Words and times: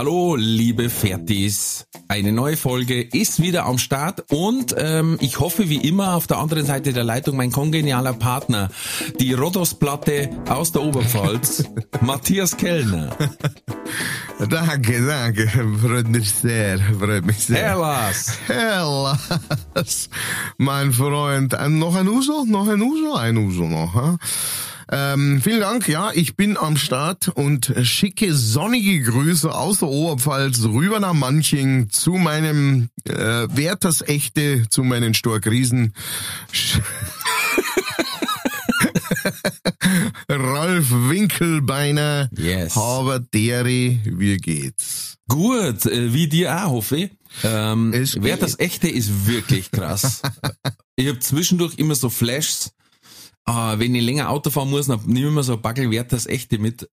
Hallo, 0.00 0.34
liebe 0.34 0.88
Fertis. 0.88 1.84
Eine 2.08 2.32
neue 2.32 2.56
Folge 2.56 3.02
ist 3.02 3.42
wieder 3.42 3.66
am 3.66 3.76
Start 3.76 4.24
und 4.32 4.74
ähm, 4.78 5.18
ich 5.20 5.40
hoffe 5.40 5.68
wie 5.68 5.86
immer 5.86 6.14
auf 6.14 6.26
der 6.26 6.38
anderen 6.38 6.64
Seite 6.64 6.94
der 6.94 7.04
Leitung 7.04 7.36
mein 7.36 7.52
kongenialer 7.52 8.14
Partner, 8.14 8.70
die 9.20 9.34
Rhodos-Platte 9.34 10.30
aus 10.48 10.72
der 10.72 10.84
Oberpfalz, 10.84 11.64
Matthias 12.00 12.56
Kellner. 12.56 13.14
Danke, 14.48 15.06
danke. 15.06 15.46
Freut 15.82 16.08
mich 16.08 16.30
sehr. 16.30 16.78
Freut 16.98 17.26
mich 17.26 17.44
sehr. 17.44 17.74
Hellas. 17.74 18.38
Hellas. 18.46 20.08
Mein 20.56 20.94
Freund. 20.94 21.52
Äh, 21.52 21.68
noch 21.68 21.94
ein 21.94 22.08
Uso? 22.08 22.46
Noch 22.46 22.68
ein 22.68 22.80
Uso? 22.80 23.16
Ein 23.16 23.36
Uso 23.36 23.64
noch. 23.64 23.94
Hm? 23.94 24.18
Ähm, 24.92 25.40
vielen 25.40 25.60
Dank. 25.60 25.86
Ja, 25.88 26.10
ich 26.12 26.34
bin 26.34 26.56
am 26.56 26.76
Start 26.76 27.28
und 27.28 27.72
schicke 27.82 28.34
sonnige 28.34 29.02
Grüße 29.02 29.54
aus 29.54 29.78
der 29.78 29.88
Oberpfalz 29.88 30.64
rüber 30.64 30.98
nach 30.98 31.12
Manching 31.12 31.90
zu 31.90 32.14
meinem 32.14 32.88
äh, 33.04 33.14
Werthers 33.14 34.02
Echte, 34.02 34.68
zu 34.68 34.82
meinen 34.82 35.14
Storkriesen. 35.14 35.94
Ralf 40.28 40.86
Winkelbeiner. 40.90 42.28
Yes. 42.36 42.74
Haberderi, 42.74 44.00
wie 44.04 44.38
geht's? 44.38 45.18
Gut, 45.28 45.86
äh, 45.86 46.12
wie 46.12 46.26
dir 46.28 46.64
auch, 46.64 46.70
hoffe 46.70 46.96
ich. 46.96 47.10
Ähm, 47.44 47.92
wer 47.92 48.36
das 48.36 48.58
Echte 48.58 48.88
ist 48.88 49.28
wirklich 49.28 49.70
krass. 49.70 50.22
ich 50.96 51.06
habe 51.06 51.20
zwischendurch 51.20 51.74
immer 51.78 51.94
so 51.94 52.10
Flashs. 52.10 52.72
Äh, 53.50 53.78
wenn 53.78 53.94
ich 53.94 54.02
länger 54.02 54.30
Auto 54.30 54.50
fahren 54.50 54.70
muss, 54.70 54.86
dann 54.86 55.00
nehme 55.06 55.28
ich 55.28 55.34
mir 55.34 55.42
so 55.42 55.54
ein 55.54 55.62
Backel 55.62 55.90
Wert 55.90 56.12
das 56.12 56.26
Echte 56.26 56.58
mit. 56.58 56.88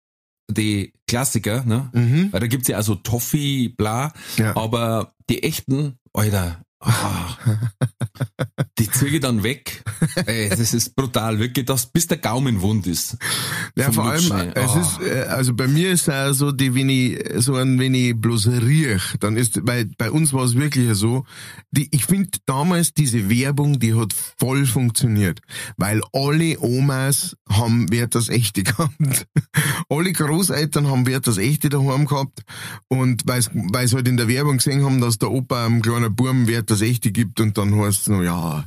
Die 0.48 0.94
Klassiker, 1.08 1.64
ne? 1.66 1.90
Weil 2.32 2.40
da 2.40 2.48
gibt's 2.48 2.68
ja 2.68 2.78
also 2.78 2.94
Toffee, 2.94 3.70
bla. 3.70 4.14
Ja. 4.38 4.56
Aber 4.56 5.14
die 5.28 5.42
echten, 5.42 5.98
Alter, 6.14 6.62
die 8.80 8.90
züge 8.92 9.20
dann 9.20 9.44
weg. 9.44 9.84
Ey, 10.26 10.50
das 10.50 10.74
ist 10.74 10.96
brutal, 10.96 11.40
wirklich, 11.40 11.66
das, 11.66 11.88
bis 11.88 12.08
der 12.08 12.18
Gaumen 12.18 12.62
wund 12.62 12.88
ist. 12.88 13.18
Ja, 13.76 13.92
vor 13.92 14.06
allem, 14.06 14.22
Lutschen, 14.22 14.54
ey. 14.54 14.64
es 14.64 14.72
Ah. 14.72 14.80
ist, 14.82 15.02
äh, 15.02 15.22
also 15.30 15.54
bei 15.54 15.68
mir 15.68 15.92
ist 15.92 16.08
ja 16.08 16.34
so, 16.34 16.52
die, 16.52 16.76
wenn 16.76 16.90
ich, 16.90 17.20
so 17.38 17.56
ein, 17.56 17.80
wenn 17.80 17.94
ich 17.94 18.16
bloß 18.16 18.48
riech, 18.48 19.02
dann 19.20 19.38
ist, 19.38 19.64
bei, 19.66 19.86
bei 19.98 20.12
uns 20.12 20.34
war 20.34 20.44
es 20.44 20.56
wirklich 20.56 20.94
so, 20.96 21.26
die, 21.72 21.88
ich 21.92 22.06
finde 22.06 22.30
damals 22.46 22.94
diese 22.94 23.30
Werbung, 23.30 23.80
die 23.80 23.94
hat 23.96 24.14
voll 24.38 24.66
funktioniert, 24.66 25.40
weil 25.78 26.02
alle 26.14 26.60
Omas 26.60 27.36
haben 27.50 27.92
Wert 27.92 28.16
das 28.16 28.30
Echte 28.30 28.64
gehabt. 28.64 28.94
alle 29.90 30.12
Großeltern 30.12 30.88
haben 30.88 31.06
Wert 31.08 31.28
das 31.28 31.38
Echte 31.38 31.70
daheim 31.70 32.06
gehabt 32.06 32.42
und 32.88 33.24
weil 33.26 33.88
sie 33.88 33.96
halt 33.96 34.08
in 34.08 34.18
der 34.18 34.28
Werbung 34.28 34.58
gesehen 34.58 34.84
haben, 34.84 35.02
dass 35.02 35.18
der 35.18 35.32
Opa 35.32 35.66
einem 35.66 35.82
kleinen 35.82 36.16
Burm 36.16 36.48
Wert 36.48 36.70
das 36.80 36.88
Echte 36.88 37.12
gibt 37.12 37.40
und 37.40 37.58
dann 37.58 37.76
heißt 37.76 38.02
es 38.02 38.08
noch, 38.08 38.22
ja, 38.22 38.66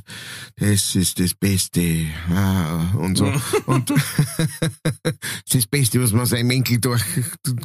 das 0.55 0.95
ist 0.95 1.19
das 1.19 1.33
Beste, 1.33 2.05
ah, 2.29 2.93
und 2.97 3.17
so. 3.17 3.25
und, 3.65 3.89
das 3.89 3.97
ist 5.45 5.55
das 5.55 5.67
Beste, 5.67 6.01
was 6.01 6.11
man 6.11 6.25
seinem 6.25 6.49
Enkel 6.51 6.79
durch, 6.79 7.03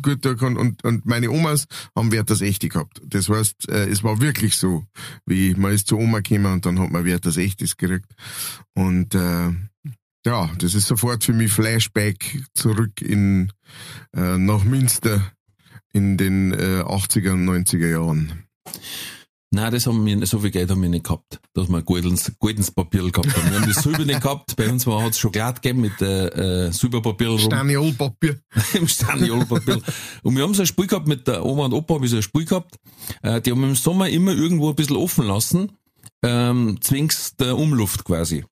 gut 0.02 0.22
tun 0.22 0.36
kann. 0.36 0.56
Und, 0.56 0.84
und 0.84 1.06
meine 1.06 1.30
Omas 1.30 1.66
haben 1.96 2.12
Wert 2.12 2.30
das 2.30 2.42
Echte 2.42 2.68
gehabt. 2.68 3.00
Das 3.04 3.28
heißt, 3.28 3.68
äh, 3.68 3.88
es 3.88 4.02
war 4.02 4.20
wirklich 4.20 4.56
so, 4.56 4.84
wie 5.26 5.54
man 5.54 5.72
ist 5.72 5.88
zur 5.88 5.98
Oma 5.98 6.20
gekommen 6.20 6.52
und 6.52 6.66
dann 6.66 6.78
hat 6.78 6.90
man 6.90 7.04
Wert 7.04 7.26
das 7.26 7.36
Echtes 7.36 7.76
gekriegt. 7.76 8.14
Und 8.74 9.14
äh, 9.14 9.50
ja, 10.26 10.50
das 10.58 10.74
ist 10.74 10.86
sofort 10.86 11.24
für 11.24 11.32
mich 11.32 11.52
Flashback 11.52 12.42
zurück 12.54 13.00
in 13.00 13.52
äh, 14.14 14.38
nach 14.38 14.64
Münster 14.64 15.32
in 15.92 16.16
den 16.16 16.52
äh, 16.52 16.82
80er 16.82 17.32
und 17.32 17.48
90er 17.48 17.88
Jahren. 17.88 18.44
Nein, 19.54 19.70
das 19.70 19.86
haben 19.86 20.04
wir, 20.04 20.26
so 20.26 20.40
viel 20.40 20.50
Geld 20.50 20.68
haben 20.68 20.82
wir 20.82 20.88
nicht 20.88 21.04
gehabt, 21.04 21.40
dass 21.52 21.68
wir 21.68 21.80
goldenes, 21.82 22.32
goldenes 22.40 22.72
Papier 22.72 23.08
gehabt 23.08 23.36
haben. 23.36 23.50
Wir 23.52 23.60
haben 23.60 23.72
das 23.72 23.84
Silber 23.84 24.04
nicht 24.04 24.20
gehabt, 24.20 24.56
bei 24.56 24.68
uns 24.68 24.84
hat 24.84 25.10
es 25.12 25.18
Schokolade 25.20 25.60
gegeben 25.60 25.82
mit 25.82 26.02
äh, 26.02 26.66
äh, 26.66 26.72
Silberpapier 26.72 27.28
rum, 27.28 27.38
Staniolpapier. 27.38 28.40
im 28.74 28.88
Staniolpapier. 28.88 29.80
Und 30.24 30.36
wir 30.36 30.42
haben 30.42 30.54
so 30.54 30.62
ein 30.62 30.66
Spiel 30.66 30.88
gehabt 30.88 31.06
mit 31.06 31.28
der 31.28 31.46
Oma 31.46 31.66
und 31.66 31.72
Opa, 31.72 31.94
habe 31.94 32.04
ich 32.04 32.10
so 32.10 32.16
ein 32.16 32.22
Spiel 32.24 32.44
gehabt, 32.44 32.74
äh, 33.22 33.40
die 33.40 33.52
haben 33.52 33.62
im 33.62 33.76
Sommer 33.76 34.08
immer 34.08 34.32
irgendwo 34.32 34.70
ein 34.70 34.74
bisschen 34.74 34.96
offen 34.96 35.24
lassen, 35.24 35.70
ähm, 36.24 36.78
zwingst 36.80 37.38
der 37.38 37.56
Umluft 37.56 38.02
quasi. 38.02 38.44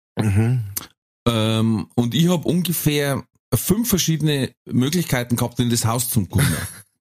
Ähm, 1.27 1.87
und 1.97 2.15
ich 2.15 2.29
habe 2.29 2.47
ungefähr 2.47 3.25
fünf 3.53 3.89
verschiedene 3.89 4.53
Möglichkeiten 4.71 5.35
gehabt, 5.35 5.59
in 5.59 5.69
das 5.69 5.85
Haus 5.85 6.11
zu 6.11 6.25
kommen. 6.27 6.47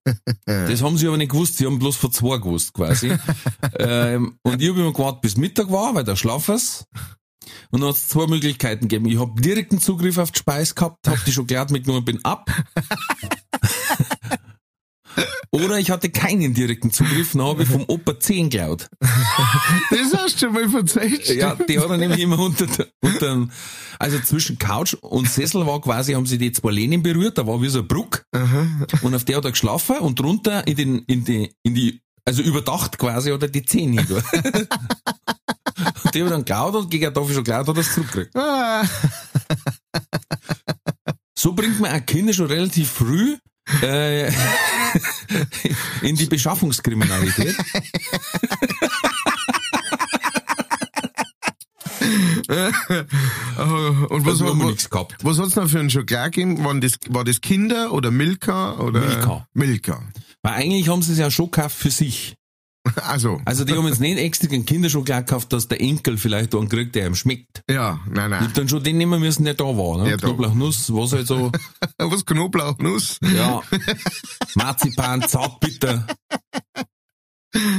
Das 0.44 0.82
haben 0.82 0.98
sie 0.98 1.06
aber 1.06 1.16
nicht 1.16 1.30
gewusst, 1.30 1.56
sie 1.56 1.66
haben 1.66 1.78
bloß 1.78 1.96
vor 1.96 2.10
zwei 2.10 2.38
gewusst 2.38 2.72
quasi. 2.74 3.12
ähm, 3.78 4.38
und 4.42 4.60
ich 4.60 4.68
habe 4.68 4.80
immer 4.80 4.92
gewartet, 4.92 5.22
bis 5.22 5.36
Mittag 5.36 5.70
war, 5.70 5.94
weil 5.94 6.04
da 6.04 6.16
schlafen 6.16 6.58
sie. 6.58 6.84
Und 7.70 7.80
dann 7.80 7.88
hat 7.88 7.96
es 7.96 8.08
zwei 8.08 8.26
Möglichkeiten 8.26 8.88
gegeben. 8.88 9.06
Ich 9.06 9.18
habe 9.18 9.40
direkten 9.40 9.80
Zugriff 9.80 10.18
auf 10.18 10.30
die 10.30 10.38
Speise 10.38 10.74
gehabt, 10.74 11.06
habe 11.08 11.20
die 11.26 11.32
Schokolade 11.32 11.72
mitgenommen, 11.72 12.04
bin 12.04 12.24
ab. 12.24 12.50
Oder 15.54 15.78
ich 15.78 15.90
hatte 15.90 16.08
keinen 16.08 16.54
direkten 16.54 16.90
Zugriff, 16.90 17.32
dann 17.32 17.42
habe 17.42 17.62
ich 17.64 17.68
vom 17.68 17.84
Opa 17.86 18.18
10 18.18 18.48
geklaut. 18.50 18.88
Das 19.90 20.14
hast 20.14 20.40
du 20.40 20.46
schon 20.46 20.54
mal 20.54 20.68
verzeiht. 20.68 21.28
Ja, 21.28 21.54
die 21.54 21.78
hat 21.78 21.90
er 21.90 21.98
nämlich 21.98 22.20
immer 22.20 22.38
unter, 22.38 22.66
der- 22.66 22.88
unter 23.02 23.48
also 23.98 24.18
zwischen 24.20 24.58
Couch 24.58 24.94
und 24.94 25.28
Sessel 25.28 25.66
war 25.66 25.80
quasi, 25.82 26.14
haben 26.14 26.24
sie 26.26 26.38
die 26.38 26.52
zwei 26.52 26.70
Lehnen 26.70 27.02
berührt, 27.02 27.36
da 27.36 27.46
war 27.46 27.60
wie 27.60 27.68
so 27.68 27.80
ein 27.80 27.88
Bruck. 27.88 28.24
Und 29.02 29.14
auf 29.14 29.24
der 29.24 29.36
hat 29.36 29.44
er 29.44 29.50
geschlafen 29.50 29.98
und 29.98 30.18
drunter 30.18 30.66
in 30.66 30.76
den, 30.76 30.98
in 31.00 31.24
die, 31.24 31.54
in 31.62 31.74
die, 31.74 32.00
also 32.24 32.42
überdacht 32.42 32.96
quasi 32.98 33.30
hat 33.30 33.42
er 33.42 33.48
die 33.48 33.64
Zehen 33.64 33.92
hin. 33.98 34.06
und 36.04 36.14
die 36.14 36.20
hat 36.22 36.28
er 36.28 36.30
dann 36.30 36.40
geklaut 36.46 36.74
und 36.74 36.90
gegen 36.90 37.04
eine 37.06 37.12
Tafel 37.14 37.34
Schokolade 37.34 37.66
hat 37.68 37.76
er 37.76 37.80
es 37.80 37.92
zurückgekriegt. 37.94 38.34
Ah. 38.36 38.84
So 41.38 41.52
bringt 41.52 41.78
man 41.80 41.92
auch 41.92 42.06
Kinder 42.06 42.32
schon 42.32 42.46
relativ 42.46 42.90
früh 42.90 43.36
äh, 43.82 44.32
in 46.02 46.16
die 46.16 46.26
Beschaffungskriminalität. 46.26 47.56
Oh, 53.58 54.06
Und 54.14 54.26
was, 54.26 54.32
Also 54.40 54.46
haben 54.48 54.58
wir 54.58 54.64
was, 54.64 54.70
nichts 54.72 54.90
gehabt. 54.90 55.16
was 55.22 55.38
hat's 55.38 55.56
noch 55.56 55.68
für 55.68 55.78
einen 55.80 55.90
Schokolade 55.90 56.30
gegeben? 56.30 56.64
Waren 56.64 56.80
das, 56.80 56.98
war 57.08 57.24
das 57.24 57.40
Kinder 57.40 57.92
oder 57.92 58.10
Milka? 58.10 58.78
Oder? 58.78 59.00
Milka. 59.00 59.46
Milka. 59.54 60.02
Weil 60.42 60.54
eigentlich 60.54 60.88
haben 60.88 61.02
sie 61.02 61.12
es 61.12 61.18
ja 61.18 61.30
schon 61.30 61.50
gekauft 61.50 61.76
für 61.76 61.90
sich. 61.90 62.34
Also, 62.96 63.40
Also 63.44 63.64
die 63.64 63.74
haben 63.74 63.86
jetzt 63.86 64.00
nicht 64.00 64.18
extra 64.18 64.48
einen 64.50 64.66
Kinderschokolade 64.66 65.24
gekauft, 65.24 65.52
dass 65.52 65.68
der 65.68 65.80
Enkel 65.80 66.18
vielleicht 66.18 66.54
einen 66.54 66.68
kriegt, 66.68 66.94
der 66.96 67.06
ihm 67.06 67.14
schmeckt. 67.14 67.62
ja, 67.70 68.00
nein, 68.06 68.24
Ich 68.24 68.30
nein. 68.30 68.40
hab 68.40 68.54
dann 68.54 68.68
schon 68.68 68.82
den 68.82 68.98
nehmen 68.98 69.20
müssen, 69.20 69.44
der 69.44 69.54
da 69.54 69.64
war. 69.64 70.02
Ne? 70.02 70.10
Ja. 70.10 70.16
Knoblauchnuss, 70.16 70.92
was 70.92 71.12
halt 71.12 71.26
so, 71.26 71.52
Was 71.98 72.26
Knoblauchnuss? 72.26 73.18
ja, 73.22 73.62
Marzipan, 74.56 75.22
Zartbitter. 75.28 76.06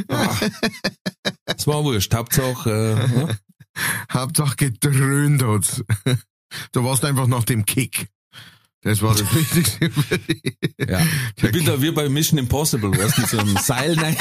Ah. 0.08 0.36
Das 1.46 1.68
war 1.68 1.84
wurscht. 1.84 2.14
Hauptsache, 2.14 2.70
äh, 2.70 3.20
ja. 3.20 3.28
Hauptsache 4.12 4.56
gedröhnt 4.56 5.44
hat's. 5.44 5.84
Du 6.72 6.84
warst 6.84 7.04
einfach 7.06 7.28
nach 7.28 7.44
dem 7.44 7.66
Kick. 7.66 8.08
Das 8.84 9.02
war 9.02 9.16
das 9.16 9.34
Wichtigste 9.34 9.90
für 9.90 10.18
dich. 10.20 10.58
ja. 10.78 11.02
Ich 11.38 11.52
bin 11.52 11.66
da 11.66 11.82
wie 11.82 11.92
bei 11.92 12.08
Mission 12.10 12.38
Impossible, 12.38 12.92
weißt 12.92 13.18
du, 13.18 13.22
mit 13.22 13.30
so 13.30 13.38
einem 13.40 13.58
Seil 13.58 13.98
rein. 14.00 14.16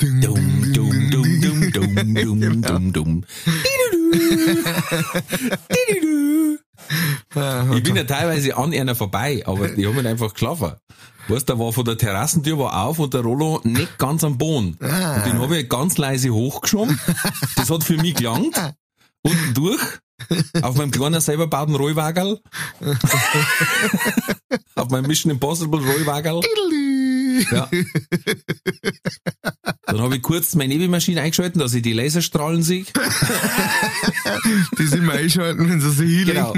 Ding, 0.00 0.20
Dum, 0.20 0.72
dum, 0.72 1.10
dum, 1.10 1.40
dum, 1.40 1.72
dum, 1.72 2.40
dum, 2.40 2.62
dum, 2.62 2.92
dum. 2.92 3.24
Ich 7.74 7.82
bin 7.82 7.96
ja 7.96 8.04
teilweise 8.04 8.56
an 8.56 8.72
einer 8.72 8.94
vorbei, 8.94 9.42
aber 9.46 9.68
die 9.68 9.86
haben 9.86 9.96
mich 9.96 10.06
einfach 10.06 10.32
geschlafen. 10.32 10.72
Weißt 11.28 11.48
du, 11.48 11.58
war 11.58 11.72
von 11.72 11.84
der 11.84 11.96
Terrassentür 11.96 12.58
war 12.58 12.84
auf 12.84 12.98
und 12.98 13.14
der 13.14 13.20
Rollo 13.22 13.60
nicht 13.64 13.98
ganz 13.98 14.24
am 14.24 14.38
Boden. 14.38 14.76
Und 14.80 15.26
den 15.26 15.38
habe 15.40 15.58
ich 15.58 15.68
ganz 15.68 15.96
leise 15.98 16.30
hochgeschoben. 16.30 16.98
Das 17.56 17.70
hat 17.70 17.84
für 17.84 17.96
mich 17.96 18.14
gelangt. 18.14 18.56
Unten 19.22 19.54
durch. 19.54 19.80
auf 20.62 20.76
meinem 20.76 20.90
kleinen 20.90 21.20
selber 21.20 21.46
bauten 21.48 21.74
Rollwagerl. 21.74 22.40
auf 24.76 24.88
meinem 24.90 25.06
Mission 25.06 25.32
Impossible 25.32 25.80
Rollwagerl. 25.80 26.40
Ja. 27.50 27.68
Dann 29.86 30.00
habe 30.00 30.16
ich 30.16 30.22
kurz 30.22 30.54
meine 30.54 30.72
Nebelmaschine 30.74 31.20
eingeschalten, 31.20 31.60
dass 31.60 31.74
ich 31.74 31.82
die 31.82 31.92
Laserstrahlen 31.92 32.62
sehe. 32.62 32.84
Die 34.78 34.86
sind 34.86 35.04
mal 35.04 35.16
einschalten, 35.16 35.68
wenn 35.68 35.80
sie 35.80 35.90
sich 35.90 36.26
Genau. 36.26 36.54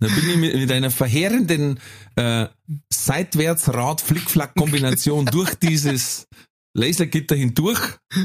Dann 0.00 0.14
bin 0.14 0.30
ich 0.30 0.36
mit, 0.36 0.54
mit 0.54 0.72
einer 0.72 0.90
verheerenden 0.90 1.78
äh, 2.16 2.46
Seitwärts-Rad-Flickflack-Kombination 2.92 5.26
durch 5.26 5.54
dieses 5.54 6.26
Lasergitter 6.74 7.36
hindurch. 7.36 7.78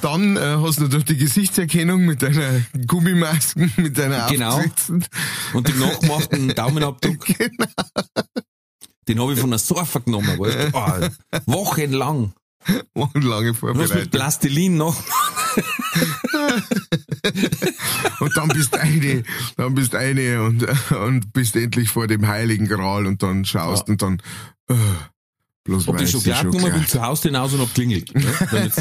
Dann 0.00 0.36
äh, 0.36 0.56
hast 0.60 0.78
du 0.78 0.82
natürlich 0.84 1.04
die 1.04 1.16
Gesichtserkennung 1.18 2.04
mit 2.06 2.22
deiner 2.22 2.60
Gummimasken, 2.86 3.72
mit 3.76 3.98
deiner 3.98 4.26
Genau. 4.28 4.56
Aufsätzen. 4.56 5.04
Und 5.52 5.68
den 5.68 5.78
nachgemachten 5.78 6.48
Daumenabdruck. 6.54 7.26
Den 9.08 9.20
habe 9.20 9.32
ich 9.34 9.40
von 9.40 9.50
der 9.50 9.58
Surfer 9.58 10.00
genommen, 10.00 10.38
weißt 10.38 10.58
du? 10.58 10.70
Oh, 10.74 11.08
wochenlang. 11.52 12.32
Und 12.92 13.24
lange 13.24 13.54
Was 13.62 13.94
mit. 13.94 14.10
Plastilin 14.10 14.76
noch. 14.76 14.96
Und 18.20 18.36
dann 18.36 18.48
bist 18.48 18.74
du 18.74 18.80
eine, 18.80 19.22
dann 19.56 19.74
bist 19.74 19.92
du 19.92 19.98
eine 19.98 20.42
und, 20.42 20.66
und 20.92 21.32
bist 21.32 21.56
endlich 21.56 21.88
vor 21.88 22.06
dem 22.06 22.26
Heiligen 22.26 22.66
Gral 22.66 23.06
und 23.06 23.22
dann 23.22 23.44
schaust 23.44 23.86
Ja. 23.88 23.92
und 23.92 24.02
dann, 24.02 24.22
äh, 24.68 24.74
bloß 25.68 25.86
Hab 25.86 25.96
die 25.98 26.02
weißt 26.04 26.14
du 26.14 26.18
Schokolade 26.18 26.50
genommen, 26.50 26.72
bin 26.72 26.82
Schokolade. 26.84 26.86
zu 26.88 27.02
Hause 27.02 27.22
hinaus 27.28 27.52
und 27.54 27.60
hab 27.60 27.74
klingelt. 27.74 28.14
Ne? 28.14 28.24
Damit 28.50 28.72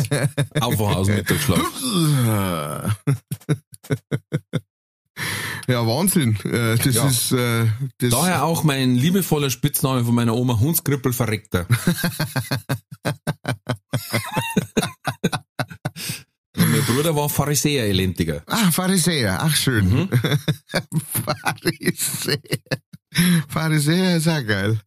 aufwachen 0.61 0.95
aus 0.95 1.07
dem 1.07 1.15
Mittagsschlaf. 1.17 2.97
Ja, 5.69 5.85
Wahnsinn. 5.85 6.37
Äh, 6.45 6.77
das 6.77 6.95
Ja. 6.95 7.07
ist, 7.07 7.31
äh, 7.33 7.65
das, 7.97 8.11
Daher 8.11 8.43
auch 8.45 8.63
mein 8.63 8.95
liebevoller 8.95 9.49
Spitzname 9.49 10.05
von 10.05 10.15
meiner 10.15 10.33
Oma 10.35 10.59
Hundskrippel 10.59 11.11
Verreckter. 11.11 11.65
Mein 16.55 16.81
Bruder 16.85 17.15
war 17.15 17.29
Pharisäer 17.29 17.85
Elentiger. 17.85 18.43
Ah, 18.47 18.71
Pharisäer, 18.71 19.41
ach 19.41 19.55
schön. 19.55 19.89
Mhm. 19.89 20.09
Pharisäer. 21.25 22.39
Pharisäer 23.47 24.17
ist 24.17 24.27
auch 24.27 24.45
geil. 24.45 24.79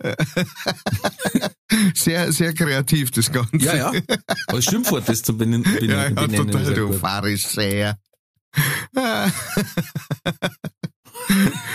Sehr, 1.94 2.32
sehr 2.32 2.52
kreativ, 2.52 3.10
das 3.10 3.30
Ganze. 3.32 3.58
Ja, 3.58 3.76
ja. 3.76 3.92
Als 4.46 4.64
Schimpfwort 4.64 5.08
das 5.08 5.22
zu 5.22 5.36
benennen. 5.38 5.62
benennen, 5.62 5.90
Ja, 5.90 6.08
ja 6.08 6.28
total, 6.28 6.74
du. 6.74 6.92
Pharisäer. 6.92 7.98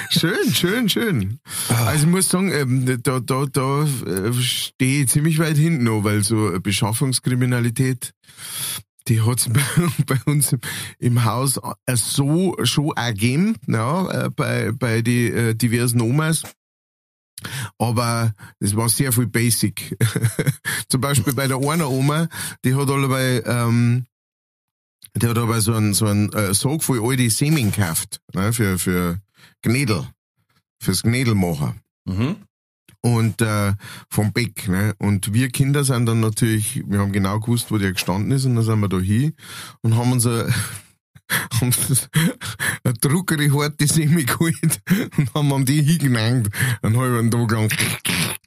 schön, 0.10 0.54
schön, 0.54 0.90
schön. 0.90 1.40
Ah. 1.70 1.86
Also 1.86 2.06
ich 2.06 2.12
muss 2.12 2.30
sagen, 2.30 2.52
ähm, 2.52 3.02
da, 3.04 3.20
da, 3.20 3.46
da 3.46 3.84
äh, 3.84 4.34
stehe 4.34 5.04
ich 5.04 5.10
ziemlich 5.10 5.40
weit 5.40 5.58
hinten 5.58 5.84
noch, 5.86 6.04
weil 6.04 6.24
so 6.24 6.60
Beschaffungskriminalität, 6.62 8.12
die 9.08 9.22
hat's 9.22 9.50
bei, 9.54 9.62
bei 10.06 10.20
uns 10.26 10.56
im, 11.00 11.24
Haus 11.24 11.60
äh, 11.86 11.96
so 11.96 12.58
schon 12.64 12.92
gegeben, 12.96 13.56
ja, 13.68 14.26
äh, 14.26 14.30
bei, 14.30 14.72
bei 14.72 15.02
die 15.02 15.28
äh, 15.28 15.56
diversen 15.56 16.02
Omas. 16.02 16.44
Aber 17.78 18.34
es 18.60 18.76
war 18.76 18.90
sehr 18.90 19.12
viel 19.12 19.28
Basic. 19.28 19.98
Zum 20.90 21.02
Beispiel 21.02 21.34
bei 21.34 21.48
der 21.48 21.58
einen 21.58 21.84
Oma, 21.84 22.28
die 22.64 22.76
hat 22.76 22.90
allebei, 22.90 23.44
ähm, 23.46 24.06
die 25.16 25.28
hat 25.28 25.38
aber 25.38 25.62
so 25.62 25.74
einen, 25.74 25.94
so 25.94 26.06
einen 26.08 26.32
äh, 26.34 26.54
Sog 26.54 26.84
voll 26.84 27.02
alte 27.04 27.30
Semen 27.30 27.72
gekauft, 27.72 28.22
ne, 28.34 28.54
für, 28.54 28.80
für 28.80 29.20
Gnädel, 29.62 30.08
fürs 30.82 31.04
Gnädelmachen. 31.04 31.82
Mhm. 32.06 32.38
Und 33.02 33.42
äh, 33.42 33.74
vom 34.10 34.34
Beck, 34.34 34.68
ne? 34.68 34.96
Und 34.98 35.32
wir 35.32 35.50
Kinder 35.50 35.84
sind 35.84 36.08
dann 36.08 36.22
natürlich, 36.22 36.82
wir 36.88 37.00
haben 37.00 37.12
genau 37.12 37.40
gewusst, 37.40 37.70
wo 37.70 37.78
der 37.78 37.94
gestanden 37.94 38.32
ist, 38.32 38.46
und 38.46 38.56
dann 38.56 38.64
sind 38.64 38.80
wir 38.80 38.90
da 38.90 38.98
hin 38.98 39.36
und 39.82 39.96
haben 39.96 40.12
uns 40.12 40.26
haben 41.62 41.74
eine 42.84 42.94
druckere 42.96 43.52
harte 43.54 43.88
Semi 43.88 44.24
geholt 44.24 44.80
und 45.18 45.34
haben 45.34 45.54
an 45.54 45.66
die 45.66 45.82
hingenangt, 45.82 46.50
einen 46.82 46.98
halben 46.98 47.32
Tag 47.32 47.52
lang. 47.52 47.72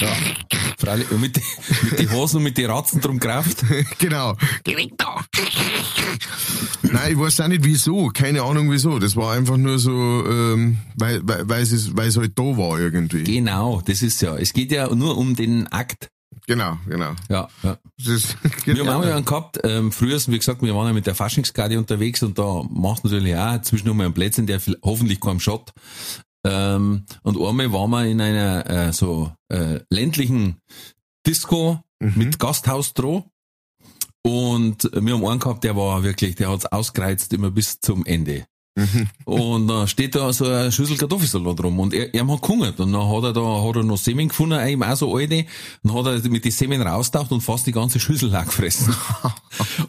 Ja. 0.01 0.09
Freilich, 0.79 1.11
mit, 1.13 1.35
die- 1.37 1.43
mit 1.91 1.99
die 1.99 2.09
Hosen 2.11 2.37
und 2.37 2.43
mit 2.45 2.57
die 2.57 2.65
Ratzen 2.65 3.01
drum 3.01 3.19
Kraft. 3.19 3.65
genau. 3.99 4.37
Geh 4.63 4.77
weg 4.77 4.93
da! 4.97 5.25
Nein, 6.83 7.13
ich 7.13 7.19
weiß 7.19 7.41
auch 7.41 7.49
nicht 7.49 7.65
wieso, 7.65 8.09
keine 8.09 8.43
Ahnung 8.43 8.71
wieso. 8.71 8.99
Das 9.01 9.17
war 9.17 9.33
einfach 9.33 9.57
nur 9.57 9.79
so, 9.81 9.91
ähm, 10.27 10.79
weil, 10.97 11.21
weil, 11.25 11.49
weil 11.49 11.63
es, 11.63 11.97
weil 11.97 12.09
es 12.09 12.17
halt 12.17 12.39
da 12.39 12.43
war 12.45 12.79
irgendwie. 12.79 13.25
Genau, 13.25 13.83
das 13.85 14.03
ist 14.03 14.23
ja. 14.23 14.37
Es 14.37 14.53
geht 14.53 14.71
ja 14.71 14.93
nur 14.95 15.19
um 15.19 15.35
den 15.35 15.67
Akt. 15.67 16.09
Genau, 16.49 16.79
genau. 16.89 17.13
Ja, 17.29 17.47
ja. 17.63 17.79
Das 17.99 18.07
ist, 18.07 18.37
Wir 18.65 18.75
genau. 18.75 18.93
haben 18.95 19.03
auch 19.05 19.15
einen 19.15 19.25
gehabt, 19.25 19.61
ähm, 19.65 19.93
früher, 19.93 20.19
wie 20.29 20.39
gesagt, 20.39 20.63
wir 20.63 20.75
waren 20.75 20.87
ja 20.89 20.93
mit 20.95 21.07
der 21.07 21.15
Faschingsgarde 21.15 21.79
unterwegs 21.79 22.23
und 22.23 22.39
da 22.39 22.63
macht 22.71 23.05
natürlich 23.05 23.37
auch 23.37 23.61
zwischen 23.63 23.95
mal 23.97 24.05
einen 24.07 24.15
Plätzchen, 24.15 24.47
der 24.47 24.59
viel- 24.59 24.79
hoffentlich 24.83 25.21
keinem 25.21 25.41
Schatt. 25.41 25.73
Ähm, 26.47 27.05
und 27.23 27.37
einmal 27.39 27.71
waren 27.73 27.91
wir 27.91 28.07
in 28.07 28.21
einer 28.21 28.67
äh, 28.89 28.93
so 28.93 29.31
äh, 29.53 29.81
ländlichen 29.91 30.57
Disco 31.27 31.81
Mhm. 32.01 32.13
mit 32.17 32.39
Gasthaus 32.39 32.95
dran. 32.95 33.25
Und 34.23 34.85
wir 34.93 35.15
haben 35.15 35.27
einen 35.27 35.41
gehabt, 35.41 35.65
der 35.65 35.75
war 35.77 36.03
wirklich, 36.05 36.37
der 36.37 36.49
hat's 36.51 36.65
ausgereizt 36.67 37.33
immer 37.33 37.51
bis 37.51 37.81
zum 37.81 38.07
Ende. 38.07 38.47
Und 39.25 39.69
dann 39.69 39.89
steht 39.89 40.15
da 40.15 40.33
so 40.33 40.47
eine 40.47 40.73
Schüssel 40.73 40.97
Kartoffelsalat 40.97 41.63
rum 41.63 41.81
und 41.81 41.95
er, 41.95 42.15
er 42.15 42.27
hat 42.27 42.43
gehungert 42.43 42.81
und 42.81 42.93
dann 42.93 43.09
hat 43.09 43.25
er 43.25 43.33
da, 43.33 43.41
hat 43.41 43.77
er 43.77 43.83
noch 43.83 43.99
Semen 43.99 44.29
gefunden, 44.29 44.59
eben 44.67 44.83
auch 44.83 44.97
so 44.97 45.15
alte, 45.17 45.47
und 45.83 45.95
hat 45.95 46.07
er 46.07 46.31
mit 46.31 46.45
den 46.45 46.53
Semen 46.53 46.81
raustaucht 46.83 47.31
und 47.33 47.41
fast 47.41 47.67
die 47.67 47.73
ganze 47.73 48.01
Schüssel 48.01 48.31
gefressen. 48.45 48.95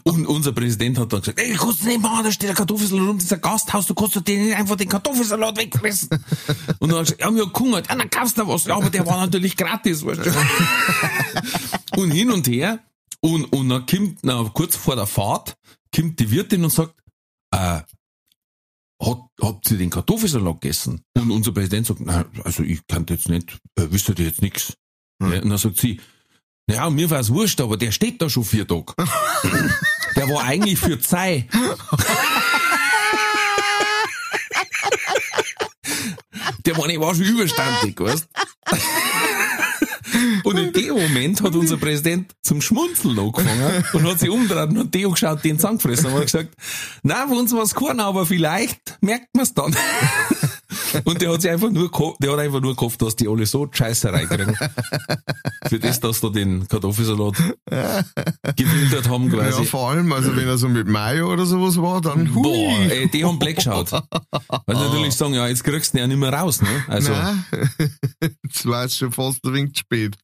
und 0.02 0.26
unser 0.26 0.52
Präsident 0.52 0.98
hat 0.98 1.12
dann 1.12 1.20
gesagt, 1.20 1.40
ey, 1.40 1.54
kannst 1.54 1.82
du 1.82 1.86
nicht 1.86 2.00
machen, 2.00 2.24
da 2.24 2.32
steht 2.32 2.50
ein 2.50 2.56
Kartoffelsalat 2.56 3.08
rum, 3.08 3.16
das 3.16 3.24
ist 3.24 3.32
ein 3.32 3.40
Gasthaus, 3.40 3.86
du 3.86 3.94
kannst 3.94 4.16
doch 4.16 4.22
den 4.22 4.44
nicht 4.44 4.56
einfach 4.56 4.76
den 4.76 4.88
Kartoffelsalat 4.88 5.56
wegfressen. 5.56 6.08
und 6.78 6.90
dann 6.90 6.98
hat 7.00 7.10
er 7.10 7.16
gesagt, 7.16 7.20
ja, 7.20 7.34
wir 7.34 7.46
gehungert, 7.46 7.88
ja, 7.88 7.94
dann 7.94 8.10
kaufst 8.10 8.38
du 8.38 8.46
was. 8.46 8.64
Ja, 8.64 8.76
aber 8.76 8.90
der 8.90 9.06
war 9.06 9.18
natürlich 9.18 9.56
gratis, 9.56 10.04
weißt 10.04 10.26
du. 10.26 12.00
und 12.00 12.10
hin 12.10 12.30
und 12.30 12.46
her, 12.48 12.80
und, 13.20 13.44
und 13.52 13.68
dann 13.68 13.86
kommt, 13.86 14.18
na, 14.22 14.50
kurz 14.52 14.76
vor 14.76 14.96
der 14.96 15.06
Fahrt, 15.06 15.56
kommt 15.94 16.18
die 16.18 16.30
Wirtin 16.30 16.64
und 16.64 16.70
sagt, 16.70 16.94
äh, 17.52 17.80
hat, 19.00 19.18
habt 19.40 19.70
ihr 19.70 19.78
den 19.78 19.90
Kartoffelsalat 19.90 20.60
gegessen? 20.60 21.02
Und 21.16 21.30
unser 21.30 21.52
Präsident 21.52 21.86
sagt, 21.86 22.00
nein, 22.00 22.26
also 22.44 22.62
ich 22.62 22.86
kann 22.86 23.06
jetzt 23.08 23.28
nicht, 23.28 23.58
äh, 23.76 23.86
wisst 23.90 24.08
ihr 24.08 24.14
jetzt 24.16 24.42
nix. 24.42 24.74
Ja, 25.22 25.40
und 25.40 25.48
dann 25.50 25.58
sagt 25.58 25.78
sie, 25.78 26.00
naja, 26.66 26.88
mir 26.90 27.10
war's 27.10 27.32
wurscht, 27.32 27.60
aber 27.60 27.76
der 27.76 27.92
steht 27.92 28.22
da 28.22 28.30
schon 28.30 28.44
vier 28.44 28.66
Tage. 28.66 28.94
der 30.16 30.28
war 30.28 30.44
eigentlich 30.44 30.78
für 30.78 31.00
zwei. 31.00 31.48
der 36.64 36.76
war, 36.76 36.86
nicht, 36.86 37.00
war 37.00 37.14
schon 37.14 37.24
überstandig, 37.24 37.98
weißt 38.00 38.28
Und 40.44 40.58
in 40.58 40.72
dem 40.72 40.94
Moment 40.94 41.42
hat 41.42 41.54
unser 41.54 41.76
Präsident 41.76 42.32
zum 42.42 42.60
Schmunzeln 42.60 43.18
angefangen 43.18 43.84
und 43.92 44.02
hat 44.04 44.18
sich 44.20 44.30
umgedreht 44.30 44.68
und 44.70 44.78
hat 44.78 44.92
Theo 44.92 45.10
geschaut, 45.10 45.44
den 45.44 45.56
zusammengefressen 45.58 46.06
und 46.06 46.14
hat 46.14 46.22
gesagt, 46.22 46.54
na, 47.02 47.26
für 47.26 47.34
uns 47.34 47.52
war's 47.52 47.74
keiner, 47.74 48.04
aber 48.06 48.26
vielleicht 48.26 48.98
merkt 49.00 49.28
man's 49.34 49.54
dann. 49.54 49.74
Und 51.04 51.20
der 51.20 51.32
hat 51.32 51.42
sich 51.42 51.50
einfach 51.50 51.70
nur, 51.70 51.90
der 52.20 52.32
hat 52.32 52.38
einfach 52.38 52.60
nur 52.60 52.74
gehofft, 52.74 53.00
dass 53.02 53.14
die 53.16 53.28
alle 53.28 53.46
so 53.46 53.68
Scheiße 53.70 54.12
reinkriegen. 54.12 54.56
Für 55.68 55.78
das, 55.78 56.00
dass 56.00 56.20
da 56.20 56.28
den 56.28 56.66
Kartoffelsalat 56.68 57.34
gewildert 58.56 59.08
haben 59.08 59.30
Ja, 59.32 59.38
quasi. 59.50 59.64
vor 59.66 59.90
allem, 59.90 60.12
also 60.12 60.34
wenn 60.36 60.46
er 60.46 60.58
so 60.58 60.68
mit 60.68 60.88
Mayo 60.88 61.32
oder 61.32 61.46
sowas 61.46 61.76
war, 61.80 62.00
dann 62.00 62.34
hui. 62.34 62.42
Boah, 62.42 62.90
ey, 62.90 63.08
die 63.08 63.24
haben 63.24 63.38
Black 63.38 63.56
geschaut. 63.56 63.90
Weil 63.92 64.76
sie 64.76 64.82
natürlich 64.82 65.14
sagen, 65.14 65.34
ja, 65.34 65.46
jetzt 65.48 65.64
kriegst 65.64 65.92
du 65.92 65.98
den 65.98 66.02
ja 66.02 66.06
nicht 66.08 66.18
mehr 66.18 66.32
raus, 66.32 66.60
ne? 66.62 66.68
Also, 66.88 67.12
Nein, 67.12 67.44
das 68.42 68.66
war 68.66 68.82
jetzt 68.82 68.96
schon 68.98 69.12
fast 69.12 69.44
ein 69.44 69.54
wenig 69.54 69.74
zu 69.74 69.80
spät. 69.80 70.16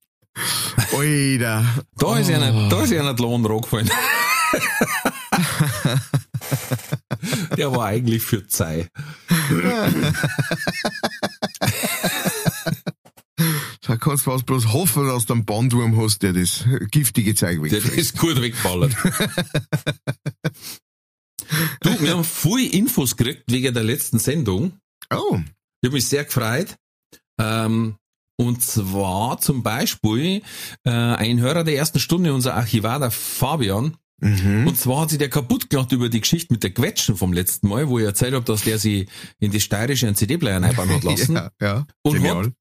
Alter. 0.93 1.65
da 1.97 2.19
ist 2.19 2.31
einer, 2.31 2.69
da 2.69 2.83
ist 2.83 2.93
einer 2.93 3.15
der 3.15 3.25
Lohn 3.27 3.43
gefallen. 3.43 3.91
Der 7.57 7.73
war 7.73 7.87
eigentlich 7.87 8.23
für 8.23 8.47
Zei. 8.47 8.89
Da 13.83 13.97
kannst 13.97 14.27
du 14.27 14.31
fast 14.31 14.47
bloß 14.47 14.73
hoffen, 14.73 15.07
dass 15.07 15.27
du 15.27 15.35
einen 15.35 15.45
Bandwurm 15.45 16.01
hast, 16.01 16.23
der 16.23 16.33
das 16.33 16.65
giftige 16.91 17.35
Zeug 17.35 17.61
Der 17.63 17.73
wegfrisst. 17.73 17.97
ist 17.97 18.19
gut 18.19 18.41
wegballert. 18.41 18.95
du, 21.81 22.01
wir 22.01 22.13
haben 22.13 22.25
viel 22.25 22.75
Infos 22.75 23.17
gekriegt 23.17 23.45
wegen 23.51 23.75
der 23.75 23.85
letzten 23.85 24.19
Sendung. 24.19 24.79
Oh, 25.11 25.39
Ich 25.81 25.87
habe 25.89 25.95
mich 25.95 26.09
sehr 26.09 26.25
gefreut. 26.25 26.77
Ähm, 27.39 27.97
und 28.37 28.63
zwar 28.63 29.39
zum 29.41 29.63
Beispiel 29.63 30.43
äh, 30.85 30.91
ein 30.91 31.41
Hörer 31.41 31.65
der 31.65 31.77
ersten 31.77 31.99
Stunde, 32.01 32.35
unser 32.35 32.55
Archivar, 32.55 32.99
der 32.99 33.11
Fabian, 33.11 33.97
Und 34.21 34.79
zwar 34.79 35.03
hat 35.03 35.11
sich 35.11 35.19
der 35.19 35.29
kaputt 35.29 35.69
gemacht 35.69 35.93
über 35.93 36.09
die 36.09 36.21
Geschichte 36.23 36.53
mit 36.53 36.63
der 36.63 36.73
Quetschen 36.73 37.17
vom 37.17 37.35
letzten 37.35 37.69
Mal, 37.69 37.89
wo 37.89 37.99
ich 37.99 38.07
erzählt 38.07 38.35
habe, 38.35 38.47
dass 38.47 38.63
der 38.63 38.79
sie 38.79 39.09
in 39.39 39.51
die 39.51 39.61
steirische 39.61 40.07
einen 40.07 40.17
CD-Player 40.17 40.63
reinbauen 40.63 40.89
hat 40.91 41.05
lassen. 41.05 41.35
Ja, 41.35 41.51
ja. 41.61 41.87
Und 42.03 42.15
Genial. 42.15 42.45
hat 42.47 42.53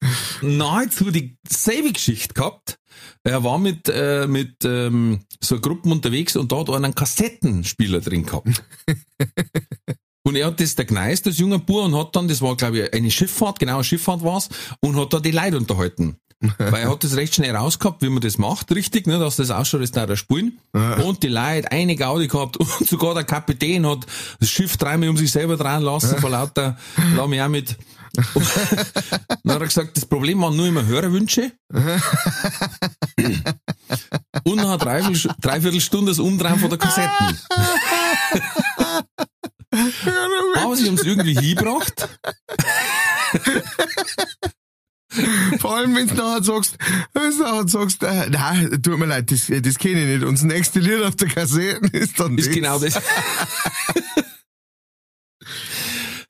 nahezu 0.42 1.12
die 1.12 1.38
selbe 1.48 1.94
Geschichte 1.94 2.34
gehabt. 2.34 2.78
Er 3.24 3.44
war 3.44 3.58
mit, 3.58 3.88
äh, 3.90 4.28
mit 4.28 4.66
ähm, 4.66 5.22
so 5.42 5.60
Gruppen 5.60 5.92
unterwegs 5.94 6.36
und 6.36 6.52
da 6.52 6.58
hat 6.60 6.70
er 6.70 6.76
einen 6.76 6.94
Kassettenspieler 6.94 8.02
drin 8.02 8.26
gehabt. 8.26 8.64
Und 10.26 10.36
er 10.36 10.48
hat 10.48 10.60
das 10.60 10.76
der 10.76 10.86
Gneis, 10.86 11.22
das 11.22 11.38
junge 11.38 11.60
Bur, 11.60 11.84
und 11.84 11.96
hat 11.96 12.16
dann, 12.16 12.28
das 12.28 12.42
war 12.42 12.56
glaube 12.58 12.80
ich 12.80 12.94
eine 12.94 13.12
Schifffahrt, 13.12 13.60
genau 13.60 13.76
eine 13.76 13.84
Schifffahrt 13.84 14.24
war's, 14.24 14.50
und 14.82 14.96
hat 14.96 15.14
da 15.14 15.20
die 15.20 15.32
Leute 15.32 15.58
unterhalten. 15.58 16.18
Weil 16.58 16.84
er 16.84 16.90
hat 16.90 17.04
das 17.04 17.16
recht 17.16 17.36
schnell 17.36 17.56
rausgehabt, 17.56 18.02
wie 18.02 18.10
man 18.10 18.22
das 18.22 18.38
macht, 18.38 18.74
richtig, 18.74 19.08
ne, 19.08 19.20
dass 19.20 19.36
das 19.38 19.52
ausschaut, 19.52 19.82
als 19.82 19.92
da 19.92 20.06
der 20.06 20.16
Spielen. 20.16 20.60
Und 20.74 21.24
die 21.24 21.28
Leute 21.28 21.72
eine 21.72 21.96
Gaudi 21.96 22.28
gehabt 22.28 22.58
und 22.58 22.68
sogar 22.88 23.14
der 23.14 23.24
Kapitän 23.24 23.88
hat 23.88 24.06
das 24.40 24.50
Schiff 24.50 24.78
dreimal 24.78 25.10
um 25.10 25.18
sich 25.18 25.32
selber 25.32 25.58
drehen 25.58 25.84
lassen, 25.84 26.18
vor 26.18 26.30
lauter, 26.30 26.78
lass 27.16 27.28
mich 27.28 27.42
auch 27.42 27.48
mit. 27.48 27.78
Und 28.34 28.46
dann 29.44 29.56
hat 29.56 29.62
er 29.62 29.68
gesagt, 29.68 29.98
das 29.98 30.06
Problem 30.06 30.42
waren 30.42 30.56
nur 30.56 30.68
immer 30.68 30.86
Hörerwünsche. 30.86 31.52
Und 34.44 34.56
nach 34.56 34.64
einer 34.64 34.78
Dreiviertel, 34.78 35.32
Dreiviertelstunde 35.42 36.12
das 36.12 36.20
Umdrehen 36.20 36.60
von 36.60 36.70
der 36.70 36.80
Kassetten. 36.80 37.40
Aber 39.72 40.76
sie 40.76 40.88
haben 40.88 40.96
es 40.96 41.04
irgendwie 41.04 41.34
hingebracht. 41.34 42.08
Vor 45.60 45.76
allem, 45.78 45.96
wenn 45.96 46.08
du 46.08 46.16
nachher 46.16 46.44
sagst, 46.44 46.78
wenn 47.14 47.32
du 47.32 47.38
nachher 47.44 47.68
sagst, 47.68 48.04
äh, 48.04 48.30
nein, 48.30 48.82
tut 48.82 48.98
mir 49.00 49.06
leid, 49.06 49.32
das, 49.32 49.48
das 49.48 49.78
kenne 49.78 50.02
ich 50.02 50.08
nicht. 50.20 50.24
Und 50.26 50.36
das 50.36 50.44
nächste 50.44 50.80
Lied 50.80 51.02
auf 51.04 51.16
der 51.16 51.30
Kassette 51.30 51.86
ist 51.98 52.20
dann 52.20 52.38
Ist 52.38 52.48
das. 52.48 52.54
genau 52.56 52.80
das. 52.80 52.96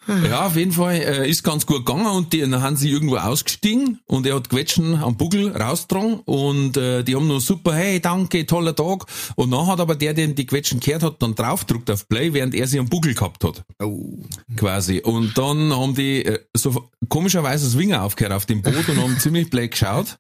Ja, 0.08 0.46
auf 0.48 0.56
jeden 0.56 0.72
Fall 0.72 0.96
äh, 0.96 1.30
ist 1.30 1.44
ganz 1.44 1.66
gut 1.66 1.86
gegangen 1.86 2.06
und 2.06 2.32
die, 2.34 2.42
dann 2.42 2.62
haben 2.62 2.76
sie 2.76 2.92
irgendwo 2.92 3.18
ausgestiegen 3.18 4.00
und 4.06 4.26
er 4.26 4.36
hat 4.36 4.50
Quetschen 4.50 4.96
am 4.96 5.18
Buckel 5.18 5.56
rausgetragen 5.56 6.20
und 6.26 6.78
äh, 6.78 7.04
die 7.04 7.16
haben 7.16 7.28
nur 7.28 7.42
super, 7.42 7.74
hey, 7.74 8.00
danke, 8.00 8.46
toller 8.46 8.76
Tag. 8.76 9.06
Und 9.36 9.52
dann 9.52 9.68
hat 9.68 9.80
aber 9.80 9.96
der, 9.96 10.14
der 10.14 10.28
die 10.28 10.46
Quetschen 10.46 10.80
gehört 10.80 11.04
hat, 11.04 11.22
dann 11.22 11.36
draufgedruckt 11.36 11.90
auf 11.90 12.08
Play, 12.08 12.34
während 12.34 12.54
er 12.54 12.68
sie 12.68 12.80
am 12.80 12.88
Buckel 12.88 13.14
gehabt 13.14 13.44
hat. 13.44 13.64
Oh. 13.82 14.20
Quasi. 14.56 15.02
Und 15.02 15.38
dann 15.38 15.74
haben 15.74 15.96
die 15.96 16.26
äh, 16.26 16.40
so 16.54 16.90
komischerweise 17.10 17.66
das 17.66 17.78
Winger 17.78 18.04
aufgehört 18.04 18.34
auf 18.34 18.46
dem 18.46 18.62
Boot 18.62 18.88
und 18.90 19.02
haben 19.02 19.18
ziemlich 19.20 19.50
blöd 19.50 19.72
geschaut. 19.72 20.18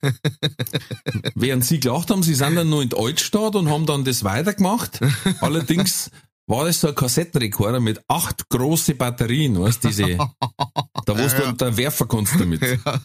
Während 1.35 1.65
sie 1.65 1.79
gelacht 1.79 2.09
haben, 2.09 2.23
sie 2.23 2.35
sind 2.35 2.55
dann 2.55 2.69
nur 2.69 2.81
in 2.81 2.89
die 2.89 2.97
Altstadt 2.97 3.55
und 3.55 3.69
haben 3.69 3.85
dann 3.85 4.03
das 4.03 4.23
weitergemacht. 4.23 4.99
Allerdings 5.41 6.09
war 6.47 6.65
das 6.65 6.79
so 6.79 6.89
ein 6.89 6.95
Kassettenrekorder 6.95 7.79
mit 7.79 8.01
acht 8.07 8.49
große 8.49 8.95
Batterien, 8.95 9.59
weißt 9.59 9.83
du, 9.83 9.87
diese, 9.87 10.17
da 10.17 10.27
wo 11.07 11.13
du 11.15 11.53
da 11.53 11.77
werfen 11.77 12.07
kannst 12.07 12.39
damit. 12.39 12.61
Ja. 12.85 12.99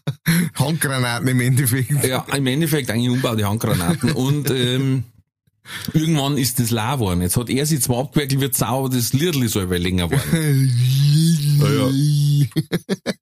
Handgranaten 0.54 1.28
im 1.28 1.40
Endeffekt. 1.40 2.04
Ja, 2.04 2.24
im 2.34 2.46
Endeffekt 2.46 2.90
eigentlich 2.90 3.10
umbaute 3.10 3.48
Handgranaten 3.48 4.12
und 4.12 4.50
ähm, 4.50 5.04
irgendwann 5.92 6.38
ist 6.38 6.58
das 6.58 6.70
leer 6.70 6.94
geworden. 6.94 7.22
Jetzt 7.22 7.36
hat 7.36 7.50
er 7.50 7.66
sich 7.66 7.80
zwar 7.82 7.98
abgewickelt, 8.00 8.40
wird 8.40 8.54
sauer, 8.54 8.90
das 8.90 9.12
Liedl 9.12 9.44
ist 9.44 9.56
aber 9.56 9.78
länger 9.78 10.08
geworden. 10.08 10.70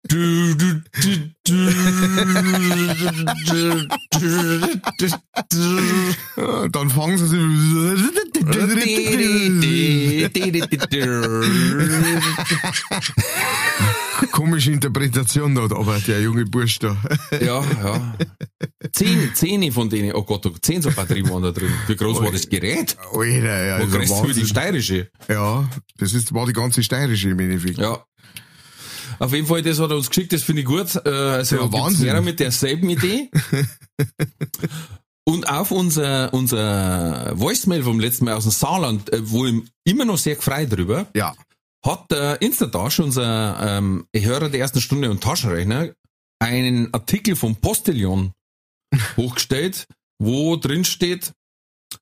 Du, 0.09 0.55
du, 0.55 0.83
du. 0.95 1.71
Ja, 6.37 6.69
Dann 6.69 6.91
fangen 6.91 7.19
sie 7.19 7.37
Komische 14.33 14.73
Interpretation 14.73 15.55
da, 15.55 15.63
aber 15.63 15.99
der 16.07 16.23
junge 16.23 16.45
Bursch 16.47 16.79
da. 16.79 16.97
Ja, 17.41 17.63
ja. 17.83 18.15
Zehn, 18.93 19.31
zehn 19.35 19.73
von 19.73 19.91
denen, 19.91 20.13
oh 20.13 20.23
Gott, 20.23 20.51
zehn 20.63 20.81
so 20.83 20.91
Batterien 20.91 21.29
waren 21.29 21.43
da 21.43 21.51
drin. 21.51 21.73
Wie 21.87 21.97
groß 21.97 22.21
war 22.29 22.33
das 22.33 22.49
Gerät? 22.49 22.97
Alter, 23.13 23.67
ja, 23.67 23.79
Wo 23.79 23.83
also 23.85 23.99
größer 23.99 24.29
wie 24.29 24.33
die 24.41 24.47
steirische. 24.47 25.11
Ja, 25.29 25.69
das 25.99 26.13
ist, 26.15 26.33
war 26.35 26.47
die 26.47 26.53
ganze 26.53 26.83
steirische 26.83 27.31
im 27.31 27.39
Endeffekt. 27.41 27.79
Ja. 27.79 28.05
Auf 29.19 29.33
jeden 29.33 29.47
Fall, 29.47 29.63
das 29.63 29.79
hat 29.81 29.91
er 29.91 29.97
uns 29.97 30.09
geschickt, 30.09 30.33
das 30.33 30.43
finde 30.45 30.63
ich 30.63 30.67
gut. 30.69 30.95
Äh, 31.05 31.09
also 31.09 31.57
Ja, 31.57 31.73
Wahnsinn. 31.73 32.25
mit 32.25 32.39
derselben 32.41 32.89
Idee. 32.91 33.31
Und 35.25 35.49
auf 35.49 35.73
unser, 35.73 36.33
unser 36.33 37.33
Voicemail 37.39 37.83
vom 37.83 38.01
letzten 38.01 38.25
Mal 38.25 38.35
aus 38.35 38.45
dem 38.45 38.53
Saarland, 38.53 39.13
äh, 39.13 39.21
wo 39.31 39.45
ich 39.47 39.63
immer 39.85 40.05
noch 40.07 40.17
sehr 40.19 40.37
gefreut 40.37 40.73
drüber, 40.73 41.07
Ja. 41.15 41.35
hat 41.85 42.11
der 42.11 42.41
Instatasch, 42.41 43.01
unser 43.01 43.59
ähm, 43.61 44.07
Hörer 44.17 44.49
der 44.49 44.61
ersten 44.61 44.81
Stunde 44.81 45.11
und 45.11 45.23
Taschenrechner, 45.23 45.91
einen 46.39 46.95
Artikel 46.95 47.37
vom 47.37 47.57
Postillon 47.57 48.33
hochgestellt, 49.19 49.87
wo 50.19 50.57
drin 50.57 50.85
steht, 50.85 51.33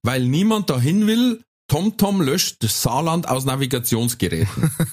weil 0.02 0.24
niemand 0.26 0.70
dahin 0.70 1.06
will, 1.06 1.42
TomTom 1.68 2.20
löscht 2.20 2.62
das 2.62 2.82
Saarland 2.82 3.28
aus 3.28 3.44
Navigationsgeräten. 3.44 4.70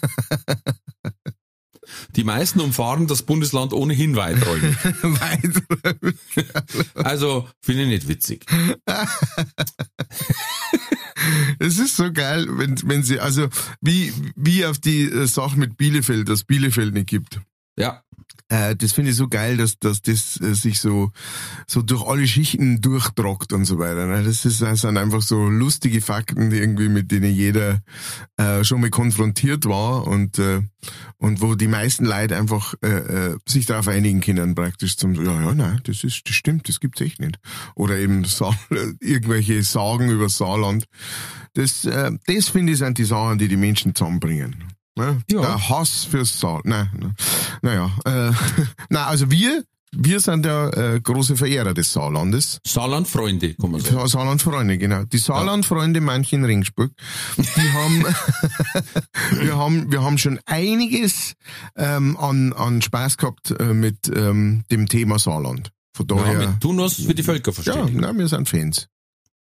Die 2.16 2.24
meisten 2.24 2.60
umfahren 2.60 3.08
das 3.08 3.24
Bundesland 3.24 3.74
ohnehin 3.74 4.16
weiträumig. 4.16 4.76
Weiter. 5.04 5.96
Also, 6.96 7.48
finde 7.62 7.84
ich 7.84 7.90
nicht 7.90 8.08
witzig. 8.08 8.46
Es 11.58 11.80
ist 11.80 11.96
so 11.96 12.12
geil, 12.12 12.48
wenn, 12.58 12.76
wenn 12.84 13.02
sie, 13.04 13.20
also, 13.20 13.48
wie, 13.80 14.12
wie 14.36 14.66
auf 14.66 14.78
die 14.78 15.04
äh, 15.04 15.26
Sache 15.26 15.58
mit 15.58 15.78
Bielefeld, 15.78 16.28
das 16.28 16.44
Bielefeld 16.44 16.94
nicht 16.94 17.08
gibt. 17.08 17.40
Ja, 17.78 18.04
Äh, 18.50 18.76
das 18.76 18.92
finde 18.92 19.12
ich 19.12 19.18
so 19.18 19.28
geil, 19.28 19.58
dass, 19.58 19.80
dass 19.80 20.02
das 20.02 20.40
äh, 20.42 20.54
sich 20.54 20.80
so, 20.80 21.12
so 21.68 21.82
durch 21.82 22.06
alle 22.06 22.28
Schichten 22.28 22.82
durchtrockt 22.82 23.54
und 23.54 23.66
so 23.66 23.80
weiter. 23.80 24.06
Ne? 24.06 24.24
Das, 24.24 24.46
ist, 24.46 24.62
das 24.62 24.82
sind 24.82 24.98
einfach 24.98 25.22
so 25.22 25.48
lustige 25.48 26.02
Fakten, 26.02 26.50
die 26.50 26.58
irgendwie 26.58 26.90
mit 26.90 27.12
denen 27.12 27.34
jeder 27.34 27.82
äh, 28.38 28.64
schon 28.64 28.82
mal 28.82 28.90
konfrontiert 28.90 29.66
war 29.66 30.08
und, 30.08 30.40
äh, 30.40 30.62
und 31.18 31.42
wo 31.42 31.56
die 31.56 31.68
meisten 31.68 32.06
Leute 32.06 32.38
einfach 32.38 32.74
äh, 32.84 32.88
äh, 32.88 33.38
sich 33.48 33.66
darauf 33.66 33.88
einigen 33.88 34.22
können, 34.22 34.56
praktisch 34.56 34.98
zum, 34.98 35.16
ja, 35.16 35.42
ja, 35.42 35.54
nein, 35.54 35.80
das 35.86 36.04
ist, 36.04 36.28
das 36.28 36.36
stimmt, 36.36 36.68
das 36.68 36.80
gibt's 36.80 37.02
echt 37.02 37.20
nicht. 37.20 37.40
Oder 37.76 37.98
eben 37.98 38.24
Sa 38.34 38.54
irgendwelche 39.00 39.64
Sagen 39.64 40.10
über 40.10 40.30
Saarland. 40.30 40.86
Das, 41.54 41.86
äh, 41.86 42.12
das 42.26 42.50
finde 42.50 42.74
ich 42.74 42.80
sind 42.80 42.98
die 42.98 43.06
Sachen, 43.06 43.38
die 43.38 43.48
die 43.48 43.58
Menschen 43.58 43.96
zusammenbringen. 43.96 44.73
Ne? 44.96 45.22
Ja. 45.32 45.42
Der 45.42 45.70
Hass 45.70 46.06
fürs 46.06 46.40
Saal. 46.40 46.62
Nein, 46.66 46.90
nein. 47.00 47.16
Naja, 47.62 47.92
äh, 48.06 48.32
na 48.90 49.08
also 49.08 49.32
wir, 49.32 49.64
wir 49.92 50.20
sind 50.20 50.46
ja 50.46 50.70
äh, 50.70 51.00
große 51.02 51.36
Verehrer 51.36 51.74
des 51.74 51.94
Saarlandes. 51.94 52.60
Saarland-Freunde, 52.66 53.54
kann 53.56 53.72
man 53.72 53.82
sagen. 53.82 53.96
Sa- 53.96 54.08
Saarlandfreunde, 54.08 54.78
genau. 54.78 55.04
Die 55.06 55.18
Saarlandfreunde 55.18 56.00
manchen 56.02 56.44
Ringsburg, 56.46 56.92
die 57.38 57.72
haben, 57.72 58.06
wir 59.42 59.58
haben, 59.58 59.92
wir 59.92 60.04
haben 60.04 60.18
schon 60.18 60.40
einiges 60.46 61.34
ähm, 61.76 62.18
an, 62.18 62.54
an 62.54 62.82
Spaß 62.82 63.18
gehabt 63.18 63.52
äh, 63.60 63.74
mit 63.74 64.12
ähm, 64.16 64.64
dem 64.72 64.88
Thema 64.88 65.20
Saarland. 65.20 65.72
Von 65.96 66.08
Ja, 66.10 66.16
daher, 66.16 66.40
wir 66.40 66.60
tun 66.60 66.78
was 66.80 66.96
für 66.96 67.14
die 67.14 67.22
Völker 67.24 67.52
ja, 67.52 67.62
verstehen. 67.62 67.98
na, 68.00 68.14
wir 68.18 68.28
sind 68.28 68.50
Fans. 68.50 68.88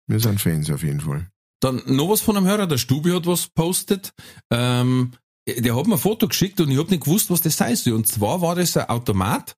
Wir 0.07 0.21
sind 0.21 0.41
Fans 0.41 0.71
auf 0.71 0.83
jeden 0.83 1.01
Fall. 1.01 1.29
Dann 1.61 1.81
noch 1.87 2.11
was 2.11 2.21
von 2.21 2.37
einem 2.37 2.47
Hörer, 2.47 2.67
der 2.67 2.77
Stubi 2.77 3.11
hat 3.13 3.27
was 3.27 3.47
postet. 3.55 4.13
Ähm, 4.51 5.13
der 5.49 5.77
hat 5.77 5.87
mir 5.87 5.95
ein 5.95 5.99
Foto 5.99 6.29
geschickt 6.29 6.61
und 6.61 6.71
ich 6.71 6.79
hab 6.79 6.91
nicht 6.91 7.05
gewusst, 7.05 7.31
was 7.31 7.41
das 7.41 7.57
soll. 7.57 7.95
Und 7.95 8.07
zwar 8.07 8.41
war 8.41 8.55
das 8.55 8.77
ein 8.77 8.89
Automat 8.89 9.57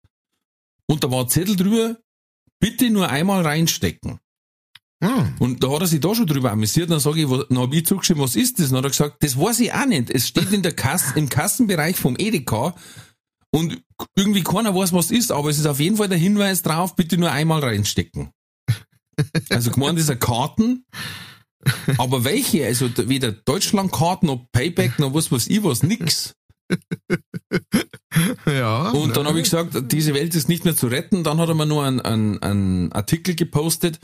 und 0.89 1.05
da 1.05 1.11
war 1.11 1.25
ein 1.25 1.29
Zettel 1.29 1.57
drüber, 1.57 1.99
bitte 2.61 2.91
nur 2.91 3.09
einmal 3.09 3.43
reinstecken. 3.43 4.19
Hm. 5.03 5.35
Und 5.39 5.63
da 5.63 5.71
hat 5.71 5.83
er 5.83 5.87
sich 5.87 6.01
da 6.01 6.15
schon 6.15 6.27
drüber 6.27 6.51
amüsiert. 6.53 6.91
Dann 6.91 7.01
sage 7.01 7.23
ich, 7.23 7.31
was- 7.31 7.47
dann 7.49 7.59
hab 7.59 7.73
ich 7.75 7.85
zugeschrieben, 7.85 8.23
was 8.23 8.37
ist 8.37 8.59
das? 8.59 8.69
Dann 8.69 8.79
hat 8.79 8.85
er 8.85 8.91
gesagt, 8.91 9.23
das 9.23 9.39
weiß 9.39 9.61
ich 9.61 9.73
auch 9.73 9.87
nicht. 9.87 10.11
Es 10.11 10.29
steht 10.29 10.53
in 10.53 10.63
der 10.63 10.75
Kasse, 10.75 11.19
im 11.19 11.29
Kassenbereich 11.29 11.97
vom 11.97 12.17
Edeka 12.19 12.75
und 13.51 13.83
irgendwie 14.17 14.43
keiner 14.43 14.75
weiß, 14.75 14.93
was 14.93 15.11
ist, 15.11 15.31
aber 15.31 15.51
es 15.51 15.59
ist 15.59 15.67
auf 15.67 15.81
jeden 15.81 15.97
Fall 15.97 16.09
der 16.09 16.19
Hinweis 16.19 16.63
drauf, 16.63 16.97
bitte 16.97 17.19
nur 17.19 17.31
einmal 17.31 17.61
reinstecken. 17.61 18.31
Also 19.51 19.71
gemeint 19.71 19.99
ist 19.99 20.11
eine 20.11 20.19
Karten, 20.19 20.85
aber 21.99 22.25
welche? 22.25 22.67
Also 22.67 22.91
weder 23.09 23.33
Deutschlandkarten 23.33 24.27
noch 24.27 24.47
Payback 24.53 24.99
noch 24.99 25.15
was 25.15 25.31
weiß 25.31 25.47
ich 25.49 25.63
was, 25.63 25.83
nix. 25.83 26.35
Ja. 28.47 28.91
Und 28.91 29.17
dann 29.17 29.27
habe 29.27 29.39
ich 29.39 29.45
gesagt, 29.45 29.93
diese 29.93 30.15
Welt 30.15 30.35
ist 30.37 30.49
nicht 30.49 30.65
mehr 30.65 30.77
zu 30.77 30.87
retten. 30.87 31.25
Dann 31.25 31.39
hat 31.39 31.49
er 31.49 31.55
mir 31.55 31.67
nur 31.67 31.85
einen, 31.85 32.01
einen, 32.01 32.41
einen 32.43 32.93
Artikel 32.93 33.35
gepostet. 33.35 33.99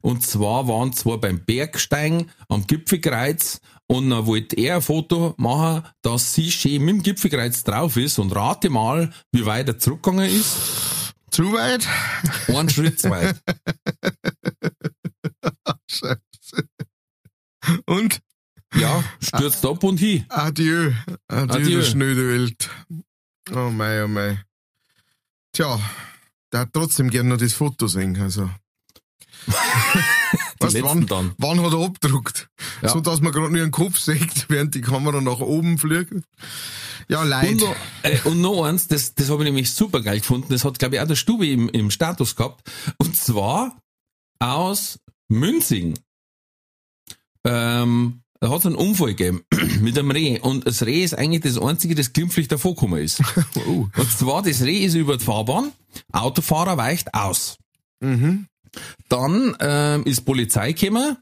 Und 0.00 0.26
zwar 0.26 0.66
waren 0.66 0.92
zwar 0.92 1.18
beim 1.18 1.44
Bergsteigen 1.44 2.30
am 2.48 2.66
Gipfelkreuz 2.66 3.60
und 3.86 4.10
dann 4.10 4.26
wollte 4.26 4.56
er 4.56 4.76
ein 4.76 4.82
Foto 4.82 5.34
machen, 5.36 5.84
dass 6.02 6.34
sie 6.34 6.50
schön 6.50 6.84
mit 6.84 6.96
dem 6.96 7.02
Gipfelkreuz 7.02 7.62
drauf 7.64 7.96
ist 7.96 8.18
und 8.18 8.34
rate 8.34 8.70
mal, 8.70 9.12
wie 9.32 9.46
weit 9.46 9.68
er 9.68 9.78
zurückgegangen 9.78 10.30
ist. 10.30 11.12
Zu 11.30 11.52
weit? 11.52 11.86
Einen 12.48 12.70
Schritt 12.70 12.98
zu 12.98 13.10
weit. 13.10 13.36
Scheiße. 15.90 16.16
Und 17.86 18.20
Ja, 18.74 19.04
stürzt 19.20 19.64
ab 19.64 19.82
und 19.84 19.98
hin. 19.98 20.24
Adieu. 20.28 20.92
Adieu, 21.28 21.54
Adieu. 21.54 21.78
du 21.78 21.84
schnöde 21.84 22.28
Welt. 22.28 22.70
Oh 23.54 23.70
mei, 23.70 24.04
oh 24.04 24.08
mei. 24.08 24.42
Tja, 25.52 25.78
der 26.52 26.60
hat 26.60 26.72
trotzdem 26.72 27.10
gern 27.10 27.28
noch 27.28 27.36
das 27.36 27.52
Foto 27.52 27.86
sehen, 27.86 28.20
also. 28.20 28.50
Weißt, 30.60 30.82
wann, 30.82 31.06
dann. 31.06 31.34
wann 31.38 31.60
hat 31.62 31.72
er 31.72 31.84
abgedruckt? 31.84 32.48
Ja. 32.82 32.88
So, 32.88 33.00
dass 33.00 33.20
man 33.20 33.32
gerade 33.32 33.52
nur 33.52 33.60
den 33.60 33.70
Kopf 33.70 33.98
sieht, 33.98 34.46
während 34.48 34.74
die 34.74 34.80
Kamera 34.80 35.20
nach 35.20 35.40
oben 35.40 35.78
fliegt. 35.78 36.12
Ja, 37.08 37.22
leid. 37.22 37.50
Und 37.50 37.60
noch, 37.60 37.76
äh, 38.02 38.18
und 38.24 38.40
noch 38.40 38.64
eins, 38.64 38.88
das, 38.88 39.14
das 39.14 39.28
habe 39.28 39.42
ich 39.42 39.46
nämlich 39.46 39.72
super 39.72 40.00
geil 40.00 40.20
gefunden, 40.20 40.48
das 40.50 40.64
hat, 40.64 40.78
glaube 40.78 40.96
ich, 40.96 41.00
auch 41.00 41.06
der 41.06 41.16
Stube 41.16 41.46
im, 41.46 41.68
im 41.68 41.90
Status 41.90 42.34
gehabt. 42.34 42.70
Und 42.98 43.16
zwar 43.16 43.78
aus 44.38 44.98
Münzing. 45.28 45.98
Ähm, 47.44 48.22
da 48.44 48.50
hat 48.50 48.58
es 48.58 48.66
einen 48.66 48.74
Unfall 48.74 49.14
gegeben 49.14 49.42
mit 49.80 49.98
einem 49.98 50.10
Reh. 50.10 50.38
Und 50.38 50.66
das 50.66 50.84
Reh 50.84 51.02
ist 51.02 51.16
eigentlich 51.16 51.42
das 51.42 51.58
einzige, 51.58 51.94
das 51.94 52.12
glimpflich 52.12 52.46
davor 52.48 52.74
gekommen 52.74 53.02
ist. 53.02 53.22
Oh. 53.66 53.86
Und 53.96 54.10
zwar, 54.10 54.42
das 54.42 54.62
Reh 54.62 54.84
ist 54.84 54.94
über 54.94 55.16
die 55.16 55.24
Fahrbahn, 55.24 55.72
Autofahrer 56.12 56.76
weicht 56.76 57.14
aus. 57.14 57.56
Mhm. 58.00 58.46
Dann 59.08 59.56
ähm, 59.60 60.04
ist 60.04 60.26
Polizei 60.26 60.72
gekommen, 60.72 61.16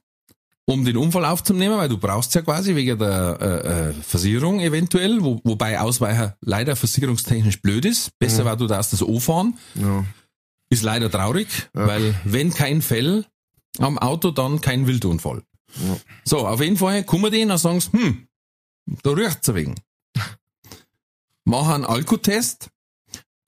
um 0.64 0.84
den 0.84 0.96
Unfall 0.96 1.24
aufzunehmen, 1.24 1.76
weil 1.76 1.88
du 1.88 1.98
brauchst 1.98 2.34
ja 2.34 2.42
quasi 2.42 2.74
wegen 2.74 2.98
der 2.98 3.38
äh, 3.40 3.90
äh, 3.90 3.92
Versicherung 3.92 4.60
eventuell, 4.60 5.22
wo, 5.22 5.40
wobei 5.44 5.78
Ausweicher 5.78 6.36
leider 6.40 6.74
versicherungstechnisch 6.74 7.60
blöd 7.62 7.84
ist. 7.84 8.18
Besser 8.18 8.44
war, 8.44 8.56
du 8.56 8.66
darfst 8.66 8.92
das 8.92 9.02
O-fahren. 9.02 9.58
Ja. 9.74 10.04
Ist 10.70 10.82
leider 10.82 11.10
traurig, 11.10 11.68
weil 11.74 12.14
wenn 12.24 12.52
kein 12.52 12.80
Fell 12.80 13.26
am 13.78 13.98
Auto, 13.98 14.30
dann 14.30 14.60
kein 14.60 14.86
Wildunfall. 14.86 15.42
Ja. 15.76 15.96
So, 16.24 16.46
auf 16.46 16.60
jeden 16.60 16.76
Fall 16.76 17.04
kommen 17.04 17.30
die 17.32 17.42
und 17.42 17.56
sagen, 17.58 17.80
sie, 17.80 17.92
hm, 17.92 18.28
da 19.02 19.10
riecht's 19.10 19.48
ein 19.48 19.54
wenig. 19.54 19.78
Machen 21.44 21.74
einen 21.74 21.84
Alkotest, 21.84 22.70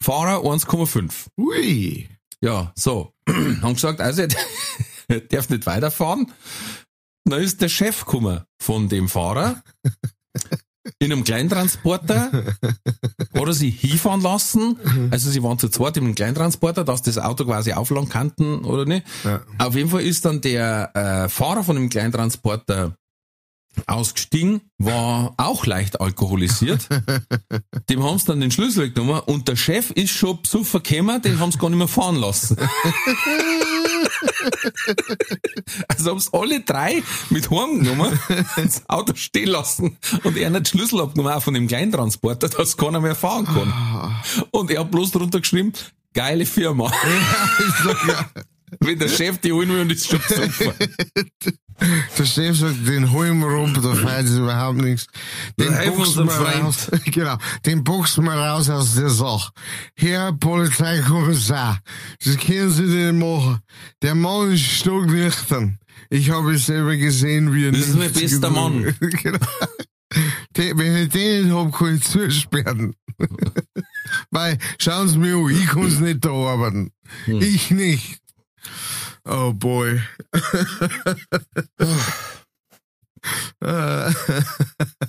Fahrer 0.03 0.43
1,5. 0.45 1.29
Ui. 1.39 2.09
Ja, 2.41 2.73
so. 2.77 3.13
Haben 3.29 3.75
gesagt, 3.75 4.01
also, 4.01 4.23
er 5.09 5.21
darf 5.21 5.49
nicht 5.49 5.67
weiterfahren. 5.67 6.33
Dann 7.25 7.41
ist 7.41 7.63
der 7.63 7.69
Chef 7.69 8.05
gekommen 8.05 8.45
von 8.61 8.89
dem 8.89 9.09
Fahrer. 9.09 9.63
In 10.99 11.13
einem 11.13 11.25
Kleintransporter 11.25 12.31
hat 13.35 13.47
er 13.47 13.53
sie 13.53 13.71
hinfahren 13.71 14.21
lassen. 14.21 14.79
Also 15.11 15.31
sie 15.31 15.43
waren 15.43 15.59
zu 15.59 15.69
zweit 15.69 15.97
in 15.97 16.05
einem 16.05 16.15
Kleintransporter, 16.15 16.85
dass 16.85 17.03
das 17.03 17.19
Auto 17.19 17.45
quasi 17.45 17.73
aufladen 17.73 18.09
kannten 18.09 18.65
oder 18.65 18.85
nicht. 18.85 19.07
Ja. 19.25 19.41
Auf 19.59 19.75
jeden 19.75 19.91
Fall 19.91 20.03
ist 20.03 20.25
dann 20.25 20.41
der 20.41 20.91
äh, 20.95 21.29
Fahrer 21.29 21.65
von 21.65 21.77
dem 21.77 21.89
Kleintransporter 21.89 22.97
ausgestiegen, 23.87 24.61
war 24.79 25.35
auch 25.37 25.67
leicht 25.67 26.01
alkoholisiert. 26.01 26.89
Dem 27.89 28.03
haben 28.03 28.19
sie 28.19 28.27
dann 28.27 28.41
den 28.41 28.51
Schlüssel 28.51 28.93
genommen 28.93 29.21
und 29.27 29.49
der 29.49 29.57
Chef 29.57 29.91
ist 29.91 30.11
schon 30.11 30.41
besoffen 30.43 30.83
gekommen, 30.83 31.21
den 31.23 31.39
haben 31.39 31.53
sie 31.53 31.59
gar 31.59 31.71
nicht 31.71 31.79
mehr 31.79 31.89
fahren 31.89 32.17
lassen. 32.17 32.57
also 35.89 36.11
haben 36.11 36.21
sie 36.21 36.31
alle 36.33 36.61
drei 36.61 37.03
mit 37.31 37.51
heimgenommen, 37.51 38.19
das 38.57 38.89
Auto 38.89 39.15
stehen 39.15 39.49
lassen 39.49 39.97
und 40.23 40.37
er 40.37 40.49
hat 40.49 40.55
den 40.55 40.65
Schlüssel 40.65 41.01
abgenommen, 41.01 41.33
auch 41.33 41.43
von 41.43 41.55
dem 41.55 41.67
Kleintransporter, 41.67 42.49
dass 42.49 42.77
keiner 42.77 43.01
mehr 43.01 43.15
fahren 43.15 43.47
kann. 43.47 43.73
Und 44.51 44.71
er 44.71 44.81
hat 44.81 44.91
bloß 44.91 45.13
drunter 45.13 45.41
geschrieben, 45.41 45.73
geile 46.13 46.47
Firma. 46.47 46.93
Wenn 48.81 48.99
der 48.99 49.09
Chef 49.09 49.39
die 49.39 49.53
holen 49.53 49.69
will 49.69 49.81
und 49.81 49.93
ist 49.93 50.09
schon 50.09 50.21
besoffen. 50.21 50.73
Der 51.81 52.25
Chef 52.25 52.59
sagt, 52.59 52.87
den 52.87 53.11
holen 53.11 53.39
wir 53.41 53.49
rum, 53.49 53.75
da 53.75 53.95
feiert 53.95 54.27
es 54.27 54.39
überhaupt 54.39 54.79
nichts. 54.79 55.07
Den 55.59 55.71
wir 55.71 55.81
ein 55.81 56.63
raus. 56.63 56.91
Genau, 57.05 57.37
den 57.67 57.85
boxen 57.85 58.25
wir 58.25 58.33
raus 58.33 58.71
aus 58.71 58.95
der 58.95 59.11
Sache. 59.11 59.51
Herr 59.97 60.33
Polizeikommissar, 60.33 61.81
das 62.25 62.37
können 62.39 62.71
Sie 62.71 62.83
nicht 62.83 63.15
machen. 63.15 63.61
Der 64.03 64.15
Mann 64.15 64.53
ist 64.53 64.63
stocknüchtern. 64.65 65.79
Ich 66.11 66.31
habe 66.31 66.55
es 66.55 66.67
selber 66.67 66.97
gesehen, 66.97 67.53
wie 67.53 67.67
er 67.67 67.73
Das 67.73 67.89
ist 67.89 67.97
mein 67.97 68.13
bester 68.13 68.51
Mann. 68.51 68.95
genau. 69.01 69.39
Den, 70.57 70.79
wenn 70.79 70.97
ich 70.97 71.09
den 71.09 71.47
nicht 71.47 71.55
hab, 71.55 71.73
kann 71.73 71.97
ich 71.97 72.05
zusperren. 72.05 72.95
Weil, 74.31 74.59
schauen 74.79 75.09
Sie 75.09 75.19
mir 75.19 75.37
an, 75.37 75.51
ich 75.51 75.67
kann's 75.67 75.99
nicht 75.99 76.25
da 76.25 76.31
arbeiten. 76.31 76.91
Hm. 77.25 77.41
Ich 77.41 77.71
nicht. 77.71 78.21
Oh 79.27 79.53
boy. 79.53 80.01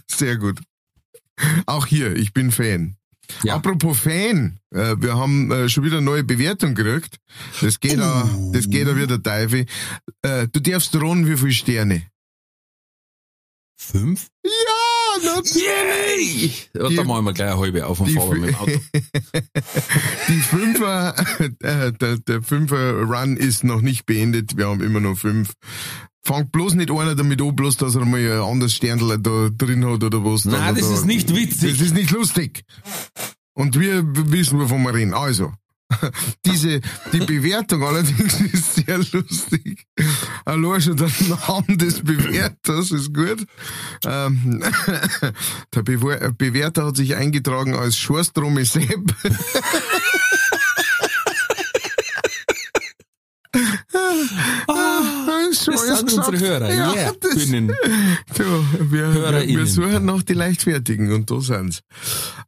Sehr 0.07 0.37
gut. 0.37 0.61
Auch 1.65 1.85
hier, 1.85 2.15
ich 2.15 2.31
bin 2.33 2.51
Fan. 2.51 2.95
Ja. 3.43 3.55
Apropos 3.55 3.99
Fan, 3.99 4.59
äh, 4.71 4.95
wir 4.99 5.15
haben 5.15 5.51
äh, 5.51 5.67
schon 5.67 5.83
wieder 5.83 5.97
eine 5.97 6.05
neue 6.05 6.23
Bewertung 6.23 6.75
gekriegt. 6.75 7.17
Das 7.59 7.79
geht 7.79 7.99
da, 7.99 8.29
das 8.53 8.69
geht 8.69 8.87
da 8.87 8.95
wie 8.95 9.07
der 9.07 9.21
Teufel. 9.21 9.65
Äh, 10.21 10.47
du 10.47 10.59
darfst 10.61 10.93
drohen, 10.93 11.27
wie 11.27 11.35
viele 11.35 11.51
Sterne? 11.51 12.07
Fünf? 13.77 14.29
Ja, 14.45 14.51
Yay! 15.55 16.51
Ja, 16.73 16.89
da 16.89 17.03
machen 17.03 17.25
wir 17.25 17.33
gleich 17.33 17.51
eine 17.51 17.59
halbe 17.59 17.85
auf 17.85 17.97
dem 17.97 18.07
Die 18.07 18.13
Fahrer 18.13 18.35
mit 18.35 18.49
dem 18.49 18.55
Auto. 18.55 18.71
Die 20.27 20.39
Fünfer, 20.41 21.15
äh, 21.61 21.91
der, 21.93 22.17
der 22.17 22.41
Fünfer-Run 22.41 23.37
ist 23.37 23.63
noch 23.63 23.81
nicht 23.81 24.05
beendet. 24.05 24.57
Wir 24.57 24.67
haben 24.67 24.81
immer 24.83 24.99
noch 24.99 25.17
fünf. 25.17 25.53
Fangt 26.23 26.51
bloß 26.51 26.73
nicht 26.73 26.89
einer 26.91 27.15
damit 27.15 27.41
an, 27.41 27.55
bloß 27.55 27.77
dass 27.77 27.95
er 27.95 28.03
mal 28.05 28.19
ein 28.19 28.39
anderes 28.41 28.73
Sternl 28.73 29.17
da 29.19 29.49
drin 29.55 29.85
hat 29.85 30.03
oder 30.03 30.23
was. 30.25 30.45
Nein, 30.45 30.75
das 30.75 30.87
da- 30.89 30.93
ist 30.95 31.05
nicht 31.05 31.35
witzig. 31.35 31.77
Das 31.77 31.81
ist 31.87 31.93
nicht 31.93 32.11
lustig. 32.11 32.63
Und 33.53 33.79
wir 33.79 34.03
wissen, 34.31 34.59
wovon 34.59 34.81
wir 34.83 34.93
reden. 34.93 35.13
Also, 35.13 35.53
diese, 36.45 36.81
die 37.13 37.19
Bewertung 37.19 37.83
allerdings 37.83 38.41
ist 38.53 38.75
sehr 38.75 38.97
lustig. 38.97 39.85
Allein 40.45 40.81
schon 40.81 40.97
der 40.97 41.11
Name 41.29 41.77
des 41.77 42.01
Bewerters 42.03 42.91
ist 42.91 43.13
gut. 43.13 43.45
Ähm, 44.05 44.63
der 45.73 45.83
Bewer 45.83 46.31
Bewerter 46.31 46.87
hat 46.87 46.97
sich 46.97 47.15
eingetragen 47.15 47.75
als 47.75 47.97
Schorstrome 47.97 48.65
Sepp. 48.65 49.13
Das 55.47 55.99
sind 55.99 56.13
unsere 56.13 56.39
Hörer. 56.39 56.73
Ja, 56.73 57.11
das, 57.19 57.35
Binnen. 57.35 57.67
Du, 57.67 58.43
wir, 58.43 58.91
wir, 58.91 59.07
HörerInnen. 59.13 59.57
wir 59.57 59.65
suchen 59.65 60.05
noch 60.05 60.21
die 60.21 60.33
Leichtfertigen 60.33 61.11
und 61.11 61.29
da 61.29 61.39
sind's. 61.41 61.81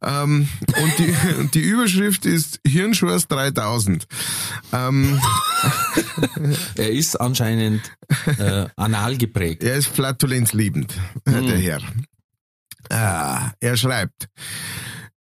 Ähm, 0.02 0.48
und, 0.82 0.98
die, 0.98 1.14
und 1.38 1.54
die 1.54 1.60
Überschrift 1.60 2.26
ist 2.26 2.60
Hirnschwurz 2.66 3.26
3000. 3.28 4.06
Ähm, 4.72 5.20
Er 6.76 6.90
ist 6.90 7.16
anscheinend 7.20 7.82
äh, 8.38 8.66
anal 8.76 9.16
geprägt. 9.16 9.62
er 9.62 9.76
ist 9.76 9.88
flatulenzliebend, 9.88 10.92
äh, 11.24 11.42
der 11.42 11.58
Herr. 11.58 11.80
Ah, 12.90 13.52
er 13.60 13.76
schreibt, 13.76 14.28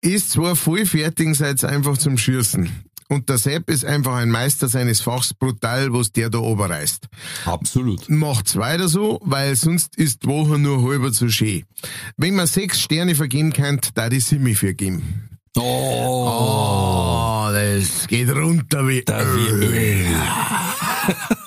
ist 0.01 0.31
zwar 0.31 0.55
voll 0.55 0.85
fertig, 0.85 1.35
seid 1.35 1.63
einfach 1.63 1.97
zum 1.97 2.17
Schießen. 2.17 2.69
Und 3.13 3.29
der 3.29 3.37
Sepp 3.37 3.69
ist 3.69 3.85
einfach 3.85 4.15
ein 4.15 4.31
Meister 4.31 4.67
seines 4.67 4.99
Fachs, 4.99 5.35
brutal, 5.35 5.93
was 5.93 6.11
der 6.11 6.31
da 6.31 6.39
oberreißt. 6.39 7.07
Absolut. 7.45 8.09
Macht's 8.09 8.55
weiter 8.55 8.87
so, 8.87 9.19
weil 9.23 9.55
sonst 9.55 9.95
ist 9.97 10.23
die 10.23 10.27
Woche 10.27 10.57
nur 10.57 10.81
halber 10.89 11.11
zu 11.11 11.29
schön. 11.29 11.63
Wenn 12.17 12.33
man 12.33 12.47
sechs 12.47 12.81
Sterne 12.81 13.13
vergeben 13.13 13.53
kann, 13.53 13.79
da 13.93 14.09
die 14.09 14.19
Simi 14.19 14.55
vergeben. 14.55 15.29
Oh, 15.55 15.61
Oh, 17.45 17.49
das 17.51 18.07
geht 18.07 18.29
runter 18.31 18.87
wie 18.87 19.03
wie 19.05 19.49
Öl. 19.65 20.05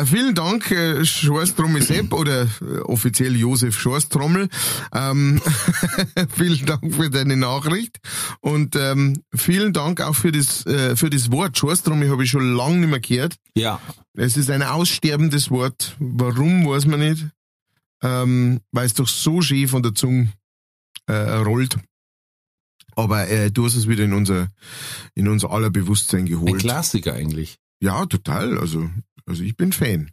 Äh, 0.00 0.06
vielen 0.06 0.34
Dank, 0.34 0.70
äh, 0.70 1.04
Schorsttrommel 1.04 1.82
Sepp 1.82 2.12
oder 2.12 2.42
äh, 2.42 2.78
offiziell 2.84 3.36
Josef 3.36 3.78
Schorsttrommel. 3.78 4.48
Ähm, 4.92 5.40
vielen 6.36 6.64
Dank 6.66 6.94
für 6.94 7.10
deine 7.10 7.36
Nachricht 7.36 7.98
und 8.40 8.76
ähm, 8.76 9.22
vielen 9.34 9.72
Dank 9.72 10.00
auch 10.00 10.14
für 10.14 10.32
das 10.32 10.64
äh, 10.66 10.96
für 10.96 11.10
das 11.10 11.30
Wort 11.30 11.58
Schorsttrommel 11.58 12.10
habe 12.10 12.24
ich 12.24 12.30
schon 12.30 12.54
lange 12.54 12.78
nicht 12.78 12.90
mehr 12.90 13.00
gehört. 13.00 13.36
Ja, 13.54 13.80
Es 14.14 14.36
ist 14.36 14.50
ein 14.50 14.62
aussterbendes 14.62 15.50
Wort. 15.50 15.96
Warum, 15.98 16.66
weiß 16.66 16.86
man 16.86 17.00
nicht. 17.00 17.26
Ähm, 18.02 18.60
weil 18.72 18.86
es 18.86 18.94
doch 18.94 19.08
so 19.08 19.42
schön 19.42 19.68
von 19.68 19.82
der 19.82 19.94
Zunge 19.94 20.32
äh, 21.06 21.12
rollt. 21.12 21.76
Aber 22.96 23.28
äh, 23.28 23.50
du 23.50 23.66
hast 23.66 23.76
es 23.76 23.88
wieder 23.88 24.04
in 24.04 24.14
unser, 24.14 24.48
in 25.14 25.28
unser 25.28 25.50
aller 25.50 25.70
Bewusstsein 25.70 26.20
ein 26.20 26.26
geholt. 26.26 26.60
Klassiker 26.60 27.12
eigentlich. 27.12 27.58
Ja, 27.82 28.04
total. 28.06 28.58
Also, 28.58 28.90
also 29.30 29.42
ich 29.42 29.56
bin 29.56 29.72
Fan. 29.72 30.10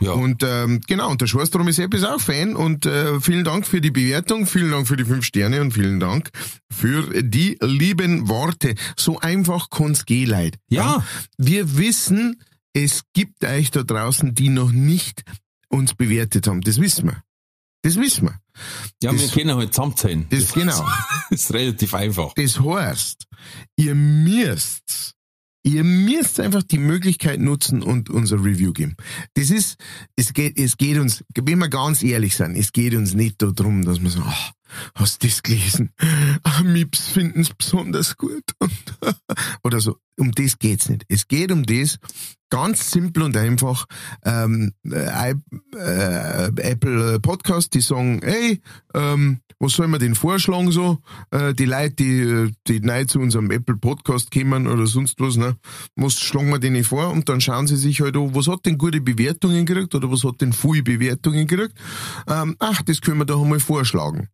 Ja. 0.00 0.12
Und 0.12 0.42
ähm, 0.44 0.80
genau, 0.86 1.10
und 1.10 1.20
der 1.22 1.26
Schorstrom 1.26 1.66
ist 1.68 1.78
ist 1.78 2.04
auch 2.04 2.20
Fan. 2.20 2.54
Und 2.56 2.84
äh, 2.84 3.20
vielen 3.20 3.44
Dank 3.44 3.66
für 3.66 3.80
die 3.80 3.90
Bewertung, 3.90 4.46
vielen 4.46 4.70
Dank 4.70 4.86
für 4.86 4.96
die 4.96 5.04
fünf 5.04 5.24
Sterne 5.24 5.60
und 5.62 5.72
vielen 5.72 5.98
Dank 6.00 6.30
für 6.70 7.22
die 7.22 7.56
lieben 7.62 8.28
Worte. 8.28 8.74
So 8.96 9.18
einfach 9.20 9.70
kann's 9.70 10.04
gehen, 10.04 10.28
Leid. 10.28 10.56
Ja. 10.68 11.04
Wir 11.38 11.78
wissen, 11.78 12.42
es 12.74 13.02
gibt 13.14 13.44
euch 13.44 13.70
da 13.70 13.82
draußen, 13.82 14.34
die 14.34 14.50
noch 14.50 14.72
nicht 14.72 15.22
uns 15.68 15.94
bewertet 15.94 16.46
haben. 16.46 16.60
Das 16.60 16.78
wissen 16.80 17.06
wir. 17.06 17.22
Das 17.82 17.96
wissen 17.96 18.24
wir. 18.28 18.40
Ja, 19.02 19.12
Das- 19.12 19.20
wir 19.22 19.28
können 19.28 19.56
halt 19.56 19.72
zusammenzählen. 19.72 20.26
Das 20.30 20.52
genau. 20.52 20.84
Das 21.30 21.40
ist 21.40 21.52
relativ 21.54 21.92
einfach. 21.94 22.34
Das 22.34 22.60
heißt, 22.60 23.24
ihr 23.76 23.94
müsst, 23.96 25.14
ihr 25.66 25.82
müsst 25.82 26.38
einfach 26.38 26.62
die 26.62 26.78
Möglichkeit 26.78 27.40
nutzen 27.40 27.82
und 27.82 28.08
unser 28.08 28.36
Review 28.36 28.72
geben. 28.72 28.96
Das 29.34 29.50
ist, 29.50 29.76
es 30.14 30.32
geht, 30.32 30.58
es 30.58 30.76
geht 30.76 30.96
uns, 30.96 31.24
wenn 31.34 31.58
wir 31.58 31.68
ganz 31.68 32.04
ehrlich 32.04 32.36
sind, 32.36 32.56
es 32.56 32.72
geht 32.72 32.94
uns 32.94 33.14
nicht 33.14 33.42
darum, 33.42 33.84
dass 33.84 34.00
wir 34.00 34.10
sagen, 34.10 34.26
oh, 34.28 34.55
hast 34.94 35.22
du 35.22 35.28
das 35.28 35.42
gelesen? 35.42 35.92
Mips 36.64 37.08
finden 37.08 37.40
es 37.40 37.54
besonders 37.54 38.16
gut. 38.16 38.44
Oder 39.64 39.80
so. 39.80 39.96
Um 40.18 40.32
das 40.32 40.58
geht's 40.58 40.88
nicht. 40.88 41.04
Es 41.08 41.28
geht 41.28 41.52
um 41.52 41.64
das, 41.64 41.98
ganz 42.50 42.90
simpel 42.90 43.22
und 43.24 43.36
einfach, 43.36 43.86
ähm, 44.24 44.72
äh, 44.90 45.34
äh, 45.76 46.52
Apple 46.56 47.20
Podcast, 47.20 47.74
die 47.74 47.80
sagen, 47.80 48.20
hey, 48.22 48.60
ähm, 48.94 49.40
was 49.58 49.72
soll 49.72 49.88
man 49.88 50.00
denn 50.00 50.14
vorschlagen 50.14 50.70
so? 50.70 50.98
Äh, 51.30 51.54
die 51.54 51.64
Leute, 51.64 51.94
die, 51.94 52.20
äh, 52.20 52.52
die 52.66 52.80
neu 52.80 53.04
zu 53.04 53.20
unserem 53.20 53.50
Apple 53.50 53.76
Podcast 53.76 54.30
kommen 54.30 54.66
oder 54.66 54.86
sonst 54.86 55.18
was, 55.18 55.36
ne? 55.36 55.56
Was 55.96 56.20
schlagen 56.20 56.50
wir 56.50 56.58
denen 56.58 56.84
vor? 56.84 57.10
Und 57.10 57.28
dann 57.28 57.40
schauen 57.40 57.66
sie 57.66 57.76
sich 57.76 58.00
halt 58.00 58.16
an, 58.16 58.34
was 58.34 58.48
hat 58.48 58.66
denn 58.66 58.78
gute 58.78 59.00
Bewertungen 59.00 59.64
gekriegt 59.64 59.94
oder 59.94 60.10
was 60.10 60.24
hat 60.24 60.40
denn 60.40 60.52
viele 60.52 60.82
Bewertungen 60.82 61.46
gekriegt? 61.46 61.74
Ähm, 62.28 62.56
ach, 62.58 62.82
das 62.82 63.00
können 63.00 63.18
wir 63.18 63.24
doch 63.24 63.42
einmal 63.42 63.60
vorschlagen. 63.60 64.28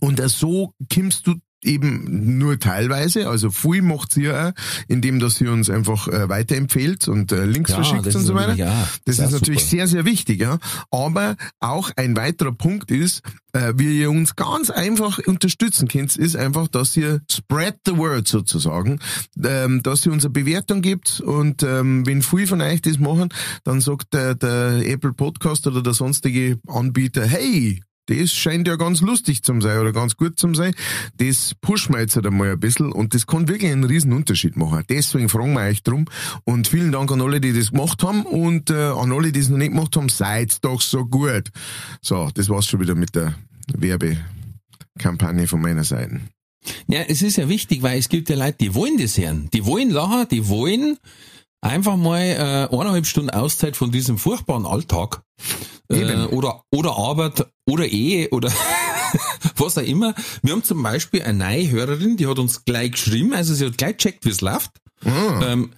Und 0.00 0.20
so 0.30 0.74
kommst 0.92 1.26
du 1.26 1.34
eben 1.62 2.38
nur 2.38 2.58
teilweise, 2.58 3.28
also 3.28 3.50
viel 3.50 3.82
macht 3.82 4.12
sie 4.12 4.24
ja 4.24 4.48
auch, 4.48 4.52
indem 4.88 5.20
dass 5.20 5.36
sie 5.36 5.48
uns 5.48 5.68
einfach 5.68 6.08
äh, 6.08 6.28
weiterempfehlt 6.28 7.08
und 7.08 7.32
äh, 7.32 7.44
Links 7.44 7.72
verschickt 7.72 8.06
das 8.06 8.14
und 8.14 8.22
so 8.22 8.34
weiter. 8.34 8.54
auch 8.54 8.88
Das 9.04 9.18
ist 9.18 9.30
natürlich 9.30 9.60
super. 9.60 9.70
sehr, 9.70 9.86
sehr 9.86 10.04
wichtig, 10.04 10.40
ja. 10.40 10.58
Aber 10.90 11.36
auch 11.60 11.90
ein 11.96 12.16
weiterer 12.16 12.52
Punkt 12.52 12.90
ist, 12.90 13.22
äh, 13.52 13.74
wie 13.76 14.00
ihr 14.00 14.10
uns 14.10 14.36
ganz 14.36 14.70
einfach 14.70 15.18
unterstützen 15.26 15.88
könnt, 15.88 16.16
ist 16.16 16.36
einfach, 16.36 16.68
dass 16.68 16.96
ihr 16.96 17.20
spread 17.30 17.76
the 17.86 17.96
word 17.96 18.26
sozusagen, 18.26 18.98
ähm, 19.42 19.82
dass 19.82 20.06
ihr 20.06 20.12
uns 20.12 20.24
eine 20.24 20.32
Bewertung 20.32 20.80
gibt 20.80 21.20
und 21.20 21.62
ähm, 21.62 22.06
wenn 22.06 22.22
viele 22.22 22.46
von 22.46 22.62
euch 22.62 22.80
das 22.80 22.98
machen, 22.98 23.28
dann 23.64 23.80
sagt 23.80 24.14
der, 24.14 24.34
der 24.34 24.86
Apple 24.86 25.12
Podcast 25.12 25.66
oder 25.66 25.82
der 25.82 25.92
sonstige 25.92 26.58
Anbieter, 26.66 27.26
hey, 27.26 27.82
das 28.10 28.32
scheint 28.32 28.66
ja 28.66 28.76
ganz 28.76 29.00
lustig 29.00 29.42
zum 29.42 29.62
sein 29.62 29.78
oder 29.78 29.92
ganz 29.92 30.16
gut 30.16 30.38
zum 30.38 30.54
sein. 30.54 30.74
Das 31.18 31.54
pushen 31.60 31.94
wir 31.94 32.00
jetzt 32.00 32.16
halt 32.16 32.26
einmal 32.26 32.52
ein 32.52 32.60
bisschen 32.60 32.92
und 32.92 33.14
das 33.14 33.26
kann 33.26 33.48
wirklich 33.48 33.70
einen 33.70 33.84
riesen 33.84 34.12
Unterschied 34.12 34.56
machen. 34.56 34.84
Deswegen 34.88 35.28
fragen 35.28 35.52
wir 35.52 35.62
euch 35.62 35.82
drum 35.82 36.06
und 36.44 36.66
vielen 36.68 36.92
Dank 36.92 37.10
an 37.12 37.20
alle, 37.20 37.40
die 37.40 37.52
das 37.52 37.70
gemacht 37.70 38.02
haben 38.02 38.26
und 38.26 38.70
äh, 38.70 38.74
an 38.74 39.12
alle, 39.12 39.32
die 39.32 39.40
es 39.40 39.48
noch 39.48 39.58
nicht 39.58 39.70
gemacht 39.70 39.96
haben, 39.96 40.08
seid 40.08 40.64
doch 40.64 40.80
so 40.80 41.06
gut. 41.06 41.50
So, 42.02 42.28
das 42.34 42.48
war's 42.48 42.66
schon 42.66 42.80
wieder 42.80 42.94
mit 42.94 43.14
der 43.14 43.34
Werbekampagne 43.72 45.46
von 45.46 45.60
meiner 45.60 45.84
Seite. 45.84 46.20
Ja, 46.88 47.02
es 47.02 47.22
ist 47.22 47.36
ja 47.36 47.48
wichtig, 47.48 47.82
weil 47.82 47.98
es 47.98 48.08
gibt 48.08 48.28
ja 48.28 48.36
Leute, 48.36 48.58
die 48.60 48.74
wollen 48.74 48.98
das 48.98 49.16
hören. 49.16 49.48
Die 49.52 49.64
wollen 49.64 49.90
lachen, 49.90 50.26
die 50.30 50.48
wollen 50.48 50.98
einfach 51.60 51.96
mal 51.96 52.20
äh, 52.20 52.74
eineinhalb 52.74 53.06
Stunden 53.06 53.30
Auszeit 53.30 53.76
von 53.76 53.90
diesem 53.90 54.18
furchtbaren 54.18 54.66
Alltag. 54.66 55.22
Äh, 55.90 56.26
oder, 56.26 56.62
oder 56.70 56.96
Arbeit 56.96 57.46
oder 57.68 57.86
Ehe 57.86 58.28
oder 58.30 58.52
was 59.56 59.76
auch 59.78 59.82
immer. 59.82 60.14
Wir 60.42 60.52
haben 60.52 60.64
zum 60.64 60.82
Beispiel 60.82 61.22
eine 61.22 61.38
neue 61.38 61.70
Hörerin, 61.70 62.16
die 62.16 62.26
hat 62.26 62.38
uns 62.38 62.64
gleich 62.64 62.92
geschrieben, 62.92 63.34
also 63.34 63.54
sie 63.54 63.66
hat 63.66 63.78
gleich 63.78 63.96
gecheckt, 63.96 64.24
wie 64.24 64.30
es 64.30 64.40
läuft. 64.40 64.70
Ah, 65.04 65.40
Ähm, 65.52 65.72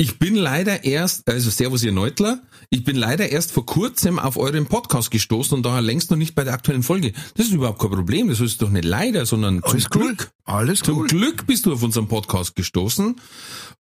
ich 0.00 0.20
bin 0.20 0.36
leider 0.36 0.84
erst, 0.84 1.28
also 1.28 1.50
Servus 1.50 1.82
ihr 1.82 1.90
Neutler, 1.90 2.40
ich 2.70 2.84
bin 2.84 2.94
leider 2.94 3.30
erst 3.30 3.50
vor 3.50 3.66
kurzem 3.66 4.20
auf 4.20 4.36
euren 4.36 4.66
Podcast 4.66 5.10
gestoßen 5.10 5.56
und 5.56 5.66
daher 5.66 5.82
längst 5.82 6.12
noch 6.12 6.16
nicht 6.16 6.36
bei 6.36 6.44
der 6.44 6.54
aktuellen 6.54 6.84
Folge. 6.84 7.12
Das 7.34 7.46
ist 7.46 7.52
überhaupt 7.52 7.80
kein 7.80 7.90
Problem, 7.90 8.28
das 8.28 8.38
ist 8.38 8.62
doch 8.62 8.70
nicht 8.70 8.84
leider, 8.84 9.26
sondern 9.26 9.60
zum 9.60 9.72
alles 9.72 9.86
cool. 9.92 10.02
Glück. 10.06 10.30
Alles 10.44 10.78
Zum 10.80 10.98
cool. 10.98 11.06
Glück 11.08 11.46
bist 11.48 11.66
du 11.66 11.72
auf 11.72 11.82
unserem 11.82 12.06
Podcast 12.06 12.54
gestoßen 12.54 13.16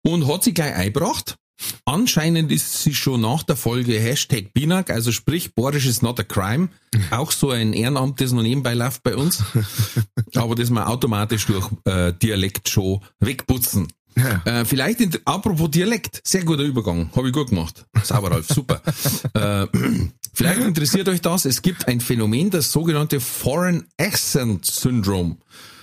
und 0.03 0.27
hat 0.27 0.43
sie 0.43 0.53
gleich 0.53 0.75
eingebracht. 0.75 1.37
Anscheinend 1.85 2.51
ist 2.51 2.83
sie 2.83 2.93
schon 2.93 3.21
nach 3.21 3.43
der 3.43 3.55
Folge 3.55 3.99
Hashtag 3.99 4.53
Binak, 4.53 4.89
also 4.89 5.11
sprich, 5.11 5.53
Borisch 5.55 5.85
is 5.85 6.01
not 6.01 6.19
a 6.19 6.23
crime. 6.23 6.69
Auch 7.11 7.31
so 7.31 7.51
ein 7.51 7.73
Ehrenamt, 7.73 8.19
das 8.21 8.31
noch 8.31 8.41
nebenbei 8.41 8.73
läuft 8.73 9.03
bei 9.03 9.15
uns. 9.15 9.43
Aber 10.35 10.55
das 10.55 10.69
wir 10.69 10.87
automatisch 10.87 11.45
durch 11.45 11.69
äh, 11.85 12.13
Dialekt 12.13 12.69
schon 12.69 13.01
wegputzen. 13.19 13.87
Ja. 14.17 14.41
Äh, 14.45 14.65
vielleicht, 14.65 14.99
in, 14.99 15.11
apropos 15.25 15.71
Dialekt, 15.71 16.21
sehr 16.25 16.43
guter 16.43 16.63
Übergang, 16.63 17.09
habe 17.15 17.27
ich 17.27 17.33
gut 17.33 17.49
gemacht. 17.49 17.85
Sauber, 18.03 18.31
Ralf, 18.31 18.47
super. 18.47 18.81
äh, 19.33 19.67
vielleicht 20.33 20.61
interessiert 20.61 21.07
euch 21.07 21.21
das, 21.21 21.45
es 21.45 21.61
gibt 21.61 21.87
ein 21.87 22.01
Phänomen, 22.01 22.49
das 22.49 22.71
sogenannte 22.71 23.19
Foreign 23.19 23.85
Accent 23.97 24.65
Syndrome, 24.65 25.37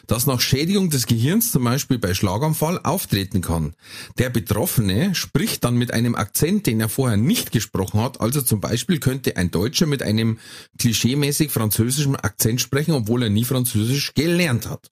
das 0.09 0.27
nach 0.27 0.41
Schädigung 0.41 0.91
des 0.91 1.07
Gehirns 1.07 1.53
zum 1.53 1.63
Beispiel 1.63 1.99
bei 1.99 2.15
Schlaganfall 2.15 2.81
auftreten 2.83 3.41
kann. 3.41 3.75
Der 4.19 4.31
Betroffene 4.31 5.15
spricht 5.15 5.63
dann 5.63 5.77
mit 5.77 5.93
einem 5.93 6.17
Akzent, 6.17 6.67
den 6.67 6.81
er 6.81 6.89
vorher 6.89 7.17
nicht 7.17 7.53
gesprochen 7.53 8.01
hat, 8.01 8.21
also 8.21 8.43
zum 8.43 8.61
Beispiel 8.61 8.99
könnte 8.99 9.37
ein 9.37 9.53
Deutscher 9.53 9.87
mit 9.87 10.03
einem 10.03 10.39
klischeemäßig 10.79 11.51
französischen 11.51 12.17
Akzent 12.17 12.61
sprechen, 12.61 12.93
obwohl 12.93 13.23
er 13.23 13.31
nie 13.31 13.45
Französisch 13.45 14.15
gelernt 14.15 14.69
hat. 14.69 14.91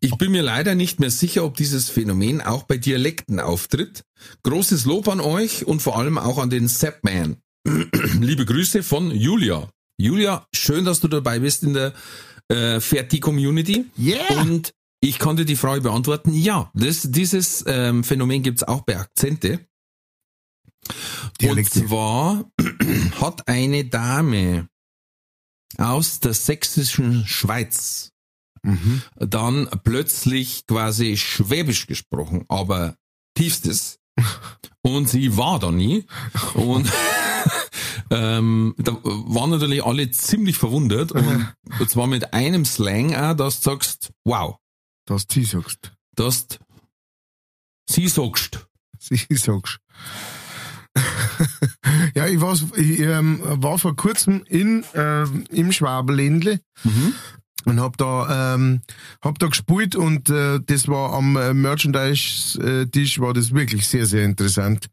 Ich 0.00 0.16
bin 0.16 0.32
mir 0.32 0.42
leider 0.42 0.74
nicht 0.74 1.00
mehr 1.00 1.10
sicher, 1.10 1.44
ob 1.44 1.56
dieses 1.56 1.88
Phänomen 1.88 2.40
auch 2.40 2.64
bei 2.64 2.76
Dialekten 2.76 3.40
auftritt. 3.40 4.02
Großes 4.42 4.84
Lob 4.84 5.08
an 5.08 5.20
euch 5.20 5.64
und 5.64 5.80
vor 5.80 5.96
allem 5.98 6.18
auch 6.18 6.38
an 6.38 6.50
den 6.50 6.68
Sapman. 6.68 7.36
Liebe 8.20 8.44
Grüße 8.44 8.82
von 8.82 9.10
Julia. 9.10 9.68
Julia, 9.98 10.46
schön, 10.52 10.84
dass 10.84 11.00
du 11.00 11.08
dabei 11.08 11.38
bist 11.38 11.62
in 11.62 11.74
der 11.74 11.92
äh, 12.52 12.80
Ferti-Community. 12.80 13.86
Yeah. 13.98 14.42
Und 14.42 14.72
ich 15.00 15.18
konnte 15.18 15.44
die 15.44 15.56
Frage 15.56 15.80
beantworten, 15.80 16.32
ja, 16.32 16.70
das, 16.74 17.10
dieses 17.10 17.64
ähm, 17.66 18.04
Phänomen 18.04 18.42
gibt's 18.42 18.62
auch 18.62 18.82
bei 18.82 18.98
Akzente. 18.98 19.66
Dialekte. 21.40 21.80
Und 21.80 21.88
zwar 21.88 22.50
hat 23.20 23.48
eine 23.48 23.84
Dame 23.84 24.68
aus 25.78 26.20
der 26.20 26.34
sächsischen 26.34 27.26
Schweiz 27.26 28.12
Mhm. 28.64 29.02
dann 29.16 29.68
plötzlich 29.82 30.66
quasi 30.66 31.16
Schwäbisch 31.16 31.86
gesprochen, 31.86 32.44
aber 32.48 32.94
tiefstes. 33.34 33.98
Und 34.82 35.08
sie 35.08 35.36
war 35.36 35.58
da 35.58 35.72
nie. 35.72 36.04
Und 36.54 36.90
ähm, 38.12 38.74
da 38.78 38.96
waren 39.02 39.50
natürlich 39.50 39.84
alle 39.84 40.10
ziemlich 40.10 40.58
verwundert. 40.58 41.12
Und, 41.12 41.52
und 41.80 41.90
zwar 41.90 42.06
mit 42.06 42.32
einem 42.34 42.64
Slang 42.64 43.14
auch, 43.14 43.34
dass 43.34 43.60
du 43.60 43.70
sagst, 43.70 44.12
wow, 44.24 44.56
Dass 45.06 45.26
du 45.26 45.42
sagst. 45.44 45.92
dass 46.14 46.46
du 46.48 46.56
sie 47.88 48.08
sagst. 48.08 48.66
Sie 48.98 49.16
sagst. 49.30 49.78
ja, 52.14 52.26
ich, 52.26 52.40
war, 52.40 52.54
ich 52.76 53.00
ähm, 53.00 53.40
war 53.42 53.78
vor 53.78 53.96
kurzem 53.96 54.44
in, 54.46 54.84
ähm, 54.94 55.44
im 55.50 55.72
Schwabenländle 55.72 56.60
Mhm. 56.84 57.14
Und 57.64 57.80
hab 57.80 57.96
da, 57.96 58.54
ähm, 58.54 58.80
hab 59.22 59.38
da 59.38 59.46
gespielt 59.48 59.96
und 59.96 60.28
äh, 60.30 60.60
das 60.64 60.88
war 60.88 61.12
am 61.12 61.36
äh, 61.36 61.54
Merchandise-Tisch 61.54 63.20
war 63.20 63.32
das 63.34 63.54
wirklich 63.54 63.86
sehr, 63.86 64.06
sehr 64.06 64.24
interessant. 64.24 64.86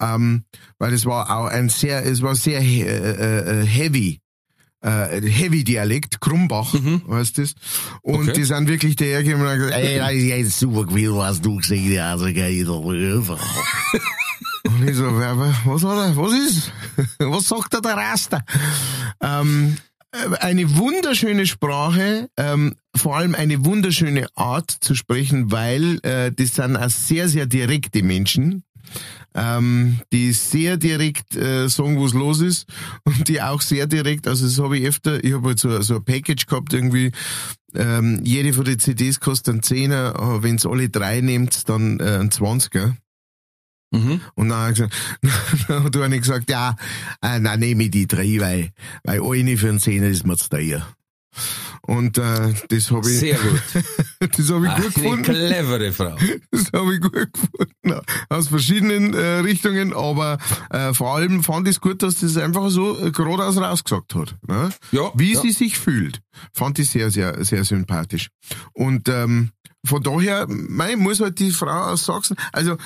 Ähm, 0.00 0.44
weil 0.78 0.92
es 0.92 1.04
war 1.06 1.30
auch 1.30 1.46
ein 1.46 1.68
sehr, 1.68 2.04
es 2.04 2.22
war 2.22 2.34
sehr 2.34 2.60
he 2.60 2.82
äh, 2.82 3.62
äh, 3.62 3.66
heavy. 3.66 4.20
Äh, 4.82 5.22
heavy 5.22 5.64
Dialekt, 5.64 6.20
Krumbach, 6.20 6.72
weißt 6.74 7.38
du 7.38 7.42
das? 7.42 7.54
Und 8.02 8.28
Okay. 8.28 8.32
die 8.34 8.44
sind 8.44 8.68
wirklich 8.68 8.94
dahergekommen 8.94 9.46
und 9.46 9.52
haben 9.52 9.58
gesagt, 9.58 9.76
ey, 9.82 9.98
das 9.98 10.12
ist 10.12 10.24
jetzt 10.24 10.58
super 10.60 10.84
gewesen, 10.84 11.16
was 11.16 11.40
du 11.40 11.56
gesehen 11.56 11.98
hast, 12.00 12.20
also 12.22 12.26
geht 12.26 12.68
doch 12.68 12.84
rüber. 12.84 13.38
Und 14.64 14.88
ich 14.88 14.96
so, 14.96 15.04
was 15.06 15.82
hat 15.82 15.96
er, 15.96 16.16
was 16.16 16.32
ist? 16.32 16.72
Was 17.18 17.48
sagt 17.48 17.72
er 17.74 17.80
der 17.80 17.96
Raster? 17.96 18.44
Ähm, 19.20 19.76
äh, 19.76 19.85
eine 20.12 20.76
wunderschöne 20.76 21.46
Sprache, 21.46 22.28
ähm, 22.36 22.74
vor 22.94 23.16
allem 23.16 23.34
eine 23.34 23.64
wunderschöne 23.64 24.26
Art 24.34 24.70
zu 24.70 24.94
sprechen, 24.94 25.50
weil 25.52 25.98
äh, 26.02 26.32
das 26.32 26.54
sind 26.54 26.76
auch 26.76 26.88
sehr, 26.88 27.28
sehr 27.28 27.46
direkte 27.46 28.02
Menschen, 28.02 28.64
ähm, 29.34 30.00
die 30.12 30.32
sehr 30.32 30.76
direkt 30.76 31.36
äh, 31.36 31.68
sagen, 31.68 32.02
was 32.02 32.14
los 32.14 32.40
ist 32.40 32.66
und 33.04 33.28
die 33.28 33.42
auch 33.42 33.60
sehr 33.60 33.86
direkt, 33.86 34.26
also 34.26 34.46
das 34.46 34.58
habe 34.58 34.78
ich 34.78 34.86
öfter, 34.86 35.22
ich 35.22 35.34
habe 35.34 35.48
halt 35.48 35.60
so, 35.60 35.80
so 35.82 35.96
ein 35.96 36.04
Package 36.04 36.46
gehabt 36.46 36.72
irgendwie, 36.72 37.12
ähm, 37.74 38.20
jede 38.24 38.52
von 38.52 38.64
den 38.64 38.78
CDs 38.78 39.20
kostet 39.20 39.52
einen 39.52 39.62
Zehner, 39.62 40.38
wenn 40.42 40.58
alle 40.64 40.88
drei 40.88 41.20
nehmt, 41.20 41.68
dann 41.68 42.00
äh, 42.00 42.04
einen 42.04 42.30
Zwanziger. 42.30 42.96
Mhm. 43.96 44.20
Und 44.34 44.48
dann 44.48 44.58
hat, 44.58 44.78
er 44.80 44.88
gesagt, 44.88 44.94
dann 45.68 45.84
hat 45.84 45.96
einer 45.96 46.18
gesagt, 46.18 46.50
ja, 46.50 46.76
äh, 47.22 47.40
dann 47.40 47.60
nehme 47.60 47.84
ich 47.84 47.90
die 47.90 48.06
drei, 48.06 48.36
weil, 48.40 48.70
weil 49.04 49.22
eine 49.22 49.56
für 49.56 49.68
einen 49.68 49.80
Zehner 49.80 50.08
ist 50.08 50.26
mir 50.26 50.36
zu 50.36 50.48
teuer. 50.48 50.86
Und 51.82 52.18
äh, 52.18 52.52
das 52.68 52.90
habe 52.90 53.08
ich, 53.08 53.20
Sehr 53.20 53.38
gut. 53.38 53.62
das 54.36 54.50
habe 54.50 54.66
ich 54.66 54.74
gut 54.74 54.84
Eine 54.84 54.90
gefunden. 54.90 55.22
clevere 55.22 55.92
Frau. 55.92 56.16
Das 56.50 56.72
habe 56.72 56.94
ich 56.94 57.00
gut 57.00 57.12
gefunden. 57.12 58.00
Aus 58.28 58.48
verschiedenen 58.48 59.14
äh, 59.14 59.38
Richtungen, 59.40 59.92
aber 59.92 60.38
äh, 60.70 60.92
vor 60.94 61.14
allem 61.14 61.44
fand 61.44 61.68
ich 61.68 61.76
es 61.76 61.80
gut, 61.80 62.02
dass 62.02 62.16
das 62.16 62.36
einfach 62.38 62.70
so 62.70 62.98
äh, 62.98 63.12
geradeaus 63.12 63.56
rausgesagt 63.58 64.14
hat. 64.16 64.34
Ne? 64.48 64.70
Ja, 64.90 65.12
Wie 65.14 65.34
ja. 65.34 65.40
sie 65.40 65.52
sich 65.52 65.78
fühlt. 65.78 66.20
Fand 66.52 66.78
ich 66.80 66.90
sehr, 66.90 67.10
sehr, 67.10 67.44
sehr 67.44 67.64
sympathisch. 67.64 68.28
Und 68.72 69.08
ähm, 69.08 69.50
von 69.84 70.02
daher, 70.02 70.46
mein, 70.48 70.98
muss 70.98 71.20
halt 71.20 71.38
die 71.38 71.52
Frau 71.52 71.92
aus 71.92 72.06
Sachsen, 72.06 72.36
also 72.52 72.76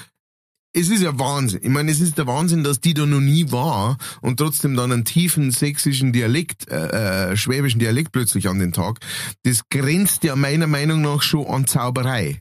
es 0.73 0.89
ist 0.89 1.03
ja 1.03 1.19
Wahnsinn. 1.19 1.61
Ich 1.63 1.69
meine, 1.69 1.91
es 1.91 2.01
ist 2.01 2.19
der 2.19 2.27
Wahnsinn, 2.27 2.63
dass 2.63 2.81
die 2.81 2.95
da 2.95 3.07
noch 3.07 3.21
nie 3.21 3.51
war 3.51 3.97
und 4.21 4.39
trotzdem 4.39 4.77
dann 4.77 4.93
einen 4.93 5.05
tiefen 5.05 5.51
sächsischen 5.51 6.13
Dialekt, 6.13 6.69
äh, 6.69 7.31
äh, 7.31 7.37
schwäbischen 7.37 7.81
Dialekt 7.81 8.13
plötzlich 8.13 8.49
an 8.49 8.59
den 8.59 8.73
Tag. 8.73 9.01
Das 9.43 9.63
grenzt 9.69 10.23
ja 10.25 10.37
meiner 10.37 10.67
Meinung 10.67 11.01
nach 11.03 11.23
schon 11.23 11.47
an 11.47 11.67
Zauberei. 11.67 12.41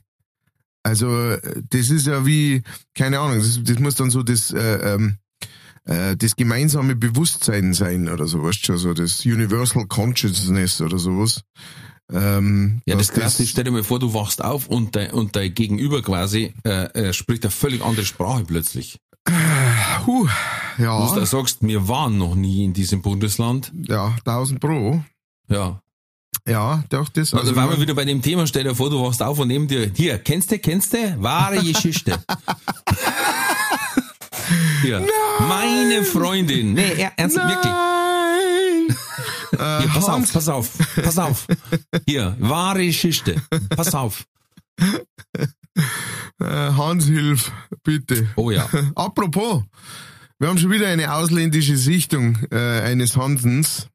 Also 0.82 1.36
das 1.68 1.90
ist 1.90 2.06
ja 2.06 2.24
wie, 2.24 2.62
keine 2.94 3.20
Ahnung, 3.20 3.38
das, 3.38 3.60
das 3.62 3.78
muss 3.78 3.96
dann 3.96 4.10
so 4.10 4.22
das, 4.22 4.50
äh, 4.50 4.94
ähm, 4.94 5.18
äh, 5.84 6.16
das 6.16 6.36
gemeinsame 6.36 6.96
Bewusstsein 6.96 7.74
sein 7.74 8.08
oder 8.08 8.26
so, 8.26 8.42
weißt 8.42 8.62
du 8.62 8.66
schon, 8.66 8.78
so 8.78 8.94
das 8.94 9.24
Universal 9.26 9.86
Consciousness 9.86 10.80
oder 10.80 10.98
sowas. 10.98 11.42
Ähm, 12.12 12.80
Ja, 12.86 12.96
das 12.96 13.12
Krasse 13.12 13.42
ist, 13.42 13.50
stell 13.50 13.64
dir 13.64 13.70
mal 13.70 13.82
vor, 13.84 13.98
du 13.98 14.12
wachst 14.14 14.42
auf 14.44 14.66
und 14.68 14.96
dein, 14.96 15.10
und 15.12 15.36
dein 15.36 15.54
Gegenüber 15.54 16.02
quasi 16.02 16.54
äh, 16.64 16.84
äh, 17.08 17.12
spricht 17.12 17.44
eine 17.44 17.50
völlig 17.50 17.84
andere 17.84 18.04
Sprache 18.06 18.44
plötzlich. 18.44 18.98
Puh, 20.04 20.26
Du 20.76 20.82
ja, 20.82 21.14
da 21.14 21.26
sagst, 21.26 21.58
wir 21.60 21.88
waren 21.88 22.16
noch 22.18 22.34
nie 22.34 22.64
in 22.64 22.72
diesem 22.72 23.02
Bundesland. 23.02 23.70
ja, 23.86 24.14
1000 24.24 24.58
Pro. 24.60 25.02
Ja. 25.48 25.80
Ja, 26.48 26.82
doch, 26.88 27.08
das. 27.10 27.34
Also, 27.34 27.54
waren 27.54 27.66
wir 27.68 27.72
man- 27.72 27.80
wieder 27.82 27.94
bei 27.94 28.04
dem 28.06 28.22
Thema, 28.22 28.46
stell 28.46 28.64
dir 28.64 28.74
vor, 28.74 28.88
du 28.88 29.02
wachst 29.02 29.22
auf 29.22 29.38
und 29.38 29.48
neben 29.48 29.68
dir, 29.68 29.90
hier, 29.94 30.18
kennst 30.18 30.50
du, 30.50 30.58
kennst 30.58 30.94
du? 30.94 31.16
Wahre 31.22 31.62
Geschichte. 31.62 32.18
Hier, 34.82 35.06
meine 35.48 36.02
Freundin. 36.04 36.72
Nee, 36.72 36.94
er, 36.96 37.12
ernst, 37.16 37.36
wirklich. 37.36 37.72
Nein! 39.60 39.80
äh, 39.80 39.82
Hier, 39.82 39.90
pass 39.92 40.08
auf, 40.08 40.32
pass 40.32 40.48
auf, 40.48 40.70
pass 41.02 41.18
auf. 41.26 41.46
Hier, 42.06 42.36
wahre 42.40 42.84
Geschichte. 42.86 43.36
Pass 43.76 43.94
auf. 43.94 44.24
äh, 46.40 46.46
Hans, 46.46 47.06
hilf, 47.06 47.52
bitte. 47.82 48.28
Oh 48.36 48.50
ja. 48.50 48.68
Apropos, 48.94 49.62
wir 50.38 50.48
haben 50.48 50.58
schon 50.58 50.70
wieder 50.70 50.88
eine 50.88 51.12
ausländische 51.14 51.76
Sichtung 51.76 52.38
äh, 52.50 52.80
eines 52.80 53.16
Hansens. 53.16 53.88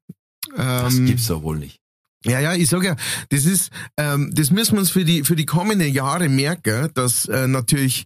Das 0.56 0.94
Ähm, 0.94 1.06
gibt's 1.06 1.26
doch 1.26 1.42
wohl 1.42 1.58
nicht. 1.58 1.80
Ja, 2.24 2.40
ja, 2.40 2.54
ich 2.54 2.68
sag 2.68 2.82
ja, 2.82 2.96
das 3.28 3.44
ist, 3.44 3.70
ähm, 3.96 4.30
das 4.34 4.50
müssen 4.50 4.72
wir 4.72 4.80
uns 4.80 4.90
für 4.90 5.04
die 5.04 5.22
für 5.22 5.36
die 5.36 5.46
kommenden 5.46 5.92
Jahre 5.92 6.28
merken, 6.28 6.90
dass 6.94 7.26
äh, 7.26 7.46
natürlich 7.46 8.04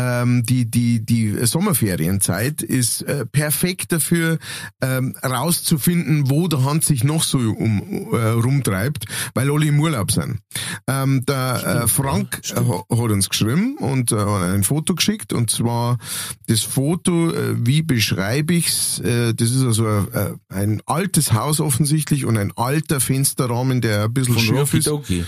ähm, 0.00 0.42
die 0.44 0.64
die 0.70 1.04
die 1.04 1.46
Sommerferienzeit 1.46 2.62
ist 2.62 3.02
äh, 3.02 3.26
perfekt 3.26 3.92
dafür 3.92 4.38
ähm, 4.80 5.14
rauszufinden, 5.22 6.30
wo 6.30 6.48
der 6.48 6.64
Hans 6.64 6.86
sich 6.86 7.04
noch 7.04 7.22
so 7.22 7.38
um 7.38 8.08
äh, 8.12 8.16
rumtreibt, 8.46 9.04
weil 9.34 9.50
alle 9.50 9.66
im 9.66 9.80
Urlaub 9.80 10.10
sind. 10.10 10.38
Ähm, 10.86 11.24
der 11.26 11.82
äh, 11.84 11.88
Frank 11.88 12.40
äh, 12.50 12.60
ha- 12.60 12.84
hat 12.90 13.10
uns 13.10 13.28
geschrieben 13.28 13.76
und 13.78 14.12
äh, 14.12 14.16
ein 14.16 14.62
Foto 14.64 14.94
geschickt 14.94 15.32
und 15.32 15.50
zwar 15.50 15.98
das 16.46 16.60
Foto, 16.62 17.30
äh, 17.30 17.54
wie 17.66 17.82
beschreibe 17.82 18.54
ich's? 18.54 19.00
Äh, 19.00 19.34
das 19.34 19.50
ist 19.50 19.62
also 19.64 19.86
äh, 19.86 20.34
ein 20.48 20.80
altes 20.86 21.32
Haus 21.32 21.60
offensichtlich 21.60 22.24
und 22.24 22.36
ein 22.38 22.52
alter 22.56 23.00
Fensterrahmen, 23.00 23.80
der 23.80 24.04
ein 24.04 24.14
bisschen 24.14 24.34
Von 24.34 24.42
schief 24.42 24.58
Rocky 24.58 24.78
ist. 24.78 24.86
Doki. 24.86 25.24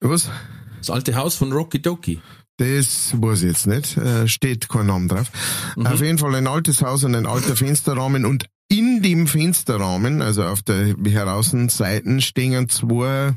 Was? 0.00 0.30
Das 0.78 0.90
alte 0.90 1.14
Haus 1.14 1.34
von 1.34 1.52
Rocky 1.52 1.80
Doki. 1.82 2.20
Das 2.60 3.14
weiß 3.18 3.44
ich 3.44 3.48
jetzt 3.48 3.66
nicht. 3.66 3.96
Äh, 3.96 4.28
steht 4.28 4.68
kein 4.68 4.84
Name 4.84 5.08
drauf. 5.08 5.30
Auf 5.76 6.02
jeden 6.02 6.18
Fall 6.18 6.34
ein 6.34 6.46
altes 6.46 6.82
Haus 6.82 7.04
und 7.04 7.14
ein 7.14 7.24
alter 7.24 7.56
Fensterrahmen 7.56 8.26
und 8.26 8.50
in 8.68 9.00
dem 9.00 9.26
Fensterrahmen, 9.26 10.20
also 10.20 10.44
auf 10.44 10.60
der 10.60 10.94
Heraußenseiten, 10.94 12.20
stehen 12.20 12.68
zwei 12.68 13.34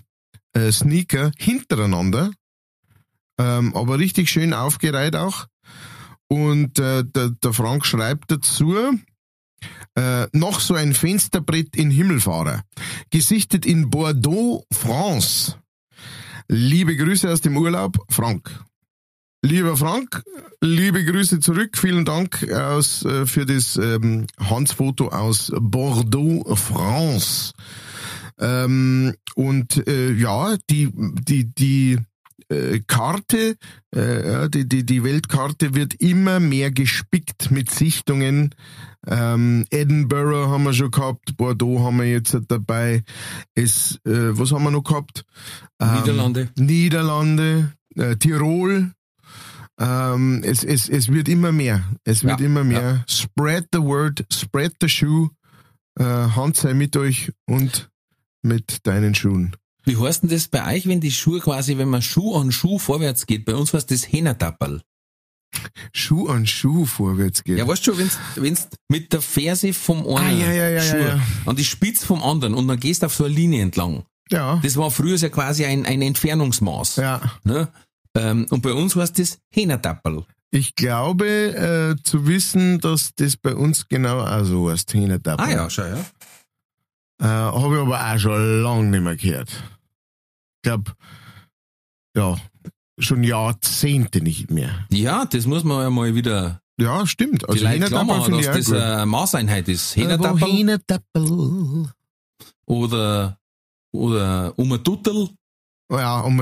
äh, 0.51 0.71
Sneaker 0.73 1.31
hintereinander, 1.37 2.31
ähm, 3.39 3.73
aber 3.73 3.97
richtig 3.97 4.29
schön 4.29 4.53
aufgereiht 4.53 5.15
auch. 5.15 5.47
Und 6.27 6.77
äh, 6.79 7.05
der, 7.05 7.29
der 7.29 7.53
Frank 7.53 7.85
schreibt 7.85 8.29
dazu, 8.29 8.75
äh, 9.95 10.27
noch 10.33 10.59
so 10.59 10.73
ein 10.73 10.93
Fensterbrett 10.93 11.77
in 11.77 11.91
Himmelfahrer. 11.91 12.63
Gesichtet 13.09 13.65
in 13.65 13.89
Bordeaux, 13.89 14.65
France. 14.69 15.55
Liebe 16.49 16.97
Grüße 16.97 17.31
aus 17.31 17.39
dem 17.39 17.55
Urlaub, 17.55 17.97
Frank. 18.09 18.51
Lieber 19.45 19.75
Frank, 19.75 20.23
liebe 20.61 21.03
Grüße 21.03 21.41
zurück. 21.41 21.77
Vielen 21.77 22.05
Dank 22.05 22.49
aus, 22.49 23.03
äh, 23.03 23.25
für 23.25 23.45
das 23.45 23.75
ähm, 23.75 24.25
Hans-Foto 24.39 25.09
aus 25.09 25.51
Bordeaux, 25.59 26.55
France. 26.55 27.51
Ähm, 28.39 29.13
und 29.35 29.85
äh, 29.85 30.13
ja, 30.13 30.55
die, 30.69 30.89
die, 30.93 31.53
die 31.53 31.97
äh, 32.47 32.79
Karte, 32.87 33.57
äh, 33.91 34.49
die, 34.49 34.65
die, 34.65 34.85
die 34.85 35.03
Weltkarte 35.03 35.75
wird 35.75 35.95
immer 35.95 36.39
mehr 36.39 36.71
gespickt 36.71 37.51
mit 37.51 37.69
Sichtungen. 37.69 38.55
Ähm, 39.05 39.65
Edinburgh 39.71 40.47
haben 40.47 40.63
wir 40.63 40.73
schon 40.73 40.89
gehabt, 40.91 41.35
Bordeaux 41.35 41.83
haben 41.83 41.97
wir 41.97 42.09
jetzt 42.09 42.37
dabei. 42.47 43.03
Es, 43.55 43.99
äh, 44.05 44.37
was 44.39 44.53
haben 44.53 44.63
wir 44.63 44.71
noch 44.71 44.85
gehabt? 44.85 45.25
Ähm, 45.81 45.95
Niederlande. 45.99 46.49
Niederlande, 46.55 47.73
äh, 47.97 48.15
Tirol. 48.15 48.93
Ähm, 49.79 50.41
es, 50.45 50.63
es, 50.63 50.87
es 50.89 51.09
wird 51.11 51.27
immer 51.27 51.51
mehr. 51.51 51.83
Es 52.03 52.23
wird 52.23 52.39
Ja, 52.39 52.45
immer 52.45 52.63
mehr. 52.63 53.03
Spread 53.09 53.67
the 53.73 53.79
word, 53.81 54.23
spread 54.31 54.73
the 54.81 54.87
shoe. 54.89 55.29
Äh, 55.99 56.03
Hand 56.03 56.57
sei 56.57 56.73
mit 56.73 56.95
euch 56.97 57.31
und 57.47 57.89
mit 58.41 58.85
deinen 58.87 59.15
Schuhen. 59.15 59.55
Wie 59.85 59.97
heißt 59.97 60.23
denn 60.23 60.29
das 60.29 60.47
bei 60.47 60.75
euch, 60.75 60.87
wenn 60.87 61.01
die 61.01 61.11
Schuhe 61.11 61.39
quasi, 61.39 61.77
wenn 61.77 61.89
man 61.89 62.01
Schuh 62.01 62.35
an 62.35 62.51
Schuh 62.51 62.79
vorwärts 62.79 63.25
geht? 63.25 63.45
Bei 63.45 63.55
uns 63.55 63.73
heißt 63.73 63.89
das 63.91 64.11
Hähnertapperl. 64.11 64.81
Schuh 65.93 66.29
an 66.29 66.47
Schuh 66.47 66.85
vorwärts 66.85 67.43
geht. 67.43 67.57
Ja, 67.57 67.67
weißt 67.67 67.85
du 67.85 67.91
schon, 67.91 67.99
wenn's, 67.99 68.17
wenn's 68.35 68.67
mit 68.89 69.13
der 69.13 69.21
Ferse 69.21 69.71
vom 69.73 69.99
einen 70.07 70.17
Ah, 70.17 70.31
ja, 70.31 70.51
ja, 70.51 70.69
ja, 70.69 70.81
Schuh 70.81 70.97
ja, 70.97 71.15
ja. 71.15 71.21
an 71.45 71.55
die 71.55 71.65
Spitze 71.65 72.05
vom 72.05 72.23
anderen 72.23 72.53
und 72.55 72.67
dann 72.67 72.79
gehst 72.79 73.01
du 73.03 73.05
auf 73.07 73.13
so 73.15 73.25
eine 73.25 73.33
Linie 73.33 73.61
entlang. 73.61 74.03
ja. 74.31 74.59
Das 74.63 74.77
war 74.77 74.89
früher 74.89 75.15
ja 75.17 75.29
quasi 75.29 75.65
ein, 75.65 75.85
ein 75.85 76.01
Entfernungsmaß. 76.01 76.95
ja. 76.97 77.21
Ne? 77.43 77.67
Ähm, 78.15 78.45
und 78.49 78.61
bei 78.61 78.73
uns 78.73 78.95
heißt 78.95 79.17
das 79.19 79.39
Hähnertapperl. 79.51 80.25
Ich 80.51 80.75
glaube 80.75 81.25
äh, 81.97 82.03
zu 82.03 82.27
wissen, 82.27 82.79
dass 82.79 83.13
das 83.15 83.37
bei 83.37 83.55
uns 83.55 83.87
genau 83.87 84.19
auch 84.21 84.43
so 84.43 84.69
heißt, 84.69 84.93
Hähnertappen. 84.93 85.43
Ah 85.43 85.49
ja, 85.51 85.69
schau, 85.69 85.83
ja. 85.83 85.97
Äh, 87.19 87.25
Habe 87.25 87.75
ich 87.75 87.81
aber 87.81 87.99
auch 88.13 88.19
schon 88.19 88.61
lange 88.61 88.83
nicht 88.89 89.01
mehr 89.01 89.15
gehört. 89.15 89.49
Ich 89.49 90.61
glaube, 90.63 90.91
ja, 92.15 92.37
schon 92.99 93.23
Jahrzehnte 93.23 94.21
nicht 94.21 94.51
mehr. 94.51 94.85
Ja, 94.91 95.25
das 95.25 95.47
muss 95.47 95.63
man 95.63 95.81
ja 95.81 95.89
mal 95.89 96.13
wieder 96.13 96.61
Ja, 96.79 97.07
stimmt. 97.07 97.41
die 97.41 97.47
Also 97.47 97.63
Leute 97.63 97.69
Hähnertappen 97.75 98.07
machen, 98.07 98.23
finde 98.25 98.43
dass 98.43 98.55
das 98.57 98.65
gut. 98.67 98.75
eine 98.75 99.05
Maßeinheit 99.07 99.67
ist. 99.69 99.97
Äh, 99.97 100.01
wo 100.01 100.03
Hähnertapperl 100.03 100.49
Hähnertappel. 100.51 101.89
oder, 102.67 103.39
oder 103.91 104.53
um 104.59 104.71
ein 104.71 104.83
Tuttel. 104.83 105.29
Ja, 105.91 106.19
um 106.21 106.39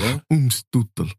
Ja. 0.00 0.20
ums 0.30 0.62
Tuttel. 0.70 1.10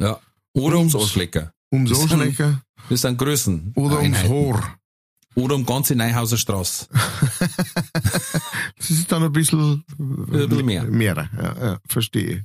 Ja. 0.00 0.18
Oder 0.54 0.78
ums 0.78 0.94
Ums-. 0.94 1.52
Ums 1.72 1.92
Arschlecker 1.92 2.62
Das 2.88 3.00
sind 3.00 3.18
Größen. 3.18 3.72
oder 3.76 4.00
ums 4.00 4.18
Einheiten. 4.18 4.54
Haar. 4.54 4.78
Oder 5.34 5.54
um 5.56 5.66
ganze 5.66 5.94
Neuhauser 5.94 6.36
Straße. 6.38 6.86
Das 8.78 8.90
ist 8.90 9.10
dann 9.10 9.22
ein 9.24 9.32
bisschen, 9.32 9.84
Ein 9.98 10.26
bisschen 10.48 10.64
mehr. 10.66 10.84
Mehr, 10.84 11.28
ja, 11.36 11.66
ja, 11.66 11.78
verstehe. 11.88 12.44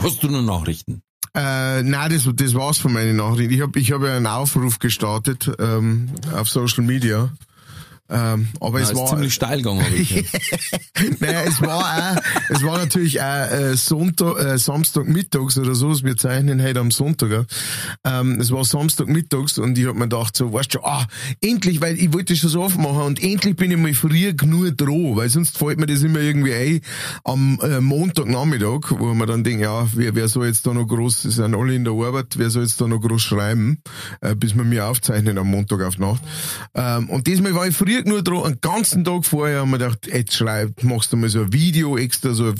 Hast 0.00 0.22
du 0.22 0.28
noch 0.28 0.42
Nachrichten? 0.42 1.02
Äh, 1.34 1.82
nein, 1.82 2.10
das, 2.12 2.28
das 2.34 2.54
war's 2.54 2.78
von 2.78 2.92
meinen 2.92 3.16
Nachrichten. 3.16 3.52
Ich 3.52 3.60
habe 3.60 3.78
ich 3.78 3.92
hab 3.92 4.02
einen 4.02 4.26
Aufruf 4.26 4.78
gestartet 4.78 5.50
ähm, 5.58 6.10
auf 6.34 6.48
Social 6.48 6.84
Media. 6.84 7.30
Ähm, 8.10 8.48
aber 8.60 8.78
Ja, 8.78 8.84
es 8.84 8.90
ist 8.92 8.96
war 8.96 9.06
ziemlich 9.06 9.34
steil 9.34 9.58
gegangen. 9.58 9.84
naja, 11.20 11.42
es 11.42 11.60
war 11.60 12.16
auch, 12.16 12.22
es 12.48 12.62
war 12.62 12.78
natürlich 12.78 13.20
auch 13.20 13.50
äh, 13.50 13.76
Sonntag, 13.76 14.38
äh, 14.38 14.58
Samstagmittags 14.58 15.58
oder 15.58 15.74
so, 15.74 15.92
wir 16.02 16.16
zeichnen 16.16 16.62
heute 16.62 16.80
am 16.80 16.90
Sonntag. 16.90 17.46
Ähm, 18.04 18.40
es 18.40 18.50
war 18.50 18.64
Samstagmittags 18.64 19.58
und 19.58 19.76
ich 19.76 19.86
hab 19.86 19.94
mir 19.94 20.08
gedacht, 20.08 20.36
so, 20.36 20.52
weißt 20.52 20.74
du, 20.74 20.80
ah, 20.84 21.06
endlich, 21.42 21.82
weil 21.82 21.98
ich 21.98 22.12
wollte 22.14 22.34
schon 22.34 22.48
so 22.48 22.62
oft 22.62 22.78
machen 22.78 23.02
und 23.02 23.22
endlich 23.22 23.56
bin 23.56 23.70
ich 23.70 23.76
mal 23.76 23.92
früher 23.92 24.32
genug 24.32 24.76
dran, 24.78 25.16
weil 25.16 25.28
sonst 25.28 25.58
fällt 25.58 25.78
mir 25.78 25.86
das 25.86 26.02
immer 26.02 26.20
irgendwie 26.20 26.54
ein 26.54 26.80
am 27.24 27.58
äh, 27.62 27.80
Montagnachmittag, 27.80 28.98
wo 28.98 29.12
man 29.12 29.28
dann 29.28 29.44
denkt, 29.44 29.62
ja, 29.62 29.86
wer, 29.94 30.14
wer 30.14 30.28
soll 30.28 30.46
jetzt 30.46 30.66
da 30.66 30.72
noch 30.72 30.86
groß, 30.86 31.26
es 31.26 31.34
sind 31.34 31.54
alle 31.54 31.74
in 31.74 31.84
der 31.84 31.92
Arbeit, 31.92 32.38
wer 32.38 32.48
soll 32.48 32.62
jetzt 32.62 32.80
da 32.80 32.88
noch 32.88 33.00
groß 33.00 33.20
schreiben, 33.20 33.82
äh, 34.22 34.34
bis 34.34 34.56
wir 34.56 34.64
mir 34.64 34.86
aufzeichnen 34.86 35.36
am 35.36 35.48
Montag 35.48 35.82
auf 35.82 35.98
Nacht. 35.98 36.22
Ähm, 36.74 37.10
und 37.10 37.26
diesmal 37.26 37.54
war 37.54 37.66
ich 37.66 37.76
früher 37.76 37.97
lieg 37.98 38.06
nur 38.06 38.22
dran, 38.22 38.44
einen 38.44 38.60
ganzen 38.60 39.04
Tag 39.04 39.24
vorher 39.24 39.60
haben 39.60 39.70
wir 39.70 39.78
gedacht, 39.78 40.06
jetzt 40.06 40.34
schreibt, 40.34 40.84
machst 40.84 41.12
du 41.12 41.16
mal 41.16 41.28
so 41.28 41.42
ein 41.42 41.52
Video 41.52 41.98
extra, 41.98 42.32
so, 42.32 42.54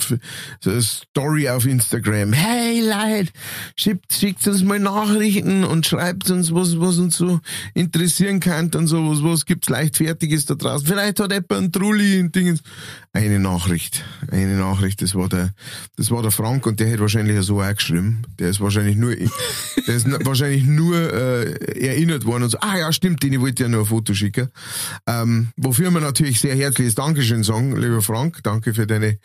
eine 0.65 0.83
Story 0.83 1.49
auf 1.49 1.65
Instagram. 1.65 2.33
Hey 2.33 2.81
Leute, 2.81 3.31
schickt, 3.77 4.13
schickt 4.13 4.47
uns 4.49 4.65
mal 4.65 4.81
Nachrichten 4.81 5.65
und 5.65 5.87
schreibt 5.87 6.31
uns, 6.31 6.53
was, 6.53 6.81
was 6.81 6.99
uns 6.99 7.17
so 7.17 7.41
interessieren 7.75 8.41
kann 8.41 8.71
und 8.75 8.89
so, 8.89 9.11
was, 9.11 9.23
was 9.23 9.47
gibt's 9.47 9.69
leichtfertiges 9.69 10.47
da 10.47 10.55
draußen. 10.55 10.87
Vielleicht 10.87 11.21
hat 11.21 11.31
jemand 11.31 11.53
einen 11.53 11.73
Trulli 11.73 12.21
und 12.21 12.35
Dingens. 12.35 12.63
Eine 13.13 13.39
Nachricht, 13.39 14.05
eine 14.31 14.57
Nachricht, 14.57 15.03
das 15.03 15.15
war 15.15 15.29
der, 15.29 15.53
das 15.97 16.11
war 16.11 16.23
der 16.23 16.31
Frank 16.31 16.67
und 16.67 16.79
der 16.79 16.89
hätte 16.89 17.01
wahrscheinlich 17.01 17.41
so 17.45 17.63
auch 17.63 17.75
geschrieben. 17.75 18.23
Der 18.39 18.51
ist 18.51 18.61
wahrscheinlich 18.61 18.97
nur, 18.97 19.15
der 19.87 19.95
ist 19.95 20.07
wahrscheinlich 20.27 20.65
nur 20.65 20.97
äh, 20.97 21.87
erinnert 21.87 22.25
worden 22.27 22.45
und 22.45 22.51
so, 22.51 22.59
ah 22.61 22.77
ja, 22.77 22.93
stimmt, 22.93 23.23
den 23.23 23.33
ich 23.33 23.41
wollte 23.41 23.65
ja 23.65 23.69
noch 23.69 23.81
ein 23.81 23.87
Foto 23.87 24.15
schicken. 24.15 24.49
Ähm, 25.07 25.28
wofür 25.57 25.91
wir 25.91 26.01
natürlich 26.01 26.41
sehr 26.41 26.55
herzliches 26.55 26.95
Dankeschön 26.95 27.43
sagen, 27.43 27.77
lieber 27.77 28.03
Frank, 28.03 28.41
danke 28.43 28.75
für 28.75 28.87
deine 28.87 29.19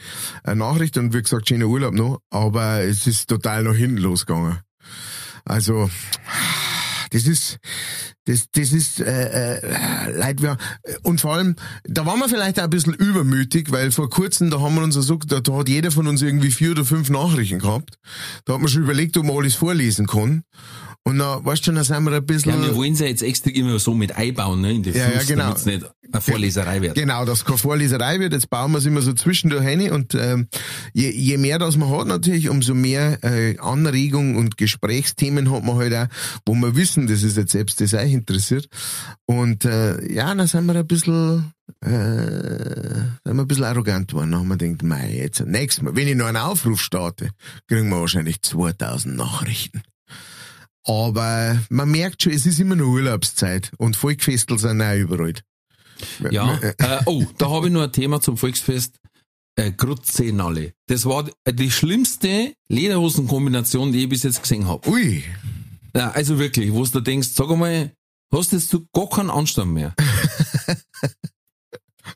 äh, 0.43 0.55
Nachricht 0.55 0.97
und 0.97 1.13
wie 1.13 1.21
gesagt, 1.21 1.49
schöner 1.49 1.67
Urlaub 1.67 1.93
noch, 1.93 2.19
aber 2.29 2.81
es 2.81 3.07
ist 3.07 3.29
total 3.29 3.63
nach 3.63 3.75
hinten 3.75 3.97
losgegangen. 3.97 4.59
Also, 5.45 5.89
das 7.11 7.27
ist, 7.27 7.59
das, 8.25 8.49
das 8.51 8.71
ist, 8.71 8.99
äh, 8.99 9.57
äh, 9.57 10.11
leid 10.17 10.41
wir, 10.41 10.57
und 11.03 11.21
vor 11.21 11.33
allem, 11.35 11.55
da 11.83 12.05
waren 12.05 12.19
wir 12.19 12.29
vielleicht 12.29 12.59
auch 12.59 12.63
ein 12.63 12.69
bisschen 12.69 12.93
übermütig, 12.93 13.71
weil 13.71 13.91
vor 13.91 14.09
kurzem, 14.09 14.49
da 14.49 14.61
haben 14.61 14.75
wir 14.75 14.83
uns 14.83 14.95
so, 14.95 15.17
da, 15.17 15.39
da 15.41 15.53
hat 15.53 15.69
jeder 15.69 15.91
von 15.91 16.07
uns 16.07 16.21
irgendwie 16.21 16.51
vier 16.51 16.71
oder 16.71 16.85
fünf 16.85 17.09
Nachrichten 17.09 17.59
gehabt. 17.59 17.99
Da 18.45 18.53
hat 18.53 18.61
man 18.61 18.69
schon 18.69 18.83
überlegt, 18.83 19.17
ob 19.17 19.25
man 19.25 19.37
alles 19.37 19.55
vorlesen 19.55 20.07
kann. 20.07 20.43
Und 21.05 21.19
dann, 21.19 21.43
weißt 21.43 21.61
du 21.61 21.65
schon, 21.65 21.75
da 21.75 21.83
sind 21.83 22.03
wir 22.05 22.13
ein 22.13 22.25
bisschen. 22.25 22.53
Ja, 22.53 22.61
wir 22.61 22.75
wollen 22.75 22.95
sie 22.95 23.05
jetzt 23.05 23.23
extra 23.23 23.51
immer 23.51 23.77
so 23.77 23.93
mit 23.93 24.15
einbauen, 24.15 24.61
ne, 24.61 24.71
in 24.71 24.83
die 24.83 24.91
Ja, 24.91 25.05
ja, 25.05 25.09
Fluss, 25.11 25.27
genau. 25.27 25.43
damit's 25.43 25.65
nicht 25.65 25.85
eine 26.13 26.21
Vorleserei 26.21 26.81
wird. 26.81 26.95
Genau, 26.95 27.25
dass 27.25 27.43
keine 27.43 27.57
Vorleserei 27.57 28.19
wird. 28.19 28.31
Jetzt 28.31 28.49
bauen 28.49 28.71
wir 28.71 28.77
es 28.77 28.85
immer 28.85 29.01
so 29.01 29.11
zwischendurch 29.13 29.65
hin 29.65 29.91
und 29.91 30.15
ähm, 30.15 30.47
je, 30.93 31.09
je 31.09 31.37
mehr 31.37 31.59
das 31.59 31.75
man 31.75 31.89
hat 31.89 32.07
natürlich, 32.07 32.49
umso 32.49 32.73
mehr 32.73 33.21
äh, 33.23 33.57
Anregung 33.59 34.35
und 34.37 34.57
Gesprächsthemen 34.57 35.51
hat 35.51 35.63
man 35.63 35.75
halt 35.75 35.93
auch, 35.93 36.07
wo 36.45 36.53
wir 36.53 36.75
wissen, 36.75 37.07
das 37.07 37.23
ist 37.23 37.35
jetzt 37.35 37.51
selbst 37.51 37.81
das 37.81 37.93
euch 37.93 38.13
interessiert. 38.13 38.69
Und 39.25 39.65
äh, 39.65 40.13
ja, 40.13 40.33
dann 40.33 40.47
sind 40.47 40.65
wir 40.67 40.75
ein 40.75 40.87
bisschen 40.87 41.51
äh, 41.81 41.89
sind 41.89 43.35
wir 43.35 43.41
ein 43.43 43.47
bisschen 43.47 43.65
arrogant 43.65 44.09
geworden. 44.09 44.31
Dann 44.31 44.39
haben 44.41 44.47
wir 44.47 44.57
gedacht, 44.57 44.83
mei, 44.83 45.13
jetzt 45.15 45.45
nächstes 45.45 45.83
Mal, 45.83 45.95
wenn 45.95 46.07
ich 46.07 46.15
noch 46.15 46.27
einen 46.27 46.37
Aufruf 46.37 46.79
starte, 46.79 47.29
kriegen 47.67 47.89
wir 47.89 47.99
wahrscheinlich 47.99 48.41
2000 48.41 49.17
Nachrichten. 49.17 49.81
Aber 50.85 51.59
man 51.69 51.91
merkt 51.91 52.23
schon, 52.23 52.33
es 52.33 52.45
ist 52.45 52.59
immer 52.59 52.75
noch 52.75 52.87
Urlaubszeit 52.87 53.71
und 53.77 53.95
Volkfestel 53.95 54.57
sind 54.57 54.81
auch 54.81 54.95
überall. 54.95 55.33
Ja, 56.31 56.57
äh, 56.57 57.01
oh, 57.05 57.23
da 57.37 57.49
habe 57.49 57.67
ich 57.67 57.73
noch 57.73 57.83
ein 57.83 57.91
Thema 57.91 58.19
zum 58.19 58.37
Volksfest. 58.37 58.99
Äh, 59.55 59.71
Grutzenalle. 59.71 60.73
Das 60.87 61.05
war 61.05 61.29
die 61.47 61.69
schlimmste 61.69 62.55
Lederhosenkombination, 62.69 63.91
die 63.91 64.03
ich 64.03 64.09
bis 64.09 64.23
jetzt 64.23 64.41
gesehen 64.41 64.67
habe. 64.67 64.89
Ui, 64.89 65.23
Ja, 65.95 66.09
also 66.11 66.39
wirklich, 66.39 66.73
wo 66.73 66.83
du 66.83 66.99
denkst, 66.99 67.29
sag 67.35 67.51
einmal, 67.51 67.91
hast 68.31 68.51
jetzt 68.51 68.73
du 68.73 68.87
gar 68.91 69.07
keinen 69.09 69.29
Anstand 69.29 69.73
mehr. 69.73 69.93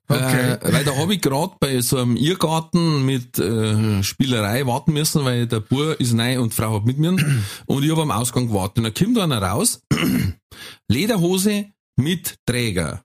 Okay. 0.10 0.54
Äh, 0.54 0.74
weil 0.74 0.84
da 0.84 0.96
habe 0.98 1.14
ich 1.16 1.22
gerade 1.22 1.56
bei 1.60 1.80
so 1.82 1.98
einem 1.98 2.18
Irrgarten 2.18 3.06
mit 3.06 3.40
äh, 3.40 4.04
Spielerei 4.04 4.66
warten 4.66 4.94
müssen, 4.94 5.24
weil 5.24 5.48
der 5.48 5.62
Bur 5.62 6.00
ist 6.00 6.14
neu 6.14 6.42
und 6.42 6.52
die 6.52 6.56
Frau 6.56 6.76
hat 6.76 6.86
mit 6.86 6.98
mir 6.98 7.12
und 7.66 7.84
ich 7.84 7.92
habe 7.92 8.02
am 8.02 8.12
Ausgang 8.12 8.48
gewartet. 8.48 8.80
Und 8.80 8.84
dann 8.84 8.94
kommt 8.94 9.18
einer 9.18 9.42
raus, 9.42 9.82
Lederhose 10.90 11.68
mit 11.96 12.36
Träger. 12.46 13.04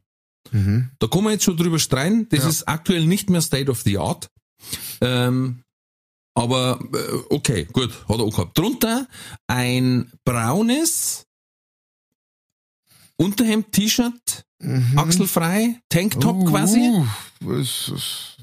Mhm. 0.51 0.91
Da 0.99 1.07
kann 1.07 1.25
man 1.25 1.33
jetzt 1.35 1.45
schon 1.45 1.57
drüber 1.57 1.79
streiten. 1.79 2.29
Das 2.31 2.43
Ja. 2.43 2.49
ist 2.49 2.69
aktuell 2.69 3.07
nicht 3.07 3.31
mehr 3.31 3.41
State 3.43 3.71
of 3.71 3.81
the 3.83 3.99
Art. 3.99 4.29
Ähm, 5.01 5.63
aber 6.35 6.81
äh, 6.95 7.35
okay, 7.35 7.67
gut, 7.73 7.91
hat 8.09 8.19
er 8.19 8.25
auch 8.25 8.31
gehabt. 8.37 8.57
Drunter 8.59 9.07
ein 9.47 10.11
braunes 10.25 11.27
Unterhemd, 13.17 13.73
T-Shirt, 13.73 14.45
Mhm. 14.63 14.97
achselfrei, 14.99 15.81
Tanktop 15.89 16.37
Uh, 16.37 16.45
quasi. 16.45 17.05
Jesus, 17.41 18.37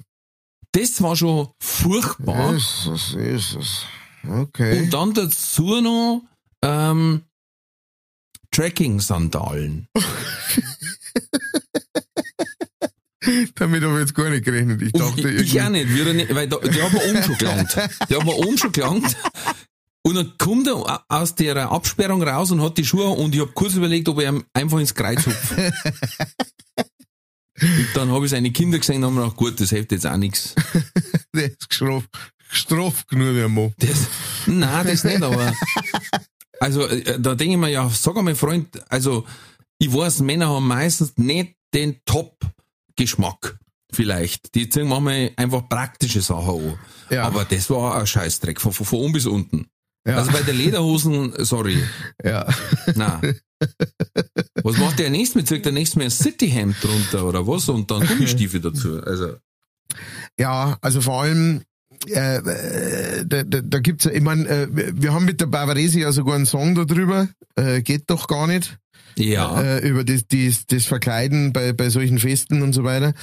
Das 0.73 1.01
war 1.01 1.15
schon 1.15 1.47
furchtbar. 1.59 2.53
Jesus, 2.53 3.15
Jesus. 3.17 3.85
Okay. 4.27 4.81
Und 4.81 4.93
dann 4.93 5.13
dazu 5.13 5.81
noch 5.81 6.23
ähm, 6.61 7.23
Trekking-Sandalen. 8.51 9.87
Damit 13.55 13.83
habe 13.83 13.93
ich 13.95 13.99
jetzt 13.99 14.15
gar 14.15 14.29
nicht 14.29 14.43
gerechnet. 14.45 14.81
Ich 14.81 14.91
dachte 14.91 15.29
ich, 15.29 15.53
ich 15.53 15.61
auch 15.61 15.69
nicht, 15.69 15.89
nicht, 15.89 16.35
weil 16.35 16.47
da, 16.47 16.57
die 16.57 16.81
haben 16.81 16.93
wir 16.93 17.09
oben 17.09 17.23
schon 17.23 17.37
gelangt. 17.37 17.75
Die 18.09 18.15
haben 18.15 18.25
wir 18.25 18.37
oben 18.37 18.57
schon 18.57 18.71
gelangt. 18.71 19.15
Und 20.01 20.15
dann 20.15 20.37
kommt 20.37 20.67
er 20.67 21.03
aus 21.09 21.35
der 21.35 21.71
Absperrung 21.71 22.23
raus 22.23 22.51
und 22.51 22.61
hat 22.61 22.77
die 22.77 22.85
Schuhe 22.85 23.09
und 23.09 23.35
ich 23.35 23.41
habe 23.41 23.51
kurz 23.51 23.73
überlegt, 23.73 24.07
ob 24.07 24.19
ich 24.19 24.27
ihm 24.27 24.45
einfach 24.53 24.79
ins 24.79 24.95
Kreuz 24.95 25.25
hupfe. 25.25 25.73
und 27.61 27.87
dann 27.93 28.11
habe 28.11 28.25
ich 28.25 28.31
seine 28.31 28.51
Kinder 28.51 28.79
gesehen 28.79 29.03
und 29.03 29.05
haben 29.05 29.15
mir 29.15 29.21
gedacht, 29.21 29.37
gut, 29.37 29.59
das 29.59 29.71
hilft 29.71 29.91
jetzt 29.91 30.07
auch 30.07 30.17
nichts. 30.17 30.55
Der 31.35 31.47
ist 31.47 31.69
gestraft, 31.69 32.09
gestraft 32.49 33.07
genug, 33.07 33.35
der 33.35 33.49
Mann. 33.49 33.73
Das, 33.77 34.07
nein, 34.47 34.87
das 34.87 35.03
nicht, 35.03 35.21
aber 35.21 35.53
also 36.59 36.87
äh, 36.87 37.19
da 37.19 37.35
denke 37.35 37.53
ich 37.53 37.59
mir, 37.59 37.69
ja, 37.69 37.87
sag 37.89 38.17
einmal, 38.17 38.33
Freund, 38.33 38.67
also 38.89 39.25
ich 39.77 39.93
weiß, 39.93 40.21
Männer 40.21 40.49
haben 40.49 40.67
meistens 40.67 41.17
nicht 41.17 41.55
den 41.73 42.01
Top-Geschmack. 42.05 43.59
Vielleicht. 43.91 44.55
Die 44.55 44.69
ziehen 44.69 44.87
manchmal 44.87 45.31
einfach 45.35 45.67
praktische 45.67 46.21
Sachen 46.21 46.49
an. 46.49 46.79
Ja. 47.09 47.23
Aber 47.23 47.45
das 47.45 47.69
war 47.69 47.99
ein 47.99 48.07
Scheißdreck, 48.07 48.61
von, 48.61 48.71
von, 48.71 48.85
von 48.85 48.99
oben 48.99 49.13
bis 49.13 49.25
unten. 49.25 49.67
Ja. 50.07 50.15
Also 50.17 50.31
bei 50.31 50.41
der 50.41 50.53
Lederhosen, 50.53 51.33
sorry, 51.39 51.77
Ja. 52.23 52.47
na. 52.95 53.21
Was 54.63 54.77
macht 54.77 54.99
der 54.99 55.09
nächste 55.09 55.37
mit? 55.37 55.47
Zieht 55.47 55.65
der 55.65 55.71
nächste 55.73 55.97
mehr 55.97 56.07
ein 56.07 56.11
Cityhemd 56.11 56.77
drunter 56.81 57.25
oder 57.25 57.45
was? 57.47 57.67
Und 57.69 57.91
dann 57.91 58.07
Gummistiefel 58.07 58.61
dazu. 58.61 59.01
Also, 59.03 59.35
Ja, 60.39 60.77
also 60.81 61.01
vor 61.01 61.23
allem, 61.23 61.61
äh, 62.07 62.37
äh, 62.37 63.25
da, 63.25 63.43
da, 63.43 63.61
da 63.61 63.79
gibt's 63.79 64.05
ja, 64.05 64.11
ich 64.11 64.21
mein, 64.21 64.45
äh, 64.45 64.67
wir 64.71 65.13
haben 65.13 65.25
mit 65.25 65.41
der 65.41 65.47
Bavarese 65.47 65.99
ja 65.99 66.11
sogar 66.13 66.35
einen 66.35 66.45
Song 66.45 66.75
darüber, 66.75 67.27
äh, 67.55 67.81
geht 67.81 68.03
doch 68.07 68.27
gar 68.27 68.47
nicht. 68.47 68.77
ja. 69.17 69.61
äh, 69.61 69.87
über 69.87 70.05
das, 70.05 70.21
das, 70.29 70.65
das 70.65 70.85
Verkleiden 70.85 71.51
bei, 71.51 71.73
bei 71.73 71.89
solchen 71.89 72.19
Festen 72.19 72.61
und 72.61 72.71
so 72.71 72.85
weiter. 72.85 73.13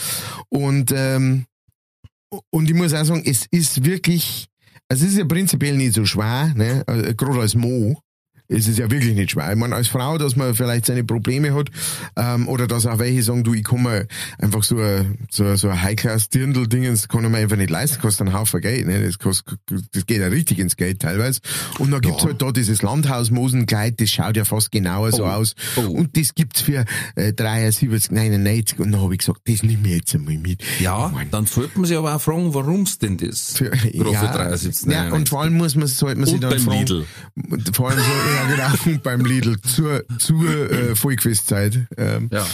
Und, 0.50 0.92
ähm, 0.94 1.46
und 2.50 2.68
ich 2.68 2.74
muss 2.74 2.92
auch 2.92 3.04
sagen, 3.04 3.22
es 3.24 3.46
ist 3.50 3.84
wirklich, 3.86 4.48
es 4.88 5.02
ist 5.02 5.16
ja 5.16 5.24
prinzipiell 5.24 5.76
nicht 5.76 5.94
so 5.94 6.04
schwer, 6.04 6.52
ne? 6.54 6.84
äh, 6.86 7.14
gerade 7.14 7.40
als 7.40 7.54
Mo. 7.54 8.00
Es 8.48 8.68
ist 8.68 8.78
ja 8.78 8.90
wirklich 8.90 9.14
nicht 9.14 9.32
schwer. 9.32 9.50
Ich 9.52 9.56
meine, 9.58 9.74
als 9.74 9.88
Frau, 9.88 10.18
dass 10.18 10.36
man 10.36 10.54
vielleicht 10.54 10.86
seine 10.86 11.04
Probleme 11.04 11.54
hat, 11.54 11.70
ähm, 12.16 12.48
oder 12.48 12.66
dass 12.66 12.86
auch 12.86 12.98
welche 12.98 13.22
sagen, 13.22 13.44
du, 13.44 13.54
ich 13.54 13.64
kann 13.64 13.82
mir 13.82 14.06
einfach 14.38 14.62
so 14.62 14.78
ein, 14.78 15.18
so, 15.30 15.56
so 15.56 15.72
High-Class-Dirndl-Dingens 15.72 17.08
kann 17.08 17.24
ich 17.24 17.30
mir 17.30 17.38
einfach 17.38 17.56
nicht 17.56 17.70
leisten, 17.70 18.00
kostet 18.00 18.26
einen 18.28 18.36
Haufen 18.38 18.60
Geld, 18.60 18.86
ne? 18.86 19.04
Das, 19.04 19.18
kostet, 19.18 19.58
das 19.92 20.06
geht 20.06 20.20
ja 20.20 20.28
richtig 20.28 20.58
ins 20.58 20.76
Geld 20.76 21.00
teilweise. 21.00 21.40
Und 21.78 21.90
dann 21.90 22.00
gibt's 22.00 22.24
halt 22.24 22.40
da 22.42 22.52
dieses 22.52 22.82
Landhausmosenkleid, 22.82 24.00
das 24.00 24.10
schaut 24.10 24.36
ja 24.36 24.44
fast 24.44 24.70
genauer 24.72 25.12
so 25.12 25.24
Oh. 25.24 25.28
aus. 25.28 25.54
Oh. 25.76 25.80
Und 25.90 26.16
das 26.16 26.34
gibt's 26.34 26.60
für 26.60 26.84
äh, 27.16 27.32
73, 27.32 28.10
99. 28.10 28.78
Und 28.78 28.92
dann 28.92 29.00
habe 29.02 29.14
ich 29.14 29.18
gesagt, 29.20 29.40
das 29.46 29.62
nehme 29.62 29.88
ich 29.88 29.96
jetzt 29.96 30.14
einmal 30.14 30.36
mit. 30.38 30.62
Ja, 30.80 31.08
Mann. 31.08 31.26
dann 31.30 31.46
sollte 31.46 31.78
man 31.78 31.86
sich 31.86 31.96
aber 31.96 32.14
auch 32.14 32.20
fragen, 32.20 32.54
warum's 32.54 32.98
denn 32.98 33.16
das? 33.16 33.56
Für, 33.56 33.74
ja, 33.74 34.20
für 34.20 34.26
73, 34.38 34.90
ja, 34.92 35.12
und 35.12 35.28
vor 35.28 35.42
allem 35.42 35.54
muss 35.56 35.74
man, 35.74 35.86
sollte 35.88 36.16
man 36.20 36.26
sich 36.26 36.34
Und 36.36 36.42
dann 36.42 36.50
beim 36.50 36.60
fragen, 36.60 36.78
Lidl. 36.80 37.06
Vor 37.72 37.90
allem 37.90 37.98
so, 37.98 38.04
ja 38.36 38.72
genau, 38.74 38.98
beim 39.02 39.24
Lidl 39.24 39.60
zur, 39.62 40.04
zur 40.18 40.70
äh, 40.70 40.94
Volkfestzeit. 40.94 41.86
Ähm, 41.96 42.28
Ja. 42.32 42.46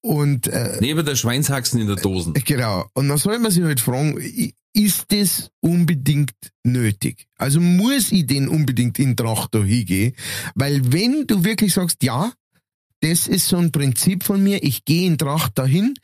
Und 0.00 0.46
äh, 0.46 0.78
Neben 0.80 1.04
der 1.04 1.16
Schweinshaxen 1.16 1.80
in 1.80 1.88
der 1.88 1.96
Dosen. 1.96 2.34
Genau. 2.34 2.86
Und 2.94 3.08
dann 3.08 3.18
soll 3.18 3.38
man 3.40 3.50
sich 3.50 3.64
halt 3.64 3.80
fragen, 3.80 4.16
ist 4.74 5.12
das 5.12 5.50
unbedingt 5.60 6.34
nötig? 6.62 7.26
Also 7.36 7.60
muss 7.60 8.12
ich 8.12 8.26
denn 8.26 8.48
unbedingt 8.48 8.98
in 8.98 9.16
Tracht 9.16 9.54
da 9.54 9.62
hingehen? 9.62 10.14
Weil 10.54 10.92
wenn 10.92 11.26
du 11.26 11.44
wirklich 11.44 11.74
sagst, 11.74 12.02
ja, 12.02 12.32
das 13.00 13.26
ist 13.26 13.48
so 13.48 13.56
ein 13.56 13.72
Prinzip 13.72 14.22
von 14.22 14.42
mir, 14.42 14.62
ich 14.62 14.84
gehe 14.84 15.06
in 15.06 15.18
Tracht 15.18 15.58
dahin, 15.58 15.94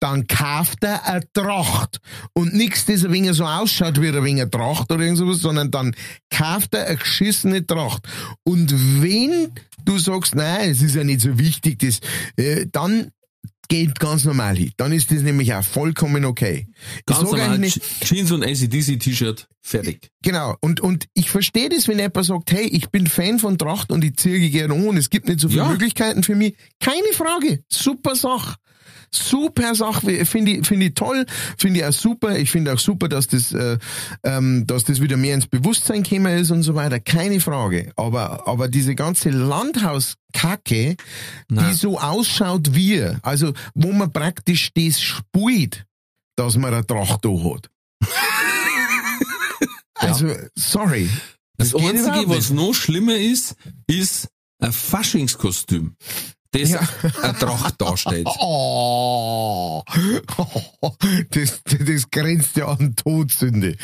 dann 0.00 0.26
kauft 0.26 0.84
er 0.84 1.06
eine 1.06 1.22
Tracht. 1.32 1.98
Und 2.34 2.54
nichts, 2.54 2.84
das 2.84 3.04
ein 3.04 3.12
wenig 3.12 3.32
so 3.34 3.44
ausschaut 3.44 4.00
wie 4.00 4.08
ein 4.08 4.24
wenig 4.24 4.50
Tracht 4.50 4.90
oder 4.92 5.02
irgend 5.02 5.18
sowas, 5.18 5.38
sondern 5.38 5.70
dann 5.70 5.94
kauft 6.30 6.74
er 6.74 6.86
eine 6.86 6.96
geschissene 6.96 7.66
Tracht. 7.66 8.06
Und 8.44 8.72
wenn 9.02 9.52
du 9.84 9.98
sagst, 9.98 10.34
nein, 10.34 10.70
es 10.70 10.82
ist 10.82 10.94
ja 10.96 11.04
nicht 11.04 11.20
so 11.20 11.38
wichtig, 11.38 11.78
das, 11.78 12.00
äh, 12.36 12.66
dann 12.70 13.10
geht 13.68 13.98
ganz 13.98 14.24
normal 14.24 14.56
hin. 14.56 14.70
Dann 14.76 14.92
ist 14.92 15.10
das 15.10 15.22
nämlich 15.22 15.52
auch 15.52 15.64
vollkommen 15.64 16.24
okay. 16.24 16.68
Ganz 17.04 17.22
normal, 17.22 17.64
Je- 17.64 17.80
Jeans 18.04 18.30
und 18.30 18.44
ACDC-T-Shirt, 18.44 19.48
fertig. 19.60 20.10
Genau. 20.22 20.54
Und, 20.60 20.80
und 20.80 21.06
ich 21.14 21.30
verstehe 21.30 21.68
das, 21.68 21.88
wenn 21.88 21.98
jemand 21.98 22.24
sagt, 22.24 22.52
hey, 22.52 22.66
ich 22.68 22.90
bin 22.90 23.08
Fan 23.08 23.40
von 23.40 23.58
Tracht 23.58 23.90
und 23.90 24.04
ich 24.04 24.16
ziehe 24.18 24.50
gerne 24.50 24.74
an 24.74 24.86
und 24.86 24.96
es 24.96 25.10
gibt 25.10 25.26
nicht 25.26 25.40
so 25.40 25.48
viele 25.48 25.62
Ja. 25.62 25.68
Möglichkeiten 25.68 26.22
für 26.22 26.36
mich. 26.36 26.54
Keine 26.78 27.12
Frage. 27.12 27.64
Super 27.68 28.14
Sache. 28.14 28.54
Super 29.16 29.74
Sache, 29.74 30.24
finde 30.24 30.52
ich, 30.52 30.66
finde 30.66 30.86
ich 30.86 30.94
toll, 30.94 31.26
finde 31.58 31.80
ich 31.80 31.86
auch 31.86 31.92
super. 31.92 32.36
Ich 32.36 32.50
finde 32.50 32.72
auch 32.72 32.78
super, 32.78 33.08
dass 33.08 33.26
das, 33.26 33.52
äh, 33.52 33.78
ähm, 34.22 34.66
dass 34.66 34.84
das 34.84 35.00
wieder 35.00 35.16
mehr 35.16 35.34
ins 35.34 35.46
Bewusstsein 35.46 36.02
gekommen 36.02 36.38
ist 36.38 36.50
und 36.50 36.62
so 36.62 36.74
weiter. 36.74 37.00
Keine 37.00 37.40
Frage. 37.40 37.92
Aber, 37.96 38.46
aber 38.46 38.68
diese 38.68 38.94
ganze 38.94 39.30
Landhauskacke, 39.30 40.96
die 41.50 41.74
so 41.74 41.98
ausschaut 41.98 42.74
wie, 42.74 43.04
also 43.22 43.52
wo 43.74 43.92
man 43.92 44.12
praktisch 44.12 44.70
das 44.74 45.00
spielt, 45.00 45.86
dass 46.36 46.56
man 46.56 46.72
eine 46.72 46.86
Tracht 46.86 47.24
da 47.24 47.30
hat. 47.30 47.70
also, 49.94 50.30
sorry. 50.54 51.08
Das, 51.56 51.72
geht 51.72 51.82
Einzige, 51.82 52.28
was 52.28 52.50
noch 52.50 52.74
schlimmer 52.74 53.16
ist, 53.16 53.56
ist 53.86 54.28
ein 54.58 54.72
Faschingskostüm, 54.72 55.96
das 56.62 57.22
eine 57.22 57.38
Tracht 57.38 57.80
darstellt. 57.80 58.26
Oh, 58.38 59.82
das, 61.30 61.60
das 61.64 62.10
grenzt 62.10 62.56
ja 62.56 62.68
an 62.68 62.94
Todsünde. 62.96 63.76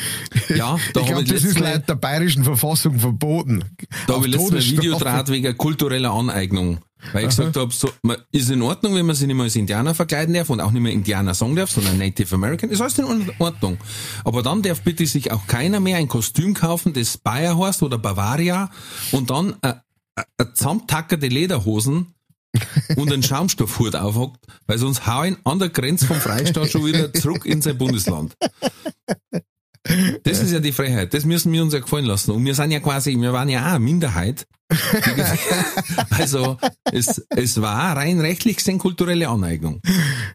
Ja, 0.49 0.77
da 0.93 1.01
ich 1.01 1.07
glaube, 1.07 1.23
das 1.23 1.43
ist 1.43 1.59
laut 1.59 1.87
der 1.87 1.95
bayerischen 1.95 2.43
Verfassung 2.43 2.99
verboten. 2.99 3.63
Da 4.07 4.15
habe 4.15 4.27
ich 4.27 4.33
letztes 4.33 4.51
Mal 4.51 4.57
ein 4.57 4.65
Video 4.65 4.97
draht 4.97 5.29
wegen 5.29 5.57
kultureller 5.57 6.11
Aneignung. 6.11 6.79
Weil 7.11 7.23
ich 7.23 7.29
gesagt 7.29 7.57
habe, 7.57 7.71
so, 7.73 7.89
man, 8.01 8.17
ist 8.31 8.49
in 8.49 8.61
Ordnung, 8.61 8.95
wenn 8.95 9.05
man 9.05 9.15
sich 9.15 9.27
nicht 9.27 9.35
mehr 9.35 9.43
als 9.43 9.55
Indianer 9.55 9.93
verkleiden 9.93 10.33
darf 10.33 10.49
und 10.49 10.61
auch 10.61 10.71
nicht 10.71 10.81
mehr 10.81 10.93
Indianer 10.93 11.33
sagen 11.33 11.55
darf, 11.55 11.71
sondern 11.71 11.97
Native 11.97 12.33
American, 12.35 12.69
ist 12.69 12.81
alles 12.81 12.97
in 12.97 13.31
Ordnung. 13.39 13.77
Aber 14.23 14.41
dann 14.41 14.61
darf 14.61 14.81
bitte 14.81 15.05
sich 15.05 15.31
auch 15.31 15.45
keiner 15.47 15.79
mehr 15.79 15.97
ein 15.97 16.07
Kostüm 16.07 16.53
kaufen, 16.53 16.93
das 16.93 17.17
Bayer 17.17 17.57
heißt 17.57 17.83
oder 17.83 17.97
Bavaria 17.97 18.71
und 19.11 19.29
dann 19.29 19.55
äh, 19.61 19.73
äh, 20.15 20.45
zusammentackerte 20.53 21.27
Lederhosen 21.27 22.13
und 22.95 23.11
einen 23.11 23.23
Schaumstoffhut 23.23 23.95
aufhockt, 23.95 24.45
weil 24.67 24.77
sonst 24.77 25.07
hau 25.07 25.23
ihn 25.23 25.37
an 25.43 25.59
der 25.59 25.69
Grenze 25.69 26.05
vom 26.05 26.17
Freistaat 26.17 26.69
schon 26.69 26.85
wieder 26.85 27.13
zurück 27.13 27.45
in 27.45 27.61
sein 27.61 27.77
Bundesland. 27.77 28.35
Das 30.23 30.39
ist 30.39 30.51
ja 30.51 30.59
die 30.59 30.71
Freiheit. 30.71 31.13
Das 31.13 31.25
müssen 31.25 31.51
wir 31.51 31.61
uns 31.61 31.73
ja 31.73 31.79
gefallen 31.79 32.05
lassen. 32.05 32.31
Und 32.31 32.45
wir 32.45 32.55
sind 32.55 32.71
ja 32.71 32.79
quasi, 32.79 33.19
wir 33.19 33.33
waren 33.33 33.49
ja 33.49 33.61
auch 33.61 33.71
eine 33.71 33.79
Minderheit. 33.79 34.47
also, 36.09 36.57
es, 36.91 37.21
es 37.29 37.61
war 37.61 37.97
rein 37.97 38.21
rechtlich 38.21 38.57
gesehen 38.57 38.79
kulturelle 38.79 39.27
Aneignung. 39.27 39.81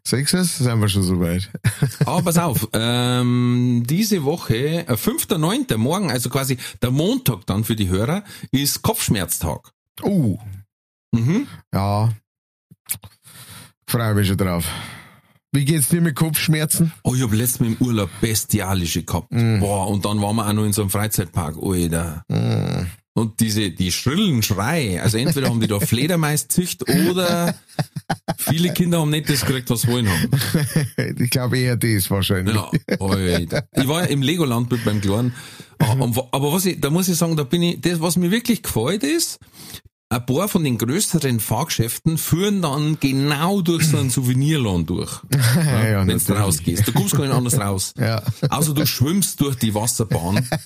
Sechs 0.05 0.35
ist, 0.35 0.59
sind 0.59 0.81
wir 0.81 0.89
schon 0.89 1.03
so 1.03 1.19
weit. 1.19 1.51
Aber 2.05 2.23
pass 2.23 2.39
auf, 2.39 2.69
ähm, 2.75 3.85
diese 3.89 4.23
Woche, 4.25 4.87
äh, 4.87 4.93
5.9., 4.93 5.77
morgen, 5.79 6.11
also 6.11 6.29
quasi 6.29 6.59
der 6.83 6.91
Montag 6.91 7.47
dann 7.47 7.65
für 7.65 7.75
die 7.75 7.89
Hörer, 7.89 8.25
ist 8.53 8.83
Kopfschmerztag. 8.83 9.73
Oh, 10.03 10.39
Mhm. 11.13 11.47
ja. 11.75 12.11
Freue 13.89 14.15
mich 14.15 14.29
schon 14.29 14.37
drauf. 14.37 14.67
Wie 15.53 15.65
geht's 15.65 15.89
dir 15.89 16.03
mit 16.03 16.15
Kopfschmerzen? 16.15 16.93
Oh, 17.05 17.15
ich 17.15 17.23
hab 17.23 17.33
letztes 17.33 17.61
Mal 17.61 17.69
im 17.69 17.77
Urlaub 17.81 18.11
bestialische 18.21 19.03
gehabt. 19.03 19.31
Boah, 19.31 19.89
und 19.89 20.05
dann 20.05 20.21
waren 20.21 20.37
wir 20.37 20.47
auch 20.47 20.53
noch 20.53 20.65
in 20.65 20.75
so 20.75 20.83
einem 20.83 20.91
Freizeitpark, 20.91 21.57
Alter. 21.63 22.23
Und 23.15 23.41
diese, 23.41 23.71
die 23.71 23.91
schrillen 23.91 24.43
Schreie, 24.45 25.03
also 25.03 25.19
entweder 25.19 25.49
haben 25.49 25.61
die 25.61 25.67
da 25.67 25.81
Fledermaus 25.85 26.47
zücht 26.47 26.89
oder 26.89 27.55
viele 28.37 28.73
Kinder 28.73 29.01
haben 29.01 29.11
nicht 29.11 29.29
das 29.29 29.45
gekriegt, 29.45 29.69
was 29.71 29.83
sie 29.83 29.89
wollen 29.89 30.09
haben. 30.09 30.31
Ich 31.19 31.31
glaube 31.31 31.59
eher 31.59 31.77
das 31.77 32.11
wahrscheinlich. 32.11 32.55
Ja, 32.55 32.71
Alter. 33.01 33.67
Ich 33.75 33.89
war 33.89 34.03
ja 34.03 34.07
im 34.07 34.23
Legoland 34.23 34.71
mit 34.71 34.85
meinem 34.87 35.01
Kleinen. 35.01 35.35
Aber 35.79 36.29
aber 36.31 36.53
was 36.53 36.67
ich, 36.67 36.81
da 36.81 36.91
muss 36.91 37.09
ich 37.09 37.17
sagen, 37.17 37.37
da 37.37 37.43
bin 37.43 37.63
ich, 37.63 37.81
das, 37.81 38.01
was 38.01 38.17
mir 38.17 38.31
wirklich 38.31 38.63
gefällt 38.63 39.03
ist, 39.03 39.41
ein 40.11 40.25
paar 40.25 40.49
von 40.49 40.65
den 40.65 40.79
größeren 40.79 41.39
Fahrgeschäften 41.39 42.17
führen 42.17 42.63
dann 42.63 42.99
genau 42.99 43.61
durch 43.61 43.87
so 43.87 43.99
einen 43.99 44.09
Souvenirland 44.11 44.89
durch. 44.89 45.21
Ja, 45.55 45.89
ja, 45.89 46.07
wenn 46.07 46.19
du 46.19 46.33
rausgehst. 46.33 46.89
Du 46.89 46.93
kommst 46.93 47.15
gar 47.15 47.27
nicht 47.27 47.35
anders 47.35 47.59
raus. 47.59 47.93
Ja. 47.99 48.23
Also 48.49 48.73
du 48.73 48.87
schwimmst 48.87 49.41
durch 49.41 49.57
die 49.57 49.75
Wasserbahn. 49.75 50.49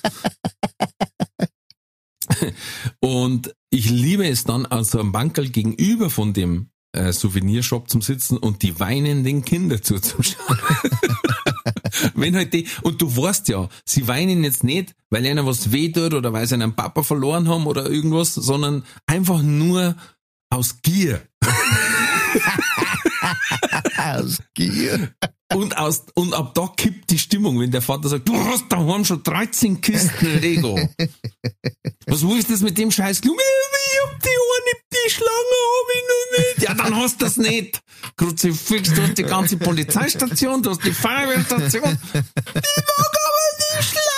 Und 2.99 3.53
ich 3.69 3.89
liebe 3.89 4.27
es 4.27 4.45
dann, 4.45 4.65
an 4.65 4.85
so 4.85 4.99
einem 4.99 5.11
Bankerl 5.11 5.49
gegenüber 5.49 6.09
von 6.09 6.33
dem 6.33 6.69
äh, 6.93 7.11
Souvenirshop 7.11 7.89
zum 7.89 8.01
Sitzen 8.01 8.37
und 8.37 8.61
die 8.61 8.79
weinenden 8.79 9.43
Kinder 9.43 9.81
zuzuschauen. 9.81 10.57
Wenn 12.15 12.35
halt 12.35 12.53
die, 12.53 12.67
und 12.81 13.01
du 13.01 13.15
weißt 13.15 13.49
ja, 13.49 13.69
sie 13.85 14.07
weinen 14.07 14.43
jetzt 14.43 14.63
nicht, 14.63 14.95
weil 15.09 15.25
ihnen 15.25 15.45
was 15.45 15.71
wehtut 15.71 16.13
oder 16.13 16.33
weil 16.33 16.47
sie 16.47 16.55
einen 16.55 16.75
Papa 16.75 17.03
verloren 17.03 17.47
haben 17.47 17.67
oder 17.67 17.89
irgendwas, 17.89 18.33
sondern 18.33 18.83
einfach 19.05 19.41
nur 19.41 19.95
aus 20.49 20.81
Gier. 20.81 21.21
Aus 23.97 24.39
Gier. 24.53 25.13
Und, 25.53 25.77
aus, 25.77 26.03
und 26.15 26.33
ab 26.33 26.53
da 26.55 26.67
kippt 26.75 27.11
die 27.11 27.19
Stimmung, 27.19 27.59
wenn 27.59 27.71
der 27.71 27.81
Vater 27.81 28.09
sagt, 28.09 28.27
du 28.27 28.35
hast 28.35 28.65
daheim 28.69 29.05
schon 29.05 29.21
13 29.21 29.81
Kisten 29.81 30.39
Lego. 30.39 30.75
Was 32.07 32.27
willst 32.27 32.49
du 32.49 32.53
das 32.53 32.61
mit 32.61 32.77
dem 32.77 32.91
Scheiß? 32.91 33.21
Ich 33.23 33.29
hab 33.29 34.21
die 34.21 34.29
eine, 34.29 34.73
die 34.91 35.09
Schlange 35.09 35.29
hab 35.29 35.89
ich 35.93 36.03
noch 36.09 36.37
nicht. 36.39 36.61
Ja, 36.67 36.73
dann 36.73 36.95
hast 36.95 37.21
du 37.21 37.25
das 37.25 37.37
nicht. 37.37 37.81
Kruzifix, 38.17 38.93
du 38.93 39.03
hast 39.03 39.17
die 39.17 39.23
ganze 39.23 39.57
Polizeistation, 39.57 40.61
du 40.63 40.71
hast 40.71 40.83
die 40.83 40.91
Feuerwehrstation. 40.91 41.99
Ich 42.13 42.13
mag 42.13 43.13
aber 43.27 43.43
die 43.59 43.83
Schlange. 43.83 44.13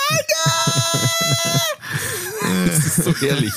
Das 2.66 2.78
ist 2.78 3.04
so 3.04 3.14
herrlich. 3.14 3.52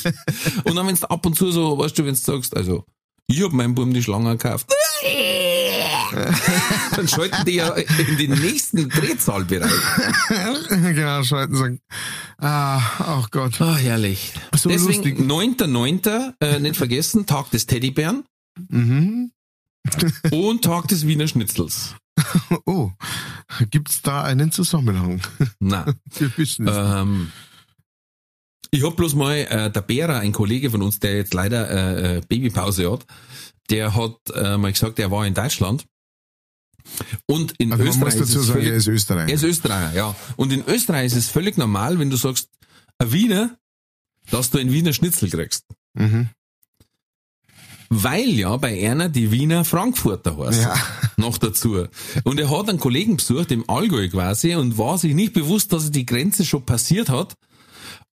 Und 0.64 0.76
dann, 0.76 0.88
wenn 0.88 0.96
du 0.96 1.10
ab 1.10 1.26
und 1.26 1.36
zu 1.36 1.52
so, 1.52 1.78
weißt 1.78 1.98
du, 1.98 2.06
wenn 2.06 2.14
du 2.14 2.20
sagst, 2.20 2.56
also, 2.56 2.86
ich 3.30 3.44
hab 3.44 3.54
meinem 3.54 3.76
Buben 3.76 3.94
die 3.94 4.04
Schlange 4.04 4.32
gekauft. 4.38 4.68
Dann 6.96 7.08
schalten 7.08 7.46
die 7.46 7.56
ja 7.56 7.70
in 7.70 8.18
den 8.18 8.32
nächsten 8.32 8.90
Drehzahlbereich. 8.90 9.72
genau, 10.70 11.24
schalten 11.24 11.56
sagen. 11.56 11.80
Ah, 12.40 12.82
ach 13.00 13.30
Gott. 13.32 13.62
Ah, 13.62 13.76
herrlich. 13.76 14.34
So. 14.56 14.70
Deswegen 14.70 15.30
9.9., 15.32 16.34
äh, 16.42 16.60
nicht 16.60 16.78
vergessen, 16.78 17.26
Tag 17.26 17.52
des 17.52 17.66
Teddybären 17.66 18.24
Mhm. 18.70 19.32
und 20.32 20.64
Tag 20.66 20.88
des 20.90 21.08
Wiener 21.08 21.28
Schnitzels. 21.30 21.96
Oh, 22.66 22.92
gibt's 23.72 24.02
da 24.02 24.24
einen 24.24 24.52
Zusammenhang? 24.52 25.22
Na, 25.60 25.86
Wir 26.18 26.38
wissen 26.38 26.68
es. 26.68 26.76
ähm, 26.78 27.32
ich 28.72 28.84
hab 28.84 28.96
bloß 28.96 29.16
mal, 29.16 29.36
äh, 29.36 29.72
der 29.72 29.82
Bärer, 29.82 30.20
ein 30.20 30.32
Kollege 30.32 30.70
von 30.70 30.82
uns, 30.82 31.00
der 31.00 31.16
jetzt 31.16 31.34
leider 31.34 31.70
äh, 31.70 32.18
äh, 32.18 32.22
Babypause 32.28 32.92
hat, 32.92 33.06
der 33.70 33.96
hat 33.96 34.18
äh, 34.34 34.58
mal 34.58 34.72
gesagt, 34.72 35.00
er 35.00 35.12
war 35.12 35.26
in 35.26 35.34
Deutschland 35.34 35.86
und 37.26 37.54
in 37.58 37.72
Also 37.72 37.84
man 37.84 37.92
Österreich 37.92 38.16
muss 38.16 38.28
dazu 38.28 38.40
ist 38.40 38.42
es 38.42 38.48
sagen, 38.48 38.60
völlig, 38.60 38.72
er 38.72 38.78
ist 38.78 38.88
Österreicher. 38.88 39.30
Er 39.30 39.36
ist 39.36 39.44
Österreicher, 39.44 39.96
ja. 39.96 40.16
Und 40.38 40.54
in 40.54 40.64
Österreich 40.66 41.08
ist 41.08 41.16
es 41.16 41.30
völlig 41.30 41.58
normal, 41.58 42.00
wenn 42.00 42.10
du 42.10 42.18
sagst, 42.18 42.50
ein 42.98 43.12
Wiener, 43.12 43.58
dass 44.32 44.50
du 44.50 44.58
ein 44.58 44.72
Wiener 44.72 44.94
Schnitzel 44.94 45.30
kriegst. 45.30 45.66
Mhm. 45.94 46.30
Weil 47.90 48.30
ja 48.30 48.56
bei 48.58 48.88
einer 48.88 49.10
die 49.10 49.32
Wiener 49.32 49.66
Frankfurter 49.66 50.38
heißt. 50.38 50.62
Ja. 50.62 50.76
Noch 51.18 51.38
dazu. 51.40 51.88
Und 52.24 52.40
er 52.40 52.50
hat 52.50 52.70
einen 52.70 52.80
Kollegen 52.80 53.18
besucht, 53.18 53.52
im 53.52 53.68
Allgäu 53.68 54.08
quasi, 54.10 54.56
und 54.56 54.78
war 54.78 54.98
sich 54.98 55.16
nicht 55.16 55.34
bewusst, 55.34 55.74
dass 55.74 55.86
er 55.86 55.90
die 55.92 56.06
Grenze 56.06 56.46
schon 56.46 56.66
passiert 56.66 57.10
hat. 57.10 57.34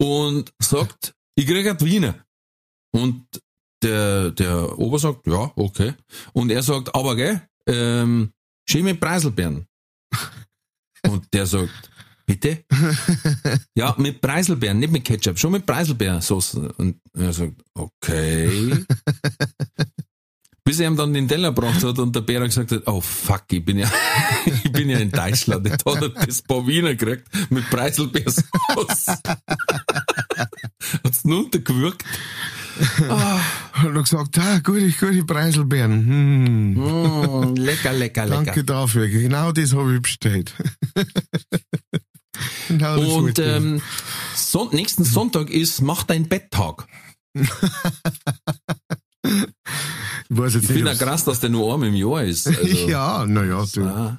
Und 0.01 0.51
sagt, 0.59 1.13
ich 1.35 1.45
krieg 1.45 1.67
einen 1.67 1.79
Wiener. 1.81 2.25
Und 2.91 3.27
der, 3.83 4.31
der 4.31 4.79
Ober 4.79 4.97
sagt, 4.97 5.27
ja, 5.27 5.51
okay. 5.55 5.93
Und 6.33 6.51
er 6.51 6.63
sagt, 6.63 6.93
aber 6.95 7.15
gell, 7.15 7.41
ähm, 7.67 8.31
schön 8.67 8.83
mit 8.83 8.99
Preiselbeeren. 8.99 9.67
Und 11.07 11.31
der 11.31 11.45
sagt, 11.45 11.91
bitte? 12.25 12.65
Ja, 13.75 13.95
mit 13.97 14.21
Preiselbeeren, 14.21 14.79
nicht 14.79 14.91
mit 14.91 15.05
Ketchup, 15.05 15.37
schon 15.37 15.51
mit 15.51 15.65
Preiselbeersauce. 15.65 16.55
Und 16.55 16.99
er 17.13 17.33
sagt, 17.33 17.61
okay. 17.75 18.85
Bis 20.63 20.79
er 20.79 20.87
ihm 20.87 20.95
dann 20.95 21.13
den 21.13 21.27
Teller 21.27 21.49
gebracht 21.49 21.83
hat 21.83 21.97
und 21.97 22.15
der 22.15 22.21
Bär 22.21 22.41
gesagt 22.41 22.71
hat, 22.71 22.83
oh 22.85 23.01
fuck, 23.01 23.45
ich 23.51 23.65
bin 23.65 23.79
ja, 23.79 23.91
ich 24.63 24.71
bin 24.71 24.89
ja 24.89 24.99
in 24.99 25.09
Deutschland. 25.09 25.67
Jetzt 25.67 25.85
hat 25.85 26.01
er 26.01 26.09
das 26.09 26.43
paar 26.43 26.67
Wiener 26.67 26.93
gekriegt 26.93 27.27
mit 27.49 27.67
Preiselbeersauce. 27.69 29.05
Hat's 31.03 31.25
nur 31.25 31.45
untergewürgt. 31.45 32.03
Hat 33.07 33.85
er 33.85 34.01
gesagt, 34.01 34.37
ah, 34.37 34.59
gute, 34.59 34.91
gute 34.91 35.23
Preiselbeeren. 35.23 36.05
Hm. 36.05 36.73
Mm, 36.73 37.55
lecker, 37.55 37.93
lecker, 37.93 38.25
lecker. 38.25 38.43
Danke 38.45 38.63
dafür. 38.63 39.07
Genau 39.07 39.51
das 39.51 39.73
habe 39.73 39.95
ich 39.95 40.01
bestellt. 40.01 40.53
genau 42.67 42.97
das 42.97 43.07
Und 43.07 43.39
ähm, 43.39 43.81
Son 44.35 44.69
nächsten 44.71 45.03
Sonntag 45.03 45.49
ist 45.49 45.81
Mach 45.81 46.03
dein 46.03 46.27
Betttag. 46.27 46.87
Ich 50.31 50.37
weiß 50.37 50.53
jetzt 50.53 50.63
Ich 50.63 50.69
finde 50.71 50.91
ja 50.91 50.95
krass, 50.97 51.25
dass 51.25 51.41
der 51.41 51.49
nur 51.49 51.73
einmal 51.73 51.89
im 51.89 51.95
Jahr 51.95 52.23
ist. 52.23 52.47
Also, 52.47 52.63
ja, 52.87 53.25
naja, 53.25 53.65
du. 53.73 53.83
ah, 53.83 54.17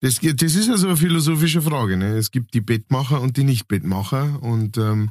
Das, 0.00 0.18
das 0.20 0.54
ist 0.54 0.66
ja 0.66 0.76
so 0.76 0.88
eine 0.88 0.96
philosophische 0.96 1.62
Frage. 1.62 1.96
Ne? 1.96 2.16
Es 2.16 2.30
gibt 2.30 2.54
die 2.54 2.60
Bettmacher 2.60 3.20
und 3.20 3.36
die 3.36 3.44
Nicht-Bettmacher 3.44 4.42
und, 4.42 4.78
ähm, 4.78 5.10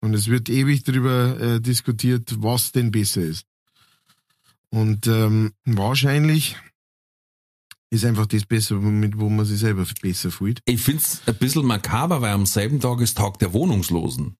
und 0.00 0.14
es 0.14 0.28
wird 0.28 0.50
ewig 0.50 0.84
darüber 0.84 1.40
äh, 1.40 1.60
diskutiert, 1.60 2.34
was 2.42 2.72
denn 2.72 2.90
besser 2.90 3.22
ist. 3.22 3.46
Und 4.68 5.06
ähm, 5.06 5.52
wahrscheinlich 5.64 6.56
ist 7.90 8.04
einfach 8.04 8.26
das 8.26 8.44
besser, 8.44 8.76
mit 8.76 9.18
wo 9.18 9.28
man 9.28 9.44
sich 9.46 9.58
selber 9.58 9.86
besser 10.00 10.30
fühlt. 10.30 10.60
Ich 10.66 10.80
find's 10.82 11.22
ein 11.26 11.34
bisschen 11.36 11.66
makaber, 11.66 12.20
weil 12.20 12.32
am 12.32 12.46
selben 12.46 12.80
Tag 12.80 13.00
ist 13.00 13.16
Tag 13.18 13.38
der 13.38 13.52
Wohnungslosen. 13.52 14.36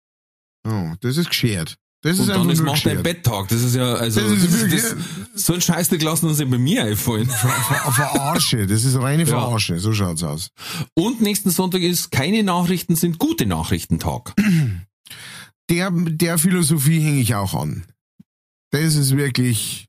Oh, 0.66 0.95
das 1.01 1.16
ist 1.16 1.28
geschert. 1.28 1.76
Das 2.03 2.15
ist 2.15 2.21
Und 2.21 2.29
dann 2.29 2.41
einfach 2.41 2.53
ist 2.53 2.59
nur 2.59 2.67
Macht 2.67 2.85
dein. 2.87 3.03
Betttag. 3.03 3.49
Das 3.49 3.63
ist 3.63 3.77
ja, 3.77 3.95
also, 3.95 4.21
Das 4.21 4.31
ist 4.33 4.45
das 4.45 4.61
wirklich- 4.61 4.83
das, 4.83 5.45
so 5.47 5.55
ein 5.55 5.61
Scheiß, 5.61 5.89
der 5.89 6.01
lassen 6.01 6.27
uns 6.27 6.41
ja 6.41 6.45
bei 6.47 6.59
mir 6.59 6.85
einfallen. 6.85 7.29
Ver 7.29 7.93
Verarsche, 7.93 8.67
das 8.67 8.85
ist 8.85 8.97
reine 9.01 9.25
Verarsche, 9.27 9.79
so 9.79 9.93
schaut's 9.93 10.23
aus. 10.25 10.51
Und 10.95 11.21
nächsten 11.21 11.51
Sonntag 11.51 11.83
ist 11.83 12.11
keine 12.11 12.43
Nachrichten 12.43 12.97
sind 12.97 13.19
gute 13.19 13.47
Nachrichtentag. 13.47 14.35
Der, 15.71 15.91
der 15.93 16.39
Philosophie 16.39 17.01
hänge 17.01 17.21
ich 17.21 17.35
auch 17.37 17.55
an. 17.55 17.85
Das 18.71 18.95
ist 18.97 19.17
wirklich, 19.17 19.87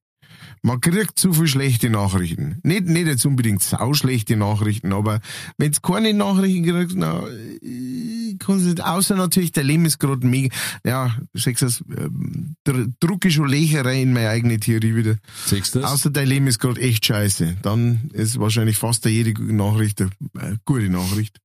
man 0.64 0.82
kriegt 0.82 1.20
zu 1.20 1.34
viel 1.34 1.48
schlechte 1.48 1.90
Nachrichten. 1.90 2.60
Nicht, 2.64 2.86
nicht 2.86 3.06
jetzt 3.06 3.26
unbedingt 3.26 3.62
sauschlechte 3.62 4.36
Nachrichten, 4.38 4.94
aber 4.94 5.20
wenn's 5.58 5.82
keine 5.82 6.14
Nachrichten 6.14 6.64
kriegst, 6.64 6.96
na, 6.98 7.22
äh, 7.62 8.36
kannst 8.40 8.66
du 8.66 8.70
nicht, 8.70 8.84
außer 8.84 9.16
natürlich, 9.16 9.52
der 9.52 9.64
Leben 9.66 9.86
ist 9.86 10.00
gerade 10.00 10.26
mega, 10.26 10.56
ja, 10.86 11.16
sagst 11.34 11.62
du, 11.62 11.94
ähm, 11.96 12.56
dr- 12.64 12.88
drucke 13.00 13.30
schon 13.30 13.50
Löcher 13.50 13.86
rein 13.86 14.02
in 14.02 14.14
meine 14.14 14.30
eigene 14.30 14.60
Theorie 14.60 14.96
wieder. 14.96 15.16
Du 15.50 15.56
das? 15.56 15.76
Außer 15.76 16.10
dein 16.10 16.28
Leben 16.28 16.48
ist 16.48 16.60
gerade 16.60 16.82
echt 16.82 17.06
scheiße. 17.06 17.58
Dann 17.62 18.10
ist 18.14 18.40
wahrscheinlich 18.40 18.78
fast 18.78 19.06
jede 19.06 19.34
Nachricht 19.54 20.02
eine 20.02 20.12
äh, 20.40 20.56
gute 20.66 20.90
Nachricht. 20.90 21.40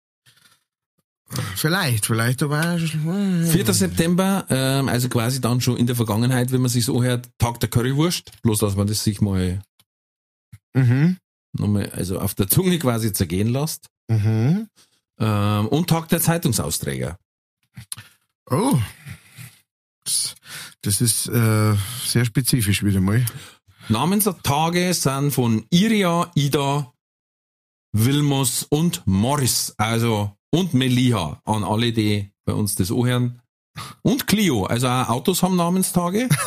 Vielleicht, 1.56 2.06
vielleicht 2.06 2.42
aber 2.42 2.60
auch. 2.74 2.78
4. 2.78 3.72
September, 3.74 4.46
ähm, 4.48 4.88
also 4.88 5.08
quasi 5.08 5.40
dann 5.40 5.60
schon 5.60 5.76
in 5.76 5.86
der 5.86 5.96
Vergangenheit, 5.96 6.52
wenn 6.52 6.62
man 6.62 6.70
sich 6.70 6.84
so 6.84 7.02
hört, 7.02 7.28
Tag 7.38 7.60
der 7.60 7.68
Currywurst. 7.68 8.40
Bloß, 8.42 8.58
dass 8.60 8.76
man 8.76 8.86
das 8.86 9.04
sich 9.04 9.20
mal 9.20 9.60
Mhm. 10.74 11.16
nochmal, 11.52 11.90
also 11.90 12.20
auf 12.20 12.34
der 12.34 12.48
Zunge 12.48 12.78
quasi 12.78 13.12
zergehen 13.12 13.48
lässt. 13.48 13.88
Mhm. 14.08 14.68
Ähm, 15.18 15.68
und 15.68 15.88
Tag 15.90 16.08
der 16.08 16.20
Zeitungsausträger. 16.20 17.18
Oh. 18.50 18.78
Das, 20.04 20.34
das 20.82 21.00
ist 21.00 21.26
äh, 21.28 21.74
sehr 22.06 22.24
spezifisch 22.24 22.82
wieder 22.84 23.00
mal. 23.00 23.24
Namenstage 23.88 24.94
sind 24.94 25.32
von 25.32 25.66
Iria, 25.70 26.30
Ida, 26.34 26.92
Wilmus 27.92 28.62
und 28.64 29.02
Morris, 29.06 29.74
also 29.78 30.37
und 30.50 30.74
Melia 30.74 31.40
an 31.44 31.64
alle, 31.64 31.92
die 31.92 32.30
bei 32.44 32.52
uns 32.52 32.74
das 32.74 32.90
anhören. 32.90 33.40
Und 34.02 34.26
Clio, 34.26 34.64
also 34.64 34.88
auch 34.88 35.08
Autos 35.08 35.42
haben 35.42 35.56
Namenstage. 35.56 36.28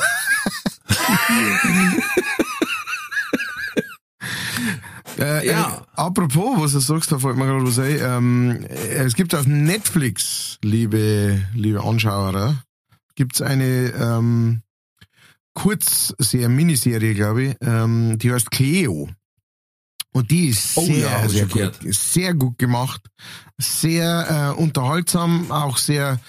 Äh, 5.17 5.47
Ja. 5.47 5.77
Äh, 5.77 5.99
apropos, 5.99 6.59
was 6.59 6.71
du 6.73 6.79
sagst, 6.79 7.11
da 7.11 7.19
fällt 7.19 7.37
mir 7.37 7.45
gerade 7.45 7.65
was 7.65 7.79
ein. 7.79 7.99
Ähm, 7.99 8.65
äh, 8.67 9.03
es 9.03 9.15
gibt 9.15 9.35
auf 9.35 9.45
Netflix, 9.45 10.57
liebe, 10.63 11.41
liebe 11.53 11.83
Anschauer, 11.83 12.63
gibt's 13.15 13.41
eine 13.41 13.93
ähm, 13.93 14.61
Kurzserie, 15.53 16.49
Miniserie, 16.49 17.13
glaube 17.13 17.43
ich, 17.43 17.55
ähm, 17.61 18.17
die 18.17 18.31
heißt 18.31 18.51
Cleo. 18.51 19.09
Und 20.13 20.29
die 20.29 20.47
ist 20.47 20.77
Oh 20.77 20.85
sehr, 20.85 20.97
ja, 20.97 21.29
sehr 21.29 21.45
gut, 21.47 21.73
sehr 21.81 22.33
gut 22.33 22.57
gemacht, 22.57 23.01
sehr 23.57 24.53
äh, 24.57 24.61
unterhaltsam, 24.61 25.51
auch 25.51 25.77
sehr, 25.77 26.19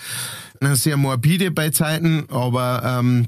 äh, 0.61 0.75
sehr 0.75 0.97
morbide 0.97 1.51
bei 1.51 1.71
Zeiten, 1.71 2.25
aber 2.31 2.83
ähm, 2.85 3.27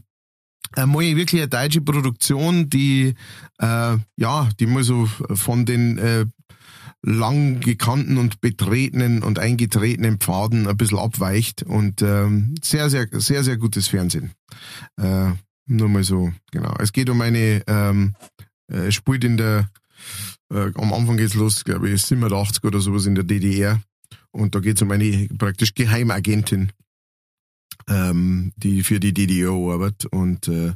einmal 0.73 1.17
wirklich 1.17 1.41
eine 1.41 1.49
deutsche 1.49 1.81
Produktion, 1.81 2.71
die 2.71 3.15
äh, 3.59 3.97
ja, 4.17 4.49
die 4.61 4.67
mal 4.67 4.85
so 4.85 5.07
von 5.35 5.67
den 5.67 5.99
äh, 5.99 6.27
lang 7.03 7.61
gekannten 7.61 8.17
und 8.17 8.41
betretenen 8.41 9.23
und 9.23 9.39
eingetretenen 9.39 10.19
Pfaden 10.19 10.67
ein 10.67 10.77
bisschen 10.77 10.99
abweicht 10.99 11.63
und 11.63 12.01
ähm, 12.01 12.55
sehr, 12.63 12.89
sehr, 12.89 13.09
sehr, 13.13 13.45
sehr 13.45 13.59
gutes 13.59 13.89
Fernsehen. 13.89 14.33
Äh, 14.97 15.33
nur 15.67 15.89
mal 15.89 16.03
so, 16.03 16.33
genau. 16.51 16.75
Es 16.79 16.93
geht 16.93 17.11
um 17.11 17.21
eine, 17.21 17.63
ähm, 17.67 18.15
äh, 18.69 18.91
spielt 18.91 19.25
in 19.25 19.37
der, 19.37 19.69
äh, 20.55 20.73
am 20.77 20.93
Anfang 20.93 21.17
geht's 21.17 21.35
los, 21.35 21.65
glaube 21.65 21.91
ich, 21.91 22.03
87 22.03 22.65
oder 22.65 22.81
sowas 22.81 23.07
in 23.07 23.15
der 23.15 23.25
DDR. 23.25 23.81
Und 24.31 24.55
da 24.55 24.61
geht's 24.61 24.83
um 24.83 24.91
eine 24.91 25.29
praktisch 25.39 25.75
Geheimagentin, 25.75 26.73
ähm, 27.89 28.53
die 28.57 28.83
für 28.83 29.01
die 29.01 29.13
DDR 29.13 29.53
arbeitet 29.53 30.07
und 30.07 30.49
äh, 30.49 30.73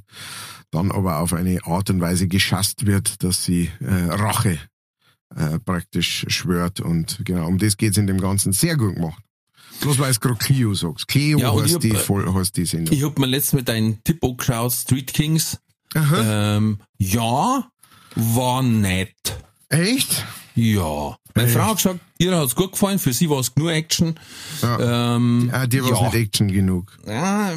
dann 0.70 0.92
aber 0.92 1.18
auf 1.18 1.32
eine 1.32 1.64
Art 1.64 1.90
und 1.90 2.00
Weise 2.00 2.28
geschasst 2.28 2.86
wird, 2.86 3.22
dass 3.22 3.44
sie 3.44 3.70
äh, 3.80 3.92
Rache 3.92 4.58
äh, 5.34 5.58
praktisch 5.58 6.26
schwört. 6.28 6.80
Und 6.80 7.20
genau, 7.24 7.46
um 7.46 7.58
das 7.58 7.76
geht's 7.76 7.96
in 7.96 8.06
dem 8.06 8.20
Ganzen 8.20 8.52
sehr 8.52 8.76
gut 8.76 8.94
gemacht. 8.94 9.22
Bloß 9.80 9.98
weil 9.98 10.10
es 10.10 10.20
gerade 10.20 10.36
Clio 10.36 10.74
sagst. 10.74 11.06
Clio 11.06 11.38
Ja, 11.38 11.54
heißt, 11.54 11.74
hab, 11.74 11.80
die, 11.80 11.90
äh, 11.90 11.94
voll, 11.94 12.32
heißt 12.32 12.56
die 12.56 12.64
Sendung. 12.64 12.94
Ich 12.94 13.04
hab 13.04 13.18
mir 13.18 13.26
letztens 13.26 13.60
mit 13.60 13.68
deinem 13.68 14.02
Tipp 14.02 14.22
angeschaut, 14.24 14.72
Street 14.72 15.12
Kings. 15.12 15.58
Ähm, 15.94 16.78
ja, 16.98 17.70
war 18.14 18.62
nett. 18.62 19.44
Echt? 19.68 20.24
Ja. 20.54 21.16
Meine 21.34 21.48
Echt? 21.48 21.56
Frau 21.56 21.66
hat 21.68 21.76
gesagt, 21.76 22.00
ihr 22.18 22.36
hat's 22.36 22.54
gut 22.54 22.72
gefallen, 22.72 22.98
für 22.98 23.12
sie 23.12 23.28
war 23.30 23.38
es 23.40 23.52
nur 23.56 23.70
Action. 23.72 24.14
Ja. 24.62 25.14
Ähm, 25.16 25.50
Ah, 25.52 25.66
dir 25.66 25.84
war's 25.84 26.00
ja. 26.00 26.06
nicht 26.06 26.14
Action 26.14 26.48
genug. 26.48 26.96
ja, 27.06 27.52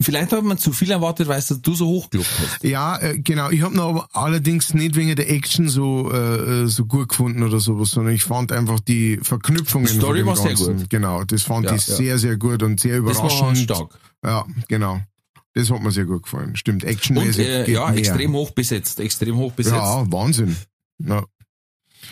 vielleicht 0.00 0.32
hat 0.32 0.42
man 0.44 0.58
zu 0.58 0.72
viel 0.72 0.90
erwartet, 0.90 1.28
weil 1.28 1.42
du 1.62 1.74
so 1.74 1.86
hoch 1.86 2.10
gelobt 2.10 2.28
hast. 2.40 2.64
Ja, 2.64 2.98
äh, 3.00 3.18
genau. 3.18 3.50
Ich 3.50 3.62
habe 3.62 3.74
noch 3.76 3.88
aber 3.88 4.08
allerdings 4.12 4.74
nicht 4.74 4.94
wegen 4.96 5.14
der 5.16 5.30
Action 5.30 5.68
so 5.68 6.10
äh, 6.12 6.62
äh, 6.62 6.66
so 6.66 6.84
gut 6.86 7.08
gefunden 7.10 7.42
oder 7.44 7.60
sowas, 7.60 7.90
sondern 7.90 8.12
ich 8.14 8.24
fand 8.24 8.50
einfach 8.52 8.80
die 8.80 9.18
Verknüpfungen 9.22 9.86
Die 9.88 9.94
Story 9.94 10.24
war 10.26 10.36
sehr 10.36 10.54
gut. 10.54 10.90
Genau, 10.90 11.24
das 11.24 11.42
fand 11.42 11.66
Ja, 11.66 11.74
ich 11.74 11.86
ja. 11.86 11.94
sehr, 11.96 12.18
sehr 12.18 12.36
gut 12.36 12.62
und 12.64 12.78
sehr 12.80 13.00
Das 13.00 13.18
war 13.18 13.24
überraschend. 13.32 13.58
stark. 13.58 13.98
Ja, 14.24 14.44
genau. 14.68 15.00
Das 15.54 15.70
hat 15.70 15.82
mir 15.82 15.90
sehr 15.92 16.06
gut 16.06 16.22
gefallen. 16.24 16.56
Stimmt, 16.56 16.82
actionmäßig. 16.84 17.46
äh, 17.46 17.70
ja, 17.72 17.88
mehr. 17.88 17.98
extrem 17.98 18.32
hoch 18.32 18.52
besetzt, 18.52 18.98
extrem 19.00 19.36
hoch 19.36 19.52
besetzt. 19.52 19.76
Ja, 19.76 20.10
Wahnsinn. 20.10 20.56
Ja. 20.98 21.24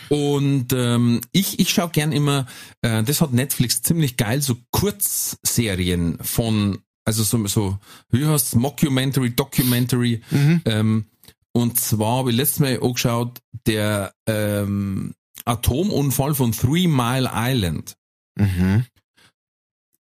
Und 0.09 0.73
ähm, 0.73 1.21
ich, 1.33 1.59
ich 1.59 1.71
schaue 1.71 1.91
gern 1.91 2.13
immer, 2.13 2.47
äh, 2.83 3.03
das 3.03 3.21
hat 3.21 3.33
Netflix 3.33 3.83
ziemlich 3.83 4.17
geil, 4.17 4.41
so 4.41 4.57
Kurzserien 4.71 6.19
von, 6.21 6.79
also 7.05 7.23
so, 7.23 7.45
so 7.47 7.79
wie 8.11 8.27
heißt 8.27 8.57
Mockumentary, 8.57 9.31
Documentary. 9.31 10.23
Mhm. 10.31 10.63
Ähm, 10.65 11.05
und 11.53 11.81
zwar 11.81 12.19
habe 12.19 12.31
ich 12.31 12.37
letztes 12.37 12.61
Mal 12.61 12.81
angeschaut, 12.81 13.41
der 13.67 14.15
ähm, 14.27 15.15
Atomunfall 15.45 16.35
von 16.35 16.53
Three 16.53 16.87
Mile 16.87 17.31
Island. 17.33 17.97
Mhm. 18.37 18.87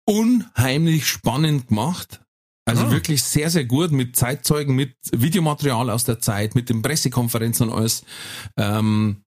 Unheimlich 0.05 1.07
spannend 1.07 1.67
gemacht. 1.67 2.21
Also 2.69 2.85
Ah. 2.85 2.91
wirklich 2.91 3.23
sehr, 3.23 3.49
sehr 3.49 3.65
gut 3.65 3.91
mit 3.91 4.15
Zeitzeugen, 4.15 4.75
mit 4.75 4.93
Videomaterial 5.11 5.89
aus 5.89 6.03
der 6.03 6.19
Zeit, 6.19 6.55
mit 6.55 6.69
den 6.69 6.81
Pressekonferenzen 6.81 7.69
und 7.69 7.77
alles. 7.77 8.03
Ähm, 8.57 9.23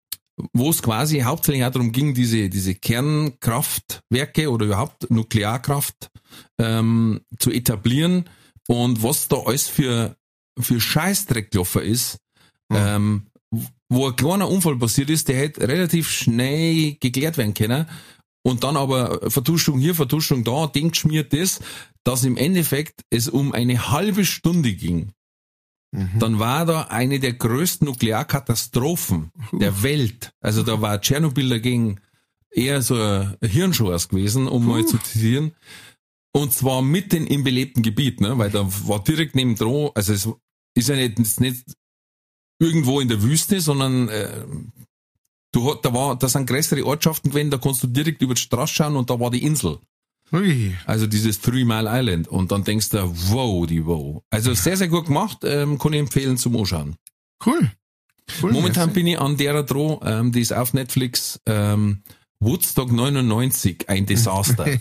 wo 0.55 0.71
es 0.71 0.83
quasi 0.83 1.21
hauptsächlich 1.21 1.65
auch 1.65 1.71
darum 1.71 1.93
ging, 1.93 2.15
diese, 2.15 2.49
diese 2.49 2.75
Kernkraftwerke 2.75 4.51
oder 4.51 4.67
überhaupt 4.67 5.11
Nuklearkraft 5.11 6.09
ähm, 6.59 7.21
zu 7.39 7.51
etablieren 7.51 8.25
und 8.69 9.03
was 9.03 9.29
da 9.29 9.37
alles 9.45 9.69
für, 9.69 10.17
für 10.59 10.81
Scheißdreck 10.81 11.51
gelaufen 11.51 11.83
ist, 11.83 12.17
Ja. 12.73 12.97
ähm, 12.97 13.27
wo 13.91 14.09
ein 14.09 14.17
kleiner 14.17 14.49
Unfall 14.49 14.77
passiert 14.79 15.11
ist, 15.11 15.29
der 15.29 15.37
hätte 15.37 15.69
relativ 15.69 16.11
schnell 16.11 16.95
geklärt 16.99 17.37
werden 17.37 17.53
können 17.53 17.87
und 18.43 18.65
dann 18.65 18.77
aber 18.77 19.31
Vertuschung 19.31 19.79
hier, 19.79 19.95
Vertuschung 19.95 20.45
da, 20.45 20.67
Ding 20.67 20.91
geschmiert 20.91 21.33
das, 21.33 21.61
dass 22.05 22.25
im 22.25 22.37
Endeffekt 22.37 23.03
es 23.11 23.29
um 23.29 23.53
eine 23.53 23.91
halbe 23.91 24.25
Stunde 24.25 24.73
ging 24.73 25.13
Mhm. 25.93 26.19
dann 26.19 26.39
war 26.39 26.65
da 26.65 26.83
eine 26.83 27.21
der 27.21 27.35
größten 27.35 27.87
Nuklearkatastrophen 27.87 29.31
der 29.53 29.83
Welt. 29.83 30.33
Also 30.41 30.63
da 30.63 30.81
war 30.81 31.01
Tschernobyl 31.01 31.51
dagegen 31.51 32.01
eher 32.51 32.81
so 32.81 32.95
ein 32.95 33.37
Hirnschoß 33.43 34.09
gewesen, 34.09 34.49
um 34.49 34.67
mal 34.67 34.87
zu 34.87 34.99
zitieren. 34.99 35.53
Und 36.35 36.55
zwar 36.55 36.81
mitten 36.81 37.27
im 37.27 37.45
belebten 37.45 37.83
Gebiet, 37.83 38.23
ne? 38.23 38.39
weil 38.39 38.51
da 38.51 38.67
war 38.89 39.05
direkt 39.05 39.35
neben 39.35 39.55
dran, 39.55 39.91
also 39.95 40.13
es 40.15 40.29
ist 40.75 40.89
ja 40.89 40.97
nicht, 40.97 41.41
nicht 41.41 41.65
irgendwo 42.59 43.01
in 43.01 43.09
der 43.09 43.23
Wüste, 43.23 43.61
sondern 43.61 44.09
äh, 44.09 44.47
du, 45.53 45.71
hat- 45.71 45.85
da 45.85 45.93
war, 45.95 46.17
da 46.19 46.29
sind 46.29 46.47
größere 46.47 46.85
Ortschaften 46.85 47.31
gewesen, 47.31 47.51
da 47.51 47.59
kannst 47.59 47.83
du 47.83 47.87
direkt 47.87 48.21
über 48.23 48.35
die 48.35 48.41
Straße 48.41 48.75
schauen 48.75 48.97
und 48.97 49.09
da 49.11 49.19
war 49.21 49.31
die 49.31 49.45
Insel. 49.45 49.79
Ui. 50.33 50.75
Also 50.87 51.07
dieses 51.07 51.41
Three 51.41 51.65
Mile 51.65 51.89
Island. 51.93 52.27
Und 52.29 52.51
dann 52.53 52.65
denkst 52.65 52.89
du, 52.91 52.99
wow, 53.31 53.67
die 53.67 53.85
wow. 53.85 54.23
Also 54.31 54.55
sehr, 54.55 54.77
sehr 54.79 54.89
gut 54.89 55.07
gemacht, 55.07 55.39
ähm, 55.45 55.79
kann 55.79 55.93
ich 55.93 56.01
empfehlen 56.01 56.39
zum 56.39 56.57
Anschauen. 56.57 56.97
Cool. 57.45 57.71
cool. 58.43 58.53
Momentan 58.53 58.87
merci. 58.87 58.95
bin 58.95 59.07
ich 59.09 59.19
an 59.21 59.37
der 59.37 59.63
dran, 59.63 59.99
ähm, 60.05 60.33
die 60.33 60.41
ist 60.41 60.53
auf 60.55 60.73
Netflix, 60.73 61.39
ähm, 61.47 62.03
Woodstock 62.41 62.91
99, 62.91 63.89
ein 63.89 64.07
Desaster. 64.07 64.67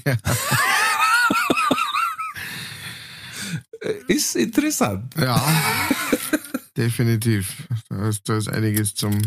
Äh, 3.81 3.93
ist 4.13 4.35
interessant. 4.35 5.13
Ja, 5.19 5.43
definitiv. 6.77 7.67
Da 7.89 8.09
ist, 8.09 8.27
da 8.29 8.37
ist 8.37 8.47
einiges 8.47 8.93
zum, 8.93 9.21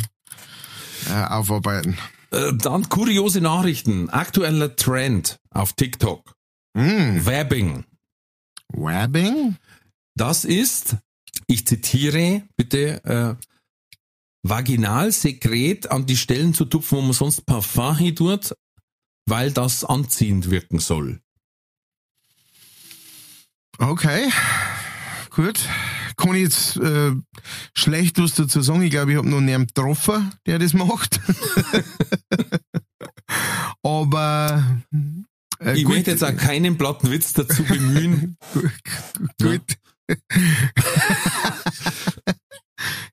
äh, 1.08 1.24
aufarbeiten. 1.24 1.96
Äh, 2.30 2.52
dann 2.54 2.88
kuriose 2.88 3.40
Nachrichten. 3.40 4.10
Aktueller 4.10 4.76
Trend 4.76 5.38
auf 5.50 5.72
TikTok. 5.72 6.34
Mm. 6.74 7.24
Webbing. 7.24 7.84
Webbing? 8.72 9.56
Das 10.16 10.44
ist, 10.44 10.96
ich 11.46 11.66
zitiere 11.66 12.42
bitte, 12.56 13.04
äh, 13.04 13.46
Vaginalsekret 14.42 15.90
an 15.90 16.06
die 16.06 16.16
Stellen 16.16 16.52
zu 16.54 16.66
tupfen, 16.66 16.98
wo 16.98 17.02
man 17.02 17.12
sonst 17.12 17.46
Parfum 17.46 17.96
hin 17.96 18.14
tut, 18.14 18.54
weil 19.26 19.50
das 19.50 19.84
anziehend 19.84 20.50
wirken 20.50 20.78
soll. 20.80 21.20
Okay, 23.78 24.30
gut. 25.30 25.58
Kann 26.16 26.34
ich 26.34 26.42
jetzt 26.42 26.76
äh, 26.76 27.12
schlecht 27.74 28.18
was 28.18 28.34
dazu 28.34 28.60
sagen. 28.62 28.82
Ich 28.82 28.90
glaube, 28.90 29.12
ich 29.12 29.18
habe 29.18 29.28
noch 29.28 29.40
niemanden 29.40 29.68
getroffen, 29.68 30.32
der 30.46 30.58
das 30.58 30.74
macht. 30.74 31.20
Aber 33.82 34.64
äh, 35.60 35.76
ich 35.76 35.84
gut, 35.84 35.94
möchte 35.94 36.10
jetzt 36.10 36.24
auch 36.24 36.36
keinen 36.36 36.76
platten 36.78 37.10
Witz 37.10 37.32
dazu 37.32 37.62
bemühen. 37.64 38.36
gut. 39.42 39.62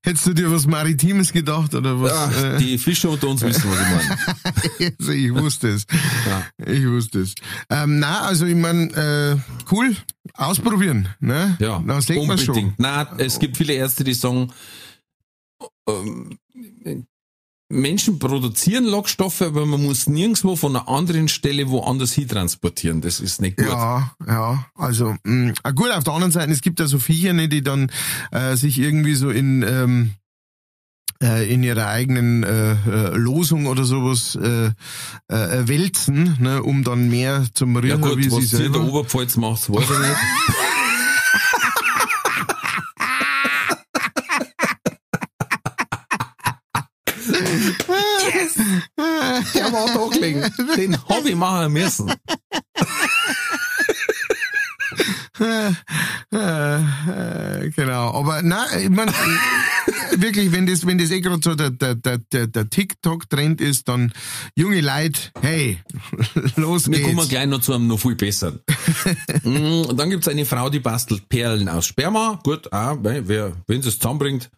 Hättest 0.04 0.28
du 0.28 0.34
dir 0.34 0.52
was 0.52 0.68
Maritimes 0.68 1.32
gedacht 1.32 1.76
oder 1.76 2.02
was? 2.02 2.12
Ach, 2.12 2.44
äh, 2.44 2.58
die 2.58 2.78
Fischer 2.78 3.10
unter 3.10 3.28
uns 3.28 3.42
wissen, 3.42 3.64
was 3.70 3.80
ich 3.80 4.80
meine. 4.80 4.96
also 5.00 5.12
ich 5.12 5.34
wusste 5.34 5.70
es. 5.70 5.86
Ja. 6.28 6.66
Ich 6.66 6.86
wusste 6.88 7.20
es. 7.22 7.36
Ähm, 7.70 8.00
na, 8.00 8.22
also 8.22 8.46
ich 8.46 8.56
meine, 8.56 8.92
äh, 8.94 9.72
cool, 9.72 9.96
ausprobieren. 10.34 11.10
Ne? 11.20 11.58
Ja, 11.60 11.82
sieht 12.02 12.26
man 12.26 12.38
schon. 12.38 12.50
unbedingt. 12.50 12.80
Na, 12.80 13.08
es 13.18 13.40
gibt 13.40 13.58
viele 13.58 13.74
Ärzte, 13.74 14.04
die 14.04 14.14
sagen, 14.14 14.52
ähm, 15.88 16.38
Menschen 17.72 18.20
produzieren 18.20 18.86
Lockstoffe, 18.86 19.42
aber 19.42 19.66
man 19.66 19.84
muss 19.84 20.08
nirgendwo 20.08 20.56
von 20.56 20.76
einer 20.76 20.88
anderen 20.88 21.28
Stelle 21.28 21.70
woanders 21.70 22.14
hin 22.14 22.28
transportieren. 22.28 23.02
Das 23.02 23.20
ist 23.20 23.42
nicht 23.42 23.58
gut. 23.58 23.68
Ja, 23.68 24.16
ja, 24.28 24.66
also 24.76 25.16
mh, 25.24 25.54
ah, 25.64 25.72
gut, 25.72 25.92
auf 25.92 26.04
der 26.04 26.14
anderen 26.14 26.32
Seite, 26.32 26.52
es 26.52 26.62
gibt 26.62 26.80
ja 26.80 26.88
so 26.88 27.00
Viecher, 27.00 27.34
ne, 27.34 27.48
die 27.48 27.64
dann 27.64 27.92
äh, 28.32 28.56
sich 28.56 28.80
irgendwie 28.80 29.16
so 29.16 29.30
in 29.30 29.64
ähm, 29.64 30.12
äh, 31.22 31.54
in 31.54 31.64
ihrer 31.64 31.88
eigenen 31.88 32.44
äh, 32.44 32.72
äh, 32.74 33.16
Losung 33.16 33.68
oder 33.68 33.84
sowas 33.84 34.36
äh, 34.36 34.72
äh, 35.28 35.68
wälzen, 35.68 36.38
ne, 36.40 36.64
um 36.64 36.84
dann 36.84 37.10
mehr 37.10 37.46
zum 37.54 37.76
Ja 37.76 37.82
Rühren 37.82 38.02
gut, 38.02 38.18
wie 38.18 38.24
sie 38.24 38.32
was 38.32 38.54
ihr 38.54 38.66
in 38.66 38.72
der 38.74 38.82
selber. 38.82 38.94
Oberpfalz 38.94 39.38
macht, 39.38 39.70
weiß 39.70 39.84
ich 39.84 40.00
nicht. 40.00 40.18
Der 48.98 49.72
war 49.74 49.88
da 49.88 50.08
gelegen. 50.14 50.44
Den 50.76 50.98
hab 51.08 51.26
ich 51.26 51.36
machen 51.36 51.74
müssen. 51.74 52.12
Genau, 57.76 58.14
aber 58.14 58.42
na, 58.44 58.66
ich 58.80 58.90
mein, 58.90 59.08
wirklich, 60.18 60.52
wenn 60.52 60.66
das, 60.66 60.86
wenn 60.86 60.98
das 60.98 61.12
eh 61.12 61.22
gerade 61.22 61.40
so 61.44 61.56
der, 61.56 61.70
der, 61.72 61.96
der, 61.96 62.18
der, 62.48 62.70
TikTok-Trend 62.70 63.62
ist, 63.62 63.88
dann 63.88 64.14
junge 64.56 64.82
Leute, 64.82 65.20
hey, 65.42 65.80
los 66.56 66.90
Wir 66.90 67.02
kommen 67.02 67.16
geht's. 67.18 67.30
gleich 67.30 67.48
noch 67.48 67.62
zu 67.62 67.74
einem 67.74 67.88
noch 67.88 68.00
viel 68.00 68.16
besseren. 68.16 68.60
Mm, 69.44 69.96
dann 69.96 70.10
gibt's 70.10 70.28
eine 70.28 70.46
Frau, 70.46 70.70
die 70.70 70.80
bastelt 70.80 71.28
Perlen 71.30 71.70
aus 71.70 71.86
Sperma. 71.88 72.40
Gut, 72.44 72.72
ah, 72.74 72.98
wer, 73.02 73.28
wer- 73.28 73.54
wenn 73.68 73.82
sie 73.82 73.90
es 73.90 74.00
zusammenbringt. 74.00 74.50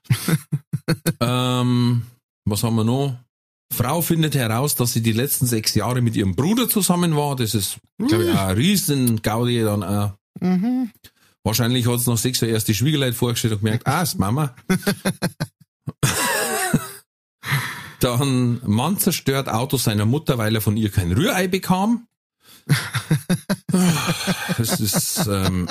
ähm, 1.20 2.04
was 2.46 2.64
haben 2.64 2.76
wir 2.76 2.84
noch? 2.84 3.16
Frau 3.74 4.02
findet 4.02 4.36
heraus, 4.36 4.76
dass 4.76 4.94
sie 4.94 5.02
die 5.02 5.12
letzten 5.12 5.46
sechs 5.46 5.76
Jahre 5.76 6.02
mit 6.02 6.16
ihrem 6.16 6.36
Bruder 6.36 6.70
zusammen 6.70 7.16
war. 7.16 7.36
Das 7.36 7.54
ist, 7.56 7.78
glaube 7.98 8.26
ich, 8.26 8.32
auch 8.32 8.48
ein 8.48 8.56
riesen 8.56 9.22
Gaudi 9.22 9.62
dann 9.62 9.84
auch. 9.84 10.14
Mhm. 10.40 10.92
Wahrscheinlich 11.44 11.88
hat 11.88 12.00
es 12.00 12.08
nach 12.08 12.18
sechs 12.18 12.40
Jahren 12.40 12.54
erst 12.54 12.70
die 12.70 12.76
Schwiegerleute 12.76 13.14
vorgestellt 13.14 13.54
und 13.54 13.60
gemerkt, 13.60 13.86
ah, 13.88 14.02
ist 14.02 14.18
Mama. 14.18 14.56
Dann 18.00 18.62
Mann 18.66 18.98
zerstört 18.98 19.50
Auto 19.50 19.78
seiner 19.78 20.06
Mutter, 20.06 20.38
weil 20.38 20.56
er 20.56 20.62
von 20.62 20.78
ihr 20.78 20.90
kein 20.92 21.12
Rührei 21.12 21.48
bekam. 21.48 22.08
Das 24.58 24.80
ist, 24.80 25.26
ähm, 25.28 25.68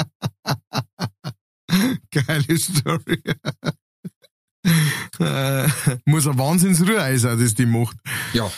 Geile 2.11 2.59
Story. 2.59 3.23
Äh, 5.19 5.69
muss 6.05 6.27
ein 6.27 6.39
Wahnsinnsrührei 6.39 7.17
sein, 7.19 7.39
das 7.39 7.55
die 7.55 7.67
macht. 7.67 7.97
ja, 8.33 8.51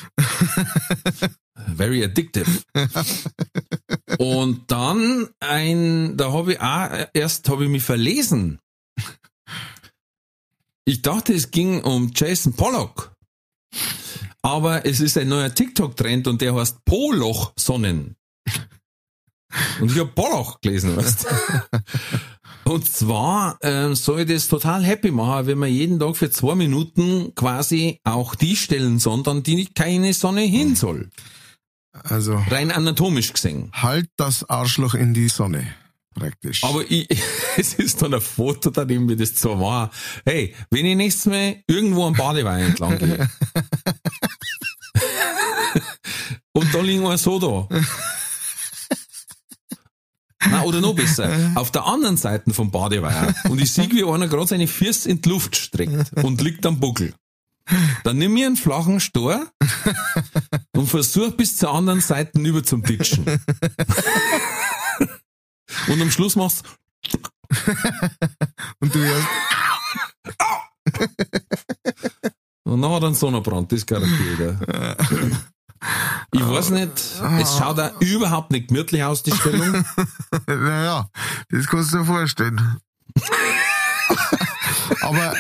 very 1.77 2.05
addictive. 2.05 2.63
Und 4.19 4.71
dann 4.71 5.29
ein, 5.41 6.17
da 6.17 6.33
habe 6.33 6.55
ich 6.55 6.61
auch, 6.61 7.09
erst 7.13 7.49
habe 7.49 7.65
ich 7.65 7.71
mich 7.71 7.83
verlesen. 7.83 8.59
Ich 10.85 11.03
dachte, 11.03 11.33
es 11.33 11.51
ging 11.51 11.83
um 11.83 12.13
Jason 12.15 12.53
Pollock. 12.55 13.15
Aber 14.43 14.85
es 14.85 15.01
ist 15.01 15.17
ein 15.17 15.29
neuer 15.29 15.55
TikTok-Trend 15.55 16.27
und 16.27 16.43
der 16.43 16.55
heißt 16.55 16.85
Poloch-Sonnen. 16.85 18.17
Und 19.81 19.91
ich 19.91 19.99
habe 19.99 20.11
Polloch 20.11 20.61
gelesen, 20.61 20.97
weißt 20.97 21.25
du? 21.25 21.81
Und 22.65 22.91
zwar 22.91 23.59
ähm, 23.63 23.95
soll 23.95 24.21
ich 24.21 24.29
das 24.29 24.49
total 24.49 24.83
happy 24.83 25.11
machen, 25.11 25.47
wenn 25.47 25.59
man 25.59 25.71
jeden 25.71 25.99
Tag 25.99 26.17
für 26.17 26.31
zwei 26.31 26.55
Minuten 26.55 27.35
quasi 27.35 28.01
auch 28.05 28.35
die 28.35 28.57
Stellen 28.57 28.99
sondern, 28.99 29.43
die 29.43 29.67
keine 29.67 30.15
Sonne 30.15 30.43
hin 30.43 30.75
soll. 30.75 31.11
Also, 31.93 32.43
Rein 32.51 32.73
anatomisch 32.73 33.33
gesehen. 33.33 33.71
halt 33.73 34.09
das 34.17 34.49
Arschloch 34.49 34.95
in 34.95 35.15
die 35.15 35.29
Sonne, 35.29 35.67
praktisch. 36.15 36.65
Aber 36.65 36.83
ich, 36.91 37.07
es 37.57 37.75
ist 37.75 38.03
dann 38.03 38.15
ein 38.15 38.21
Foto 38.21 38.71
daneben, 38.71 39.09
wie 39.09 39.17
das 39.17 39.37
so 39.37 39.61
war. 39.61 39.91
Hey, 40.25 40.55
wenn 40.71 40.87
ich 40.87 40.97
nächstes 40.97 41.27
Mal 41.27 41.63
irgendwo 41.67 42.07
am 42.07 42.15
Badewein 42.15 42.65
entlang 42.65 42.99
gehe. 42.99 43.29
und 46.53 46.75
da 46.75 46.81
liegen 46.81 47.03
wir 47.03 47.17
so 47.19 47.39
da. 47.39 47.69
Na, 50.51 50.63
oder 50.63 50.81
noch 50.81 50.95
besser, 50.95 51.53
auf 51.55 51.71
der 51.71 51.85
anderen 51.87 52.17
Seite 52.17 52.53
vom 52.53 52.71
Badeweiher. 52.71 53.35
Und 53.49 53.61
ich 53.61 53.73
sehe, 53.73 53.91
wie 53.91 54.05
einer 54.05 54.29
gerade 54.29 54.47
seine 54.47 54.67
Füße 54.67 55.09
in 55.09 55.21
die 55.21 55.29
Luft 55.29 55.57
streckt 55.57 56.13
und 56.23 56.41
liegt 56.41 56.65
am 56.67 56.81
Buckel. 56.81 57.15
Dann 58.03 58.19
nimm 58.19 58.35
mir 58.35 58.47
einen 58.47 58.57
flachen 58.57 59.01
Stor 59.01 59.47
und 60.77 60.87
versuch 60.87 61.33
bis 61.33 61.57
zur 61.57 61.73
anderen 61.73 62.01
Seite 62.03 62.39
über 62.39 62.63
zum 62.63 62.83
Ditschen. 62.83 63.25
Und 65.89 66.01
am 66.01 66.11
Schluss 66.11 66.37
machst 66.37 66.63
Und 68.81 68.95
du 68.95 68.99
hörst, 68.99 69.27
Und 72.65 72.83
dann 72.83 72.91
hat 72.91 73.03
er 73.03 73.07
einen 73.07 73.15
Sonnenbrand, 73.15 73.73
das 73.73 73.87
garantiert. 73.87 74.59
Ja. 76.35 76.41
Ich 76.41 76.49
weiß 76.49 76.71
nicht, 76.71 76.93
es 77.41 77.59
schaut 77.59 77.79
da 77.79 77.93
überhaupt 78.01 78.51
nicht 78.51 78.69
gemütlich 78.69 79.03
aus, 79.05 79.23
die 79.23 79.33
Stellung. 79.33 79.85
naja, 80.47 81.09
das 81.51 81.67
kannst 81.67 81.93
du 81.93 81.99
dir 81.99 82.05
vorstellen. 82.05 82.79
aber 85.03 85.35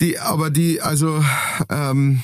die, 0.00 0.18
aber 0.18 0.50
die, 0.50 0.80
also, 0.80 1.22
ähm, 1.68 2.22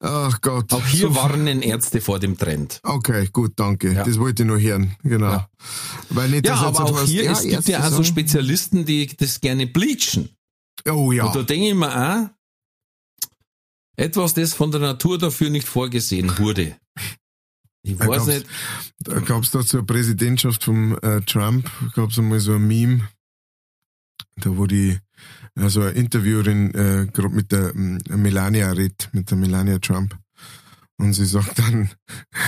ach 0.00 0.40
Gott. 0.40 0.72
Auch 0.72 0.86
hier 0.86 1.08
So- 1.08 1.16
warnen 1.16 1.62
Ärzte 1.62 2.00
vor 2.00 2.18
dem 2.18 2.36
Trend. 2.38 2.80
Okay, 2.82 3.28
gut, 3.32 3.52
danke. 3.56 3.92
Ja. 3.92 4.04
Das 4.04 4.18
wollte 4.18 4.42
ich 4.42 4.46
nur 4.46 4.60
hören. 4.60 4.94
Genau. 5.02 5.30
Ja. 5.32 5.48
Weil 6.10 6.28
nicht, 6.30 6.46
Ja, 6.46 6.54
aber 6.56 6.84
auch 6.84 7.02
hier, 7.02 7.30
es 7.30 7.42
gibt 7.42 7.68
ja 7.68 7.80
also 7.80 8.04
Spezialisten, 8.04 8.84
die 8.84 9.08
das 9.16 9.40
gerne 9.40 9.66
bleachen. 9.66 10.30
Oh 10.88 11.12
ja. 11.12 11.24
Und 11.24 11.34
da 11.36 11.42
denke 11.42 11.68
ich 11.68 11.74
mir 11.74 11.88
auch, 11.90 12.30
etwas, 13.98 14.34
das 14.34 14.54
von 14.54 14.70
der 14.70 14.80
Natur 14.80 15.18
dafür 15.18 15.50
nicht 15.50 15.68
vorgesehen 15.68 16.38
wurde. 16.38 16.76
Ich 17.82 17.98
weiß 17.98 18.08
gab's- 18.08 18.26
nicht, 18.26 18.46
Da 19.00 19.20
gab 19.20 19.42
es 19.42 19.50
da 19.50 19.60
zur 19.64 19.86
Präsidentschaft 19.86 20.64
vom 20.64 20.96
äh, 21.02 21.20
Trump, 21.22 21.70
gab 21.94 22.10
es 22.10 22.18
einmal 22.18 22.40
so 22.40 22.54
ein 22.54 22.66
Meme, 22.66 23.08
da 24.36 24.56
wo 24.56 24.66
die, 24.66 24.98
also 25.54 25.82
eine 25.82 25.90
Interviewerin 25.92 26.74
äh, 26.74 27.06
gerade 27.12 27.30
mit 27.34 27.50
der 27.52 27.74
ähm, 27.74 27.98
Melania 28.08 28.70
redet, 28.72 29.08
mit 29.12 29.30
der 29.30 29.38
Melania 29.38 29.78
Trump. 29.78 30.16
Und 30.98 31.12
sie 31.14 31.26
sagt 31.26 31.58
dann, 31.58 31.90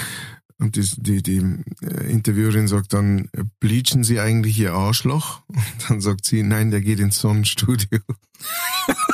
und 0.58 0.76
die, 0.76 0.88
die, 0.98 1.22
die 1.22 1.38
äh, 1.82 2.10
Interviewerin 2.10 2.68
sagt 2.68 2.92
dann, 2.92 3.28
bleachen 3.60 4.04
Sie 4.04 4.20
eigentlich 4.20 4.58
Ihr 4.58 4.72
Arschloch? 4.74 5.42
Und 5.48 5.62
dann 5.88 6.00
sagt 6.00 6.26
sie, 6.26 6.42
nein, 6.42 6.70
der 6.70 6.80
geht 6.80 7.00
ins 7.00 7.18
Sonnenstudio. 7.20 7.98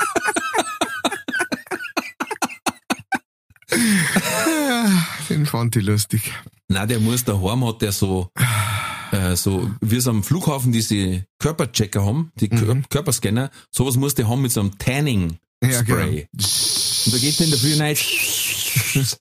Den 5.29 5.47
fand 5.47 5.77
ich 5.77 5.85
lustig. 5.85 6.33
na, 6.69 6.87
der 6.87 7.01
muss 7.01 7.25
daheim 7.25 7.65
hat 7.67 7.83
der 7.83 7.93
so, 7.93 8.31
äh, 9.13 9.35
so, 9.37 9.71
wie 9.81 9.97
es 9.97 10.07
am 10.07 10.23
Flughafen 10.23 10.73
diese 10.73 11.25
Körperchecker 11.39 12.05
haben, 12.05 12.31
die 12.41 12.49
Kör 12.49 12.75
Mhm. 12.75 12.89
Körperscanner, 12.89 13.51
sowas 13.71 13.97
muss 13.97 14.15
der 14.15 14.29
haben 14.29 14.43
mit 14.43 14.53
so 14.53 14.61
einem 14.61 14.79
Tanning 14.79 15.39
Ja, 15.63 15.81
Spray. 15.83 16.29
genau. 16.33 16.47
Und 17.07 17.15
da 17.15 17.19
geht 17.19 17.41
in 17.41 17.51
der 17.51 17.59
Früh 17.59 17.79
rein. 17.79 17.97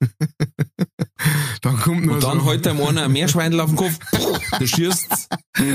Dann 1.61 1.77
kommt 1.79 2.05
nur 2.05 2.15
Und 2.15 2.23
dann 2.23 2.39
so 2.39 2.45
heute 2.45 2.69
einem 2.71 2.81
einer 2.83 3.03
ein 3.05 3.11
Meerschweinel 3.11 3.59
auf 3.59 3.69
den 3.69 3.77
Kopf. 3.77 3.97
Du 4.59 4.67
schießt. 4.67 5.27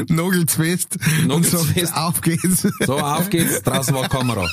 Nagels 0.08 0.54
fest 0.54 0.96
und 1.22 1.26
Nagels 1.28 1.50
sagt, 1.50 1.64
fest. 1.66 1.92
auf 1.94 2.20
geht's. 2.20 2.66
So, 2.86 2.98
auf 2.98 3.28
geht's. 3.30 3.62
Draußen 3.62 3.94
war 3.94 4.08
Kamera. 4.08 4.48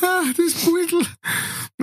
Ah, 0.00 0.22
das 0.36 0.64
Beutel, 0.64 1.04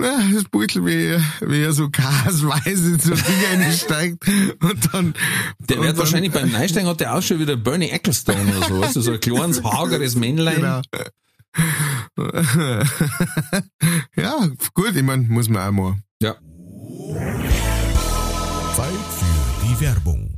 ah, 0.00 0.22
das 0.32 0.44
Beutel, 0.44 0.86
wie, 0.86 1.18
wie 1.46 1.62
er 1.62 1.72
so 1.72 1.90
gasweise 1.90 2.92
in 2.94 2.98
so 2.98 3.14
Dinger 3.14 3.66
einsteigt 3.66 4.26
und 4.26 4.94
dann. 4.94 5.14
Der 5.58 5.76
und 5.78 5.82
wird 5.84 5.92
dann- 5.92 5.98
wahrscheinlich 5.98 6.32
beim 6.32 6.50
Neisteigen 6.50 6.88
hat 6.88 7.00
der 7.00 7.14
auch 7.14 7.22
schon 7.22 7.38
wieder 7.40 7.56
Bernie 7.56 7.90
Ecclestone 7.90 8.56
oder 8.56 8.66
so. 8.68 8.82
Also 8.82 9.00
so 9.02 9.12
ein 9.12 9.20
kleines, 9.20 9.62
hageres 9.64 10.14
Männlein. 10.16 10.56
Genau. 10.56 10.80
ja, 14.16 14.48
gut, 14.72 14.96
ich 14.96 15.02
mein, 15.02 15.28
muss 15.28 15.48
man 15.50 15.68
auch 15.68 15.72
mal. 15.72 15.96
Ja. 16.22 16.36
Zeit 18.74 19.08
für 19.18 19.66
die 19.66 19.80
Werbung. 19.80 20.37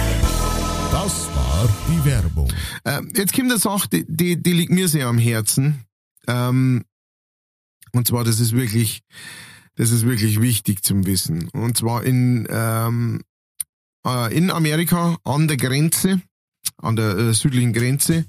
Das 1.03 1.27
war 1.35 1.67
die 1.89 2.05
Werbung. 2.05 2.53
Äh, 2.83 3.01
jetzt 3.15 3.33
kommt 3.33 3.49
eine 3.49 3.59
Sache, 3.59 3.89
die, 3.89 4.05
die, 4.07 4.39
die 4.39 4.53
liegt 4.53 4.71
mir 4.71 4.87
sehr 4.87 5.07
am 5.07 5.17
Herzen. 5.17 5.83
Ähm, 6.27 6.85
und 7.91 8.07
zwar, 8.07 8.23
das 8.23 8.39
ist 8.39 8.51
wirklich, 8.51 9.01
das 9.77 9.89
ist 9.89 10.05
wirklich 10.05 10.39
wichtig 10.41 10.83
zum 10.83 11.07
Wissen. 11.07 11.49
Und 11.53 11.75
zwar 11.75 12.03
in, 12.03 12.47
ähm, 12.51 13.21
äh, 14.05 14.37
in 14.37 14.51
Amerika 14.51 15.17
an 15.23 15.47
der 15.47 15.57
Grenze, 15.57 16.21
an 16.77 16.97
der 16.97 17.17
äh, 17.17 17.33
südlichen 17.33 17.73
Grenze, 17.73 18.27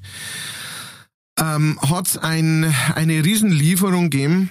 ähm, 1.39 1.79
hat 1.83 2.07
es 2.07 2.17
ein, 2.17 2.65
eine 2.95 3.23
Riesenlieferung 3.23 4.09
gegeben 4.09 4.51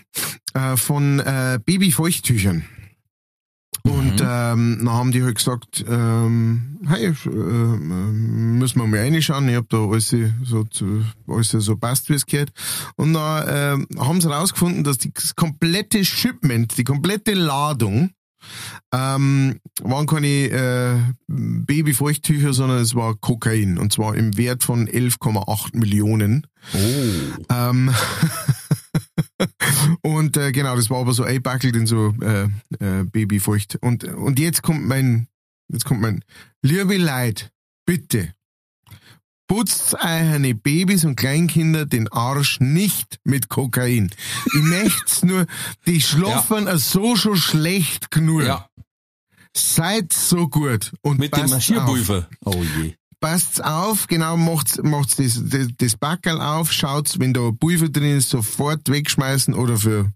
äh, 0.54 0.78
von 0.78 1.20
äh, 1.22 1.60
Babyfeuchttüchern. 1.66 2.66
Und 3.84 4.22
ähm, 4.22 4.82
dann 4.84 4.90
haben 4.90 5.12
die 5.12 5.24
halt 5.24 5.36
gesagt, 5.36 5.84
ähm, 5.90 6.80
hey, 6.88 7.08
äh, 7.08 7.30
müssen 7.30 8.80
wir 8.80 8.88
mal 8.88 9.00
reinschauen. 9.00 9.50
Ich 9.50 9.56
hab 9.56 9.70
da 9.70 9.78
alles 9.78 10.16
so, 10.44 10.66
alles 11.28 11.50
so 11.50 11.76
passt, 11.78 12.10
wie 12.10 12.14
es 12.14 12.26
gehört. 12.26 12.52
Und 12.96 13.14
dann 13.14 13.46
ähm, 13.50 14.00
haben 14.00 14.22
sie 14.22 14.30
rausgefunden, 14.32 14.84
dass 14.84 14.98
die- 14.98 15.14
das 15.14 15.36
komplette 15.36 16.04
Shipment, 16.06 16.78
die 16.78 16.84
komplette 16.84 17.34
Ladung, 17.34 18.12
ähm, 18.92 19.60
waren 19.84 20.08
keine 20.08 20.28
äh, 20.28 20.96
Babyfeuchttücher, 21.28 22.54
sondern 22.54 22.80
es 22.80 22.96
war 22.96 23.16
Kokain. 23.16 23.78
Und 23.78 23.94
zwar 23.94 24.16
im 24.16 24.36
Wert 24.38 24.64
von 24.64 24.88
11,8 24.88 25.78
Millionen. 25.78 26.48
Oh. 26.74 26.78
Ähm, 27.54 27.92
und 30.02 30.38
äh, 30.38 30.52
genau, 30.52 30.76
das 30.76 30.90
war 30.90 31.00
aber 31.00 31.14
so 31.14 31.24
einbackelt 31.24 31.76
in 31.76 31.86
so 31.86 32.14
äh, 32.22 32.44
äh, 32.80 33.04
Babyfeucht. 33.04 33.78
Und, 33.82 34.04
und 34.04 34.40
jetzt 34.40 34.62
kommt 34.62 34.86
mein, 34.88 35.28
jetzt 35.68 35.86
kommt 35.86 36.02
mein, 36.02 36.24
liebe 36.62 36.98
Leid, 36.98 37.52
bitte, 37.86 38.34
putzt 39.48 39.96
eure 39.96 40.54
Babys 40.56 41.04
und 41.04 41.16
Kleinkinder 41.16 41.86
den 41.86 42.08
Arsch 42.08 42.60
nicht 42.60 43.20
mit 43.24 43.50
Kokain. 43.50 44.12
Ich 44.46 44.62
möcht's 44.62 45.24
nur, 45.24 45.46
die 45.86 46.02
schlafen 46.02 46.68
so 46.78 47.16
schon 47.16 47.38
schlecht 47.38 48.12
genug. 48.12 48.44
Ja, 48.44 48.68
Seid 49.56 50.14
so 50.14 50.48
gut. 50.48 50.94
Und 51.02 51.20
mit 51.20 51.36
dem 51.36 51.42
passt 51.42 51.52
auf. 51.52 51.52
Marschierpulver. 51.52 52.30
Oh 52.46 52.64
je. 52.78 52.96
Passt's 53.22 53.62
auf, 53.62 54.08
genau, 54.08 54.36
macht's, 54.36 54.80
macht's 54.82 55.16
das, 55.16 55.40
das, 55.46 55.68
das 55.78 55.96
Backerl 55.96 56.42
auf, 56.42 56.72
schaut's, 56.72 57.20
wenn 57.20 57.34
da 57.34 57.52
Pulver 57.52 57.88
drin 57.88 58.18
ist, 58.18 58.32
sofort 58.32 58.90
wegschmeißen 58.90 59.54
oder 59.54 59.78
für, 59.78 60.12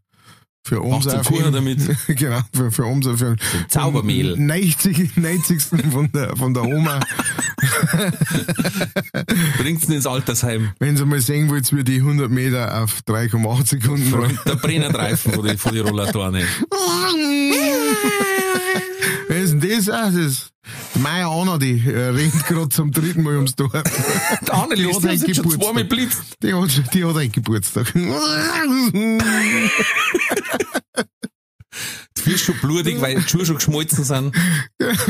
für 0.63 0.81
einen 0.81 1.23
Kuchen 1.23 1.53
damit. 1.53 1.81
genau, 2.07 2.41
für, 2.51 2.71
für 2.71 2.85
uns, 2.85 3.05
für 3.05 3.35
Zaubermehl. 3.67 4.35
90, 4.35 5.17
90. 5.17 5.61
von 5.91 6.11
der, 6.11 6.35
von 6.35 6.55
der 6.55 6.63
Oma. 6.63 6.99
Bringt's 9.59 9.87
ins 9.87 10.07
Altersheim. 10.07 10.71
wenn 10.79 10.97
Sie 10.97 11.05
mal 11.05 11.21
sehen 11.21 11.47
wollt, 11.49 11.71
wie 11.75 11.83
die 11.83 11.97
100 11.97 12.31
Meter 12.31 12.81
auf 12.81 13.01
3,8 13.07 13.67
Sekunden. 13.67 14.39
Der 14.47 14.55
Brennerdreifen 14.55 15.31
von 15.31 15.47
die, 15.47 15.55
von 15.57 15.73
die 15.73 15.79
Rollatoren. 15.79 16.37
Das? 19.67 19.89
Ah, 19.89 20.11
das 20.11 20.51
Anna, 21.03 21.57
die 21.57 21.81
äh, 21.85 22.09
rennt 22.09 22.45
gerade 22.47 22.69
zum 22.69 22.91
dritten 22.91 23.23
Mal 23.23 23.35
ums 23.35 23.55
Dorf. 23.55 23.71
Der 24.47 24.53
Anneli 24.53 24.87
Die 24.87 24.93
hat 24.93 25.05
einen 25.05 25.19
Geburtstag. 25.21 25.89
Die 26.41 26.53
hat, 26.53 26.93
die 26.93 27.03
hat 27.05 27.17
einen 27.17 27.31
Geburtstag. 27.31 27.93
Die 32.17 32.21
Füße 32.21 32.45
schon 32.45 32.57
blutig, 32.59 33.01
weil 33.01 33.15
die 33.15 33.29
Schuhe 33.29 33.45
schon 33.45 33.57
geschmolzen 33.57 34.03
sind. 34.03 34.35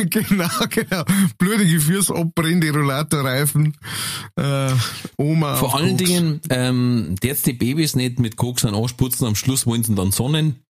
genau, 0.10 0.50
genau. 0.70 1.04
Blutige 1.38 1.80
Füße 1.80 2.14
abbrennen, 2.14 2.62
die 2.62 2.70
Rollatorreifen. 2.70 3.78
Äh, 4.36 4.72
Oma. 5.18 5.56
Vor 5.56 5.76
allen 5.76 5.98
Koks. 5.98 6.10
Dingen, 6.10 6.42
ähm, 6.50 7.16
der 7.22 7.30
jetzt 7.30 7.46
die 7.46 7.54
Babys 7.54 7.96
nicht 7.96 8.20
mit 8.20 8.36
Koks 8.36 8.66
an 8.66 8.74
ansputzen, 8.74 9.28
am 9.28 9.36
Schluss 9.36 9.66
wollen 9.66 9.84
sie 9.84 9.96
dann 9.96 10.12
sonnen. 10.12 10.65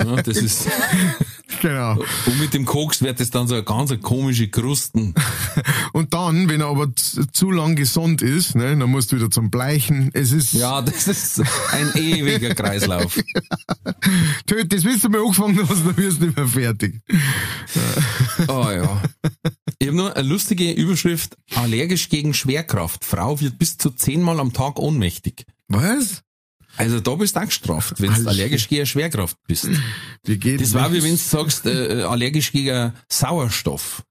Ja, 0.00 0.16
das 0.22 0.36
ist, 0.38 0.68
Genau. 1.60 1.98
und 2.26 2.38
mit 2.40 2.54
dem 2.54 2.64
Koks 2.64 3.02
wird 3.02 3.20
das 3.20 3.30
dann 3.30 3.46
so 3.46 3.54
eine 3.54 3.62
ganz 3.64 3.92
komische 4.00 4.48
Krusten. 4.48 5.14
Und 5.92 6.14
dann, 6.14 6.48
wenn 6.48 6.60
er 6.62 6.68
aber 6.68 6.94
zu, 6.96 7.26
zu 7.30 7.50
lang 7.50 7.76
gesund 7.76 8.22
ist, 8.22 8.54
ne, 8.54 8.76
dann 8.76 8.90
musst 8.90 9.12
du 9.12 9.16
wieder 9.16 9.30
zum 9.30 9.50
Bleichen. 9.50 10.10
Es 10.14 10.32
ist, 10.32 10.54
Ja, 10.54 10.80
das 10.80 11.06
ist 11.06 11.40
ein 11.72 11.92
ewiger 11.94 12.54
Kreislauf. 12.54 13.18
töt, 14.46 14.72
das 14.72 14.84
willst 14.84 15.04
du 15.04 15.10
mal 15.10 15.20
angefangen 15.20 15.58
hast, 15.68 15.84
dann 15.86 15.96
wirst 15.98 16.20
du 16.22 16.26
nicht 16.26 16.36
mehr 16.36 16.48
fertig. 16.48 17.00
Oh 18.48 18.68
ja. 18.70 19.02
Ich 19.78 19.88
habe 19.88 19.96
nur 19.96 20.16
eine 20.16 20.26
lustige 20.28 20.72
Überschrift. 20.72 21.36
Allergisch 21.54 22.08
gegen 22.08 22.32
Schwerkraft. 22.34 23.04
Frau 23.04 23.38
wird 23.40 23.58
bis 23.58 23.76
zu 23.76 23.90
zehnmal 23.90 24.40
am 24.40 24.52
Tag 24.54 24.78
ohnmächtig. 24.78 25.44
Was? 25.68 26.22
Also 26.76 27.00
da 27.00 27.14
bist 27.14 27.36
du 27.36 27.40
auch 27.40 27.44
gestraft, 27.44 28.00
wenn 28.00 28.14
du 28.14 28.28
allergisch 28.28 28.68
gegen 28.68 28.86
Schwerkraft 28.86 29.36
bist. 29.46 29.68
Wie 30.24 30.38
geht 30.38 30.60
Das 30.60 30.74
war 30.74 30.92
wie 30.92 31.02
wenn 31.02 31.10
du 31.10 31.16
sagst, 31.16 31.66
äh, 31.66 32.00
äh, 32.00 32.02
allergisch 32.02 32.52
gegen 32.52 32.92
Sauerstoff. 33.08 34.04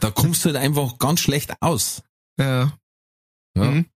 Da 0.00 0.10
kommst 0.10 0.44
du 0.44 0.50
halt 0.50 0.56
einfach 0.56 0.98
ganz 0.98 1.20
schlecht 1.20 1.54
aus. 1.60 2.02
Ja. 2.38 2.72
Ja. 3.56 3.70
Mhm. 3.70 3.86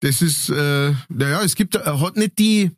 Das 0.00 0.22
ist, 0.22 0.48
äh, 0.48 0.94
naja, 1.08 1.42
es 1.42 1.54
gibt, 1.54 1.74
er 1.74 2.00
hat 2.00 2.16
nicht 2.16 2.38
die, 2.38 2.70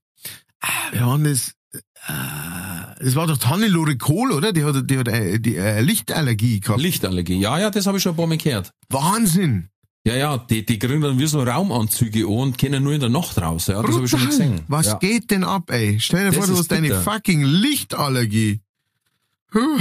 ah, 0.61 0.69
wir 0.93 1.01
haben 1.07 1.25
das, 1.25 1.55
äh, 1.73 3.05
das 3.05 3.15
war 3.15 3.27
doch 3.27 3.43
Hannelore 3.45 3.97
Kohl, 3.97 4.33
oder? 4.33 4.53
Die 4.53 4.65
hat, 4.65 4.91
die 4.91 4.99
hat 4.99 5.09
äh, 5.09 5.39
die 5.39 5.57
äh, 5.57 5.81
Lichtallergie 5.81 6.61
gehabt. 6.61 6.81
Lichtallergie. 6.81 7.39
Ja, 7.41 7.59
ja, 7.59 7.71
das 7.71 7.87
habe 7.87 7.97
ich 7.97 8.03
schon 8.03 8.13
ein 8.13 8.17
paar 8.17 8.27
Mal 8.27 8.39
gehört. 8.39 8.73
Wahnsinn! 8.89 9.71
Ja, 10.07 10.15
ja, 10.17 10.37
die, 10.39 10.67
die 10.67 10.79
kriegen 10.79 11.01
dann 11.01 11.19
wie 11.19 11.27
so 11.27 11.43
Raumanzüge 11.43 12.27
an 12.27 12.33
und 12.33 12.59
können 12.59 12.83
nur 12.85 12.93
in 12.93 13.01
der 13.01 13.09
Nacht 13.09 13.39
raus. 13.41 13.69
Ja, 13.69 13.81
das 13.83 13.95
habe 13.95 14.05
ich 14.05 14.11
schon 14.11 14.21
Brutal. 14.21 14.37
gesehen. 14.39 14.61
Was 14.69 14.87
ja. 14.87 14.95
geht 14.99 15.31
denn 15.31 15.45
ab, 15.45 15.71
ey? 15.71 15.99
Stell 15.99 16.21
dir 16.31 16.37
Das 16.37 16.37
vor, 16.37 16.47
du 16.47 16.59
hast 16.61 16.73
eine 16.73 16.89
bitter. 16.89 17.01
fucking 17.03 17.43
Lichtallergie. 17.43 18.61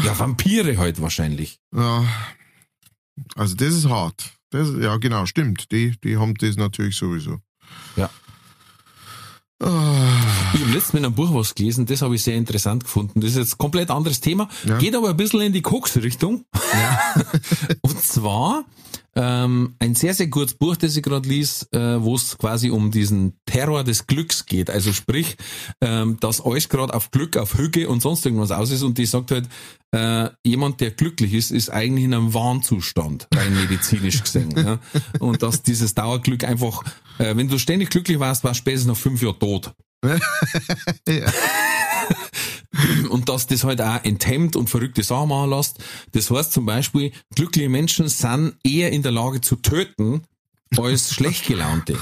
Ja, 0.06 0.18
Vampire 0.18 0.78
halt 0.78 1.02
wahrscheinlich. 1.02 1.60
Ja. 1.76 2.06
Also 3.36 3.56
das 3.56 3.74
ist 3.74 3.90
hart. 3.90 4.32
Das, 4.52 4.70
ja, 4.80 4.96
genau, 4.98 5.26
stimmt. 5.26 5.72
Die, 5.72 6.00
die 6.04 6.16
haben 6.18 6.36
das 6.36 6.56
natürlich 6.56 6.96
sowieso. 6.96 7.40
Ja. 7.98 8.10
Ich 9.60 9.68
habe 9.70 10.72
letztens 10.74 11.00
in 11.00 11.06
einem 11.06 11.16
Buch 11.16 11.34
was 11.34 11.56
gelesen, 11.56 11.86
das 11.86 12.02
habe 12.02 12.16
ich 12.16 12.24
sehr 12.24 12.36
interessant 12.36 12.84
gefunden. 12.84 13.22
Das 13.22 13.32
ist 13.32 13.38
jetzt 13.38 13.54
ein 13.56 13.58
komplett 13.60 13.90
anderes 13.92 14.20
Thema, 14.20 14.50
Ja. 14.66 14.78
geht 14.78 14.96
aber 14.96 15.10
ein 15.10 15.18
bisschen 15.18 15.42
in 15.42 15.54
die 15.54 15.62
Koks-Richtung. 15.62 16.46
ja. 16.74 17.14
Und 17.82 18.02
zwar 18.04 18.66
ähm, 19.16 19.76
ein 19.80 19.96
sehr, 19.96 20.14
sehr 20.14 20.28
gutes 20.28 20.56
Buch, 20.56 20.76
das 20.76 20.96
ich 20.96 21.04
gerade 21.04 21.28
lies, 21.30 21.68
äh, 21.72 22.02
wo 22.02 22.16
es 22.16 22.38
quasi 22.38 22.70
um 22.70 22.92
diesen 22.92 23.38
Terror 23.46 23.84
des 23.84 24.08
Glücks 24.08 24.46
geht. 24.46 24.70
Also 24.70 24.92
sprich, 24.92 25.38
ähm, 25.82 26.18
dass 26.20 26.42
alles 26.42 26.70
gerade 26.70 26.94
auf 26.94 27.12
Glück, 27.12 27.38
auf 27.38 27.58
Hüge 27.58 27.88
und 27.90 28.02
sonst 28.02 28.26
irgendwas 28.26 28.52
aus 28.52 28.72
ist 28.72 28.82
und 28.82 28.98
die 28.98 29.06
sagt 29.06 29.32
halt, 29.32 29.48
äh, 29.92 30.30
jemand, 30.44 30.82
der 30.82 30.92
glücklich 30.92 31.34
ist, 31.34 31.52
ist 31.52 31.70
eigentlich 31.70 32.06
in 32.06 32.14
einem 32.14 32.34
Warnzustand, 32.34 33.28
rein 33.34 33.56
medizinisch 33.56 34.24
gesehen. 34.24 34.54
ja? 34.58 34.80
Und 35.20 35.44
dass 35.44 35.62
dieses 35.62 35.94
Dauerglück 35.94 36.44
einfach, 36.44 36.84
äh, 37.20 37.36
wenn 37.36 37.48
du 37.48 37.60
ständig 37.60 37.92
glücklich 37.92 38.20
warst, 38.20 38.44
warst 38.44 38.60
du 38.60 38.62
spätestens 38.64 38.88
nach 38.88 38.98
fünf 38.98 39.22
Jahren 39.22 39.40
tot. 39.40 39.74
ja. 41.08 41.32
und 43.10 43.30
dass 43.30 43.48
das 43.48 43.64
halt 43.64 43.82
auch 43.82 44.04
enthemmt 44.04 44.56
und 44.56 44.70
verrückte 44.70 45.04
Sachen 45.04 45.30
machen 45.30 45.50
lässt. 45.50 45.84
Das 46.12 46.30
heißt 46.30 46.52
zum 46.52 46.66
Beispiel, 46.66 47.12
glückliche 47.36 47.70
Menschen 47.70 48.08
sind 48.10 48.56
eher 48.64 48.92
in 48.92 49.04
der 49.04 49.12
Lage 49.12 49.42
zu 49.42 49.56
töten, 49.58 50.24
als 50.78 51.14
schlecht 51.14 51.46
gelaunte. 51.48 51.98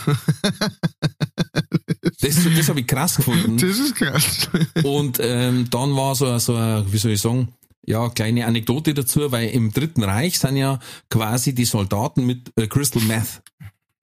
Das, 2.22 2.36
das 2.55 2.69
habe 2.69 2.82
ich 2.82 2.88
krass 2.88 3.15
gefunden. 3.15 3.57
Das 3.57 3.80
ist 3.80 3.95
krass. 3.95 4.49
Und 4.84 5.17
ähm, 5.22 5.69
dann 5.69 5.95
war 5.95 6.15
so, 6.15 6.38
so 6.38 6.53
wie 6.53 6.97
soll 6.97 7.11
ich 7.11 7.22
sagen, 7.22 7.53
ja, 7.86 8.09
kleine 8.09 8.45
Anekdote 8.45 8.93
dazu, 8.93 9.32
weil 9.32 9.49
im 9.49 9.72
Dritten 9.72 10.03
Reich 10.03 10.38
sind 10.38 10.55
ja 10.55 10.80
quasi 11.09 11.53
die 11.53 11.65
Soldaten 11.65 12.26
mit 12.26 12.51
äh, 12.55 12.67
Crystal 12.67 13.01
Meth, 13.03 13.41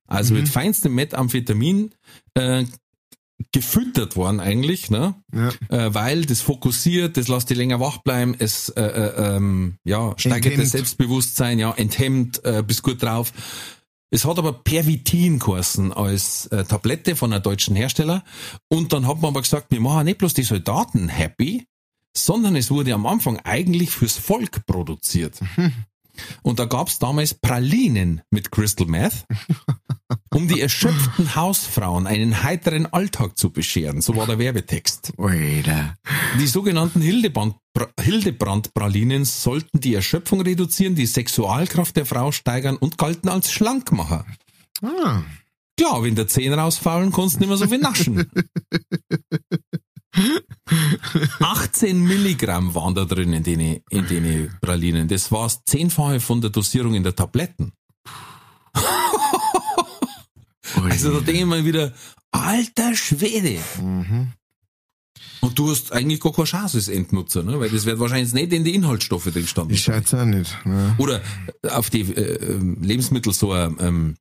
also 0.07 0.35
mit 0.35 0.49
feinstem 0.49 0.95
Methamphetamin, 0.95 1.95
äh, 2.35 2.64
gefüttert 3.53 4.16
worden 4.16 4.41
eigentlich, 4.41 4.91
ne? 4.91 5.14
Ja. 5.32 5.51
Äh, 5.68 5.95
weil 5.95 6.24
das 6.24 6.41
fokussiert, 6.41 7.16
das 7.16 7.28
lässt 7.28 7.51
die 7.51 7.55
länger 7.55 7.80
wach 7.80 7.99
bleiben, 7.99 8.34
es 8.39 8.68
äh, 8.70 8.82
äh, 8.82 9.36
ähm, 9.36 9.76
ja, 9.84 10.14
steigert 10.16 10.53
Enthemmt. 10.53 10.62
das 10.62 10.70
Selbstbewusstsein, 10.72 11.59
ja, 11.59 11.72
enthemmt, 11.72 12.45
äh, 12.45 12.62
bist 12.66 12.82
gut 12.82 13.03
drauf. 13.03 13.32
Es 14.11 14.24
hat 14.24 14.39
aber 14.39 14.53
Pervitin 14.53 15.39
geheißen 15.39 15.93
als 15.93 16.47
äh, 16.47 16.64
Tablette 16.64 17.14
von 17.14 17.32
einem 17.32 17.43
deutschen 17.43 17.76
Hersteller. 17.76 18.24
Und 18.68 18.93
dann 18.93 19.07
hat 19.07 19.20
man 19.20 19.30
aber 19.32 19.43
gesagt, 19.43 19.70
wir 19.70 19.80
machen 19.80 20.07
nicht 20.07 20.18
bloß 20.18 20.34
die 20.34 20.45
Soldaten 20.45 21.09
happy, 21.09 21.66
sondern 22.16 22.57
es 22.57 22.70
wurde 22.70 22.95
am 22.95 23.07
Anfang 23.07 23.39
eigentlich 23.45 23.91
fürs 23.91 24.16
Volk 24.16 24.64
produziert. 24.66 25.39
Und 26.43 26.59
da 26.59 26.64
gab's 26.64 26.99
damals 26.99 27.34
Pralinen 27.34 28.22
mit 28.30 28.51
Crystal 28.51 28.86
Meth, 28.86 29.24
um 30.35 30.49
die 30.49 30.61
erschöpften 30.61 31.35
Hausfrauen 31.35 32.07
einen 32.07 32.43
heiteren 32.43 32.87
Alltag 32.87 33.39
zu 33.39 33.51
bescheren. 33.51 34.01
So 34.01 34.16
war 34.16 34.26
der 34.26 34.39
Werbetext. 34.39 35.12
Alter. 35.18 35.95
Die 36.39 36.47
sogenannten 36.47 37.01
Hildebrand, 37.01 37.57
Hildebrand-Pralinen 38.01 39.24
sollten 39.24 39.81
die 39.81 39.95
Erschöpfung 39.95 40.41
reduzieren, 40.41 40.95
die 40.95 41.07
Sexualkraft 41.07 41.97
der 41.97 42.07
Frau 42.07 42.33
steigern 42.33 42.76
und 42.76 42.99
galten 42.99 43.29
als 43.29 43.51
Schlankmacher. 43.51 44.26
Ah. 44.83 45.22
Klar, 45.76 46.03
wenn 46.03 46.14
der 46.14 46.26
Zehen 46.26 46.53
rausfallen, 46.53 47.12
kannst 47.12 47.37
du 47.37 47.41
nicht 47.41 47.49
mehr 47.49 47.57
so 47.57 47.66
viel 47.66 47.79
naschen. 47.79 48.31
18 51.41 52.03
Milligramm 52.03 52.74
waren 52.74 52.95
da 52.95 53.05
drin 53.05 53.33
in 53.33 53.43
den, 53.45 53.61
in 53.89 54.07
den 54.07 54.53
Pralinen. 54.61 55.07
Das 55.09 55.31
war 55.31 55.45
das 55.45 55.64
Zehnfache 55.64 56.20
von 56.20 56.41
der 56.41 56.51
Dosierung 56.51 56.95
in 56.95 57.05
der 57.05 57.14
Tabletten. 57.14 57.72
Also 60.77 61.12
da 61.12 61.21
denke 61.21 61.41
ich 61.41 61.47
mal 61.47 61.64
wieder, 61.64 61.93
alter 62.31 62.95
Schwede. 62.95 63.59
Und 65.41 65.59
du 65.59 65.71
hast 65.71 65.93
eigentlich 65.93 66.21
gar 66.21 66.33
keine 66.33 66.47
Chance 66.47 66.79
als 66.79 66.89
Endnutzer, 66.89 67.43
ne? 67.43 67.59
weil 67.61 67.71
das 67.71 67.85
wird 67.85 67.99
wahrscheinlich 67.99 68.33
nicht 68.33 68.53
in 68.53 68.64
die 68.64 68.75
Inhaltsstoffe 68.75 69.25
drin 69.25 69.47
standen. 69.47 69.73
Ich 69.73 69.83
schätze 69.83 70.21
auch 70.21 70.27
nicht. 70.27 70.55
Ne? 70.64 70.95
Oder 70.99 71.21
auf 71.71 71.91
die 71.91 72.01
äh, 72.01 72.55
ähm, 72.55 72.83
Lebensmittel 72.83 73.33
so 73.33 73.53
ein, 73.53 73.77
ähm, 73.81 74.16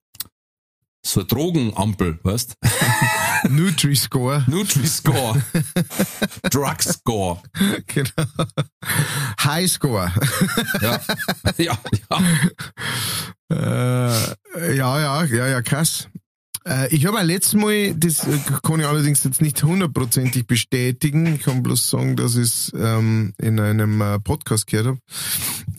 so 1.06 1.22
eine 1.22 1.28
Drogenampel, 1.28 2.20
weißt? 2.24 2.56
Nutri-Score. 3.50 4.44
Nutri-Score. 4.48 5.42
Drug-Score. 6.52 7.42
genau. 7.88 8.10
High-Score. 9.44 10.12
Ja. 10.82 11.00
ja, 11.58 11.80
ja. 12.10 12.22
Äh, 13.50 14.76
ja, 14.76 15.00
ja, 15.00 15.24
ja, 15.24 15.48
ja, 15.48 15.62
krass. 15.62 16.10
Äh, 16.68 16.94
ich 16.94 17.06
habe 17.06 17.18
auch 17.18 17.24
letztes 17.24 17.54
Mal, 17.54 17.94
das 17.96 18.28
äh, 18.28 18.38
kann 18.62 18.80
ich 18.80 18.86
allerdings 18.86 19.24
jetzt 19.24 19.42
nicht 19.42 19.64
hundertprozentig 19.64 20.48
bestätigen, 20.48 21.36
ich 21.36 21.42
kann 21.42 21.64
bloß 21.64 21.90
sagen, 21.90 22.16
dass 22.16 22.36
ich 22.36 22.44
es 22.44 22.74
ähm, 22.78 23.34
in 23.38 23.60
einem 23.60 24.02
äh, 24.02 24.20
Podcast 24.20 24.68
gehört 24.68 24.88
habe, 24.88 25.00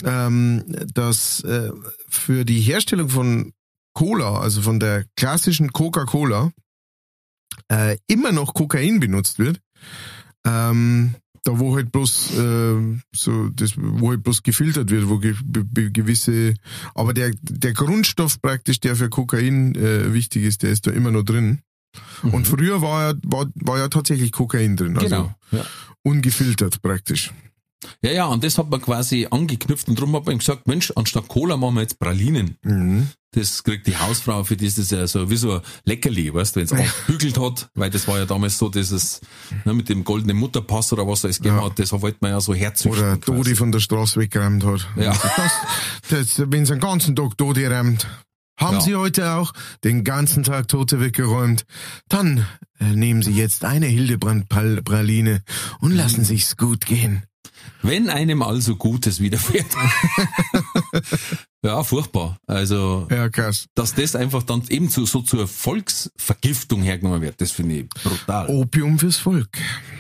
ähm, 0.05 0.65
dass 0.95 1.43
äh, 1.45 1.71
für 2.09 2.45
die 2.45 2.61
Herstellung 2.61 3.11
von 3.11 3.53
Cola, 3.93 4.41
also 4.41 4.63
von 4.63 4.81
der 4.81 5.05
klassischen 5.17 5.73
Coca-Cola, 5.73 6.53
äh, 7.71 7.97
immer 8.07 8.33
noch 8.33 8.55
Kokain 8.55 9.01
benutzt 9.01 9.39
wird. 9.39 9.61
Ähm, 10.47 11.15
da 11.45 11.59
wo 11.59 11.75
halt 11.77 11.93
bloß 11.93 12.39
äh, 12.39 13.01
so 13.15 13.49
das 13.51 13.73
wo 13.77 14.11
halt 14.11 14.23
bloß 14.23 14.43
gefiltert 14.43 14.91
wird, 14.91 15.09
wo 15.09 15.19
ge 15.19 15.35
gewisse 15.93 16.55
aber 16.95 17.15
der 17.15 17.33
der 17.43 17.73
Grundstoff 17.73 18.41
praktisch, 18.41 18.81
der 18.81 18.97
für 18.97 19.09
Kokain 19.09 19.75
äh, 19.75 20.13
wichtig 20.13 20.45
ist, 20.45 20.63
der 20.63 20.71
ist 20.71 20.87
da 20.87 20.91
immer 20.91 21.11
noch 21.11 21.25
drin. 21.25 21.61
Und 22.23 22.47
früher 22.47 22.83
war 22.83 23.09
ja 23.11 23.15
war, 23.25 23.47
war 23.55 23.79
ja 23.79 23.89
tatsächlich 23.89 24.33
Kokain 24.33 24.77
drin, 24.77 24.97
also 24.97 25.09
Genau. 25.09 25.35
Ja. 25.53 25.65
ungefiltert 26.03 26.83
praktisch. 26.83 27.33
Ja, 28.03 28.11
ja, 28.11 28.27
und 28.27 28.43
das 28.45 28.59
hat 28.59 28.71
man 28.71 28.81
quasi 28.81 29.27
angeknüpft 29.31 29.89
und 29.89 29.99
darum 29.99 30.15
hat 30.17 30.27
man 30.27 30.39
gesagt, 30.39 30.67
Mensch, 30.67 30.93
anstatt 30.97 31.29
Cola 31.29 31.57
machen 31.57 31.75
wir 31.77 31.83
jetzt 31.83 31.99
Pralinen. 31.99 32.57
Mhm. 32.63 33.09
Das 33.33 33.63
kriegt 33.63 33.87
die 33.87 33.97
Hausfrau, 33.97 34.43
für 34.43 34.57
die 34.57 34.67
ist 34.67 34.79
das 34.79 34.91
ja 34.91 35.07
so 35.07 35.29
wie 35.31 35.37
so 35.37 35.57
ein 35.57 35.61
Leckerli, 35.85 36.33
weißt 36.33 36.57
du, 36.57 36.61
wenn 36.61 36.67
es 36.67 36.73
aufgebügelt 36.73 37.39
hat, 37.39 37.69
weil 37.75 37.91
das 37.91 38.09
war 38.09 38.19
ja 38.19 38.25
damals 38.27 38.57
so 38.59 38.69
dieses, 38.71 39.21
ne, 39.65 39.75
mit 39.75 39.89
dem 39.91 40.03
goldenen 40.03 40.37
Mutterpass 40.39 40.93
oder 40.93 41.07
was 41.07 41.21
da 41.21 41.29
es 41.29 41.37
gegeben 41.39 41.57
Ja. 41.59 41.65
hat, 41.67 41.79
das 41.79 41.93
wollte 41.93 42.19
man 42.23 42.31
ja 42.33 42.41
so 42.41 42.55
herzüchten. 42.55 42.99
Oder 43.01 43.17
quasi. 43.19 43.37
Dodi 43.37 43.55
von 43.55 43.71
der 43.71 43.81
Straße 43.81 44.19
weggeräumt 44.19 44.65
hat. 44.65 44.89
Ja. 44.97 45.13
Das, 46.09 46.37
das, 46.37 46.51
wenn 46.51 46.65
sie 46.65 46.73
den 46.73 46.81
ganzen 46.81 47.15
Tag 47.15 47.37
Dodi 47.37 47.67
räumt. 47.67 48.07
Haben 48.59 48.77
Ja. 48.79 48.81
Sie 48.81 48.97
heute 48.97 49.33
auch 49.35 49.53
den 49.85 50.03
ganzen 50.03 50.43
Tag 50.43 50.67
Tote 50.67 50.99
weggeräumt? 51.01 51.65
Dann 52.09 52.45
äh, 52.81 52.87
nehmen 52.87 53.23
Sie 53.23 53.31
jetzt 53.33 53.65
eine 53.65 53.87
Hildebrand-Praline 53.87 55.43
und 55.81 55.93
lassen 55.93 56.25
sich's 56.25 56.57
gut 56.57 56.87
gehen. 56.87 57.23
Wenn 57.83 58.11
einem 58.11 58.43
also 58.43 58.77
Gutes 58.77 59.21
widerfährt. 59.21 59.67
ja, 61.63 61.83
furchtbar. 61.85 62.39
Also, 62.47 63.07
Ja, 63.11 63.29
dass 63.29 63.95
das 63.95 64.17
einfach 64.17 64.43
dann 64.43 64.63
eben 64.69 64.89
zu, 64.91 65.07
so 65.07 65.23
zur 65.23 65.47
Volksvergiftung 65.49 66.83
hergenommen 66.83 67.21
wird, 67.23 67.41
das 67.41 67.51
finde 67.53 67.77
ich 67.81 67.89
brutal. 67.89 68.49
Opium 68.49 68.99
fürs 68.99 69.17
Volk. 69.17 69.49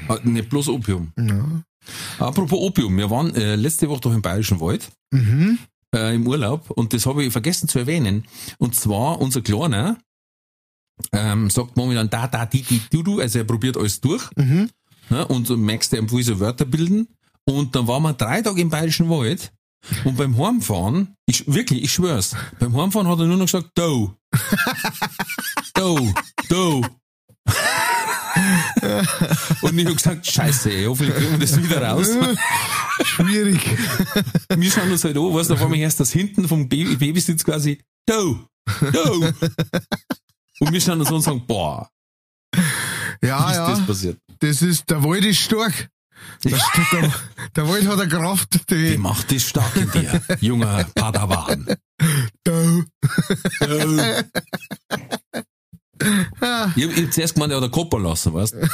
Ah, 0.08 0.18
Nicht 0.24 0.48
bloß 0.48 0.68
Opium. 0.68 1.12
Ja. 1.18 1.62
Apropos 2.18 2.58
Opium, 2.60 2.96
wir 2.96 3.08
waren 3.10 3.34
äh, 3.34 3.56
letzte 3.56 3.88
Woche 3.88 4.00
doch 4.02 4.12
im 4.14 4.22
Bayerischen 4.22 4.60
Wald 4.60 4.88
Mhm. 5.10 5.58
äh, 5.94 6.14
im 6.14 6.26
Urlaub 6.26 6.70
und 6.70 6.92
das 6.92 7.06
habe 7.06 7.24
ich 7.24 7.32
vergessen 7.32 7.66
zu 7.68 7.78
erwähnen. 7.78 8.24
Und 8.58 8.74
zwar 8.74 9.20
unser 9.20 9.40
Kleiner 9.40 9.96
ähm, 11.12 11.48
sagt 11.48 11.76
momentan 11.76 12.10
da, 12.10 12.26
da, 12.26 12.44
die, 12.44 12.62
die, 12.62 12.82
du, 12.90 13.02
du, 13.02 13.20
also 13.20 13.38
er 13.38 13.44
probiert 13.44 13.76
alles 13.78 14.00
durch 14.00 14.28
Mhm. 14.36 14.68
ne, 15.08 15.26
und 15.28 15.48
merkst 15.48 15.92
du, 15.92 15.96
er 15.96 16.10
will 16.10 16.22
so 16.22 16.38
Wörter 16.40 16.66
bilden. 16.66 17.08
Und 17.48 17.74
dann 17.74 17.86
waren 17.88 18.02
wir 18.02 18.12
drei 18.12 18.42
Tage 18.42 18.60
im 18.60 18.68
Bayerischen 18.68 19.08
Wald 19.08 19.52
und 20.04 20.18
beim 20.18 20.36
Heimfahren, 20.36 21.14
ich, 21.24 21.50
wirklich, 21.50 21.82
ich 21.82 21.90
schwör's, 21.90 22.36
beim 22.58 22.76
Heimfahren 22.76 23.08
hat 23.08 23.18
er 23.20 23.24
nur 23.24 23.38
noch 23.38 23.46
gesagt, 23.46 23.70
do. 23.74 24.14
do, 25.72 26.12
do. 26.50 26.84
und 29.62 29.78
ich 29.78 29.86
hab 29.86 29.96
gesagt, 29.96 30.26
scheiße, 30.26 30.70
ey, 30.70 30.84
hoffentlich 30.84 31.16
kriegen 31.16 31.30
wir 31.32 31.38
das 31.38 31.62
wieder 31.62 31.82
raus. 31.82 32.08
Schwierig. 33.04 33.60
Wir 34.54 34.70
schauen 34.70 34.90
uns 34.90 35.04
halt 35.04 35.16
an, 35.16 35.32
weißt 35.32 35.48
du, 35.48 35.54
auf 35.54 35.62
einmal 35.62 35.78
erst 35.78 36.00
das 36.00 36.10
hinten 36.12 36.46
vom 36.46 36.68
Baby, 36.68 36.96
Babysitz 36.96 37.44
quasi, 37.44 37.80
do, 38.06 38.44
do. 38.92 39.32
Und 40.60 40.72
wir 40.72 40.80
schauen 40.80 41.00
uns 41.00 41.08
an 41.08 41.14
und 41.14 41.22
sagen, 41.22 41.46
boah, 41.46 41.88
Ja, 43.22 43.50
ist 43.50 43.56
ja. 43.56 43.70
das 43.70 43.86
passiert? 43.86 44.18
Das 44.40 44.60
ist, 44.60 44.90
der 44.90 45.02
Wald 45.02 45.24
ist 45.24 45.38
stark. 45.38 45.88
Der, 46.44 46.58
der, 46.92 47.12
der 47.56 47.68
Wald 47.68 47.86
hat 47.86 48.00
eine 48.00 48.08
Kraft, 48.08 48.70
Die 48.70 48.90
die, 48.92 48.98
Macht 48.98 49.32
ist 49.32 49.48
stark 49.48 49.74
in 49.76 49.90
dir, 49.90 50.22
junger 50.40 50.84
Padawan. 50.94 51.66
da, 52.44 52.84
Ich 56.00 56.40
hab, 56.40 56.76
ich 56.76 57.04
hab 57.04 57.12
zuerst 57.12 57.34
gemeint, 57.34 57.52
er 57.52 57.56
hat 57.56 57.64
einen 57.64 57.72
Kopper 57.72 57.98
lassen, 57.98 58.32
weißt 58.32 58.54
du? 58.54 58.68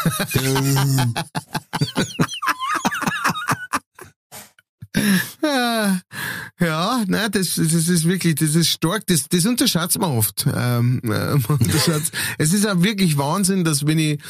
Ja, 6.61 7.05
nein, 7.09 7.31
das, 7.33 7.57
das 7.57 7.73
ist 7.73 8.05
wirklich, 8.05 8.37
das 8.37 8.55
ist 8.55 8.69
stark, 8.69 9.07
das, 9.07 9.29
das 9.29 9.45
unterschätzt 9.45 9.99
man 9.99 10.11
oft. 10.11 10.47
Ähm, 10.55 11.01
äh, 11.05 11.09
man 11.35 11.59
unterschätzt. 11.61 12.13
es 12.39 12.53
ist 12.53 12.67
auch 12.67 12.83
wirklich 12.83 13.19
Wahnsinn, 13.19 13.65
dass 13.65 13.87
wenn 13.87 13.99
ich, 13.99 14.21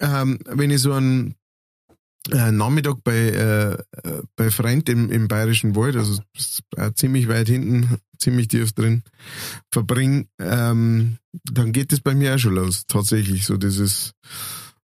ähm, 0.00 0.38
wenn 0.46 0.70
ich 0.70 0.80
so 0.82 0.92
einen 0.92 1.34
äh, 2.30 2.52
Nachmittag 2.52 3.02
bei, 3.02 3.14
äh, 3.14 3.72
äh, 3.72 4.22
bei 4.36 4.50
Freund 4.50 4.88
im, 4.88 5.10
im 5.10 5.28
Bayerischen 5.28 5.74
Wald, 5.74 5.96
also 5.96 6.20
äh, 6.76 6.92
ziemlich 6.92 7.28
weit 7.28 7.48
hinten 7.48 7.98
ziemlich 8.20 8.48
tief 8.48 8.72
drin 8.72 9.02
verbringe, 9.70 10.26
ähm, 10.38 11.18
dann 11.44 11.72
geht 11.72 11.92
das 11.92 12.00
bei 12.00 12.14
mir 12.14 12.34
auch 12.34 12.38
schon 12.38 12.54
los. 12.54 12.84
Tatsächlich 12.86 13.46
so 13.46 13.56
dieses, 13.56 14.12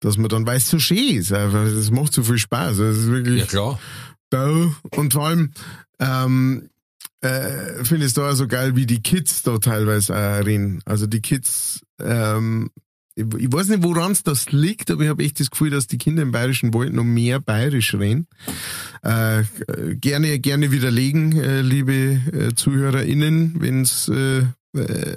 dass 0.00 0.16
man 0.16 0.28
dann 0.28 0.46
weiß, 0.46 0.68
so 0.68 0.78
schön 0.78 1.16
ist. 1.16 1.32
Einfach. 1.32 1.64
Das 1.64 1.90
macht 1.90 2.12
so 2.12 2.22
viel 2.22 2.38
Spaß. 2.38 2.76
Das 2.76 2.98
ist 2.98 3.06
wirklich. 3.08 3.40
Ja, 3.40 3.46
klar. 3.46 3.80
Da. 4.30 4.50
Und 4.90 5.12
vor 5.12 5.26
allem, 5.26 5.52
ähm, 5.98 6.68
äh, 7.20 7.84
finde 7.84 8.04
ich 8.04 8.10
es 8.10 8.14
da 8.14 8.34
so 8.34 8.48
geil, 8.48 8.76
wie 8.76 8.86
die 8.86 9.02
Kids 9.02 9.42
da 9.42 9.58
teilweise 9.58 10.14
auch 10.14 10.44
reden. 10.44 10.82
Also 10.84 11.06
die 11.06 11.22
Kids, 11.22 11.80
ähm, 12.00 12.70
ich, 13.14 13.52
weiß 13.52 13.68
nicht, 13.68 13.82
woran 13.82 14.12
es 14.12 14.22
das 14.22 14.52
liegt, 14.52 14.90
aber 14.90 15.02
ich 15.02 15.08
habe 15.08 15.22
echt 15.22 15.40
das 15.40 15.50
Gefühl, 15.50 15.70
dass 15.70 15.86
die 15.86 15.98
Kinder 15.98 16.22
im 16.22 16.32
Bayerischen 16.32 16.72
Wald 16.72 16.92
noch 16.92 17.04
mehr 17.04 17.40
bayerisch 17.40 17.94
reden. 17.94 18.26
Äh, 19.02 19.44
gerne, 19.96 20.38
gerne 20.38 20.70
widerlegen, 20.70 21.32
äh, 21.32 21.60
liebe 21.60 21.92
äh, 21.92 22.54
ZuhörerInnen, 22.54 23.60
wenn's, 23.60 24.08
äh, 24.08 24.46
äh, 24.74 25.16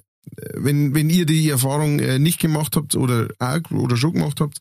wenn, 0.54 0.94
wenn 0.94 1.10
ihr 1.10 1.26
die 1.26 1.50
Erfahrung 1.50 2.00
äh, 2.00 2.20
nicht 2.20 2.40
gemacht 2.40 2.76
habt 2.76 2.96
oder 2.96 3.30
auch, 3.40 3.72
oder 3.72 3.96
schon 3.96 4.14
gemacht 4.14 4.42
habt. 4.42 4.60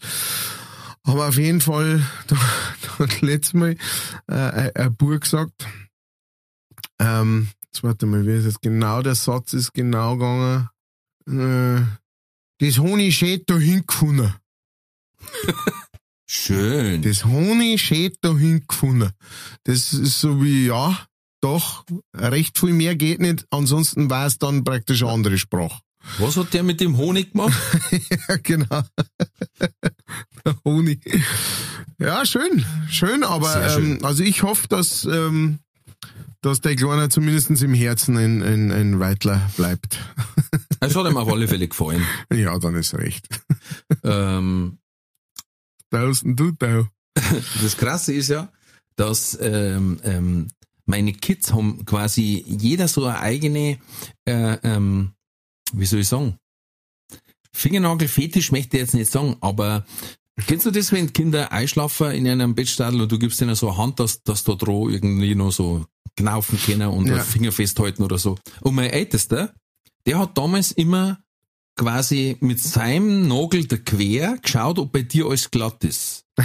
Aber 1.03 1.29
auf 1.29 1.37
jeden 1.37 1.61
Fall, 1.61 2.03
da, 2.29 2.37
hat 2.99 3.21
letztes 3.21 3.55
Mal 3.55 3.77
äh, 4.29 4.35
ein, 4.35 4.77
ein 4.77 4.97
Bub 4.97 5.21
gesagt, 5.21 5.67
ähm, 7.01 7.49
jetzt 7.67 7.83
warte 7.83 8.07
mal, 8.07 8.25
wie 8.27 8.37
ist 8.37 8.45
es 8.45 8.61
genau, 8.61 9.03
der 9.03 9.17
Satz 9.17 9.53
ist 9.53 9.75
genau 9.75 10.17
gegangen, 10.17 10.69
äh, 11.27 12.04
das 12.65 12.79
Honig 12.79 13.15
schät 13.15 13.45
da 13.51 13.59
hingefunden. 13.59 14.35
Schön. 16.27 17.03
Das 17.03 17.25
Honig 17.27 17.81
schät 17.81 18.17
da 18.23 18.35
hingefunden. 18.35 19.11
Das 19.65 19.93
ist 19.93 20.21
so 20.21 20.43
wie, 20.43 20.67
ja, 20.67 20.99
doch, 21.43 21.85
recht 22.15 22.59
viel 22.59 22.73
mehr 22.73 22.97
geht 22.97 23.21
nicht, 23.21 23.47
ansonsten 23.51 24.09
war 24.09 24.27
es 24.27 24.39
dann 24.39 24.65
praktisch 24.65 25.03
eine 25.03 25.13
andere 25.13 25.37
Sprache. 25.37 25.81
Was 26.19 26.37
hat 26.39 26.55
der 26.55 26.63
mit 26.63 26.81
dem 26.81 26.97
Honig 26.97 27.33
gemacht? 27.33 27.53
ja, 28.29 28.37
genau. 28.43 28.83
Der 30.45 30.57
Honig. 30.65 31.01
Ja, 31.99 32.25
schön, 32.25 32.65
schön, 32.91 33.25
aber 33.25 33.69
schön. 33.71 33.99
Ähm, 33.99 34.05
also 34.05 34.23
ich 34.23 34.43
hoffe, 34.43 34.69
dass, 34.69 35.05
ähm, 35.05 35.59
dass 36.41 36.61
der 36.61 36.77
Kleine 36.77 37.11
zumindest 37.11 37.51
im 37.51 37.75
Herzen 37.75 38.17
ein, 38.17 38.43
ein, 38.43 38.73
ein 38.73 39.01
Weitler 39.01 39.51
bleibt. 39.57 39.99
Es 40.87 40.97
hat 40.97 41.07
ihm 41.07 41.17
auf 41.17 41.29
alle 41.29 41.49
Fälle 41.49 41.69
gefallen. 41.69 42.05
ja, 42.33 42.59
dann 42.59 42.75
ist 42.75 42.95
recht. 42.95 43.29
Ähm, 44.03 44.79
Tausend 45.91 46.39
du 46.39 46.51
da. 46.53 46.89
das 47.63 47.77
Krasse 47.77 48.13
ist 48.13 48.29
ja, 48.29 48.51
dass 48.97 49.39
ähm, 49.41 50.01
ähm, 50.03 50.49
meine 50.87 51.13
Kids 51.13 51.53
haben 51.53 51.85
quasi 51.85 52.45
jeder 52.47 52.89
so 52.89 53.05
eine 53.05 53.21
eigene, 53.21 53.79
äh, 54.25 54.59
ähm, 54.63 55.13
wie 55.73 55.87
soll 55.87 56.01
ich 56.01 56.09
sagen, 56.09 56.37
Fingernagel-Fetisch 57.53 58.51
möchte 58.51 58.77
ich 58.77 58.83
jetzt 58.83 58.95
nicht 58.95 59.11
sagen, 59.11 59.37
aber 59.41 59.87
kennst 60.47 60.67
du 60.67 60.73
das, 60.73 60.91
wenn 60.91 61.13
Kinder 61.13 61.53
einschlafen 61.53 62.11
in 62.11 62.27
einem 62.27 62.55
Bettstadel 62.55 63.03
und 63.03 63.13
du 63.13 63.19
gibst 63.19 63.41
ihnen 63.41 63.55
so 63.55 63.69
eine 63.69 63.79
Hand, 63.79 64.01
dass, 64.01 64.23
dass 64.25 64.43
da 64.43 64.55
dran 64.55 64.91
irgendwie 64.91 65.37
noch 65.37 65.53
so 65.53 65.87
knaufen 66.17 66.59
können 66.59 66.89
und 66.89 67.07
Ja. 67.07 67.21
Finger 67.21 67.53
festhalten 67.53 68.03
oder 68.03 68.19
so. 68.19 68.37
Und 68.61 68.75
mein 68.75 68.91
Ältester, 68.91 69.55
der 70.07 70.19
hat 70.19 70.37
damals 70.37 70.73
immer 70.73 71.19
quasi 71.77 72.37
mit 72.41 72.61
seinem 72.61 73.27
Nagel 73.27 73.67
der 73.67 73.79
quer 73.79 74.39
geschaut, 74.39 74.79
ob 74.79 74.93
bei 74.93 75.03
dir 75.03 75.27
alles 75.27 75.51
glatt 75.51 75.83
ist. 75.85 76.25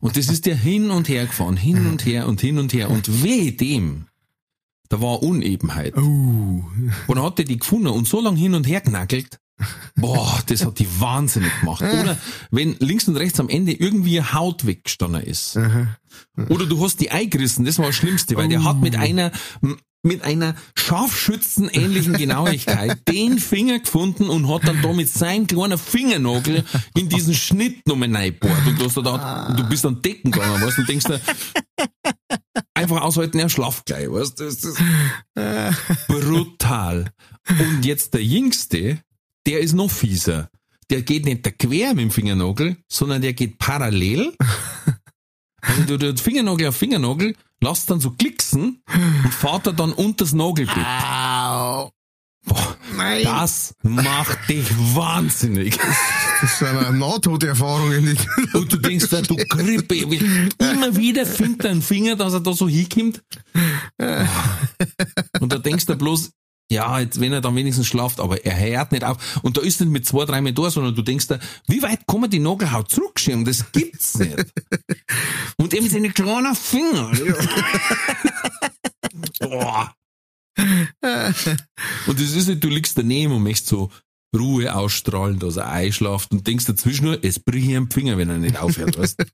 Und 0.00 0.16
das 0.16 0.28
ist 0.28 0.46
der 0.46 0.56
hin 0.56 0.90
und 0.90 1.08
her 1.10 1.26
gefahren, 1.26 1.58
hin 1.58 1.86
und 1.86 2.06
her 2.06 2.26
und 2.26 2.40
hin 2.40 2.58
und 2.58 2.72
her. 2.72 2.90
Und 2.90 3.22
weh 3.22 3.50
dem, 3.50 4.06
da 4.88 5.02
war 5.02 5.22
Unebenheit. 5.22 5.94
Uh. 5.94 6.64
Und 7.06 7.16
dann 7.16 7.22
hat 7.22 7.38
er 7.38 7.44
die 7.44 7.58
gefunden 7.58 7.88
und 7.88 8.08
so 8.08 8.20
lang 8.22 8.34
hin 8.34 8.54
und 8.54 8.66
her 8.66 8.80
knackelt. 8.80 9.38
Boah, 9.96 10.42
das 10.46 10.64
hat 10.64 10.78
die 10.78 10.88
wahnsinnig 11.00 11.52
gemacht. 11.60 11.82
Oder 11.82 12.16
wenn 12.50 12.76
links 12.78 13.08
und 13.08 13.16
rechts 13.16 13.38
am 13.40 13.50
Ende 13.50 13.72
irgendwie 13.72 14.22
Haut 14.22 14.66
weggestanden 14.66 15.22
ist. 15.22 15.58
Oder 16.48 16.64
du 16.64 16.82
hast 16.82 17.00
die 17.00 17.10
eingerissen, 17.10 17.66
das 17.66 17.78
war 17.78 17.86
das 17.86 17.96
Schlimmste, 17.96 18.36
weil 18.36 18.48
der 18.48 18.64
hat 18.64 18.80
mit 18.80 18.96
einer, 18.96 19.32
mit 20.02 20.22
einer 20.22 20.54
scharfschützenähnlichen 20.76 22.14
Genauigkeit 22.14 22.98
den 23.08 23.38
Finger 23.38 23.80
gefunden 23.80 24.28
und 24.28 24.48
hat 24.48 24.66
dann 24.66 24.80
da 24.82 24.92
mit 24.92 25.08
seinem 25.08 25.46
kleinen 25.46 25.78
Fingernagel 25.78 26.64
in 26.96 27.08
diesen 27.08 27.34
Schnitt 27.34 27.86
nochmal 27.86 28.14
reingebohrt. 28.14 28.66
Und 28.66 28.80
du, 28.80 28.84
hast 28.86 28.96
da, 28.96 29.46
und 29.48 29.58
du 29.58 29.68
bist 29.68 29.84
an 29.84 30.00
Decken 30.02 30.30
gegangen, 30.30 30.62
weißt 30.62 30.78
du, 30.78 30.80
und 30.82 30.88
denkst 30.88 31.06
dir, 31.06 31.20
einfach 32.74 33.02
aushalten, 33.02 33.38
er 33.38 33.48
schlaft 33.48 33.86
gleich, 33.86 34.10
weißt 34.10 34.40
du, 34.40 34.44
das 34.44 34.64
ist 34.64 34.78
brutal. 36.08 37.12
Und 37.48 37.84
jetzt 37.84 38.14
der 38.14 38.24
Jüngste, 38.24 39.02
der 39.46 39.60
ist 39.60 39.74
noch 39.74 39.90
fieser. 39.90 40.50
Der 40.90 41.02
geht 41.02 41.24
nicht 41.24 41.44
der 41.44 41.52
quer 41.52 41.94
mit 41.94 42.04
dem 42.04 42.10
Fingernagel, 42.10 42.76
sondern 42.88 43.22
der 43.22 43.32
geht 43.32 43.58
parallel. 43.58 44.32
Also 45.62 45.82
du 45.84 45.98
den 45.98 46.16
Fingernagel 46.16 46.68
auf 46.68 46.76
Fingernagel, 46.76 47.36
lässt 47.62 47.90
dann 47.90 48.00
so 48.00 48.10
klicksen 48.10 48.82
und 49.24 49.34
fährt 49.34 49.66
er 49.66 49.72
dann 49.72 49.92
unter 49.92 50.24
das 50.24 50.32
Nagelbett. 50.32 50.76
Au. 50.76 51.90
Boah, 52.46 52.74
das 53.22 53.74
macht 53.82 54.48
dich 54.48 54.64
wahnsinnig. 54.94 55.76
Das 56.40 56.58
sind 56.58 56.68
eine 56.68 56.96
Nahtoderfahrungen. 56.96 58.16
die- 58.16 58.56
Und 58.56 58.72
du 58.72 58.78
denkst 58.78 59.10
du 59.10 59.36
Krippe, 59.36 59.94
immer 59.96 60.96
wieder 60.96 61.26
findet 61.26 61.64
er 61.66 61.72
einen 61.72 61.82
Finger, 61.82 62.16
dass 62.16 62.32
er 62.32 62.40
da 62.40 62.54
so 62.54 62.66
hinkommt. 62.66 63.22
Und 65.40 65.52
da 65.52 65.58
denkst 65.58 65.84
du 65.86 65.96
bloß, 65.96 66.30
ja, 66.70 67.00
jetzt, 67.00 67.20
wenn 67.20 67.32
er 67.32 67.40
dann 67.40 67.56
wenigstens 67.56 67.88
schlaft, 67.88 68.20
aber 68.20 68.44
er 68.44 68.58
hört 68.58 68.92
nicht 68.92 69.04
auf. 69.04 69.40
Und 69.42 69.56
da 69.56 69.60
ist 69.60 69.80
nicht 69.80 69.90
mit 69.90 70.06
zwei, 70.06 70.24
drei 70.24 70.40
Mal 70.40 70.52
da, 70.52 70.70
sondern 70.70 70.94
du 70.94 71.02
denkst 71.02 71.26
dir, 71.26 71.40
wie 71.66 71.82
weit 71.82 72.06
kann 72.06 72.20
man 72.20 72.30
die 72.30 72.38
Nagelhaut 72.38 72.90
zurückschieben? 72.90 73.44
Das 73.44 73.72
gibt's 73.72 74.18
nicht. 74.18 74.36
Und 75.56 75.72
mit 75.72 75.90
seinen 75.90 76.14
kleinen 76.14 76.54
Finger. 76.54 77.10
Boah. 79.40 79.94
Und 82.06 82.20
das 82.20 82.34
ist 82.34 82.48
nicht, 82.48 82.62
du 82.62 82.68
liegst 82.68 82.96
daneben 82.96 83.32
und 83.32 83.42
möchtest 83.42 83.68
so 83.68 83.90
Ruhe 84.36 84.74
ausstrahlen, 84.74 85.38
dass 85.38 85.56
er 85.56 85.70
einschlaft 85.70 86.30
und 86.32 86.46
denkst 86.46 86.66
dazwischen 86.66 87.06
nur, 87.06 87.24
es 87.24 87.40
bricht 87.40 87.68
ihm 87.68 87.90
Finger, 87.90 88.18
wenn 88.18 88.30
er 88.30 88.38
nicht 88.38 88.58
aufhört, 88.58 88.98
weißt 88.98 89.22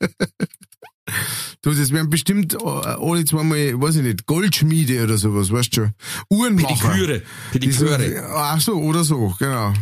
Du, 1.62 1.72
das 1.72 1.92
wären 1.92 2.10
bestimmt 2.10 2.54
äh, 2.54 2.58
alle 2.66 3.24
zweimal, 3.24 3.80
weiß 3.80 3.96
ich 3.96 4.02
nicht, 4.02 4.26
Goldschmiede 4.26 5.02
oder 5.04 5.16
sowas, 5.16 5.50
weißt 5.50 5.76
du 5.76 5.82
schon. 5.82 5.94
Uhrenmacher. 6.30 6.88
Pediküre, 6.90 7.22
Pediküre. 7.52 8.28
Ach 8.34 8.60
so, 8.60 8.74
oder 8.74 9.04
so, 9.04 9.34
genau. 9.38 9.72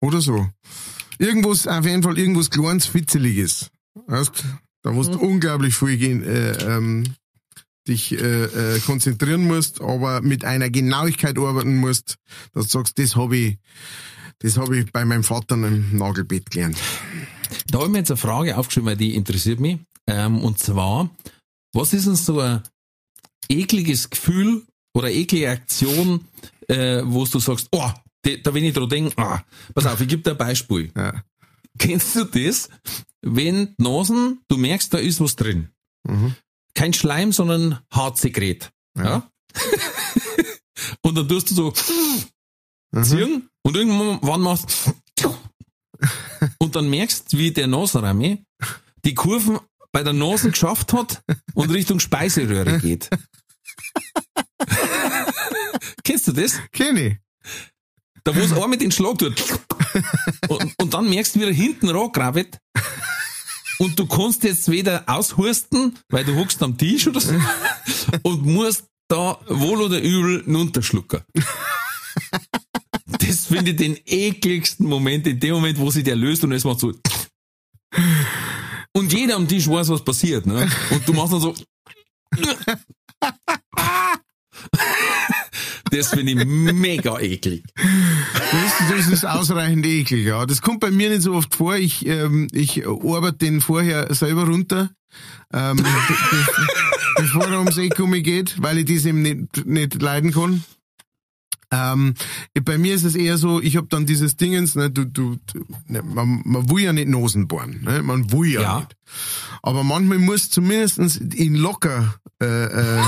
Oder 0.00 0.20
so. 0.20 0.48
Irgendwas, 1.18 1.66
auf 1.66 1.84
jeden 1.84 2.02
Fall 2.02 2.16
irgendwas 2.18 2.50
kleines, 2.50 2.86
fitzeliges. 2.86 3.70
Weißt, 4.06 4.44
da 4.82 4.92
musst 4.92 5.14
du 5.14 5.18
unglaublich 5.18 5.74
viel 5.74 5.96
gehen, 5.96 6.22
äh, 6.22 6.52
ähm, 6.64 7.04
dich 7.88 8.12
äh, 8.12 8.44
äh, 8.44 8.80
konzentrieren 8.80 9.44
musst, 9.44 9.80
aber 9.80 10.20
mit 10.20 10.44
einer 10.44 10.70
Genauigkeit 10.70 11.38
arbeiten 11.38 11.76
musst, 11.76 12.16
dass 12.52 12.66
du 12.66 12.78
sagst, 12.78 12.98
das 12.98 13.16
habe 13.16 13.36
ich, 13.36 13.58
das 14.38 14.56
habe 14.58 14.78
ich 14.78 14.92
bei 14.92 15.04
meinem 15.04 15.24
Vater 15.24 15.56
im 15.56 15.96
Nagelbett 15.96 16.50
gelernt. 16.50 16.78
Da 17.68 17.78
habe 17.78 17.86
ich 17.86 17.92
mir 17.92 17.98
jetzt 17.98 18.10
eine 18.10 18.16
Frage 18.16 18.56
aufgeschrieben, 18.56 18.88
weil 18.88 18.96
die 18.96 19.14
interessiert 19.14 19.60
mich. 19.60 19.78
Ähm, 20.06 20.42
und 20.42 20.58
zwar, 20.58 21.10
was 21.72 21.92
ist 21.92 22.06
denn 22.06 22.16
so 22.16 22.40
ein 22.40 22.62
ekliges 23.48 24.10
Gefühl 24.10 24.66
oder 24.94 25.10
eklige 25.10 25.50
Aktion, 25.50 26.26
äh, 26.68 27.02
wo 27.04 27.24
du 27.24 27.38
sagst, 27.38 27.68
oh, 27.72 27.90
die, 28.24 28.42
da 28.42 28.52
wenn 28.54 28.64
ich 28.64 28.74
dran 28.74 28.88
denke, 28.88 29.12
ah, 29.16 29.42
pass 29.74 29.86
auf, 29.86 30.00
ich 30.00 30.08
gebe 30.08 30.22
dir 30.22 30.32
ein 30.32 30.38
Beispiel. 30.38 30.90
Ja. 30.96 31.22
Kennst 31.78 32.16
du 32.16 32.24
das? 32.24 32.68
Wenn 33.22 33.74
die 33.78 33.82
Nasen, 33.82 34.40
du 34.48 34.56
merkst, 34.56 34.92
da 34.92 34.98
ist 34.98 35.20
was 35.20 35.36
drin. 35.36 35.68
Mhm. 36.04 36.34
Kein 36.74 36.92
Schleim, 36.92 37.32
sondern 37.32 37.78
Hartsekret. 37.90 38.70
Ja. 38.96 39.30
und 41.02 41.16
dann 41.16 41.28
tust 41.28 41.50
du 41.50 41.54
so 41.54 41.72
Mhm. 42.90 43.04
ziehen 43.04 43.50
und 43.62 43.76
irgendwann 43.76 44.40
machst 44.40 44.94
und 46.58 46.76
dann 46.76 46.88
merkst, 46.88 47.36
wie 47.36 47.50
der 47.50 47.66
Nasenrami 47.66 48.44
die 49.04 49.14
Kurven 49.14 49.58
bei 49.92 50.02
der 50.02 50.12
Nase 50.12 50.50
geschafft 50.50 50.92
hat 50.92 51.22
und 51.54 51.70
Richtung 51.70 52.00
Speiseröhre 52.00 52.78
geht. 52.78 53.08
Kennst 56.04 56.28
du 56.28 56.32
das? 56.32 56.60
Kenn 56.72 56.96
ich. 56.96 57.16
Da 58.24 58.34
wo 58.34 58.40
es 58.40 58.52
auch 58.52 58.66
mit 58.66 58.80
den 58.80 58.92
Schlag 58.92 59.18
tut. 59.18 59.42
Und, 60.48 60.74
und 60.78 60.94
dann 60.94 61.08
merkst 61.08 61.34
du, 61.34 61.40
wie 61.40 61.44
er 61.44 61.52
hinten 61.52 61.88
rangrabbelt. 61.88 62.58
Und 63.78 63.98
du 63.98 64.06
kannst 64.06 64.42
jetzt 64.44 64.70
weder 64.70 65.04
aushusten, 65.06 65.98
weil 66.08 66.24
du 66.24 66.34
hockst 66.34 66.62
am 66.62 66.76
Tisch 66.76 67.06
oder 67.06 67.20
so, 67.20 67.34
und 68.22 68.44
musst 68.44 68.84
da 69.08 69.38
wohl 69.46 69.80
oder 69.82 70.00
übel 70.00 70.44
runterschlucken. 70.46 71.22
Finde 73.48 73.70
ich 73.70 73.76
den 73.76 73.98
ekligsten 74.06 74.86
Moment, 74.86 75.26
in 75.26 75.40
dem 75.40 75.54
Moment, 75.54 75.78
wo 75.78 75.90
sich 75.90 76.04
der 76.04 76.16
löst 76.16 76.44
und 76.44 76.52
es 76.52 76.64
macht 76.64 76.80
so. 76.80 76.92
Und 78.92 79.12
jeder 79.12 79.36
am 79.36 79.48
Tisch 79.48 79.68
weiß, 79.68 79.88
was 79.88 80.04
passiert, 80.04 80.46
ne? 80.46 80.70
Und 80.90 81.06
du 81.08 81.12
machst 81.12 81.32
dann 81.32 81.40
so. 81.40 81.54
Das 85.90 86.08
finde 86.08 86.32
ich 86.32 86.44
mega 86.44 87.18
eklig. 87.18 87.64
Das, 87.74 88.90
das 88.90 89.08
ist 89.08 89.24
ausreichend 89.24 89.86
eklig, 89.86 90.26
ja. 90.26 90.44
Das 90.44 90.60
kommt 90.60 90.80
bei 90.80 90.90
mir 90.90 91.08
nicht 91.08 91.22
so 91.22 91.34
oft 91.34 91.54
vor. 91.54 91.76
Ich, 91.76 92.06
ähm, 92.06 92.48
ich 92.52 92.86
arbeite 92.86 93.38
den 93.38 93.60
vorher 93.60 94.12
selber 94.14 94.46
runter, 94.46 94.90
ähm, 95.52 95.76
be 95.76 95.82
be 95.84 96.46
bevor 97.16 97.46
er 97.46 97.58
ums 97.58 97.78
Eckgummi 97.78 98.22
geht, 98.22 98.60
weil 98.60 98.78
ich 98.78 98.84
das 98.84 99.06
eben 99.06 99.22
nicht, 99.22 99.66
nicht 99.66 100.02
leiden 100.02 100.32
kann. 100.32 100.62
Ähm, 101.70 102.14
bei 102.62 102.78
mir 102.78 102.94
ist 102.94 103.04
es 103.04 103.14
eher 103.14 103.36
so, 103.36 103.60
ich 103.60 103.76
habe 103.76 103.88
dann 103.90 104.06
dieses 104.06 104.36
Dingens, 104.36 104.74
ne, 104.74 104.90
du, 104.90 105.04
du, 105.04 105.36
ne, 105.86 106.02
man, 106.02 106.40
man 106.44 106.70
will 106.70 106.82
ja 106.82 106.92
nicht 106.94 107.08
Nosen 107.08 107.46
bohren, 107.46 107.82
ne, 107.82 108.02
man 108.02 108.32
will 108.32 108.50
ja, 108.52 108.60
Ja. 108.62 108.76
nicht. 108.80 108.96
Aber 109.62 109.84
manchmal 109.84 110.18
muss 110.18 110.48
zumindestens 110.50 111.20
ihn 111.20 111.54
locker, 111.54 112.14
äh, 112.42 112.46
äh, 112.98 113.02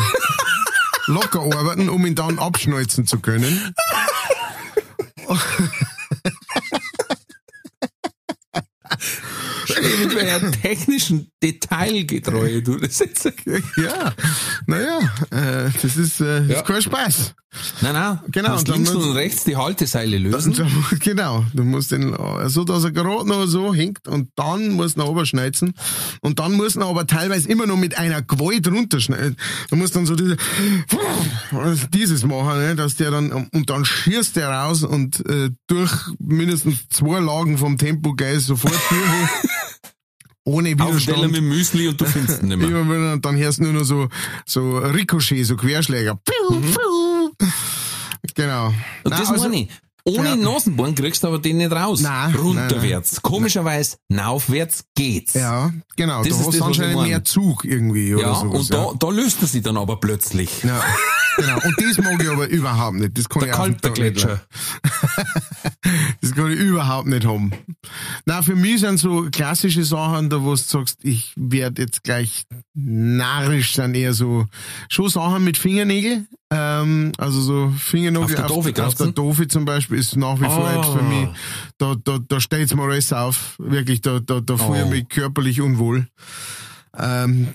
locker 1.06 1.40
arbeiten, 1.40 1.88
um 1.88 2.04
ihn 2.04 2.14
dann 2.14 2.38
abschneuzen 2.38 3.06
zu 3.06 3.20
können. 3.20 3.72
Mit 10.00 10.14
welcher 10.14 10.50
technischen 10.52 11.30
Detailgetreue 11.42 12.62
du 12.62 12.76
das 12.76 12.98
jetzt. 12.98 13.24
Ja, 13.76 14.12
naja, 14.66 14.98
äh, 15.30 15.70
das 15.80 15.96
ist, 15.96 16.20
äh, 16.20 16.40
das 16.40 16.48
Ja. 16.48 16.56
ist 16.60 16.66
kein 16.66 16.82
Spaß. 16.82 17.34
Nein, 17.80 17.94
nein. 17.94 18.20
Genau, 18.28 18.52
Musst 18.52 18.68
dann 18.68 18.76
links 18.76 18.90
und 18.90 19.12
rechts 19.12 19.44
die 19.44 19.56
Halteseile 19.56 20.18
lösen. 20.18 20.54
Genau, 21.00 21.44
du 21.52 21.64
musst 21.64 21.90
den 21.90 22.16
so, 22.46 22.64
dass 22.64 22.84
er 22.84 22.92
gerade 22.92 23.26
noch 23.26 23.46
so 23.46 23.74
hängt 23.74 24.06
und 24.06 24.28
dann 24.36 24.70
musst 24.70 24.96
du 24.96 25.00
ihn 25.00 25.06
runterschneizen 25.06 25.74
und 26.20 26.38
dann 26.38 26.52
musst 26.52 26.76
du 26.76 26.80
ihn 26.80 26.84
aber 26.84 27.06
teilweise 27.06 27.48
immer 27.48 27.66
noch 27.66 27.76
mit 27.76 27.98
einer 27.98 28.22
Gewalt 28.22 28.68
runterschneiden. 28.68 29.36
Du 29.68 29.76
musst 29.76 29.96
dann 29.96 30.06
so 30.06 30.14
diese, 30.14 30.36
dieses 31.92 32.24
machen, 32.24 32.58
ne, 32.58 32.76
dass 32.76 32.96
der 32.96 33.10
dann, 33.10 33.32
und 33.32 33.70
dann 33.70 33.84
schießt 33.84 34.36
der 34.36 34.48
raus 34.50 34.84
und 34.84 35.26
äh, 35.28 35.50
durch 35.66 35.92
mindestens 36.18 36.88
zwei 36.88 37.18
Lagen 37.18 37.58
vom 37.58 37.78
Tempo 37.78 38.12
gehst 38.12 38.46
sofort 38.46 38.74
durch, 38.90 39.50
ohne 40.44 40.70
Widerstand. 40.70 41.32
mit 41.32 41.42
Müsli 41.42 41.88
und 41.88 42.00
du 42.00 42.04
findest 42.04 42.42
ihn 42.42 42.48
nicht 42.48 42.58
mehr. 42.58 43.12
Und 43.12 43.24
dann 43.24 43.36
hörst 43.36 43.58
du 43.58 43.64
nur 43.64 43.72
noch 43.72 43.84
so, 43.84 44.08
so 44.46 44.78
Ricochet, 44.78 45.44
so 45.44 45.56
Querschläger. 45.56 46.14
Piu, 46.16 46.60
piu. 46.60 47.09
Genau. 48.34 48.66
Und 48.68 48.74
Nein, 49.04 49.20
das 49.20 49.30
also- 49.30 49.42
meine 49.44 49.62
ich. 49.62 49.68
Ohne 50.04 50.30
Ja. 50.30 50.36
Nasenbohren 50.36 50.94
kriegst 50.94 51.22
du 51.22 51.28
aber 51.28 51.38
den 51.40 51.58
nicht 51.58 51.70
raus. 51.72 52.00
Nein, 52.00 52.34
Runterwärts. 52.34 53.20
Komischerweise, 53.20 53.98
naufwärts 54.08 54.84
geht's. 54.96 55.34
Ja, 55.34 55.72
genau. 55.94 56.24
Das 56.24 56.28
da 56.32 56.40
ist 56.40 56.46
hast 56.46 56.58
du 56.58 56.64
anscheinend 56.64 57.02
mehr 57.02 57.22
Zug 57.22 57.66
irgendwie 57.66 58.14
oder 58.14 58.28
Ja, 58.28 58.34
sowas. 58.34 58.60
und 58.60 58.72
da, 58.74 58.92
da 58.98 59.10
löst 59.10 59.42
er 59.42 59.48
sich 59.48 59.62
dann 59.62 59.76
aber 59.76 59.96
plötzlich. 60.00 60.62
ja. 60.62 60.82
Genau. 61.36 61.54
Und 61.62 61.74
das 61.78 61.98
mag 61.98 62.20
ich 62.22 62.28
aber 62.30 62.48
überhaupt 62.48 62.96
nicht. 62.96 63.16
Das 63.16 63.28
kann 63.28 63.40
Der 63.40 63.50
ich 63.50 63.56
Tag 63.56 63.68
nicht 63.68 63.82
Kaltergletscher. 63.82 64.40
Das 66.20 66.34
kann 66.34 66.50
ich 66.52 66.58
überhaupt 66.58 67.06
nicht 67.08 67.24
haben. 67.26 67.52
Na, 68.26 68.42
für 68.42 68.56
mich 68.56 68.80
sind 68.80 68.98
so 68.98 69.28
klassische 69.30 69.84
Sachen, 69.84 70.28
da 70.30 70.42
wo 70.42 70.50
du 70.50 70.56
sagst, 70.56 70.98
ich 71.02 71.32
werde 71.36 71.82
jetzt 71.82 72.02
gleich 72.04 72.44
narrisch, 72.74 73.74
sind 73.74 73.94
eher 73.94 74.12
so, 74.12 74.46
schon 74.88 75.08
Sachen 75.08 75.44
mit 75.44 75.56
Fingernägel. 75.56 76.26
Ähm, 76.52 77.12
also 77.16 77.40
so 77.40 77.72
Fingernägel 77.78 78.24
Auf 78.24 78.34
der 78.34 78.46
Doofe 78.48 78.70
auf, 78.82 78.88
auf 78.88 78.94
der? 78.96 79.06
Doofe 79.12 79.46
zum 79.48 79.64
Beispiel 79.64 79.98
ist 79.98 80.16
nach 80.16 80.40
wie 80.40 80.44
vor 80.46 80.66
Ah. 80.66 80.76
jetzt 80.76 80.88
für 80.90 81.02
mich, 81.04 81.28
da, 81.78 81.94
da, 82.02 82.18
da 82.26 82.40
stellt's 82.40 82.74
mir 82.74 82.82
alles 82.82 83.12
auf. 83.12 83.54
Wirklich, 83.58 84.00
da, 84.00 84.18
da, 84.18 84.40
da 84.40 84.56
fühle 84.56 84.78
ich 84.80 84.84
Oh. 84.84 84.90
mich 84.90 85.08
körperlich 85.08 85.60
unwohl. 85.60 86.08
Ähm, 86.98 87.48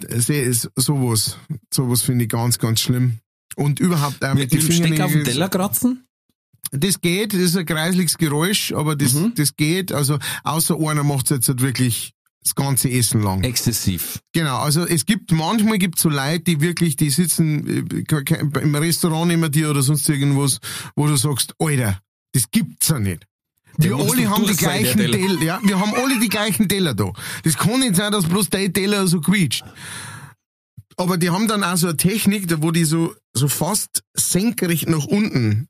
sowas, 0.76 1.38
sowas 1.74 2.02
finde 2.04 2.24
ich 2.24 2.30
ganz, 2.30 2.58
ganz 2.58 2.80
schlimm. 2.80 3.20
Und 3.58 3.80
überhaupt 3.80 4.24
auch 4.24 4.34
Mit 4.34 4.54
mit, 4.54 4.64
dem 4.64 4.72
Steck 4.72 5.00
auf 5.02 5.12
den. 5.12 5.24
Teller 5.26 5.50
kratzen? 5.50 6.06
Das 6.72 7.00
geht, 7.00 7.34
das 7.34 7.39
ist 7.41 7.58
ein 7.58 7.66
kreisliches 7.66 8.18
Geräusch, 8.18 8.74
aber 8.74 8.96
das, 8.96 9.14
Mhm. 9.14 9.34
das 9.36 9.56
geht. 9.56 9.91
Also 9.91 10.18
außer 10.43 10.78
einer 10.80 11.04
macht 11.04 11.30
jetzt 11.30 11.48
halt 11.48 11.62
wirklich 11.62 12.14
das 12.46 12.54
ganze 12.54 12.89
Essen 12.91 13.24
lang. 13.24 13.43
Exzessiv. 13.43 14.20
Genau, 14.32 14.60
also 14.60 14.86
es 14.86 15.06
gibt, 15.06 15.32
manchmal 15.32 15.80
gibt 15.80 15.98
so 15.98 16.10
Leute, 16.10 16.41
die 16.41 16.62
wirklich, 16.62 16.96
die 16.96 17.10
sitzen 17.10 17.88
äh, 17.89 18.62
im 18.62 18.76
Restaurant 18.76 19.28
neben 19.28 19.52
dir 19.52 19.72
oder 19.72 19.82
sonst 19.82 20.08
irgendwas, 20.08 20.60
wo 20.96 21.08
du 21.08 21.16
sagst, 21.16 21.56
Alter, 21.58 22.00
das 22.34 22.52
gibt's 22.52 22.89
ja 22.89 23.00
nicht. 23.00 23.26
Wir 23.78 23.96
alle 23.96 24.30
haben 24.30 24.46
die 24.46 24.56
gleichen 24.56 25.00
Teller. 25.00 25.18
Teller, 25.18 25.41
ja, 25.41 25.60
wir 25.64 25.80
haben 25.80 25.93
alle 25.96 26.20
die 26.20 26.30
gleichen 26.30 26.70
Teller 26.70 26.93
da. 26.93 27.12
Das 27.43 27.58
kann 27.58 27.80
nicht 27.80 27.96
sein, 27.96 28.12
dass 28.12 28.26
bloß 28.26 28.50
der 28.50 28.72
Teller 28.72 29.08
so 29.08 29.20
quietscht. 29.22 29.66
Aber 30.98 31.18
die 31.18 31.32
haben 31.32 31.48
dann 31.48 31.64
auch 31.64 31.76
so 31.76 31.88
eine 31.88 31.98
Technik, 31.98 32.46
wo 32.62 32.72
die 32.72 32.86
so, 32.86 33.16
so 33.34 33.48
fast 33.48 34.04
senkrecht 34.14 34.88
nach 34.88 35.06
unten 35.06 35.68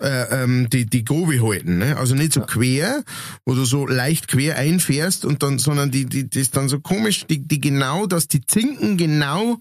äh, 0.00 0.42
ähm, 0.42 0.68
die, 0.70 0.86
die 0.86 1.04
Gobe 1.04 1.40
halten. 1.42 1.78
Ne? 1.78 1.96
Also 1.96 2.14
nicht 2.14 2.32
so 2.32 2.40
quer, 2.40 3.02
wo 3.44 3.54
du 3.54 3.64
so 3.64 3.86
leicht 3.86 4.28
quer 4.28 4.56
einfährst 4.56 5.24
und 5.24 5.42
dann, 5.42 5.58
sondern 5.58 5.90
die, 5.90 6.06
die, 6.06 6.28
das 6.28 6.42
ist 6.42 6.56
dann 6.56 6.68
so 6.68 6.80
komisch, 6.80 7.26
die, 7.26 7.46
die 7.46 7.60
genau, 7.60 8.06
dass 8.06 8.28
die 8.28 8.44
Zinken 8.46 8.96
genau 8.96 9.58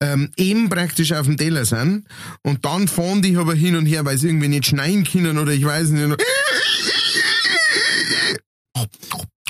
ähm, 0.00 0.30
eben 0.36 0.68
praktisch 0.68 1.12
auf 1.12 1.26
dem 1.26 1.36
Teller 1.36 1.64
sind 1.64 2.06
und 2.42 2.64
dann 2.64 2.88
fahren 2.88 3.22
die 3.22 3.36
aber 3.36 3.54
hin 3.54 3.76
und 3.76 3.86
her, 3.86 4.04
weil 4.04 4.18
sie 4.18 4.28
irgendwie 4.28 4.48
nicht 4.48 4.66
schneiden 4.66 5.04
können 5.04 5.38
oder 5.38 5.52
ich 5.52 5.64
weiß 5.64 5.90
nicht. 5.90 6.16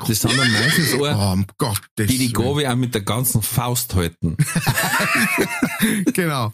Das 0.08 0.20
sind 0.20 0.36
dann 0.36 0.50
meistens 0.52 0.94
auch, 0.94 1.36
Oh, 1.36 1.44
Gottes 1.58 2.08
die 2.08 2.18
die. 2.18 2.32
Gabe 2.32 2.70
auch 2.70 2.76
mit 2.76 2.94
der 2.94 3.02
ganzen 3.02 3.42
Faust 3.42 3.94
halten. 3.94 4.36
Genau. 6.12 6.52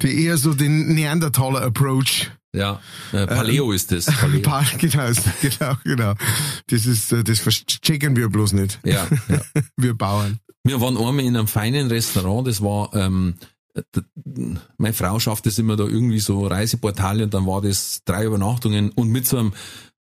Die 0.00 0.24
eher 0.24 0.38
so 0.38 0.54
den 0.54 0.94
Neandertaler-Approach. 0.94 2.30
Ja, 2.54 2.80
äh, 3.12 3.26
Paleo 3.26 3.72
ist 3.72 3.92
das. 3.92 4.04
Paleo. 4.06 4.40
Pa- 4.42 4.64
Genau, 4.78 5.10
genau, 5.40 5.74
genau. 5.84 6.14
Das 6.66 6.84
ist, 6.86 7.12
äh, 7.12 7.24
das 7.24 7.38
checken 7.64 8.14
wir 8.16 8.28
bloß 8.28 8.52
nicht. 8.52 8.78
Ja, 8.84 9.06
ja. 9.28 9.40
Wir 9.76 9.94
Bauern. 9.96 10.38
Wir 10.64 10.80
waren 10.80 10.96
einmal 10.96 11.20
in 11.20 11.36
einem 11.36 11.48
feinen 11.48 11.88
Restaurant, 11.88 12.46
das 12.46 12.60
war, 12.62 12.94
ähm, 12.94 13.34
meine 14.76 14.92
Frau 14.92 15.18
schafft 15.18 15.46
es 15.46 15.58
immer 15.58 15.76
da 15.76 15.84
irgendwie 15.84 16.20
so 16.20 16.46
Reiseportale 16.46 17.24
und 17.24 17.32
dann 17.34 17.46
war 17.46 17.62
das 17.62 18.02
drei 18.04 18.26
Übernachtungen 18.26 18.90
und 18.90 19.08
mit 19.08 19.26
so 19.26 19.38
einem 19.38 19.54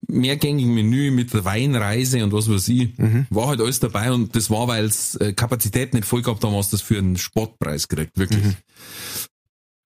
mehrgängigen 0.07 0.73
Menü 0.73 1.11
mit 1.11 1.35
Weinreise 1.45 2.23
und 2.23 2.33
was 2.33 2.49
weiß 2.49 2.69
ich, 2.69 2.91
war 3.31 3.49
halt 3.49 3.61
alles 3.61 3.81
dabei 3.81 4.13
und 4.13 4.35
das 4.37 4.49
war, 4.49 4.69
weil 4.69 4.85
es 4.85 5.17
äh, 5.17 5.33
Kapazität 5.33 5.93
nicht 5.93 6.07
voll 6.07 6.23
gehabt 6.23 6.45
haben, 6.45 6.53
du 6.53 6.61
das 6.71 6.81
für 6.83 6.97
einen 6.99 7.19
Spottpreis 7.19 7.89
gekriegt, 7.89 8.17
wirklich. 8.17 8.45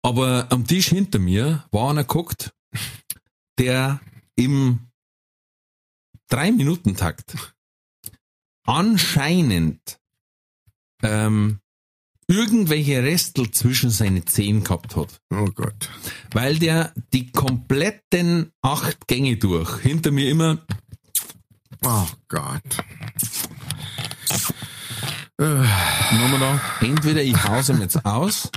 Aber 0.01 0.47
am 0.51 0.65
Tisch 0.65 0.89
hinter 0.89 1.19
mir 1.19 1.65
war 1.71 1.89
einer 1.89 2.03
geguckt, 2.03 2.53
der 3.57 3.99
im 4.35 4.87
Drei-Minuten-Takt 6.29 7.55
anscheinend 8.65 9.99
ähm, 11.01 11.59
irgendwelche 12.27 13.03
Restel 13.03 13.49
zwischen 13.51 13.89
seine 13.89 14.23
Zehen 14.25 14.63
gehabt 14.63 14.95
hat. 14.95 15.19
Oh 15.31 15.49
Gott. 15.53 15.89
Weil 16.31 16.59
der 16.59 16.93
die 17.11 17.31
kompletten 17.31 18.51
acht 18.61 19.07
Gänge 19.07 19.37
durch 19.37 19.79
hinter 19.79 20.11
mir 20.11 20.29
immer 20.29 20.59
Oh 21.85 22.07
Gott. 22.27 22.61
Und 25.39 25.45
dann 25.47 26.21
haben 26.21 26.31
wir 26.31 26.39
da, 26.39 26.61
entweder 26.81 27.21
ich 27.23 27.43
hause 27.43 27.73
ihm 27.73 27.81
jetzt 27.81 28.05
aus, 28.05 28.49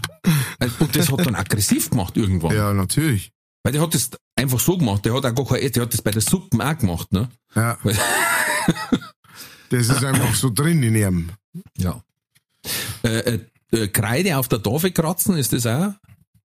äh, 0.58 0.68
und 0.80 0.96
das 0.96 1.10
hat 1.12 1.24
dann 1.26 1.34
aggressiv 1.36 1.90
gemacht 1.90 2.16
irgendwann. 2.16 2.54
ja, 2.56 2.72
natürlich. 2.72 3.30
Weil 3.62 3.72
der 3.72 3.82
hat 3.82 3.94
das 3.94 4.10
einfach 4.34 4.58
so 4.58 4.76
gemacht, 4.76 5.04
der 5.04 5.14
hat 5.14 5.24
auch 5.24 5.34
gar 5.34 5.46
kein, 5.46 5.70
der 5.70 5.82
hat 5.84 5.92
das 5.92 6.02
bei 6.02 6.10
der 6.10 6.22
Suppen 6.22 6.60
auch 6.60 6.76
gemacht, 6.76 7.12
ne? 7.12 7.28
Ja. 7.54 7.78
Weil- 7.82 7.96
Das 9.70 9.88
ist 9.88 10.04
einfach 10.04 10.34
so 10.34 10.50
drin 10.50 10.82
in 10.82 10.94
ihm. 10.94 11.30
Ja. 11.78 12.02
Äh, 13.04 13.08
äh, 13.08 13.40
äh, 13.72 13.88
Kreide 13.88 14.36
auf 14.36 14.46
der 14.48 14.62
Tafel 14.62 14.90
kratzen, 14.92 15.36
ist 15.38 15.54
das 15.54 15.66
auch? 15.66 15.94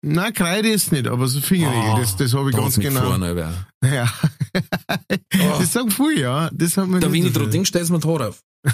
Nein, 0.01 0.33
Kreide 0.33 0.69
ist 0.69 0.91
nicht, 0.91 1.07
aber 1.07 1.27
so 1.29 1.39
Fingernägel, 1.39 1.91
Ah, 1.91 1.99
das, 1.99 2.17
das 2.17 2.33
habe 2.33 2.49
ich 2.49 2.55
ganz 2.57 2.77
genau. 2.77 3.01
vorne, 3.03 3.35
wer. 3.35 3.67
Ja. 3.89 4.11
Das 5.59 5.71
sagen 5.73 5.91
viele, 5.91 6.19
ja. 6.21 6.49
Das 6.53 6.75
haben 6.77 6.93
wir 6.93 6.99
Da 6.99 7.07
so 7.09 7.13
ich 7.13 7.33
denke, 7.49 7.65
stellst 7.67 7.89
du 7.89 7.93
mir 7.97 8.03
Haare 8.03 8.29
auf. 8.29 8.41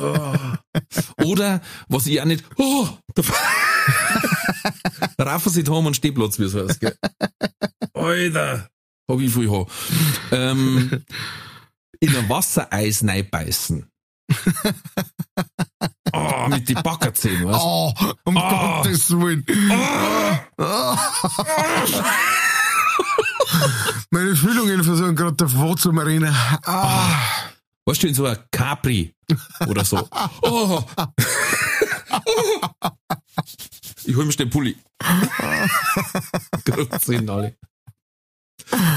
Oh. 0.00 0.34
Oder, 1.24 1.60
was 1.88 2.06
ich 2.06 2.20
auch 2.20 2.24
nicht, 2.26 2.44
oh, 2.56 2.88
raffen 5.18 5.52
sie 5.52 5.64
die 5.64 5.70
Haare 5.70 5.86
und 5.86 5.96
Stehplatz, 5.96 6.38
wie 6.38 6.44
es 6.44 6.54
heißt, 6.54 6.80
gell? 6.80 6.96
Alter, 7.94 8.68
hab 9.10 9.20
ich 9.20 9.32
viel 9.32 9.50
Haar. 9.50 9.66
Ähm, 10.32 11.02
in 12.00 12.16
ein 12.16 12.28
Wassereis 12.28 13.02
reinbeißen. 13.06 13.88
Oh, 16.12 16.46
mit 16.48 16.68
den 16.68 16.82
Backerzähnen, 16.82 17.46
weißt 17.46 17.60
du? 17.60 17.64
Oh, 17.66 17.92
um 18.24 18.36
Ah. 18.36 18.82
Gottes 18.82 19.10
Willen. 19.10 19.44
Meine 24.10 24.36
Fühlungen 24.36 24.84
versuchen 24.84 25.16
gerade 25.16 25.36
davor 25.36 25.76
zu 25.76 25.92
marinen. 25.92 26.34
Ah. 26.64 27.08
Weißt 27.08 27.55
du, 27.86 28.06
in 28.08 28.14
so 28.14 28.26
ein 28.26 28.36
Capri 28.50 29.14
oder 29.66 29.84
so. 29.84 30.08
Oh. 30.42 30.82
Ich 34.04 34.16
hol 34.16 34.24
mir 34.24 34.32
den 34.32 34.50
Pulli. 34.50 34.76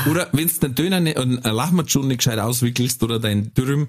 Oder 0.10 0.30
wenn 0.32 0.48
du 0.48 0.54
den 0.54 0.76
Döner 0.76 1.00
nicht, 1.00 1.18
einen 1.18 1.42
Lachmatschon 1.42 2.08
nicht 2.08 2.20
gescheit 2.20 2.40
auswickelst 2.40 3.04
oder 3.04 3.20
dein 3.20 3.54
Dürüm 3.54 3.88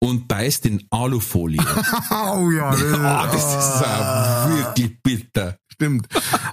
und 0.00 0.28
beißt 0.28 0.64
in 0.66 0.86
Alufolie. 0.90 1.60
Oh 2.10 2.50
ja, 2.50 2.70
das, 2.70 2.82
Ah, 3.00 3.26
das 3.26 3.44
ist 3.44 3.84
auch 3.84 4.48
wirklich 4.50 5.02
bitter. 5.02 5.58
Stimmt. 5.72 6.06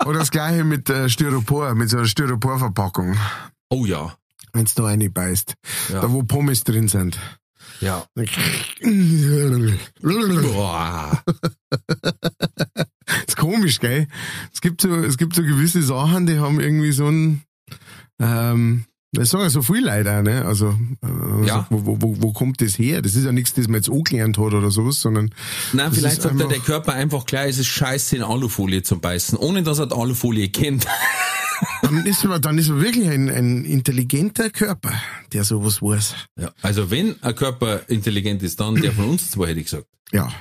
Oder 0.05 0.19
das 0.19 0.31
gleiche 0.31 0.63
mit 0.63 0.89
äh, 0.89 1.09
Styropor, 1.09 1.73
mit 1.75 1.89
so 1.89 1.97
einer 1.97 2.07
Styroporverpackung. 2.07 3.15
Oh 3.69 3.85
ja. 3.85 4.15
Wenn 4.53 4.65
du 4.75 4.85
eine 4.85 5.09
beißt. 5.09 5.53
Ja. 5.89 6.01
Da 6.01 6.11
wo 6.11 6.23
Pommes 6.23 6.63
drin 6.63 6.87
sind. 6.87 7.19
Ja. 7.81 8.05
Boah. 10.53 11.21
ist 13.27 13.37
komisch, 13.37 13.79
gell? 13.79 14.07
Es 14.53 14.61
gibt 14.61 14.81
so, 14.81 14.89
es 14.95 15.17
gibt 15.17 15.35
so 15.35 15.41
gewisse 15.43 15.81
Sachen, 15.83 16.25
die 16.25 16.39
haben 16.39 16.59
irgendwie 16.59 16.91
so 16.91 17.07
ein, 17.07 17.41
ähm, 18.19 18.85
das 19.11 19.29
sagen 19.29 19.43
ja 19.43 19.49
so 19.49 19.61
viel 19.61 19.87
auch, 19.89 20.03
ne? 20.23 20.43
Also, 20.45 20.77
äh, 21.03 21.45
Ja. 21.47 21.67
wo, 21.69 21.85
wo, 21.85 22.01
wo, 22.01 22.15
wo 22.21 22.33
kommt 22.33 22.59
das 22.61 22.77
her? 22.77 23.01
Das 23.01 23.15
ist 23.15 23.23
ja 23.25 23.31
nichts, 23.31 23.53
das 23.53 23.67
man 23.67 23.75
jetzt 23.75 23.89
angelernt 23.89 24.37
hat 24.37 24.53
oder 24.53 24.71
sowas, 24.71 24.99
sondern 24.99 25.33
Nein, 25.73 25.91
vielleicht 25.93 26.21
sagt 26.21 26.33
einfach- 26.33 26.49
der 26.49 26.59
Körper 26.59 26.93
einfach 26.93 27.25
klar, 27.25 27.45
es 27.45 27.57
ist 27.57 27.67
scheiße 27.67 28.15
in 28.17 28.23
Alufolie 28.23 28.83
zu 28.83 28.99
beißen, 28.99 29.37
ohne 29.37 29.63
dass 29.63 29.79
er 29.79 29.87
die 29.87 29.95
Alufolie 29.95 30.49
kennt. 30.49 30.85
Dann 31.81 32.05
ist 32.05 32.23
man, 32.23 32.41
dann 32.41 32.57
ist 32.57 32.69
man 32.69 32.81
wirklich 32.81 33.09
ein, 33.09 33.29
ein 33.29 33.65
intelligenter 33.65 34.49
Körper, 34.49 34.93
der 35.33 35.43
sowas 35.43 35.81
weiß. 35.81 36.15
Ja. 36.39 36.51
Also 36.61 36.91
wenn 36.91 37.21
ein 37.23 37.35
Körper 37.35 37.89
intelligent 37.89 38.43
ist, 38.43 38.59
dann 38.59 38.75
der 38.75 38.91
von 38.91 39.09
uns 39.09 39.31
zwei, 39.31 39.47
hätte 39.47 39.59
ich 39.59 39.65
gesagt. 39.65 39.87
Ja. 40.11 40.31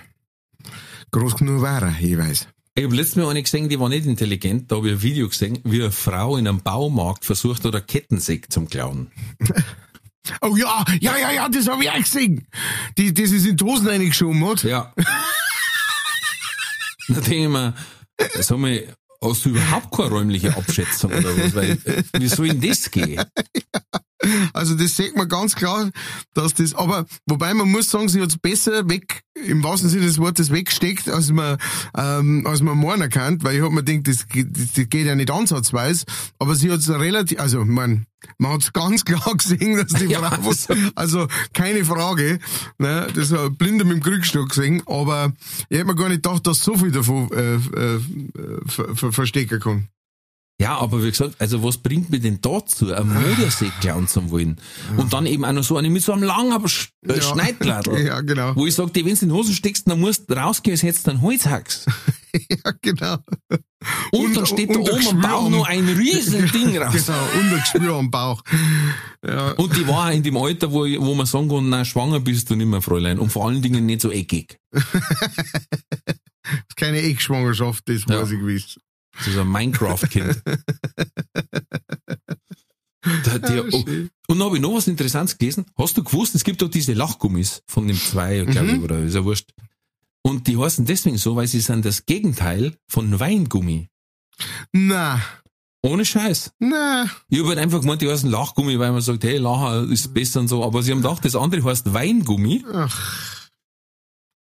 Groß 1.11 1.37
genug 1.37 1.63
war 1.63 1.83
er, 1.83 1.99
jeweils. 2.01 2.49
Ich 2.77 2.85
habe 2.85 2.97
letztes 2.97 3.17
Mal 3.17 3.31
eine 3.31 3.43
gesehen, 3.43 3.69
die 3.69 3.79
war 3.79 3.89
nicht 3.89 4.05
intelligent. 4.05 4.73
Da 4.73 4.77
habe 4.77 4.89
ich 4.89 4.95
ein 4.95 5.03
Video 5.03 5.29
gesehen, 5.29 5.61
wie 5.63 5.81
eine 5.81 5.93
Frau 5.93 6.37
in 6.37 6.49
einem 6.49 6.61
Baumarkt 6.61 7.25
versucht 7.25 7.65
hat, 7.65 7.75
eine 7.75 7.85
Kettensäge 7.85 8.49
zum 8.49 8.69
klauen. 8.69 9.11
Oh 10.41 10.57
ja, 10.57 10.83
ja, 11.01 11.19
ja, 11.19 11.33
ja, 11.33 11.49
das 11.51 11.69
habe 11.69 11.83
ich 11.83 11.91
auch 11.91 11.99
gesehen. 11.99 12.47
Die, 12.97 13.13
das 13.13 13.31
ist 13.31 13.47
in 13.47 13.59
die 13.59 13.65
Hosen 13.65 13.89
reingeschoben 13.89 14.43
hat. 14.49 14.63
Ja. 14.63 14.95
da 17.09 17.21
denke 17.21 17.43
ich 17.43 17.49
mir, 17.49 17.75
sag 18.41 18.57
mal, 18.57 18.83
hast 19.25 19.45
du 19.45 19.51
überhaupt 19.51 19.97
keine 19.97 20.11
räumliche 20.11 20.57
Abschätzung 20.57 21.13
oder 21.13 21.37
was? 21.37 21.55
Weil, 21.55 21.71
äh, 21.85 22.03
wie 22.19 22.29
soll 22.29 22.49
denn 22.49 22.61
das 22.61 22.91
gehen? 22.91 23.23
Also 24.53 24.75
das 24.75 24.97
sieht 24.97 25.17
man 25.17 25.29
ganz 25.29 25.55
klar, 25.55 25.91
dass 26.35 26.55
das, 26.55 26.75
aber 26.75 27.05
wobei 27.27 27.53
man 27.53 27.69
muss 27.71 27.91
sagen, 27.91 28.09
sie 28.09 28.23
hat's 28.23 28.39
besser 28.39 28.89
weg, 28.89 29.23
im 29.35 29.63
wahrsten 29.63 29.91
Sinne 29.91 30.07
des 30.07 30.19
Wortes 30.19 30.51
weggesteckt, 30.51 31.09
als 31.11 31.31
man, 31.31 31.59
ähm, 31.97 32.47
als 32.47 32.63
man 32.63 32.79
morgen 32.79 33.03
erkannt, 33.03 33.45
weil 33.45 33.57
ich 33.57 33.63
hab 33.63 33.73
mir 33.73 33.83
gedacht, 33.83 34.07
das, 34.09 34.29
geht- 34.29 34.57
das 34.57 34.89
geht 34.89 35.07
ja 35.07 35.15
nicht 35.15 35.31
ansatzweise, 35.31 36.07
aber 36.39 36.55
sie 36.55 36.71
hat's 36.71 36.89
relativ, 36.89 37.39
also 37.41 37.65
man, 37.65 38.07
man 38.39 38.53
hat's 38.53 38.73
ganz 38.73 39.05
klar 39.05 39.35
gesehen, 39.37 39.77
dass 39.77 40.01
die 40.01 40.07
Ja, 40.15 40.21
Frau, 40.31 40.53
also 40.95 41.27
keine 41.53 41.85
Frage, 41.85 42.39
ne, 42.79 43.09
das 43.15 43.31
hat 43.33 43.41
ein 43.41 43.57
Blinder 43.57 43.85
mit 43.85 43.97
dem 43.97 44.03
Krückstock 44.03 44.49
gesehen, 44.51 44.83
aber 44.87 45.33
ich 45.69 45.77
hätte 45.77 45.87
mir 45.87 45.97
gar 45.97 46.09
nicht 46.09 46.23
gedacht, 46.23 46.47
dass 46.47 46.61
so 46.63 46.77
viel 46.79 46.93
davon 46.93 47.31
äh, 47.33 47.55
äh, 47.57 48.01
ver, 48.67 48.95
ver, 48.97 49.13
verstecken 49.13 49.61
kann. 49.61 49.89
Ja, 50.61 50.77
aber 50.79 51.03
wie 51.03 51.11
gesagt, 51.11 51.35
also 51.41 51.65
was 51.65 51.79
bringt 51.79 52.11
mir 52.11 52.21
denn 52.21 52.41
dazu, 52.41 52.95
ein 52.95 53.09
Modersee 53.13 53.73
klauen 53.81 54.07
zu 54.07 54.31
wollen? 54.31 54.57
Und 54.97 55.13
dann 55.13 55.27
eben 55.27 55.45
auch 55.45 55.53
noch 55.53 55.65
so 55.65 55.77
eine 55.77 55.91
mit 55.91 56.05
so 56.05 56.13
einem 56.13 56.23
langen 56.23 56.69
Sch 56.69 56.91
äh, 57.09 57.17
Ja. 57.17 57.23
Schneidladel. 57.23 57.99
Ja, 58.07 58.21
genau. 58.21 58.55
Wo 58.55 58.65
ich 58.65 58.75
sag, 58.75 58.93
dir, 58.93 59.05
wenn 59.05 59.17
du 59.17 59.23
in 59.23 59.29
die 59.31 59.35
Hosen 59.35 59.53
steckst, 59.53 59.89
dann 59.91 59.99
musst 60.01 60.31
du 60.31 60.35
rausgehen, 60.35 60.75
als 60.75 60.85
hättest 60.85 61.07
du 61.07 61.11
einen 61.13 61.23
Holzhax. 61.23 61.87
Ja, 62.51 62.73
genau. 62.83 63.17
Und, 64.11 64.25
Und- 64.27 64.37
dann 64.37 64.47
steht 64.47 64.69
und 64.71 64.89
da 64.89 64.93
oben 64.93 65.07
am 65.09 65.21
Bauch 65.21 65.49
noch 65.51 65.69
ein 65.69 65.87
riesen 65.89 66.51
Ding 66.51 66.77
raus. 66.83 67.07
Genau, 67.07 67.19
und 67.39 67.53
ein 67.53 67.61
Geschwür 67.61 67.95
am 67.95 68.11
Bauch. 68.11 68.43
Ja. 69.25 69.53
Und 69.53 69.77
die 69.77 69.87
war 69.87 70.11
in 70.13 70.25
dem 70.25 70.37
Alter, 70.37 70.73
wo, 70.73 70.81
wo 70.85 71.15
man 71.15 71.27
sagen 71.27 71.49
kann, 71.49 71.69
nein, 71.69 71.85
schwanger 71.85 72.19
bist 72.19 72.51
du 72.51 72.57
nicht 72.57 72.67
mehr, 72.67 72.83
Fräulein. 72.83 73.21
Und 73.21 73.31
vor 73.31 73.47
allen 73.47 73.63
Dingen 73.63 73.87
nicht 73.87 74.01
so 74.01 74.11
eckig. 74.11 74.59
ist 74.73 74.85
keine 76.77 76.99
Eckschwangerschaft, 77.03 77.89
das 77.89 78.03
Ja. 78.09 78.21
weiß 78.21 78.33
ich 78.33 78.41
gewiss. 78.41 78.81
Das 79.19 79.27
ist 79.29 79.39
ein 79.39 79.49
Minecraft-Kind. 79.49 80.43
Die- 83.05 83.61
oh, 83.61 83.85
und 84.29 84.39
dann 84.39 84.43
habe 84.47 84.57
ich 84.57 84.63
noch 84.63 84.75
was 84.75 84.89
Interessantes 84.89 85.37
gelesen. 85.37 85.67
Hast 85.77 85.97
du 85.97 86.03
gewusst, 86.03 86.35
es 86.35 86.43
gibt 86.45 86.63
doch 86.63 86.71
diese 86.71 86.95
Lachgummis 86.95 87.63
von 87.67 87.87
dem 87.87 87.99
zwei, 87.99 88.41
glaube 88.45 88.69
ich, 88.69 88.77
Mhm. 88.79 88.83
oder 88.83 88.99
ist 89.01 89.15
ja 89.15 89.25
wurscht. 89.25 89.51
Und 90.23 90.47
die 90.47 90.57
heißen 90.57 90.87
deswegen 90.87 91.19
so, 91.19 91.37
weil 91.37 91.47
sie 91.47 91.61
sind 91.61 91.85
das 91.85 92.07
Gegenteil 92.07 92.77
von 92.89 93.21
Weingummi. 93.21 93.89
Na, 94.73 95.21
Ohne 95.83 96.07
Scheiß. 96.07 96.53
na, 96.61 97.05
Ich 97.29 97.39
habe 97.41 97.51
halt 97.51 97.59
einfach 97.59 97.81
gemeint, 97.83 98.01
die 98.01 98.09
heißen 98.09 98.31
Lachgummi, 98.31 98.79
weil 98.79 98.91
man 98.93 99.03
sagt, 99.03 99.23
hey, 99.25 99.37
Lacher 99.37 99.83
ist 99.91 100.15
besser 100.15 100.41
und 100.41 100.49
so. 100.49 100.65
Aber 100.65 100.83
sie 100.83 100.91
haben 100.93 101.03
gedacht, 101.03 101.23
das 101.27 101.37
andere 101.37 101.63
heißt 101.63 101.93
Weingummi 101.93 102.65
ach, 102.73 103.51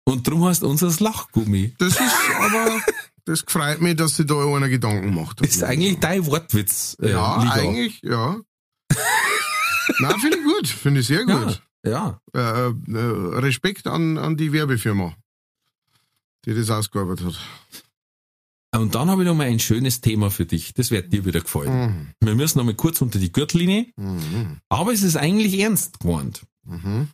und 0.05 0.27
drum 0.29 0.45
heißt 0.45 0.63
unseres 0.65 1.01
Lachgummi. 1.01 1.75
das 1.79 1.95
ist 1.95 2.03
aber, 2.39 2.83
das 3.25 3.45
freut 3.47 3.81
mich, 3.81 3.97
dass 3.97 4.17
sich 4.17 4.27
da 4.27 4.35
einer 4.37 4.69
Gedanken 4.69 5.15
macht. 5.15 5.41
Das 5.41 5.51
ist 5.51 5.63
eigentlich 5.63 5.99
dein 6.01 6.27
Wortwitz. 6.27 6.97
Äh, 7.01 7.11
ja, 7.13 7.39
Liga. 7.43 7.53
eigentlich, 7.55 8.01
ja. 8.03 8.41
Na, 10.01 10.19
finde 10.19 10.39
ich 10.39 10.45
gut, 10.45 10.69
finde 10.69 11.01
ich 11.01 11.07
sehr 11.07 11.25
Ja, 11.27 11.45
gut. 11.45 11.63
ja. 11.85 12.21
Äh, 12.35 12.69
äh, 12.71 13.39
Respekt 13.39 13.87
an, 13.87 14.19
an 14.19 14.37
die 14.37 14.53
Werbefirma, 14.53 15.15
die 16.45 16.55
das 16.55 16.71
ausgearbeitet 16.71 17.27
hat. 17.27 17.41
Und 18.81 18.95
dann 18.95 19.11
habe 19.11 19.23
ich 19.23 19.29
noch 19.29 19.35
mal 19.35 19.49
ein 19.49 19.59
schönes 19.59 20.01
Thema 20.01 20.31
für 20.31 20.47
dich. 20.47 20.75
Das 20.75 20.93
wird 20.93 21.13
dir 21.13 21.25
wieder 21.25 21.41
gefallen. 21.41 22.15
Mhm. 22.21 22.27
Wir 22.27 22.35
müssen 22.37 22.59
noch 22.59 22.65
mal 22.65 22.75
kurz 22.75 23.01
unter 23.01 23.19
die 23.19 23.33
Gürtellinie, 23.33 23.87
Mhm. 23.97 24.59
aber 24.69 24.93
es 24.93 25.03
ist 25.03 25.17
eigentlich 25.17 25.59
ernst 25.59 25.99
gemeint. 25.99 26.43
Mhm. 26.65 27.09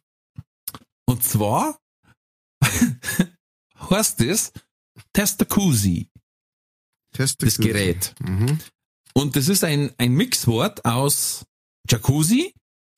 Und 1.06 1.24
zwar 1.24 1.78
heißt 3.90 4.20
es 4.20 4.52
Testacusi, 5.12 6.09
das 7.12 7.36
Testikel. 7.36 7.73
Gerät. 7.73 8.14
Mhm. 8.20 8.59
Und 9.14 9.36
das 9.36 9.48
ist 9.48 9.64
ein, 9.64 9.93
ein 9.98 10.12
Mixwort 10.12 10.85
aus 10.85 11.47
Jacuzzi 11.89 12.52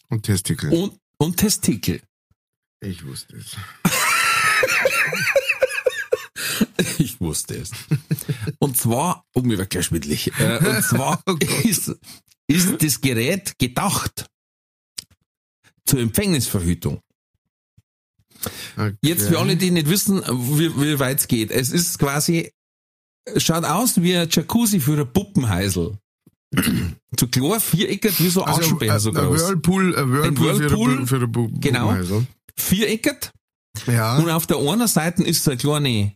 Und 0.09 0.25
Testikel. 0.25 0.73
und, 0.73 0.99
und 1.19 1.37
Testikel. 1.37 2.03
Ich 2.81 3.05
wusste 3.05 3.37
es. 3.37 3.57
Ich 6.99 7.21
wusste 7.21 7.57
es. 7.57 7.71
Und 8.59 8.77
zwar, 8.77 9.25
oh, 9.35 9.43
gleich 9.43 9.85
schwindelig. 9.85 10.33
Äh, 10.39 10.59
und 10.59 10.83
zwar 10.83 11.23
ist, 11.65 11.97
ist 12.47 12.83
das 12.83 13.01
Gerät 13.01 13.59
gedacht 13.59 14.27
zur 15.85 16.01
Empfängnisverhütung. 16.01 17.01
Okay. 18.77 18.95
Jetzt 19.03 19.29
für 19.29 19.39
alle, 19.39 19.57
die 19.57 19.71
nicht 19.71 19.89
wissen, 19.89 20.21
wie, 20.27 20.75
wie 20.81 20.99
weit 20.99 21.21
es 21.21 21.29
geht. 21.29 21.51
Es 21.51 21.71
ist 21.71 21.99
quasi, 21.99 22.53
schaut 23.37 23.65
aus 23.65 24.01
wie 24.01 24.17
ein 24.17 24.29
Jacuzzi 24.31 24.81
für 24.81 24.99
ein 24.99 25.13
Puppenheisel. 25.13 25.99
so 27.19 27.27
klar, 27.31 27.61
viereckig, 27.61 28.19
wie 28.21 28.29
so 28.29 28.43
Also, 28.45 28.61
Aschenbecher 28.61 29.01
so 29.01 29.11
ein, 29.11 29.17
ein 29.17 29.27
groß. 29.27 29.41
Whirlpool, 29.41 29.97
ein 29.97 30.13
Whirlpool, 30.13 30.51
Ein 30.51 30.59
Whirlpool, 30.61 31.07
für 31.07 31.17
eine 31.17 31.29
Bu 31.29 31.49
genau. 31.61 31.97
Viereckig. 32.57 33.31
Ja. 33.87 34.19
Und 34.19 34.31
auf 34.31 34.47
der 34.47 34.59
einen 34.59 34.89
Seite 34.89 35.23
ist 35.25 35.45
so 35.45 35.51
eine 35.51 35.59
kleine 35.59 36.13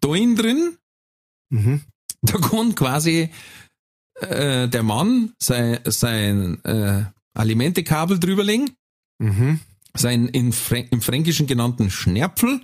Doin 0.00 0.36
drin. 0.36 0.76
Mhm. 1.50 1.82
Da 2.22 2.38
kann 2.38 2.74
quasi 2.74 3.30
äh, 4.20 4.68
der 4.68 4.82
Mann 4.82 5.32
sein, 5.38 5.78
sein 5.84 6.62
äh, 6.64 7.04
Alimentekabel 7.34 8.18
drüberlegen, 8.18 8.70
Mhm. 9.20 9.60
Sein 9.98 10.28
in 10.28 10.52
Frän 10.52 10.88
im 10.90 11.00
Fränkischen 11.00 11.46
genannten 11.46 11.90
Schnärpfel 11.90 12.60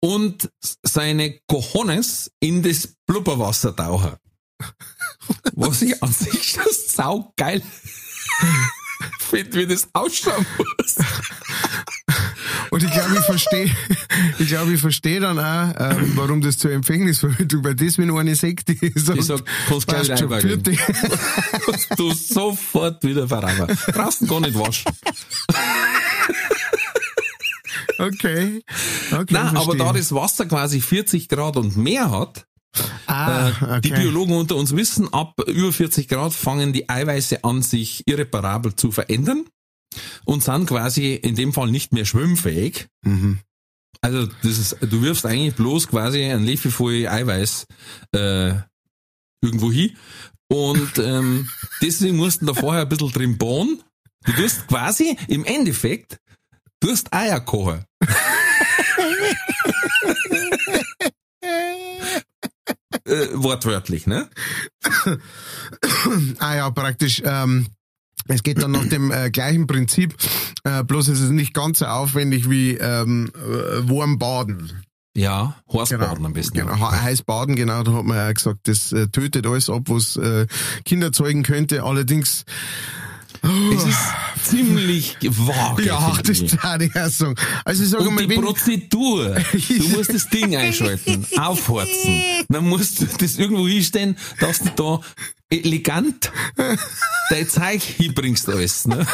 und 0.00 0.50
seine 0.82 1.38
Cojones 1.46 2.30
in 2.40 2.62
das 2.62 2.96
Blubberwasser 3.06 3.74
tauchen. 3.76 4.16
Was 5.52 5.82
ich 5.82 6.02
an 6.02 6.12
sich 6.12 6.52
schon 6.52 6.62
saugeil 6.70 7.62
finde, 9.20 9.52
wie 9.54 9.66
das 9.66 9.88
ausschauen 9.92 10.46
muss. 10.58 10.96
Und 12.70 12.82
ich 12.84 12.90
glaube, 12.90 13.14
ich 13.14 13.24
verstehe, 13.24 13.70
ich 14.38 14.48
glaube, 14.48 14.72
ich 14.72 14.80
verstehe 14.80 15.20
dann 15.20 15.38
auch, 15.38 15.74
ähm, 15.78 16.12
warum 16.14 16.40
das 16.40 16.58
zur 16.58 16.70
Empfängnisverhütung, 16.70 17.64
weil 17.64 17.74
das, 17.74 17.98
wenn 17.98 18.10
eine 18.16 18.34
Sekte 18.34 18.76
sagt, 18.94 19.18
Ich 19.18 19.26
sag, 19.26 19.42
kannst 19.68 19.86
gleich 19.88 20.08
passt 20.08 20.20
schon, 20.20 20.62
du 21.96 22.12
sofort 22.14 23.02
wieder 23.02 23.26
verraten. 23.26 23.76
Brauchst 23.92 24.26
gar 24.28 24.40
nicht 24.40 24.58
waschen. 24.58 24.92
Okay. 27.98 28.62
okay 29.12 29.26
Nein, 29.34 29.56
aber 29.58 29.76
da 29.76 29.92
das 29.92 30.14
Wasser 30.14 30.46
quasi 30.46 30.80
40 30.80 31.28
Grad 31.28 31.58
und 31.58 31.76
mehr 31.76 32.10
hat, 32.10 32.46
ah, 33.06 33.48
äh, 33.48 33.52
okay. 33.62 33.80
die 33.82 33.90
Biologen 33.90 34.34
unter 34.36 34.56
uns 34.56 34.74
wissen, 34.74 35.12
ab 35.12 35.34
über 35.46 35.70
40 35.70 36.08
Grad 36.08 36.32
fangen 36.32 36.72
die 36.72 36.88
Eiweiße 36.88 37.44
an, 37.44 37.60
sich 37.60 38.06
irreparabel 38.06 38.74
zu 38.74 38.90
verändern 38.90 39.44
und 40.24 40.42
sind 40.42 40.66
quasi 40.66 41.14
in 41.14 41.34
dem 41.34 41.52
Fall 41.52 41.70
nicht 41.70 41.92
mehr 41.92 42.04
schwimmfähig. 42.04 42.88
Mhm. 43.04 43.40
Also 44.00 44.26
das 44.42 44.58
ist, 44.58 44.76
du 44.80 45.02
wirfst 45.02 45.26
eigentlich 45.26 45.54
bloß 45.54 45.88
quasi 45.88 46.24
ein 46.24 46.46
Löffel 46.46 46.70
voll 46.70 47.06
Eiweiß 47.06 47.66
äh, 48.12 48.54
irgendwo 49.42 49.70
hin. 49.70 49.96
Und 50.48 50.98
ähm, 50.98 51.48
deswegen 51.82 52.16
mussten 52.16 52.46
da 52.46 52.54
vorher 52.54 52.82
ein 52.82 52.88
bisschen 52.88 53.12
drin 53.12 53.36
bohren. 53.38 53.82
Du 54.24 54.32
tust 54.32 54.66
quasi 54.66 55.16
im 55.28 55.44
Endeffekt, 55.44 56.18
du 56.80 56.90
hast 56.90 57.12
Eier 57.12 57.40
kochen. 57.40 57.84
äh, 63.04 63.28
wortwörtlich, 63.32 64.06
ne? 64.06 64.28
Ah 66.38 66.56
ja, 66.56 66.70
praktisch. 66.70 67.22
Ähm, 67.24 67.66
es 68.28 68.42
geht 68.42 68.62
dann 68.62 68.72
nach 68.72 68.86
dem 68.86 69.10
äh, 69.10 69.30
gleichen 69.30 69.66
Prinzip, 69.66 70.14
äh, 70.64 70.82
bloß 70.84 71.08
es 71.08 71.20
ist 71.20 71.30
nicht 71.30 71.54
ganz 71.54 71.78
so 71.80 71.86
aufwendig 71.86 72.48
wie 72.50 72.72
ähm, 72.76 73.30
äh, 73.34 73.88
warm 73.88 74.18
baden. 74.18 74.70
Ja, 75.16 75.56
Horstbaden 75.68 76.24
am 76.24 76.32
besten. 76.32 76.56
Genau, 76.58 76.76
he- 76.76 76.96
heiß 77.02 77.22
baden, 77.24 77.56
genau, 77.56 77.82
da 77.82 77.92
hat 77.94 78.04
man 78.04 78.16
ja 78.16 78.32
gesagt, 78.32 78.60
das 78.68 78.92
äh, 78.92 79.08
tötet 79.08 79.44
alles 79.46 79.68
ab, 79.68 79.82
was 79.86 80.16
äh, 80.16 80.46
Kinder 80.84 81.10
zeugen 81.12 81.42
könnte. 81.42 81.82
Allerdings, 81.82 82.44
Es 83.42 83.84
ist 83.84 84.50
ziemlich 84.50 85.16
vage. 85.22 85.84
ja, 85.84 86.18
das 86.22 86.40
ich 86.40 86.54
auch 86.54 87.08
sagen. 87.08 87.34
Also 87.64 87.82
ich 87.84 87.88
sage 87.90 88.04
Und 88.08 88.14
mal, 88.14 88.26
die 88.26 88.34
Prozedur. 88.34 89.34
Du 89.52 89.88
musst 89.88 90.12
das 90.12 90.28
Ding 90.28 90.54
einschalten, 90.56 91.26
aufhorzen. 91.38 92.22
Dann 92.48 92.68
musst 92.68 93.00
du 93.00 93.06
das 93.06 93.36
irgendwo 93.36 93.66
hinstellen, 93.66 94.16
dass 94.40 94.58
du 94.58 94.70
da 94.76 95.00
elegant 95.48 96.30
dein 97.30 97.48
Zeug 97.48 97.82
hinbringst 97.82 98.48
alles. 98.48 98.86
Ne? 98.86 99.06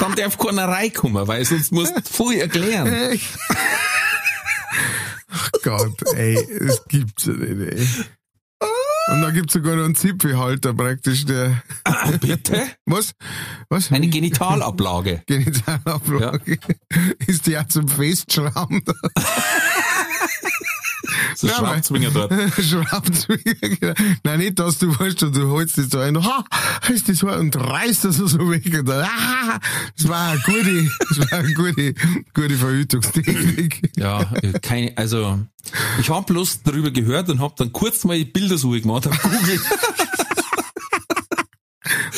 Dann 0.00 0.14
darf 0.16 0.36
keiner 0.38 0.68
reinkommen, 0.68 1.26
weil 1.28 1.44
sonst 1.44 1.72
musst 1.72 1.96
du 1.96 2.02
voll 2.02 2.34
erklären. 2.34 3.18
Ach 5.30 5.50
Gott, 5.62 6.02
ey, 6.14 6.36
das 6.66 6.84
gibt's 6.88 7.26
ja 7.26 7.32
nicht, 7.32 7.72
ey. 7.74 7.88
Und 9.06 9.20
da 9.20 9.30
gibt's 9.30 9.52
sogar 9.52 9.76
noch 9.76 9.84
einen 9.84 9.94
Zipfelhalter 9.94 10.72
praktisch, 10.72 11.26
der, 11.26 11.62
Bitte? 12.20 12.66
was? 12.86 13.12
Was? 13.68 13.92
Eine 13.92 14.08
Genitalablage. 14.08 15.22
Genitalablage. 15.26 16.58
Ist 17.26 17.46
die 17.46 17.58
auch 17.58 17.66
zum 17.68 17.88
Festschrauben 17.88 18.82
da? 18.84 18.92
So 21.36 21.46
Ja, 21.48 21.54
Schraubzwinger 21.54 22.10
dort. 22.10 22.32
Schraubzwinge, 22.62 23.54
genau. 23.54 23.94
Nein, 24.22 24.38
nicht, 24.38 24.58
dass 24.58 24.78
du 24.78 24.96
weißt, 24.98 25.22
du 25.22 25.48
holst 25.50 25.78
das 25.78 25.88
da 25.88 26.02
ein, 26.02 26.22
ha, 26.24 26.44
ist 26.92 27.08
das 27.08 27.18
so, 27.18 27.28
und 27.28 27.56
reißt 27.56 28.04
das 28.04 28.16
so 28.16 28.50
weg, 28.50 28.64
und 28.78 28.88
dann, 28.88 29.04
ah, 29.04 29.58
das 29.96 30.08
war 30.08 30.30
eine 30.32 30.40
gute, 30.40 30.90
das 31.08 31.18
war 31.30 31.38
eine 31.38 31.54
gute, 31.54 31.94
gute 32.34 32.56
Verhütungstechnik. 32.56 33.92
Ja, 33.96 34.20
äh, 34.42 34.58
keine, 34.60 34.96
also 34.96 35.40
ich 35.98 36.10
habe 36.10 36.26
bloß 36.32 36.62
darüber 36.62 36.90
gehört 36.90 37.28
und 37.30 37.40
habe 37.40 37.54
dann 37.56 37.72
kurz 37.72 38.04
mal 38.04 38.16
die 38.18 38.24
Bildersuche 38.24 38.80
gemacht 38.80 39.06
auf 39.06 39.20
Google. 39.22 39.60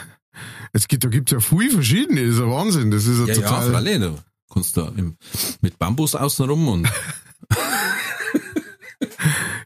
es 0.72 0.86
gibt, 0.88 1.04
da 1.04 1.08
gibt's 1.08 1.32
ja 1.32 1.40
viel 1.40 1.70
verschiedene, 1.70 2.26
das 2.26 2.36
ist 2.36 2.40
ein 2.42 2.50
Wahnsinn, 2.50 2.90
das 2.90 3.06
ist 3.06 3.18
ja, 3.20 3.26
ja, 3.26 3.34
ja, 3.34 3.40
total. 3.40 3.70
freilich, 3.70 3.98
du 4.00 4.18
kannst 4.52 4.76
da 4.76 4.92
im, 4.96 5.16
mit 5.60 5.78
Bambus 5.78 6.14
außenrum 6.14 6.68
und 6.68 6.88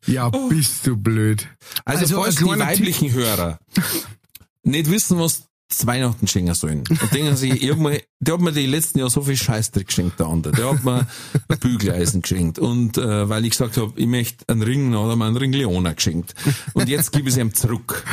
Ja, 0.06 0.28
bist 0.30 0.86
du 0.86 0.96
blöd. 0.96 1.48
also, 1.84 2.02
Also, 2.02 2.22
falls 2.22 2.36
die 2.36 2.44
weiblichen 2.44 3.12
Hörer 3.12 3.58
nicht 4.62 4.90
wissen, 4.90 5.18
was 5.18 5.42
zu 5.68 5.86
Weihnachten 5.86 6.26
schenken 6.28 6.54
sollen. 6.54 6.84
Und 6.88 7.12
denken 7.12 7.36
sie, 7.36 7.50
ich 7.50 7.70
hab 7.70 7.78
mir, 7.78 8.00
der 8.20 8.34
hat 8.34 8.40
mir 8.40 8.52
die 8.52 8.66
letzten 8.66 9.00
Jahre 9.00 9.10
so 9.10 9.22
viel 9.22 9.36
Scheißdreck 9.36 9.88
geschenkt, 9.88 10.20
der 10.20 10.26
andere. 10.26 10.52
Der 10.54 10.70
hat 10.70 10.84
mir 10.84 11.06
ein 11.48 11.58
Bügeleisen 11.58 12.22
geschenkt. 12.22 12.58
Und 12.58 12.98
äh, 12.98 13.28
weil 13.28 13.44
ich 13.44 13.50
gesagt 13.50 13.76
habe, 13.76 13.92
ich 13.96 14.06
möchte 14.06 14.44
einen 14.48 14.62
Ring, 14.62 14.94
hat 14.94 15.08
er 15.08 15.16
mir 15.16 15.24
einen 15.24 15.36
Ring 15.36 15.52
Leona 15.52 15.92
geschenkt. 15.92 16.34
Und 16.74 16.88
jetzt 16.88 17.12
gebe 17.12 17.28
ich 17.28 17.34
es 17.34 17.40
ihm 17.40 17.52
zurück. 17.52 18.04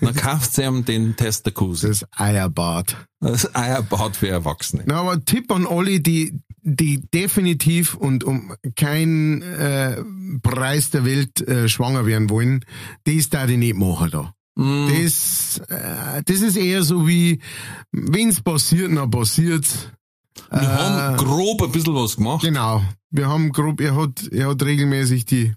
Dann 0.00 0.14
kauft 0.14 0.54
sie 0.54 0.62
ihm 0.62 0.84
den 0.84 1.16
Testacusi. 1.16 1.88
Das 1.88 2.06
Eierbad. 2.12 2.96
Das 3.20 3.54
Eierbad 3.54 4.16
für 4.16 4.28
Erwachsene. 4.28 4.84
Na, 4.86 5.00
aber 5.00 5.24
Tipp 5.24 5.50
an 5.52 5.66
alle, 5.66 6.00
die, 6.00 6.40
die 6.62 7.00
definitiv 7.10 7.94
und 7.94 8.24
um 8.24 8.54
keinen 8.76 9.40
äh, 9.42 10.02
Preis 10.42 10.90
der 10.90 11.04
Welt 11.06 11.40
äh, 11.48 11.68
schwanger 11.68 12.04
werden 12.04 12.28
wollen, 12.28 12.64
das 13.04 13.30
da 13.30 13.46
die 13.46 13.56
nicht 13.56 13.76
machen 13.76 14.10
da. 14.10 14.34
Mm. 14.56 14.88
Das, 14.88 15.58
äh, 15.68 16.22
das 16.24 16.40
ist 16.40 16.56
eher 16.56 16.82
so 16.82 17.06
wie, 17.06 17.40
wenn's 17.92 18.40
passiert, 18.40 18.94
dann 18.94 19.10
passiert. 19.10 19.66
Wir 20.50 20.68
haben 20.68 21.16
grob 21.16 21.62
ein 21.62 21.72
bisschen 21.72 21.94
was 21.94 22.16
gemacht. 22.16 22.42
Genau. 22.42 22.82
Wir 23.10 23.28
haben 23.28 23.52
grob, 23.52 23.80
er 23.80 23.96
hat, 23.96 24.28
er 24.30 24.48
hat 24.48 24.62
regelmäßig 24.62 25.24
die 25.24 25.54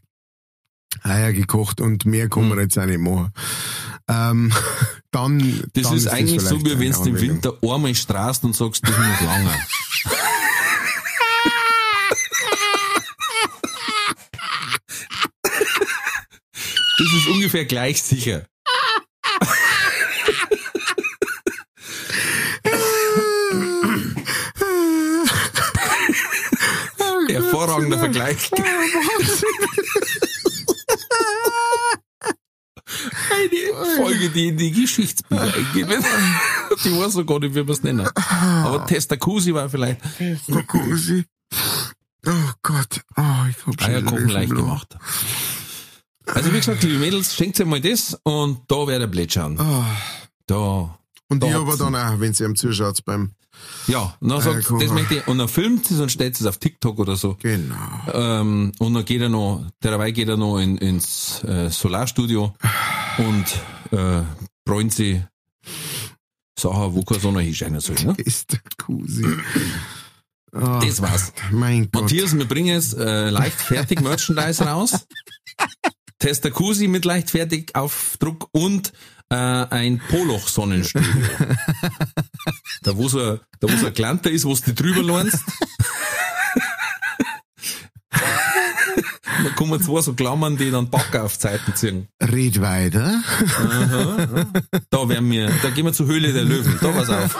Eier 1.01 1.33
gekocht 1.33 1.81
und 1.81 2.05
mehr 2.05 2.29
kann 2.29 2.49
man 2.49 2.59
jetzt 2.59 2.77
auch 2.77 2.85
nicht 2.85 2.99
machen. 2.99 3.31
Ähm, 4.07 4.53
dann. 5.11 5.63
Das 5.73 5.83
dann 5.83 5.97
ist 5.97 6.07
eigentlich 6.07 6.41
so, 6.41 6.59
vielleicht 6.59 6.65
wie 6.65 6.79
wenn 6.79 6.91
du 6.91 7.09
im. 7.09 7.21
Winter 7.21 7.57
einmal 7.61 7.95
strast 7.95 8.43
und 8.43 8.55
sagst, 8.55 8.83
das 8.83 8.91
ist 8.91 8.97
noch 8.97 9.21
lange. 9.21 9.49
Das 16.95 17.11
ist 17.11 17.27
ungefähr 17.27 17.65
gleich 17.65 18.01
sicher. 18.01 18.45
Hervorragender 27.33 27.99
Vergleich. 27.99 28.49
Eine 33.31 33.95
Folge, 33.97 34.29
die 34.29 34.49
in 34.49 34.57
die 34.57 34.71
Geschichtsbücher 34.71 35.41
eingeht. 35.41 35.87
Die 36.83 36.91
weiß 36.97 37.13
so 37.13 37.25
gar 37.25 37.39
nicht, 37.39 37.55
wie 37.55 37.65
wir 37.65 37.69
es 37.73 37.83
nennen. 37.83 38.07
Aber 38.15 38.85
Testacusi 38.85 39.53
war 39.53 39.69
vielleicht 39.69 40.01
Kokosi. 40.51 41.25
Oh 42.25 42.31
Gott. 42.61 43.01
Oh, 43.17 43.21
ich 43.49 43.65
hab 43.65 43.81
schon 43.81 43.89
Eierkochen 43.89 44.17
Löwen 44.19 44.29
leicht 44.29 44.49
blau. 44.51 44.61
gemacht. 44.63 44.97
Also 46.25 46.53
wie 46.53 46.57
gesagt, 46.57 46.83
liebe 46.83 46.99
Mädels, 46.99 47.35
schenkt 47.35 47.59
euch 47.59 47.65
mal 47.67 47.81
das 47.81 48.17
und 48.23 48.61
da 48.67 48.87
werdet 48.87 49.07
ihr 49.09 49.11
plätschern. 49.11 49.57
Oh. 49.59 49.83
Da. 50.47 50.97
Und 51.29 51.41
Da 51.43 51.47
ich 51.47 51.55
aber 51.55 51.75
dann 51.77 51.95
auch, 51.95 52.19
wenn 52.19 52.33
sie 52.33 52.43
ihm 52.45 52.55
zuschaut 52.55 53.03
beim, 53.05 53.31
Ja, 53.87 54.15
und 54.19 54.29
dann 54.29 54.41
sagt, 54.41 54.69
das 54.79 54.91
möchte 54.91 55.15
ich, 55.15 55.27
und 55.27 55.37
dann 55.37 55.47
filmt 55.49 55.89
es 55.91 55.99
und 55.99 56.11
stellt 56.11 56.39
es 56.39 56.45
auf 56.45 56.57
TikTok 56.57 56.99
oder 56.99 57.15
so. 57.15 57.35
genau. 57.41 57.75
Ähm, 58.13 58.71
und 58.79 58.93
dann 58.93 59.03
geht 59.05 59.21
er 59.21 59.29
noch, 59.29 59.65
derweil 59.83 60.11
geht 60.13 60.29
er 60.29 60.37
noch 60.37 60.57
in, 60.59 60.77
ins 60.77 61.43
äh, 61.43 61.69
Solarstudio 61.69 62.53
und 63.17 63.97
äh, 63.97 64.21
bräunt 64.65 64.93
sie 64.93 65.21
Sachen, 66.57 66.93
wo 66.95 67.01
keine 67.01 67.19
Sonne 67.19 67.41
hinscheinen 67.41 67.79
soll. 67.81 67.95
Ne? 68.03 68.13
Ist 68.17 68.53
der 68.53 68.61
Kusi. 68.77 69.25
Oh, 70.55 70.79
Das 70.81 71.01
war's. 71.01 71.33
mein 71.51 71.89
Gott. 71.91 72.03
Matthias, 72.03 72.37
wir 72.37 72.45
bringen 72.45 72.67
jetzt 72.67 72.95
äh, 72.95 73.29
leichtfertig 73.29 73.99
Merchandise 74.01 74.63
raus. 74.63 75.05
Testacusi 76.19 76.87
mit 76.87 77.03
leichtfertig 77.05 77.75
Aufdruck 77.75 78.47
und 78.51 78.93
äh, 79.29 79.35
ein 79.35 79.99
Poloch-Sonnenstudio. 80.09 81.09
da 82.83 82.97
wo 82.97 83.07
so 83.07 83.19
ein, 83.19 83.39
da 83.59 83.71
wo 83.71 83.75
so 83.77 83.87
ein 83.87 83.93
Klanter 83.93 84.29
ist, 84.31 84.45
wo 84.45 84.53
du 84.53 84.61
dich 84.61 84.75
drüber 84.75 85.03
lernst. 85.03 85.39
da 88.11 89.49
kommen 89.55 89.81
zwei 89.81 90.01
so 90.01 90.13
Klammern, 90.13 90.57
die 90.57 90.71
dann 90.71 90.89
Backer 90.89 91.23
auf 91.23 91.37
Zeiten 91.39 91.75
ziehen. 91.75 92.07
Red 92.21 92.61
weiter. 92.61 93.21
Da 94.89 95.09
werden 95.09 95.31
wir, 95.31 95.51
da 95.61 95.69
gehen 95.69 95.85
wir 95.85 95.93
zur 95.93 96.07
Höhle 96.07 96.33
der 96.33 96.43
Löwen. 96.43 96.77
Da 96.81 96.91
pass 96.91 97.09
auf. 97.09 97.35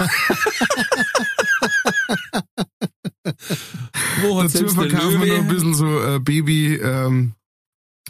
Wo 4.21 4.41
hat 4.41 4.53
Dazu 4.53 4.67
verkaufen 4.67 5.21
wir 5.21 5.33
noch 5.33 5.43
ein 5.43 5.47
bisschen 5.47 5.73
so 5.73 6.03
äh, 6.03 6.19
Baby, 6.19 6.75
ähm, 6.75 7.33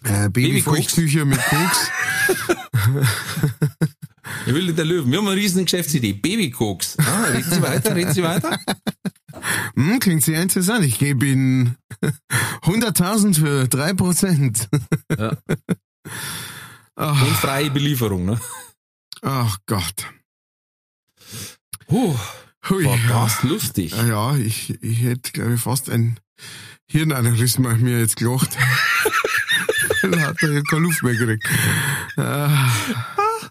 äh, 0.04 0.30
Babykoks. 0.30 0.32
Babyfeuchttücher 0.32 1.26
mit 1.26 1.40
Koks. 1.40 1.92
Die 4.46 4.52
Höhle 4.52 4.74
der 4.74 4.86
Löwen. 4.86 5.12
Wir 5.12 5.20
haben 5.20 5.28
eine 5.28 5.36
riesen 5.36 5.66
Geschäftsidee. 5.66 6.14
Babykoks. 6.14 6.98
Ah, 7.00 7.26
reden 7.26 7.52
Sie 7.52 7.62
weiter, 7.62 7.96
reden 7.96 8.14
Sie 8.14 8.24
weiter. 8.24 8.60
Hm, 9.76 10.00
klingt 10.00 10.24
sehr 10.24 10.42
interessant. 10.42 10.86
Ich 10.86 11.00
gebe 11.00 11.26
Ihnen 11.26 11.76
100.000 12.62 13.36
für 13.36 13.64
3%. 13.64 14.68
Ja. 15.18 15.38
Und 16.96 17.36
freie 17.38 17.70
Belieferung, 17.72 18.26
ne? 18.26 18.40
Ach 19.22 19.58
Gott. 19.66 20.06
Puh, 21.88 22.16
Hui. 22.70 22.86
war 22.86 23.26
das 23.26 23.44
lustig. 23.44 23.92
Ja, 23.92 24.36
ich, 24.38 24.82
ich 24.82 25.02
hätte, 25.02 25.32
glaube 25.32 25.56
ich, 25.56 25.62
fast 25.62 25.90
ein 25.90 26.20
Hirnaneurysma 26.88 27.74
mir 27.74 28.00
jetzt 28.00 28.18
gelacht. 28.18 28.56
Hat 30.20 30.44
er 30.44 30.64
keine 30.64 30.82
Luft 30.82 31.04
mehr 31.04 31.16
gekriegt. 31.16 31.48
Ah, 32.18 32.70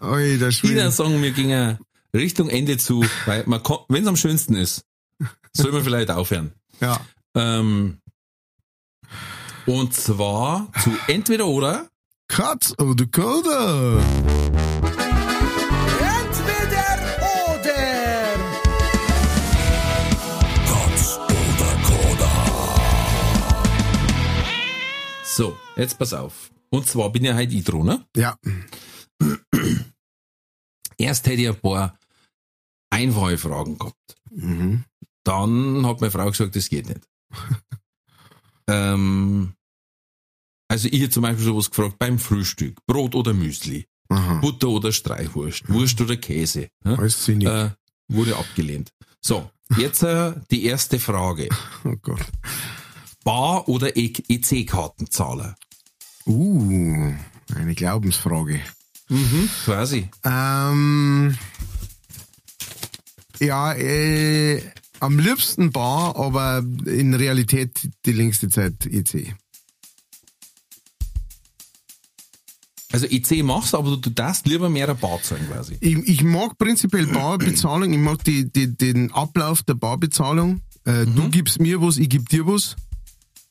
Ui, 0.01 0.37
der 0.37 0.47
Ina 0.47 0.51
Schwede. 0.51 0.91
sagen, 0.91 1.21
wir 1.21 1.31
gingen 1.31 1.77
Richtung 2.15 2.49
Ende 2.49 2.77
zu, 2.77 3.05
weil 3.25 3.43
man 3.47 3.61
wenn 3.89 4.03
es 4.03 4.07
am 4.07 4.15
schönsten 4.15 4.55
ist, 4.55 4.85
soll 5.53 5.71
man 5.71 5.83
vielleicht 5.83 6.11
aufhören. 6.11 6.51
Ja. 6.79 6.99
Ähm, 7.35 7.97
und 9.65 9.93
zwar 9.93 10.67
zu 10.83 10.91
entweder 11.07 11.47
oder 11.47 11.87
Katz 12.27 12.73
oder 12.77 13.05
Koda? 13.07 13.99
Jetzt 25.75 25.97
pass 25.97 26.13
auf. 26.13 26.51
Und 26.69 26.87
zwar 26.87 27.11
bin 27.11 27.25
ich 27.25 27.33
heute 27.33 27.53
ich 27.53 27.63
dran, 27.63 27.85
ne? 27.85 28.05
Ja. 28.15 28.37
Erst 30.97 31.27
hätte 31.27 31.41
ich 31.41 31.49
ein 31.49 31.59
paar 31.59 31.97
einfache 32.89 33.37
Fragen 33.37 33.77
gehabt. 33.77 34.15
Mhm. 34.31 34.83
Dann 35.23 35.85
hat 35.85 36.01
meine 36.01 36.11
Frau 36.11 36.29
gesagt, 36.29 36.55
das 36.55 36.69
geht 36.69 36.87
nicht. 36.87 37.07
ähm, 38.67 39.53
also 40.67 40.87
ich 40.87 40.99
hätte 41.01 41.11
zum 41.11 41.23
Beispiel 41.23 41.45
sowas 41.45 41.69
gefragt 41.69 41.99
beim 41.99 42.19
Frühstück. 42.19 42.79
Brot 42.85 43.15
oder 43.15 43.33
Müsli? 43.33 43.85
Aha. 44.09 44.39
Butter 44.39 44.69
oder 44.69 44.91
Streichwurst? 44.91 45.69
Wurst 45.69 45.99
oder 46.01 46.17
Käse? 46.17 46.69
Ne? 46.83 46.97
Alles 46.97 47.23
sinnig. 47.23 47.47
Äh, 47.47 47.71
wurde 48.07 48.35
abgelehnt. 48.35 48.91
So, 49.21 49.49
jetzt 49.77 50.03
äh, 50.03 50.33
die 50.51 50.65
erste 50.65 50.99
Frage. 50.99 51.49
Oh 51.85 51.95
Gott. 52.01 52.25
Bar- 53.23 53.67
oder 53.67 53.95
E- 53.95 54.13
EC-Kartenzahler? 54.27 55.55
Uh, 56.25 57.13
eine 57.55 57.75
Glaubensfrage. 57.75 58.59
Mhm, 59.09 59.49
quasi. 59.65 60.09
Ähm, 60.23 61.37
ja, 63.39 63.73
äh, 63.73 64.61
am 64.99 65.19
liebsten 65.19 65.71
Bar, 65.71 66.15
aber 66.15 66.63
in 66.85 67.13
Realität 67.13 67.89
die 68.05 68.13
längste 68.13 68.49
Zeit 68.49 68.85
EC. 68.85 69.35
Also 72.91 73.07
EC 73.07 73.43
machst, 73.43 73.73
aber 73.73 73.97
du 73.97 74.09
darfst 74.11 74.45
lieber 74.45 74.69
mehr 74.69 74.93
Bar 74.93 75.19
zahlen 75.23 75.47
quasi. 75.49 75.77
Ich, 75.81 75.97
ich 76.07 76.23
mag 76.23 76.57
prinzipiell 76.59 77.07
Barbezahlung, 77.07 77.91
ich 77.91 77.99
mag 77.99 78.23
die, 78.23 78.51
die, 78.51 78.77
den 78.77 79.11
Ablauf 79.11 79.63
der 79.63 79.73
Barbezahlung. 79.73 80.61
Äh, 80.85 81.05
Du 81.05 81.29
gibst 81.29 81.59
mir 81.59 81.81
was, 81.81 81.97
ich 81.97 82.07
geb 82.09 82.29
dir 82.29 82.45
was. 82.45 82.75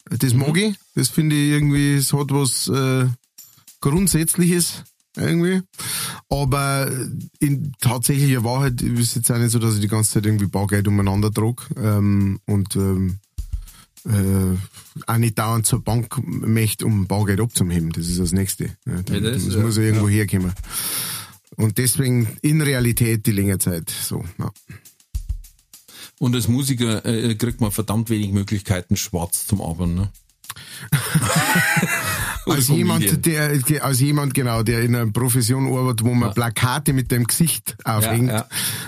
Das 0.04 0.34
mag 0.34 0.56
ich. 0.56 0.76
Das 0.94 1.08
finde 1.08 1.36
ich 1.36 1.50
irgendwie, 1.50 1.94
es 1.94 2.12
hat 2.12 2.30
was 2.30 2.68
äh, 2.68 3.08
Grundsätzliches 3.80 4.84
irgendwie. 5.16 5.60
Aber 6.28 6.90
in 7.38 7.72
tatsächlicher 7.80 8.44
Wahrheit 8.44 8.80
ist 8.82 9.00
es 9.00 9.14
jetzt 9.14 9.30
auch 9.30 9.38
nicht 9.38 9.50
so, 9.50 9.58
dass 9.58 9.74
ich 9.74 9.80
die 9.80 9.88
ganze 9.88 10.12
Zeit 10.12 10.26
irgendwie 10.26 10.46
Bargeld 10.46 10.88
umeinander 10.88 11.30
trage 11.30 11.64
ähm, 11.76 12.40
und 12.46 12.74
ähm, 12.76 13.18
äh, 14.04 14.56
auch 15.06 15.18
nicht 15.18 15.38
dauernd 15.38 15.66
zur 15.66 15.82
Bank 15.82 16.20
möchte, 16.24 16.86
um 16.86 17.06
Bargeld 17.06 17.40
abzuheben. 17.40 17.92
Das 17.92 18.08
ist 18.08 18.18
das 18.18 18.32
Nächste. 18.32 18.76
Ja, 18.86 19.02
dann, 19.02 19.24
Ja, 19.24 19.30
das, 19.30 19.44
das 19.44 19.54
ja, 19.54 19.60
muss 19.60 19.76
ja 19.76 19.82
irgendwo 19.84 20.08
herkommen. 20.08 20.52
Und 21.56 21.78
deswegen 21.78 22.28
in 22.40 22.62
Realität 22.62 23.26
die 23.26 23.32
längere 23.32 23.58
Zeit 23.58 23.90
so. 23.90 24.24
Ja. 24.38 24.50
Und 26.22 26.36
als 26.36 26.46
Musiker 26.46 27.04
äh, 27.04 27.34
kriegt 27.34 27.60
man 27.60 27.72
verdammt 27.72 28.08
wenig 28.08 28.30
Möglichkeiten, 28.30 28.96
schwarz 28.96 29.44
zum 29.48 29.60
Arbeiten. 29.60 29.94
Ne? 29.96 30.12
Als 32.46 32.68
jemand, 32.68 33.24
der, 33.26 33.60
als 33.82 34.00
jemand, 34.00 34.34
genau, 34.34 34.62
der 34.62 34.82
in 34.82 34.94
einer 34.94 35.10
Profession 35.10 35.66
arbeitet, 35.66 36.04
wo 36.04 36.12
man 36.12 36.34
Plakate 36.34 36.92
mit 36.92 37.10
dem 37.10 37.24
Gesicht 37.26 37.76
aufhängt 37.84 38.30
Ja, 38.30 38.46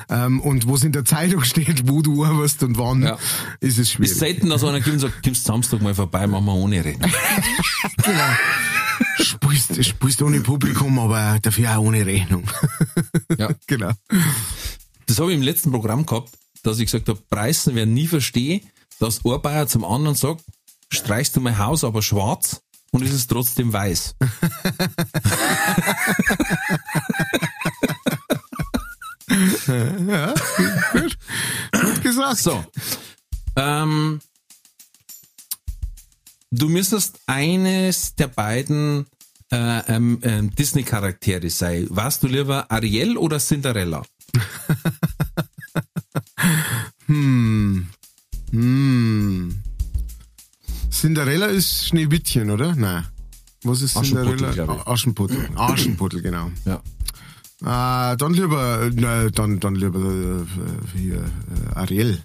Ähm, 0.09 0.40
und 0.40 0.66
wo 0.69 0.74
es 0.74 0.85
in 0.85 0.93
der 0.93 1.05
Zeitung 1.05 1.43
steht, 1.52 1.89
wo 1.89 2.02
du 2.02 2.24
arbeitest 2.24 2.62
und 2.65 2.78
wann, 2.78 3.02
Ja. 3.02 3.15
ist 3.61 3.74
es 3.74 3.78
Ist 3.78 3.90
schwierig. 3.93 4.15
selten, 4.16 4.48
dass 4.51 4.62
einer 4.65 4.81
kommt 4.81 4.94
und 4.94 5.01
sagt, 5.01 5.23
kommst 5.24 5.44
Samstag 5.44 5.82
mal 5.82 5.94
vorbei, 5.94 6.27
machen 6.27 6.44
wir 6.47 6.55
ohne 6.55 6.85
Reden. 6.85 7.02
Genau. 8.05 9.24
Spielst, 9.24 9.85
spielst 9.85 10.23
ohne 10.23 10.40
Publikum, 10.40 10.98
aber 10.98 11.39
dafür 11.43 11.77
auch 11.78 11.82
ohne 11.82 12.05
Rechnung. 12.06 12.44
Ja. 13.39 13.51
genau. 13.66 13.93
Das 15.06 15.19
habe 15.19 15.31
ich 15.32 15.36
im 15.36 15.43
letzten 15.43 15.70
Programm 15.73 16.05
gehabt, 16.06 16.31
dass 16.64 16.78
ich 16.78 16.86
gesagt 16.86 17.08
habe, 17.08 17.20
Preisen 17.30 17.74
werden 17.74 17.94
nie 17.94 18.06
verstehen, 18.08 18.60
dass 18.98 19.24
ein 19.24 19.42
Bayer 19.42 19.66
zum 19.68 19.84
anderen 19.84 20.16
sagt, 20.16 20.44
streichst 20.88 21.36
du 21.36 21.40
mein 21.40 21.58
Haus 21.58 21.84
aber 21.84 22.02
schwarz 22.02 22.62
und 22.90 23.02
es 23.02 23.12
ist 23.12 23.28
trotzdem 23.28 23.72
weiß. 23.72 24.16
Gut 31.80 32.02
gesagt. 32.02 32.38
So. 32.38 32.64
Ähm, 33.56 34.20
du 36.50 36.68
müsstest 36.68 37.18
eines 37.26 38.14
der 38.14 38.28
beiden 38.28 39.06
äh, 39.50 39.80
ähm, 39.92 40.20
ähm, 40.22 40.54
Disney-Charaktere 40.54 41.50
sein. 41.50 41.86
Warst 41.90 42.22
du 42.22 42.28
lieber 42.28 42.70
Ariel 42.70 43.16
oder 43.16 43.38
Cinderella? 43.38 44.04
Hm. 47.06 47.89
Hm. 48.51 49.62
Cinderella 50.90 51.47
ist 51.47 51.86
Schneewittchen, 51.86 52.51
oder? 52.51 52.74
Nein. 52.74 53.06
Was 53.62 53.82
ist 53.82 53.94
Cinderella? 53.94 54.86
Aschenputtel. 54.86 55.48
Aschenputtel, 55.55 56.23
genau. 56.23 56.51
Ja. 56.65 56.82
Ah, 57.62 58.15
dann 58.16 58.35
lieber, 58.35 58.90
ne, 58.90 59.31
dann, 59.31 59.59
dann 59.59 59.74
lieber 59.74 59.98
äh, 59.98 60.98
hier 60.98 61.16
äh, 61.16 61.74
Ariel. 61.74 62.23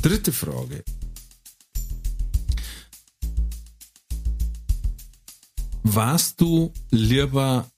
Dritte 0.00 0.32
Frage. 0.32 0.82
Warst 5.82 6.40
du 6.40 6.72
lieber, 6.90 7.68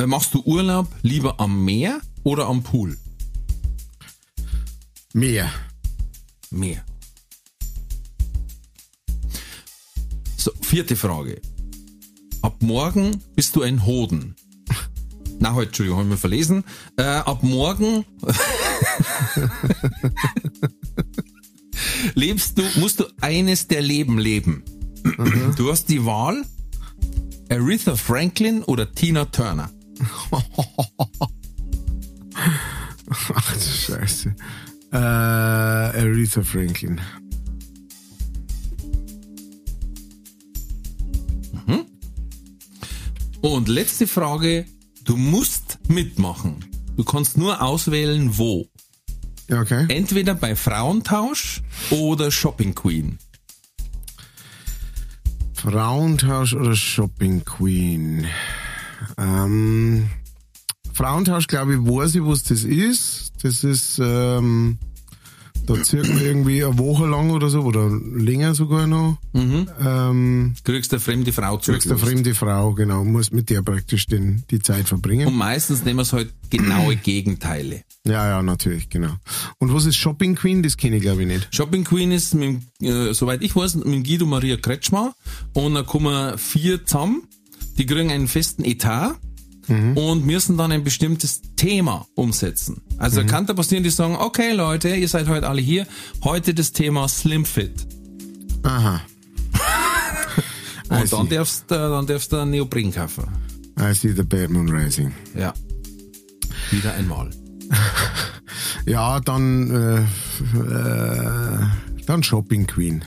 äh, 0.00 0.06
machst 0.06 0.34
du 0.34 0.42
Urlaub 0.44 0.88
lieber 1.02 1.40
am 1.40 1.64
Meer 1.64 2.00
oder 2.22 2.46
am 2.46 2.62
Pool? 2.62 2.96
Mehr. 5.12 5.50
Meer. 6.50 6.84
So, 10.36 10.52
vierte 10.60 10.96
Frage. 10.96 11.40
Ab 12.42 12.62
morgen 12.62 13.22
bist 13.34 13.56
du 13.56 13.62
ein 13.62 13.84
Hoden. 13.84 14.36
Na, 15.38 15.54
halt, 15.54 15.68
Entschuldigung, 15.68 16.00
haben 16.00 16.10
wir 16.10 16.16
verlesen. 16.16 16.64
Äh, 16.96 17.02
ab 17.02 17.42
morgen 17.42 18.04
lebst 22.14 22.58
du, 22.58 22.62
musst 22.76 23.00
du 23.00 23.04
eines 23.20 23.66
der 23.68 23.82
Leben 23.82 24.18
leben. 24.18 24.64
Du 25.56 25.70
hast 25.70 25.86
die 25.88 26.04
Wahl, 26.04 26.44
Aretha 27.48 27.96
Franklin 27.96 28.62
oder 28.62 28.92
Tina 28.92 29.24
Turner. 29.26 29.70
Ach 33.34 33.52
du 33.54 33.60
Scheiße. 33.60 34.34
Äh, 34.92 34.96
Aretha 34.96 36.42
Franklin. 36.42 37.00
Und 43.42 43.68
letzte 43.68 44.06
Frage, 44.06 44.66
du 45.04 45.16
musst 45.16 45.78
mitmachen. 45.88 46.64
Du 46.96 47.04
kannst 47.04 47.38
nur 47.38 47.62
auswählen, 47.62 48.36
wo. 48.36 48.66
Ja, 49.48 49.62
okay. 49.62 49.86
Entweder 49.88 50.34
bei 50.34 50.54
Frauentausch 50.54 51.62
oder 51.90 52.30
Shopping 52.30 52.74
Queen. 52.74 53.18
Frauentausch 55.54 56.54
oder 56.54 56.76
Shopping 56.76 57.44
Queen? 57.44 58.26
Ähm, 59.18 60.06
Frauentausch, 60.92 61.46
glaube 61.46 61.74
ich, 61.74 61.78
weiß 61.78 62.16
ich, 62.16 62.24
was 62.24 62.42
das 62.42 62.64
ist. 62.64 63.32
Das 63.42 63.64
ist, 63.64 63.98
ähm, 64.02 64.78
Da 65.66 65.74
man 65.74 66.20
irgendwie 66.20 66.64
eine 66.64 66.76
Woche 66.78 67.06
lang 67.06 67.30
oder 67.30 67.48
so, 67.48 67.60
oder 67.62 67.88
länger 67.88 68.54
sogar 68.54 68.86
noch. 68.86 69.18
Ähm, 69.34 70.54
Kriegst 70.64 70.92
eine 70.92 71.00
fremde 71.00 71.32
Frau 71.32 71.58
zu. 71.58 71.72
kriegst 71.72 71.88
eine 71.88 71.98
fremde 71.98 72.34
Frau, 72.34 72.74
genau, 72.74 73.04
muss 73.04 73.30
mit 73.30 73.50
der 73.50 73.62
praktisch 73.62 74.06
den, 74.06 74.42
die 74.50 74.58
Zeit 74.58 74.88
verbringen. 74.88 75.28
Und 75.28 75.36
meistens 75.36 75.84
nehmen 75.84 75.98
wir 75.98 76.02
es 76.02 76.12
halt 76.12 76.32
genaue 76.50 76.96
Gegenteile. 77.02 77.82
Ja, 78.04 78.26
ja, 78.28 78.42
natürlich, 78.42 78.88
genau. 78.88 79.14
Und 79.58 79.72
was 79.72 79.84
ist 79.86 79.96
Shopping 79.96 80.34
Queen? 80.34 80.62
Das 80.62 80.76
kenne 80.76 80.96
ich 80.96 81.02
glaube 81.02 81.22
ich 81.22 81.28
nicht. 81.28 81.54
Shopping 81.54 81.84
Queen 81.84 82.10
ist, 82.12 82.34
mit, 82.34 82.62
äh, 82.82 83.12
soweit 83.12 83.42
ich 83.42 83.54
weiß, 83.54 83.76
mit 83.76 84.04
Guido 84.04 84.26
Maria 84.26 84.56
Kretschmer. 84.56 85.14
Und 85.52 85.74
da 85.74 85.82
kommen 85.82 86.36
vier 86.38 86.84
zusammen. 86.84 87.22
Die 87.80 87.86
kriegen 87.86 88.10
einen 88.10 88.28
festen 88.28 88.62
Etat. 88.62 89.18
Und 89.68 90.26
müssen 90.26 90.58
dann 90.58 90.72
ein 90.72 90.82
bestimmtes 90.82 91.42
Thema 91.54 92.04
umsetzen. 92.14 92.82
Also 92.98 93.24
kann 93.24 93.46
da 93.46 93.54
passieren, 93.54 93.84
die 93.84 93.90
sagen, 93.90 94.16
okay 94.16 94.52
Leute, 94.52 94.88
ihr 94.96 95.06
seid 95.06 95.28
heute 95.28 95.48
alle 95.48 95.60
hier. 95.60 95.86
Heute 96.24 96.52
das 96.54 96.72
Thema 96.72 97.08
Slim 97.08 97.44
Fit. 97.44 97.86
Aha. 98.64 99.00
Und 100.88 101.12
dann 101.12 101.28
darfst 101.28 101.70
du, 101.70 101.74
dann 101.76 102.04
darfst 102.04 102.32
du 102.32 102.38
einen 102.38 102.50
Neopren 102.50 102.92
kaufen. 102.92 103.28
I 103.78 103.94
see 103.94 104.12
the 104.12 104.24
Bad 104.24 104.50
Moon 104.50 104.68
Rising. 104.68 105.12
Ja. 105.38 105.54
Wieder 106.70 106.94
einmal. 106.94 107.30
Ja, 108.86 109.20
dann, 109.20 109.70
äh, 109.70 110.00
äh, 110.58 111.66
dann 112.06 112.22
Shopping 112.22 112.66
Queen. 112.66 113.04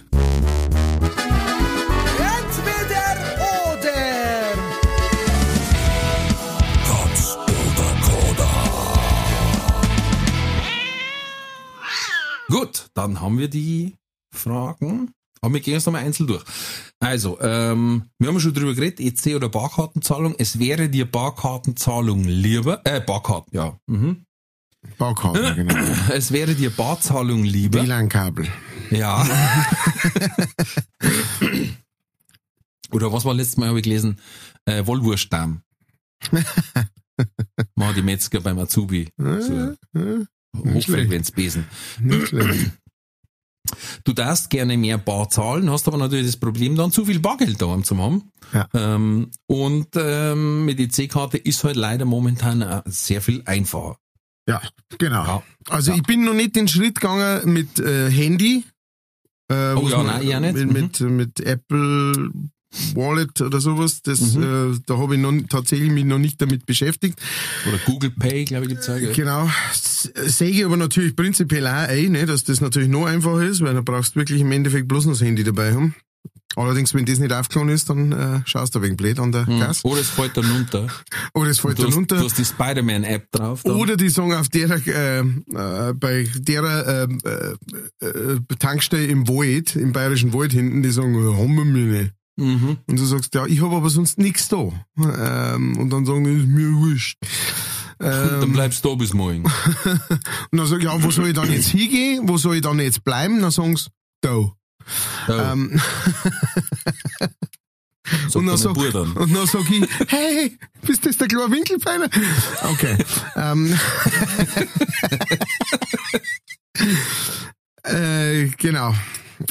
Gut, 12.53 12.91
dann 12.93 13.19
haben 13.19 13.39
wir 13.39 13.47
die 13.47 13.95
Fragen. 14.31 15.11
Aber 15.41 15.55
wir 15.55 15.59
gehen 15.59 15.73
jetzt 15.73 15.87
nochmal 15.87 16.03
einzeln 16.03 16.27
durch. 16.27 16.43
Also, 16.99 17.41
ähm, 17.41 18.03
wir 18.19 18.27
haben 18.27 18.39
schon 18.39 18.53
drüber 18.53 18.75
geredet, 18.75 18.99
EC 18.99 19.35
oder 19.35 19.49
Barkartenzahlung. 19.49 20.35
Es 20.37 20.59
wäre 20.59 20.87
dir 20.87 21.09
Barkartenzahlung 21.09 22.23
lieber, 22.23 22.79
äh, 22.85 23.01
Barkarten, 23.01 23.57
ja. 23.57 23.75
Mhm. 23.87 24.27
Baukarte, 24.99 25.55
genau. 25.55 25.73
Es 26.13 26.31
wäre 26.31 26.53
dir 26.53 26.69
Barzahlung 26.69 27.43
lieber. 27.43 27.81
WLAN-Kabel. 27.81 28.47
Ja. 28.91 29.25
oder 32.91 33.11
was 33.11 33.25
war 33.25 33.33
letztes 33.33 33.57
Mal, 33.57 33.69
habe 33.69 33.79
ich 33.79 33.83
gelesen, 33.83 34.19
äh, 34.65 34.85
Wollwurstdarm. 34.85 35.63
Machen 37.73 37.95
die 37.95 38.03
Metzger 38.03 38.41
beim 38.41 38.59
Azubi. 38.59 39.09
So, 39.17 39.75
Hochfrequenzbesen. 40.55 41.65
Du 44.03 44.11
darfst 44.13 44.49
gerne 44.49 44.77
mehr 44.77 44.97
Bar 44.97 45.29
zahlen, 45.29 45.69
hast 45.71 45.87
aber 45.87 45.97
natürlich 45.97 46.25
das 46.27 46.37
Problem, 46.37 46.75
dann 46.75 46.91
zu 46.91 47.05
viel 47.05 47.19
Bargeld 47.19 47.61
daheim 47.61 47.83
zu 47.83 47.97
haben. 47.97 48.29
Ja. 48.53 48.67
Ähm, 48.73 49.31
und 49.47 49.87
ähm, 49.95 50.65
mit 50.65 50.79
EC-Karte 50.79 51.37
ist 51.37 51.63
halt 51.63 51.77
leider 51.77 52.05
momentan 52.05 52.61
äh, 52.61 52.81
sehr 52.85 53.21
viel 53.21 53.41
einfacher. 53.45 53.97
Ja, 54.47 54.61
genau. 54.99 55.23
Ja. 55.25 55.43
Also 55.69 55.91
Ja. 55.91 55.97
ich 55.97 56.03
bin 56.03 56.25
noch 56.25 56.33
nicht 56.33 56.55
den 56.57 56.67
Schritt 56.67 56.95
gegangen 56.99 57.53
mit 57.53 57.79
äh, 57.79 58.11
Handy. 58.11 58.65
Äh, 59.49 59.73
Oh 59.75 59.87
ja, 59.87 60.03
nein, 60.03 60.33
auch 60.35 60.39
nicht. 60.41 60.55
Mhm. 60.55 60.73
Mit, 60.73 60.99
mit, 60.99 61.11
mit 61.11 61.39
Apple 61.39 62.31
Wallet 62.95 63.41
oder 63.41 63.59
sowas. 63.61 64.01
Das, 64.01 64.19
Mhm. 64.35 64.73
äh, 64.73 64.79
da 64.85 64.97
habe 64.97 65.15
ich 65.15 65.21
noch, 65.21 65.33
tatsächlich 65.49 65.91
mich 65.91 66.05
noch 66.05 66.19
nicht 66.19 66.41
damit 66.41 66.65
beschäftigt. 66.65 67.19
Oder 67.67 67.77
Google 67.85 68.11
Pay, 68.11 68.45
glaube 68.45 68.65
ich, 68.65 68.69
gibt's 68.71 68.89
auch. 68.89 68.97
gell? 68.99 69.13
Genau. 69.13 69.49
Sehe 70.25 70.49
ich 70.49 70.65
aber 70.65 70.77
natürlich 70.77 71.15
prinzipiell 71.15 71.65
auch 71.67 71.71
ein, 71.89 72.11
ne, 72.11 72.25
dass 72.25 72.43
das 72.43 72.61
natürlich 72.61 72.89
noch 72.89 73.05
einfacher 73.05 73.43
ist, 73.43 73.61
weil 73.61 73.73
du 73.73 73.83
brauchst 73.83 74.15
wirklich 74.15 74.41
im 74.41 74.51
Endeffekt 74.51 74.87
bloß 74.87 75.05
noch 75.05 75.13
das 75.13 75.21
Handy 75.21 75.43
dabei 75.43 75.73
haben. 75.73 75.95
Allerdings, 76.55 76.93
wenn 76.93 77.03
das 77.05 77.17
nicht 77.17 77.33
aufgeladen 77.33 77.73
ist, 77.73 77.89
dann 77.89 78.11
äh, 78.11 78.41
schaust 78.45 78.75
du 78.75 78.81
wenig 78.83 78.97
blöd 78.97 79.19
an 79.19 79.31
der 79.31 79.45
Gas. 79.45 79.83
Oder 79.83 80.01
es 80.01 80.09
fällt 80.09 80.37
dann 80.37 80.45
runter. 80.51 80.87
Oder 81.33 81.49
es 81.49 81.57
fällt 81.59 81.79
Du 81.79 81.83
dann 81.83 81.93
runter. 81.93 82.17
du 82.17 82.25
hast 82.25 82.37
die 82.37 82.45
Spider-Man-App 82.45 83.31
drauf. 83.31 83.61
Dann. 83.63 83.73
Oder 83.77 83.97
die 83.97 84.09
sagen 84.09 84.33
auf 84.35 84.49
der, 84.49 84.69
äh, 84.85 85.19
äh, 85.21 85.93
bei 85.95 86.27
der 86.37 87.07
äh, 87.23 87.27
äh, 87.27 88.07
äh, 88.07 88.39
Tankstelle 88.59 89.05
im 89.07 89.27
Wald, 89.27 89.75
im 89.75 89.93
bayerischen 89.93 90.31
Wald 90.33 90.51
hinten, 90.53 90.83
die 90.83 90.91
sagen, 90.91 91.15
haben 91.15 91.55
wir 91.55 91.65
mir 91.65 91.85
nicht. 92.01 92.13
Mhm. 92.35 92.77
Und 92.87 92.99
du 92.99 93.05
sagst, 93.05 93.33
ja, 93.35 93.45
ich 93.45 93.61
habe 93.61 93.75
aber 93.75 93.89
sonst 93.89 94.17
nichts 94.17 94.47
da. 94.47 94.69
Ähm, 94.97 95.77
und 95.77 95.89
dann 95.91 96.05
sagen 96.05 96.23
die, 96.23 96.31
ist 96.31 96.47
mir 96.47 96.71
wurscht. 96.73 97.17
Dann 97.99 98.41
Ähm, 98.43 98.51
bleibst 98.53 98.83
du 98.83 98.89
da 98.89 98.95
bis 98.95 99.13
morgen. 99.13 99.43
und 100.51 100.57
dann 100.57 100.65
sag 100.67 100.79
ich, 100.79 100.83
ja, 100.85 101.01
wo 101.01 101.09
soll 101.11 101.27
ich 101.27 101.33
dann 101.35 101.49
jetzt 101.49 101.69
hingehen? 101.69 102.27
Wo 102.27 102.37
soll 102.37 102.55
ich 102.55 102.61
dann 102.61 102.79
jetzt 102.79 103.03
bleiben? 103.05 103.39
Dann 103.41 103.51
sagen 103.51 103.77
sie, 103.77 103.87
da. 104.19 104.51
Da, 105.27 105.53
Ähm, 105.53 105.79
und, 108.33 108.33
dann 108.33 108.45
dann 108.47 108.57
sag, 108.57 108.73
dann. 108.91 109.11
und 109.13 109.33
dann 109.33 109.47
sag 109.47 109.69
ich, 109.69 109.87
hey, 110.09 110.57
bist 110.81 111.05
das 111.05 111.15
der 111.17 111.27
kleine 111.29 111.49
Winkelbeiner? 111.51 112.09
Okay. 112.73 112.97
ähm, 113.37 113.73
äh, 117.83 118.47
genau. 118.57 118.93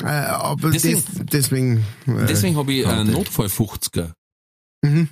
Äh, 0.00 0.04
aber 0.06 0.70
Deswegen- 0.70 1.02
deswegen, 1.30 1.84
deswegen, 2.06 2.20
äh, 2.22 2.26
Deswegen 2.26 2.56
habe 2.56 2.72
ich 2.72 2.86
einen 2.86 3.06
Karte. 3.06 3.10
Notfall 3.12 3.46
50er. 3.48 4.12
Mhm. 4.84 5.08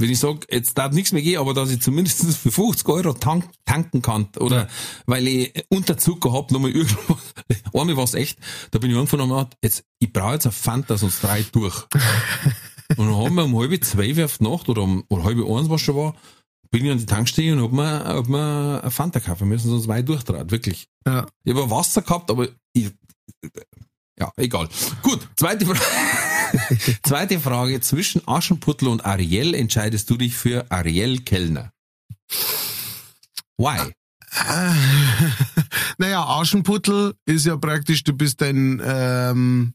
Wenn 0.00 0.10
ich 0.10 0.20
sag, 0.20 0.46
jetzt 0.52 0.78
darf 0.78 0.92
nichts 0.92 1.10
mehr 1.10 1.22
gehen, 1.22 1.40
aber 1.40 1.54
dass 1.54 1.70
ich 1.72 1.80
zumindest 1.82 2.22
für 2.36 2.52
50 2.52 2.88
Euro 2.88 3.12
tank, 3.14 3.50
tanken 3.64 4.00
kann, 4.00 4.28
oder 4.38 4.68
weil 5.06 5.26
ich 5.26 5.64
Unterzucker 5.70 6.32
hab, 6.32 6.52
nochmal 6.52 6.70
irgendwas, 6.74 7.34
einmal 7.74 7.96
war's 7.96 8.14
echt, 8.14 8.38
da 8.70 8.78
bin 8.78 8.90
ich 8.92 8.96
hab 8.96 9.10
gedacht, 9.10 9.56
jetzt, 9.62 9.84
ich 9.98 10.12
brauche 10.12 10.34
jetzt 10.34 10.46
ein 10.46 10.52
Fanta, 10.52 10.96
sonst 10.96 11.20
drei 11.22 11.44
durch. 11.50 11.74
und 12.96 13.06
dann 13.08 13.16
haben 13.16 13.34
wir 13.34 13.44
um 13.44 13.58
halbe 13.58 13.80
zwölf 13.80 14.18
auf 14.20 14.38
die 14.38 14.44
Nacht, 14.44 14.68
oder 14.68 14.82
um 14.82 15.04
oder 15.08 15.24
halbe 15.24 15.44
eins, 15.44 15.68
was 15.68 15.80
schon 15.80 15.96
war, 15.96 16.14
bin 16.70 16.84
ich 16.84 16.92
an 16.92 16.98
die 16.98 17.06
Tankstelle 17.06 17.54
und 17.54 17.62
hab 17.62 17.72
mir, 17.72 18.04
hab 18.04 18.28
mir 18.28 18.80
ein 18.84 18.90
Fanta 18.92 19.18
kaufen 19.18 19.48
müssen, 19.48 19.68
sonst 19.68 19.88
war 19.88 19.98
ich 19.98 20.04
durchdraht, 20.04 20.52
wirklich. 20.52 20.86
Ja. 21.06 21.26
Ich 21.42 21.52
habe 21.54 21.70
Wasser 21.70 22.02
gehabt, 22.02 22.30
aber 22.30 22.46
ich, 22.72 22.92
ja, 24.18 24.32
egal. 24.36 24.68
Gut, 25.02 25.28
zweite 25.36 25.66
Frage. 25.66 25.80
zweite 27.02 27.40
Frage. 27.40 27.80
Zwischen 27.80 28.26
Aschenputtel 28.26 28.88
und 28.88 29.04
Ariel 29.04 29.54
entscheidest 29.54 30.10
du 30.10 30.16
dich 30.16 30.36
für 30.36 30.70
Ariel 30.70 31.20
Kellner. 31.20 31.72
Why? 33.56 33.92
Naja, 36.00 36.24
Aschenputtel 36.24 37.14
ist 37.26 37.46
ja 37.46 37.56
praktisch, 37.56 38.04
du 38.04 38.12
bist 38.12 38.40
ein, 38.42 38.80
ähm, 38.84 39.74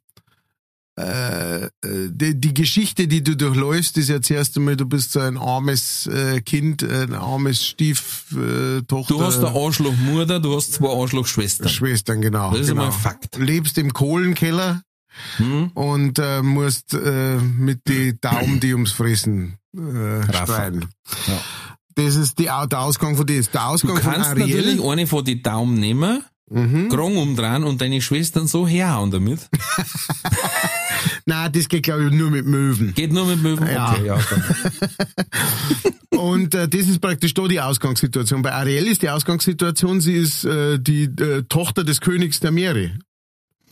äh, 0.96 1.70
die, 1.84 2.40
die 2.40 2.54
Geschichte, 2.54 3.08
die 3.08 3.24
du 3.24 3.36
durchläufst, 3.36 3.98
ist 3.98 4.10
ja 4.10 4.22
zuerst 4.22 4.56
einmal, 4.58 4.76
du 4.76 4.86
bist 4.86 5.12
so 5.14 5.20
ein 5.20 5.38
armes 5.38 6.08
äh, 6.08 6.42
Kind, 6.42 6.84
ein 6.84 7.14
armes 7.14 7.66
Stieftochter. 7.66 8.78
Äh, 8.78 8.82
Tochter, 8.84 9.14
Du 9.14 9.22
hast 9.24 9.40
eine 9.40 9.50
Arschlochmutter, 9.56 10.40
du 10.40 10.56
hast 10.56 10.74
zwei 10.74 10.90
Arschlochschwestern. 10.90 11.70
Schwestern, 11.70 12.22
genau. 12.22 12.52
Das 12.52 12.62
ist 12.62 12.68
genau. 12.68 12.84
einmal 12.84 12.96
ein 12.96 13.02
Fakt. 13.02 13.38
Lebst 13.38 13.78
im 13.78 13.94
Kohlenkeller 13.94 14.82
Hm? 15.38 15.70
und 15.76 16.18
äh, 16.18 16.42
musst 16.42 16.94
äh, 16.96 17.38
mit 17.38 17.82
die 17.88 18.20
Daumen, 18.20 18.60
die 18.60 18.74
ums 18.74 18.92
Fressen 18.94 19.60
äh, 19.78 20.24
streiten. 20.24 20.90
Ja. 21.28 21.40
Das 21.96 22.16
ist 22.16 22.40
die, 22.40 22.46
der 22.46 22.80
Ausgang 22.80 23.16
von 23.16 23.28
das. 23.28 23.52
Der 23.52 23.62
Du 23.62 23.68
Ausgang 23.68 23.98
von 23.98 24.12
kannst 24.14 24.30
Ariel. 24.32 24.48
natürlich 24.48 24.84
eine 24.84 25.06
von 25.06 25.24
die 25.24 25.44
Daumen 25.44 25.76
nehmen, 25.76 26.24
Mhm. 26.54 26.90
Grong 26.90 27.18
umdrehen 27.18 27.64
und 27.64 27.82
deine 27.82 28.02
Schwestern 28.02 28.48
so 28.48 28.68
herhauen 28.68 29.12
damit. 29.12 29.40
Nein, 31.26 31.52
das 31.52 31.68
geht 31.68 31.84
glaube 31.84 32.06
ich 32.06 32.12
nur 32.12 32.30
mit 32.30 32.46
Möwen. 32.46 32.94
Geht 32.94 33.12
nur 33.12 33.26
mit 33.26 33.42
Möwen? 33.42 33.68
Ja. 33.68 33.92
Okay, 33.92 34.06
ja. 34.06 34.20
Und 36.10 36.54
äh, 36.56 36.70
das 36.70 36.82
ist 36.82 37.02
praktisch 37.02 37.34
da 37.34 37.48
die 37.48 37.60
Ausgangssituation. 37.60 38.44
Bei 38.44 38.54
Ariel 38.54 38.88
ist 38.88 39.02
die 39.02 39.10
Ausgangssituation, 39.10 40.00
sie 40.00 40.14
ist 40.14 40.46
äh, 40.46 40.80
die 40.80 41.06
äh, 41.06 41.44
Tochter 41.50 41.84
des 41.84 42.00
Königs 42.02 42.40
der 42.40 42.52
Meere. 42.52 42.92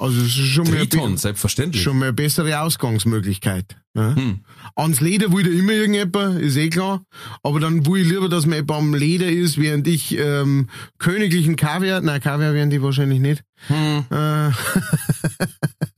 Also 0.01 0.19
es 0.19 0.27
ist 0.29 0.47
schon 0.47 0.65
Triton, 0.65 1.11
be- 1.11 1.17
selbstverständlich. 1.19 1.83
schon 1.83 2.01
eine 2.01 2.11
bessere 2.11 2.59
Ausgangsmöglichkeit. 2.61 3.77
Ne? 3.93 4.15
Hm. 4.15 4.39
Ans 4.75 4.99
Leder 4.99 5.31
will 5.31 5.43
da 5.43 5.51
immer 5.51 5.73
irgendjemand, 5.73 6.41
ist 6.41 6.57
eh 6.57 6.69
klar. 6.69 7.03
Aber 7.43 7.59
dann 7.59 7.85
will 7.85 8.01
ich 8.01 8.09
lieber, 8.09 8.27
dass 8.27 8.47
man 8.47 8.65
beim 8.65 8.95
Leder 8.95 9.27
ist, 9.29 9.59
während 9.59 9.87
ich 9.87 10.17
ähm, 10.17 10.69
königlichen 10.97 11.55
Kaviar, 11.55 12.01
nein, 12.01 12.19
Kaviar 12.19 12.53
werden 12.55 12.71
die 12.71 12.81
wahrscheinlich 12.81 13.19
nicht. 13.19 13.43
Hm. 13.67 14.05
Äh, 14.09 14.49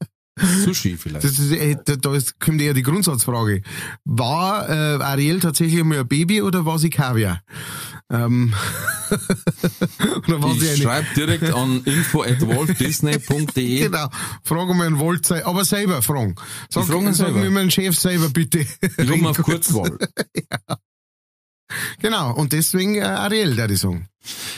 Sushi 0.45 0.97
vielleicht. 0.97 1.23
das 1.23 1.39
ist, 1.39 1.51
äh, 1.51 1.75
da, 1.83 1.95
da 1.95 2.15
ist, 2.15 2.39
kommt 2.39 2.61
eher 2.61 2.73
die 2.73 2.83
Grundsatzfrage. 2.83 3.61
War 4.05 4.69
äh, 4.69 5.03
Ariel 5.03 5.39
tatsächlich 5.39 5.79
einmal 5.79 5.99
ein 5.99 6.07
Baby 6.07 6.41
oder 6.41 6.65
war 6.65 6.79
sie 6.79 6.89
Kaviar? 6.89 7.41
Ähm, 8.09 8.53
oder 10.27 10.41
war 10.41 10.53
sie 10.53 10.65
Ich 10.65 10.73
eine 10.73 10.81
schreibe 10.83 11.07
direkt 11.15 11.53
an 11.53 11.81
info 11.85 12.23
at 12.23 12.41
waltdisney.de. 12.47 13.79
Genau, 13.79 14.09
fragen 14.43 14.77
wir 14.77 14.85
einen 14.85 14.99
Volt, 14.99 15.31
aber 15.31 15.65
selber 15.65 16.01
fragen. 16.01 16.35
Sag, 16.69 16.85
fragen 16.85 17.13
sag 17.13 17.33
mir 17.35 17.49
meinen 17.49 17.71
Chef 17.71 17.97
selber 17.97 18.29
bitte. 18.29 18.59
Ich 18.59 19.07
komme 19.09 19.29
auf 19.29 19.37
Kurzwahl. 19.37 19.97
Genau, 21.99 22.33
und 22.33 22.53
deswegen 22.53 22.95
äh, 22.95 23.01
Ariel, 23.01 23.55
der 23.55 23.67
die 23.67 23.75
sagen. 23.75 24.07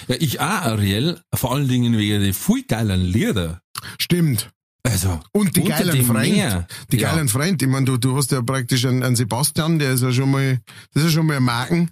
Ja, 0.07 0.16
ich 0.20 0.40
auch, 0.40 0.45
Ariel, 0.45 1.22
vor 1.34 1.53
allen 1.53 1.68
Dingen 1.68 1.98
wegen 1.98 2.22
der 2.22 2.34
viel 2.34 2.64
geilen 2.64 3.02
Lieder. 3.02 3.62
Stimmt. 3.98 4.52
Also, 4.86 5.20
Und 5.32 5.56
die 5.56 5.64
geilen 5.64 5.95
dem 5.95 6.06
Freund. 6.06 6.32
Meer. 6.32 6.68
Die 6.91 6.98
Ja. 6.98 7.12
geilen 7.12 7.28
Freund. 7.28 7.62
Ich 7.62 7.68
meine, 7.68 7.86
du, 7.86 7.98
du 7.98 8.16
hast 8.16 8.32
ja 8.32 8.41
praktisch 8.41 8.86
einen, 8.86 9.02
einen 9.03 9.16
Sebastian, 9.16 9.80
der 9.80 9.91
ist 9.91 10.02
ja 10.02 10.12
schon 10.12 10.30
mal, 10.32 10.60
das 10.94 11.03
ist 11.03 11.10
ja 11.10 11.16
schon 11.18 11.26
mal 11.28 11.38
ein 11.38 11.44
Marken. 11.44 11.90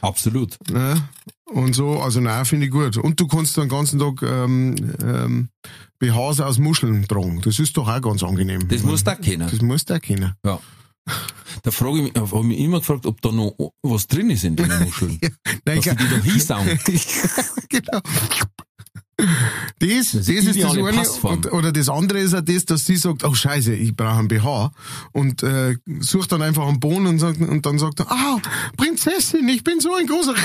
Absolut. 0.00 0.56
Ne? 0.70 1.08
Und 1.46 1.74
so, 1.74 2.00
also 2.00 2.20
nein, 2.20 2.44
finde 2.44 2.66
ich 2.66 2.72
gut. 2.72 2.96
Und 2.98 3.18
du 3.18 3.26
kannst 3.26 3.56
den 3.56 3.68
ganzen 3.68 3.98
Tag 3.98 4.22
ähm, 4.22 4.76
ähm, 5.02 5.48
BHs 5.98 6.40
aus 6.40 6.58
Muscheln 6.58 7.08
tragen. 7.08 7.40
Das 7.42 7.58
ist 7.58 7.76
doch 7.76 7.88
auch 7.88 8.00
ganz 8.00 8.22
angenehm. 8.22 8.68
Das 8.68 8.82
musst 8.84 9.06
du 9.06 9.10
auch 9.12 9.20
kennen. 9.20 9.48
Das 9.50 9.60
musst 9.60 9.90
du 9.90 9.94
auch 9.94 10.00
kennen. 10.00 10.34
Ja. 10.44 10.60
Da 11.62 11.70
frage 11.72 11.96
ich 11.98 12.02
mich, 12.04 12.14
habe 12.14 12.38
ich 12.38 12.44
mich 12.44 12.58
immer 12.60 12.78
gefragt, 12.78 13.06
ob 13.06 13.20
da 13.22 13.32
noch 13.32 13.56
was 13.82 14.06
drin 14.06 14.30
ist 14.30 14.44
in 14.44 14.54
den 14.54 14.68
Muscheln. 14.84 15.18
Nein, 15.64 15.80
Dass 15.80 15.84
die 15.84 15.96
die 15.96 16.08
da 16.08 16.16
hinsaugen. 16.22 16.78
genau. 17.68 18.00
Das, 19.18 20.12
das, 20.12 20.12
ist 20.12 20.28
ist 20.28 20.62
das 20.62 20.76
eine. 20.76 21.02
Und, 21.22 21.52
oder 21.52 21.72
das 21.72 21.88
andere 21.88 22.20
ist 22.20 22.34
auch 22.34 22.40
das, 22.40 22.64
dass 22.66 22.86
sie 22.86 22.96
sagt, 22.96 23.24
oh 23.24 23.34
scheiße, 23.34 23.74
ich 23.74 23.96
brauche 23.96 24.18
einen 24.18 24.28
BH. 24.28 24.70
Und 25.12 25.42
äh, 25.42 25.76
sucht 26.00 26.30
dann 26.30 26.42
einfach 26.42 26.68
einen 26.68 26.78
Bohnen 26.78 27.08
und, 27.08 27.18
sagt, 27.18 27.40
und 27.40 27.66
dann 27.66 27.78
sagt 27.78 28.00
er, 28.00 28.10
ah, 28.10 28.40
Prinzessin, 28.76 29.48
ich 29.48 29.64
bin 29.64 29.80
so 29.80 29.94
ein 29.94 30.06
großer... 30.06 30.34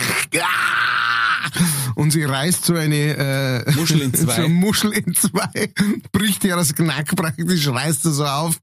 Und 1.96 2.12
sie 2.12 2.24
reißt 2.24 2.66
so 2.66 2.74
eine 2.74 3.64
äh, 3.66 3.72
Muschel 3.74 4.02
in 4.02 4.14
zwei. 4.14 4.36
so 4.36 4.42
eine 4.44 4.50
Muschel 4.50 4.92
in 4.94 5.14
zwei, 5.14 5.72
bricht 6.12 6.44
ihr 6.44 6.56
das 6.56 6.74
Knack 6.74 7.16
praktisch, 7.16 7.68
reißt 7.68 8.06
er 8.06 8.12
so 8.12 8.26
auf 8.26 8.60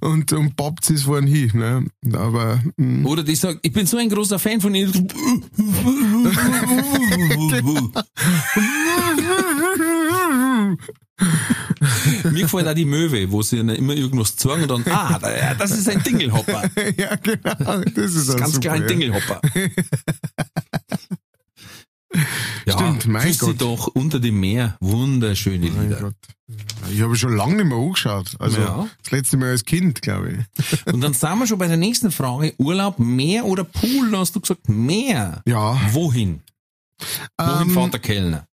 und, 0.00 0.32
und 0.32 0.56
poppt 0.56 0.84
sie 0.84 0.94
es 0.94 1.04
vorhin 1.04 1.26
hin. 1.26 1.50
Ne? 1.54 1.86
Aber 2.12 2.60
mh, 2.76 3.08
Oder 3.08 3.22
die 3.22 3.36
sagt, 3.36 3.60
ich 3.62 3.72
bin 3.72 3.86
so 3.86 3.96
ein 3.96 4.08
großer 4.08 4.38
Fan 4.38 4.60
von 4.60 4.74
ihnen. 4.74 4.92
Mir 12.24 12.42
gefällt 12.42 12.66
auch 12.68 12.74
die 12.74 12.84
Möwe, 12.84 13.30
wo 13.30 13.42
sie 13.42 13.58
immer 13.58 13.94
irgendwas 13.94 14.36
zeigen 14.36 14.68
und 14.70 14.86
dann, 14.86 14.94
ah, 14.94 15.18
da- 15.18 15.54
das 15.54 15.70
ist 15.72 15.88
ein 15.88 16.02
Dingelhopper. 16.02 16.64
ja, 16.96 17.14
genau. 17.16 17.82
Das 17.94 18.14
ist, 18.14 18.30
auch 18.30 18.36
Ganz 18.36 18.54
super, 18.54 18.60
klar 18.62 18.74
ein 18.76 18.82
ja. 18.82 18.86
Dingelhopper. 18.88 19.40
Ja, 22.64 22.74
Stimmt, 22.74 23.06
mein 23.08 23.36
Gott. 23.38 23.60
doch 23.60 23.88
unter 23.88 24.20
dem 24.20 24.38
Meer. 24.38 24.76
Wunderschöne 24.80 25.68
Mein 25.72 25.88
Lieder. 25.88 26.00
Gott. 26.00 26.14
Ich 26.92 27.00
habe 27.02 27.16
schon 27.16 27.36
lange 27.36 27.56
nicht 27.56 27.66
mehr 27.66 27.76
angeschaut. 27.76 28.36
Also 28.38 28.60
Ja. 28.60 28.86
das 29.02 29.10
letzte 29.10 29.36
Mal 29.36 29.50
als 29.50 29.64
Kind, 29.64 30.00
glaube 30.00 30.30
ich. 30.30 30.86
Und 30.92 31.00
dann 31.00 31.12
sind 31.12 31.38
wir 31.40 31.46
schon 31.48 31.58
bei 31.58 31.66
der 31.66 31.76
nächsten 31.76 32.12
Frage. 32.12 32.54
Urlaub, 32.58 33.00
Meer 33.00 33.44
oder 33.46 33.64
Pool? 33.64 34.12
Da 34.12 34.18
hast 34.18 34.36
du 34.36 34.40
gesagt, 34.40 34.68
Meer. 34.68 35.42
Ja. 35.44 35.76
Wohin? 35.92 36.40
Wohin 37.36 37.62
Ähm, 37.62 37.70
fährt 37.70 37.92
der 37.94 38.00
Kellner? 38.00 38.46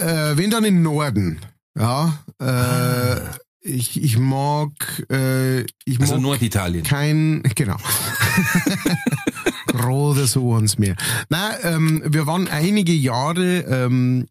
Äh, 0.00 0.36
wenn 0.36 0.50
dann 0.50 0.64
im 0.64 0.82
Norden. 0.82 1.40
Ja. 1.78 2.18
Äh, 2.40 3.20
ich, 3.62 4.02
ich 4.02 4.18
mag, 4.18 4.70
äh, 5.10 5.60
ich 5.84 6.00
Also 6.00 6.14
mag 6.14 6.22
Norditalien. 6.22 6.82
kein, 6.84 7.42
genau. 7.54 7.76
Gerade 9.66 10.26
so 10.26 10.54
ans 10.54 10.78
Meer. 10.78 10.96
Nein, 11.28 11.54
ähm, 11.62 12.02
wir 12.06 12.26
waren 12.26 12.48
einige 12.48 12.92
Jahre, 12.92 13.60
ähm, 13.68 14.26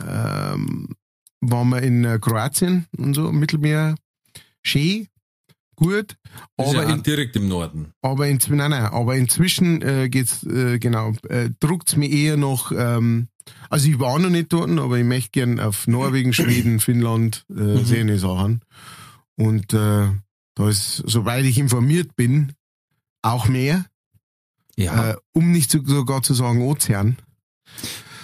ähm, 0.00 0.88
waren 1.40 1.68
wir 1.70 1.82
in 1.82 2.04
äh, 2.04 2.18
Kroatien 2.20 2.86
und 2.96 3.14
so, 3.14 3.32
Mittelmeer, 3.32 3.94
schön, 4.62 5.08
gut, 5.76 6.16
aber 6.56 6.84
ja 6.84 6.94
in, 6.94 7.02
direkt 7.02 7.36
im 7.36 7.48
Norden. 7.48 7.92
aber 8.02 8.28
inzwischen, 8.28 8.58
nein, 8.58 8.70
nein, 8.70 8.84
aber 8.86 9.16
inzwischen 9.16 9.82
äh, 9.82 10.08
geht's, 10.08 10.42
äh, 10.44 10.78
genau, 10.78 11.12
äh, 11.28 11.50
druckt's 11.60 11.96
mir 11.96 12.08
eher 12.10 12.36
noch, 12.36 12.70
ähm, 12.72 13.28
also 13.70 13.88
ich 13.88 13.98
war 13.98 14.18
noch 14.18 14.30
nicht 14.30 14.52
dort, 14.52 14.70
aber 14.78 14.98
ich 14.98 15.04
möchte 15.04 15.30
gern 15.30 15.60
auf 15.60 15.86
Norwegen, 15.86 16.32
Schweden, 16.32 16.80
Finnland 16.80 17.44
äh, 17.50 17.82
sehen 17.84 18.08
die 18.08 18.18
Sachen. 18.18 18.62
Und 19.36 19.72
äh, 19.72 20.08
da 20.54 20.68
ist, 20.68 21.02
soweit 21.06 21.44
ich 21.44 21.58
informiert 21.58 22.14
bin, 22.16 22.52
auch 23.22 23.48
mehr, 23.48 23.86
Ja, 24.76 25.10
äh, 25.10 25.16
um 25.32 25.50
nicht 25.50 25.70
sogar 25.70 26.22
zu 26.22 26.34
sagen 26.34 26.62
Ozean. 26.62 27.16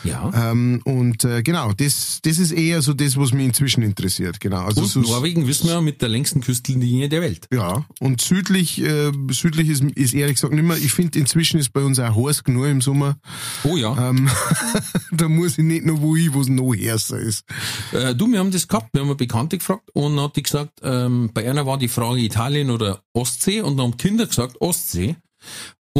Ja. 0.04 0.50
Ähm, 0.50 0.80
und 0.84 1.24
äh, 1.24 1.42
genau, 1.42 1.72
das, 1.72 2.20
das 2.22 2.38
ist 2.38 2.52
eher 2.52 2.82
so 2.82 2.92
das, 2.92 3.16
was 3.16 3.32
mich 3.32 3.46
inzwischen 3.46 3.82
interessiert. 3.82 4.40
Genau. 4.40 4.64
Also 4.64 4.82
Und 4.82 4.88
so, 4.88 5.00
Norwegen 5.00 5.46
wissen 5.46 5.66
wir 5.66 5.74
ja 5.74 5.80
mit 5.80 6.02
der 6.02 6.08
längsten 6.08 6.40
Küstenlinie 6.40 7.08
der 7.08 7.20
Welt. 7.20 7.46
Ja, 7.52 7.86
und 8.00 8.20
südlich, 8.20 8.80
äh, 8.80 9.12
südlich 9.30 9.68
ist, 9.68 9.82
ist 9.82 10.14
ehrlich 10.14 10.36
gesagt 10.36 10.54
nicht 10.54 10.64
mehr. 10.64 10.76
Ich 10.76 10.92
finde, 10.92 11.18
inzwischen 11.18 11.58
ist 11.60 11.72
bei 11.72 11.82
uns 11.82 11.98
auch 11.98 12.16
heiß 12.16 12.44
genug 12.44 12.66
im 12.66 12.80
Sommer. 12.80 13.16
Oh 13.64 13.76
ja. 13.76 14.10
Ähm, 14.10 14.28
da 15.12 15.28
muss 15.28 15.58
ich 15.58 15.64
nicht 15.64 15.84
noch 15.84 16.00
wo 16.00 16.16
ich, 16.16 16.32
wo 16.32 16.40
es 16.40 16.48
noch 16.48 16.74
härter 16.74 17.18
ist. 17.18 17.44
Äh, 17.92 18.14
du, 18.14 18.30
wir 18.30 18.38
haben 18.38 18.50
das 18.50 18.68
gehabt, 18.68 18.88
wir 18.92 19.02
haben 19.02 19.08
eine 19.08 19.16
Bekannte 19.16 19.58
gefragt 19.58 19.90
und 19.92 20.16
dann 20.16 20.24
hat 20.24 20.36
die 20.36 20.42
gesagt, 20.42 20.80
ähm, 20.82 21.30
bei 21.32 21.48
einer 21.48 21.66
war 21.66 21.78
die 21.78 21.88
Frage 21.88 22.20
Italien 22.20 22.70
oder 22.70 23.02
Ostsee 23.12 23.60
und 23.60 23.76
dann 23.76 23.92
haben 23.92 23.96
Kinder 23.96 24.26
gesagt 24.26 24.60
Ostsee. 24.60 25.16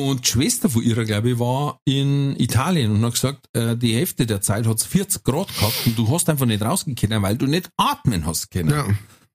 Und 0.09 0.27
die 0.27 0.31
Schwester 0.31 0.69
von 0.71 0.83
ihrer, 0.83 1.05
glaube 1.05 1.31
ich, 1.31 1.39
war 1.39 1.79
in 1.85 2.35
Italien 2.39 2.93
und 2.93 3.05
hat 3.05 3.13
gesagt, 3.15 3.47
äh, 3.53 3.77
die 3.77 3.95
Hälfte 3.95 4.27
der 4.27 4.41
Zeit 4.41 4.67
hat's 4.67 4.85
40 4.87 5.25
Grad 5.25 5.49
gehabt 5.55 5.87
und 5.87 5.99
du 5.99 6.09
hast 6.11 6.29
einfach 6.29 6.47
nicht 6.47 6.63
rausgehen 6.63 6.97
können, 6.97 7.23
weil 7.23 7.37
du 7.37 7.47
nicht 7.47 7.71
atmen 7.77 8.27
hast 8.27 8.51
können. 8.51 8.71
Ja. 8.71 8.87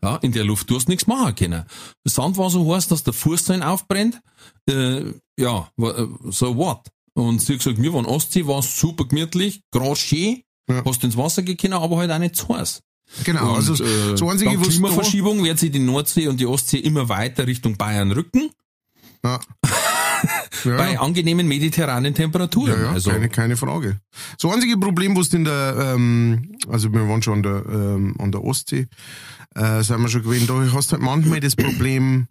Ja, 0.03 0.17
in 0.17 0.33
der 0.33 0.43
Luft. 0.43 0.69
Du 0.69 0.75
hast 0.75 0.87
nichts 0.89 1.07
machen 1.07 1.33
können. 1.35 1.63
Der 2.05 2.11
Sand 2.11 2.37
war 2.37 2.49
so 2.49 2.73
heiß, 2.75 2.87
dass 2.89 3.03
der 3.03 3.13
Fußzehen 3.13 3.63
aufbrennt. 3.63 4.19
Äh, 4.69 5.13
ja, 5.39 5.69
äh, 5.79 6.05
so 6.29 6.57
what? 6.57 6.81
Und 7.13 7.41
sie 7.41 7.53
hat 7.53 7.59
gesagt, 7.59 7.81
wir 7.81 7.93
waren 7.93 8.05
Ostsee, 8.05 8.45
war 8.45 8.61
super 8.61 9.05
gemütlich, 9.05 9.61
gerade 9.71 9.95
schön, 9.95 10.41
Ja. 10.69 10.83
hast 10.85 11.03
ins 11.03 11.15
Wasser 11.17 11.41
können, 11.43 11.73
aber 11.73 11.97
halt 11.97 12.11
auch 12.11 12.19
nicht 12.19 12.35
zu 12.35 12.49
heiß. 12.49 12.81
Genau, 13.23 13.49
Und, 13.51 13.55
also 13.55 13.83
äh, 13.83 14.11
das 14.11 14.21
Einzige, 14.21 14.51
was 14.59 14.67
da, 14.67 14.69
Klimaverschiebung 14.73 15.43
wird 15.43 15.59
sich 15.59 15.71
die 15.71 15.79
Nordsee 15.79 16.27
und 16.27 16.39
die 16.39 16.45
Ostsee 16.45 16.77
immer 16.79 17.07
weiter 17.07 17.47
Richtung 17.47 17.77
Bayern 17.77 18.11
rücken, 18.11 18.49
ja. 19.23 19.39
Ja. 20.63 20.77
bei 20.77 20.97
angenehmen 20.99 21.47
mediterranen 21.47 22.13
Temperaturen. 22.13 22.73
Ja, 22.73 22.81
ja, 22.85 22.91
also, 22.91 23.11
keine, 23.11 23.29
keine 23.29 23.57
Frage. 23.57 23.99
Das 24.41 24.51
einzige 24.51 24.77
Problem, 24.77 25.15
was 25.17 25.33
in 25.33 25.43
der, 25.43 25.93
ähm, 25.95 26.55
also 26.69 26.91
wir 26.93 27.07
waren 27.07 27.21
schon 27.21 27.35
an 27.35 27.43
der, 27.43 27.63
ähm, 27.67 28.15
an 28.19 28.31
der 28.31 28.43
Ostsee, 28.43 28.87
äh, 29.55 29.81
sind 29.83 30.01
wir 30.01 30.09
schon 30.09 30.23
gewesen, 30.23 30.47
da 30.47 30.53
hast 30.73 30.91
du 30.91 30.93
halt 30.93 31.03
manchmal 31.03 31.39
das 31.39 31.55
Problem, 31.55 32.27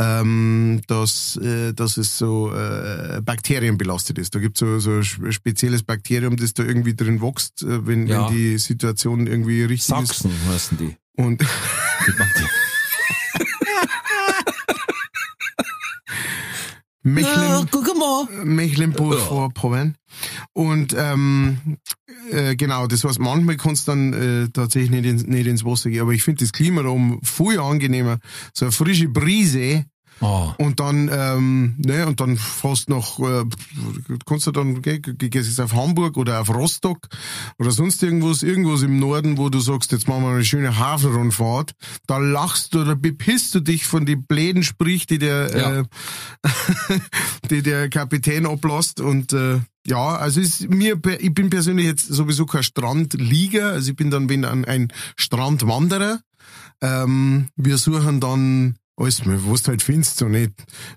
ähm, 0.00 0.80
dass, 0.86 1.36
äh, 1.38 1.72
dass 1.74 1.96
es 1.96 2.16
so 2.18 2.52
äh, 2.54 3.20
bakterienbelastet 3.24 4.18
ist. 4.18 4.32
Da 4.34 4.38
gibt 4.38 4.56
es 4.56 4.60
so, 4.60 4.78
so 4.78 4.90
ein 4.92 5.00
sp- 5.02 5.32
spezielles 5.32 5.82
Bakterium, 5.82 6.36
das 6.36 6.54
da 6.54 6.62
irgendwie 6.62 6.94
drin 6.94 7.20
wächst, 7.20 7.62
äh, 7.62 7.84
wenn, 7.86 8.06
Ja. 8.06 8.28
wenn 8.28 8.34
die 8.36 8.58
Situation 8.58 9.26
irgendwie 9.26 9.62
richtig 9.62 9.80
ist. 9.80 9.86
Sachsen 9.88 10.30
heißen 10.52 10.78
die. 10.78 10.96
Und 11.16 11.40
die 11.40 11.46
Guck 17.70 17.96
mal. 17.96 18.44
Mecklenburg-Vorpommern. 18.44 19.96
Und 20.52 20.94
ähm, 20.96 21.78
äh, 22.30 22.56
genau, 22.56 22.86
das 22.86 23.04
heißt, 23.04 23.18
manchmal 23.18 23.56
kannst 23.56 23.88
du 23.88 23.92
dann 23.92 24.12
äh, 24.12 24.48
tatsächlich 24.50 24.90
nicht, 24.90 25.04
ins, 25.04 25.26
nicht 25.26 25.46
ins 25.46 25.64
Wasser 25.64 25.90
gehen. 25.90 26.02
Aber 26.02 26.12
ich 26.12 26.22
finde 26.22 26.44
das 26.44 26.52
Klima 26.52 26.82
da 26.82 26.88
oben 26.88 27.20
viel 27.22 27.58
angenehmer. 27.58 28.18
So 28.52 28.66
eine 28.66 28.72
frische 28.72 29.08
Brise 29.08 29.84
Oh, 30.20 30.52
und 30.58 30.80
dann, 30.80 31.08
ähm, 31.12 31.74
ne, 31.78 32.06
und 32.06 32.20
dann 32.20 32.36
fast 32.36 32.88
noch, 32.88 33.20
äh, 33.20 33.44
kannst 34.26 34.46
du 34.48 34.50
dann, 34.50 34.82
geh, 34.82 34.98
geh, 34.98 35.28
gehst 35.28 35.48
jetzt 35.48 35.60
auf 35.60 35.74
Hamburg 35.74 36.16
oder 36.16 36.40
auf 36.40 36.50
Rostock 36.52 37.06
oder 37.58 37.70
sonst 37.70 38.02
irgendwas, 38.02 38.42
irgendwas 38.42 38.82
im 38.82 38.98
Norden, 38.98 39.38
wo 39.38 39.48
du 39.48 39.60
sagst, 39.60 39.92
jetzt 39.92 40.08
machen 40.08 40.24
wir 40.24 40.30
eine 40.30 40.44
schöne 40.44 40.76
Hafenrundfahrt. 40.78 41.72
Da 42.06 42.18
lachst 42.18 42.74
du 42.74 42.80
oder 42.80 42.96
bepisst 42.96 43.54
du 43.54 43.60
dich 43.60 43.86
von 43.86 44.06
den 44.06 44.24
bläden 44.26 44.64
Sprich, 44.64 45.06
die 45.06 45.18
der, 45.18 45.56
Ja. 45.56 45.78
äh, 45.80 45.84
die 47.50 47.62
der 47.62 47.88
Kapitän 47.88 48.46
ablässt 48.46 49.00
und, 49.00 49.32
äh, 49.32 49.60
ja, 49.86 50.16
also 50.16 50.40
ist 50.40 50.68
mir, 50.68 51.00
ich 51.18 51.32
bin 51.32 51.48
persönlich 51.48 51.86
jetzt 51.86 52.06
sowieso 52.08 52.44
kein 52.44 52.62
Strandlieger, 52.62 53.70
also 53.70 53.90
ich 53.90 53.96
bin 53.96 54.10
dann 54.10 54.28
wenn 54.28 54.44
ein, 54.44 54.64
ein 54.64 54.92
Strandwanderer. 55.16 56.20
Ähm, 56.80 57.48
wir 57.56 57.78
suchen 57.78 58.20
dann 58.20 58.76
alles, 58.98 59.22
was 59.24 59.62
du 59.62 59.68
halt 59.70 59.82
findest, 59.82 60.18
so 60.18 60.28
nicht 60.28 60.52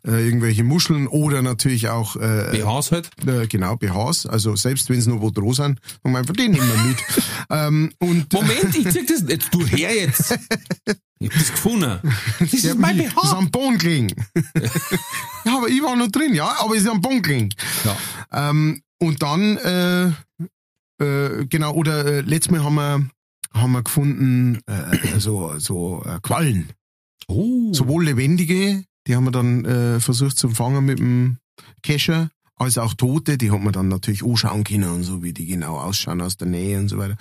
äh, 0.05 0.25
irgendwelche 0.25 0.63
Muscheln 0.63 1.07
oder 1.07 1.41
natürlich 1.41 1.89
auch 1.89 2.15
äh, 2.15 2.49
BHs 2.51 2.91
halt. 2.91 3.09
äh, 3.27 3.47
genau 3.47 3.75
BHs, 3.77 4.25
also 4.25 4.55
selbst 4.55 4.89
wenn 4.89 4.97
es 4.99 5.07
nur 5.07 5.21
wo 5.21 5.29
dran 5.29 5.53
sind, 5.53 5.79
dann 6.03 6.15
einfach 6.15 6.33
den 6.33 6.55
wir 6.55 6.61
mit. 6.61 6.97
ähm, 7.49 7.91
und 7.99 8.33
Moment, 8.33 8.75
ich 8.75 8.89
zieh 8.89 9.05
das, 9.05 9.23
jetzt, 9.27 9.53
du 9.53 9.65
her 9.65 9.95
jetzt. 9.95 10.37
Ich 11.19 11.29
hab 11.29 11.37
das 11.39 11.51
gefunden. 11.51 11.99
Das 12.39 12.53
ist 12.53 12.63
Ja, 12.63 12.75
mein 12.75 12.97
wie? 12.97 13.03
Das 13.03 13.23
ist 13.23 13.31
BH. 13.31 13.37
am 13.37 13.51
gelegen. 13.77 14.07
ja, 15.45 15.57
aber 15.57 15.69
ich 15.69 15.81
war 15.83 15.95
noch 15.95 16.07
drin, 16.07 16.33
ja, 16.33 16.55
aber 16.59 16.75
es 16.75 16.81
ist 16.81 16.89
am 16.89 17.01
gelegen. 17.01 17.49
Ja. 17.83 18.49
Ähm, 18.49 18.81
und 18.99 19.21
dann, 19.21 19.57
äh, 19.57 20.07
äh, 21.03 21.45
genau, 21.47 21.73
oder 21.73 22.05
äh, 22.05 22.21
letztes 22.21 22.51
Mal 22.51 22.63
haben 22.63 22.75
wir, 22.75 23.09
haben 23.53 23.71
wir 23.73 23.83
gefunden, 23.83 24.59
äh, 24.65 25.19
so, 25.19 25.53
so 25.59 26.03
äh, 26.05 26.19
Quallen. 26.21 26.69
Oh. 27.31 27.73
Sowohl 27.73 28.05
lebendige, 28.05 28.83
die 29.07 29.15
haben 29.15 29.23
wir 29.23 29.31
dann 29.31 29.65
äh, 29.65 29.99
versucht 29.99 30.37
zu 30.37 30.49
fangen 30.49 30.85
mit 30.85 30.99
dem 30.99 31.37
Kescher, 31.81 32.29
als 32.57 32.77
auch 32.77 32.93
Tote, 32.93 33.37
die 33.37 33.51
hat 33.51 33.61
man 33.61 33.73
dann 33.73 33.87
natürlich 33.87 34.23
anschauen 34.23 34.63
können 34.63 34.89
und 34.89 35.03
so, 35.03 35.23
wie 35.23 35.33
die 35.33 35.47
genau 35.47 35.77
ausschauen 35.77 36.21
aus 36.21 36.37
der 36.37 36.47
Nähe 36.47 36.79
und 36.79 36.89
so 36.89 36.97
weiter. 36.97 37.17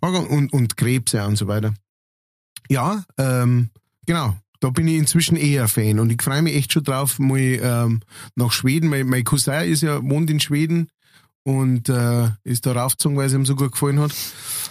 Und, 0.00 0.52
und 0.52 0.76
Krebse 0.76 1.26
und 1.26 1.36
so 1.36 1.48
weiter. 1.48 1.74
Ja, 2.68 3.04
ähm, 3.18 3.70
genau. 4.06 4.36
Da 4.60 4.70
bin 4.70 4.88
ich 4.88 4.96
inzwischen 4.96 5.36
eher 5.36 5.68
Fan 5.68 5.98
und 5.98 6.10
ich 6.10 6.22
freue 6.22 6.40
mich 6.40 6.54
echt 6.54 6.72
schon 6.72 6.84
drauf, 6.84 7.18
mal 7.18 7.38
ähm, 7.38 8.00
nach 8.34 8.52
Schweden. 8.52 8.88
Mein, 8.88 9.06
mein 9.06 9.24
Cousin 9.24 9.68
ist 9.68 9.82
ja, 9.82 10.00
wohnt 10.02 10.30
in 10.30 10.40
Schweden 10.40 10.88
und 11.42 11.88
äh, 11.88 12.30
ist 12.44 12.64
da 12.64 12.72
raufgezogen, 12.72 13.18
weil 13.18 13.26
es 13.26 13.34
ihm 13.34 13.44
so 13.44 13.56
gut 13.56 13.72
gefallen 13.72 14.00
hat. 14.00 14.14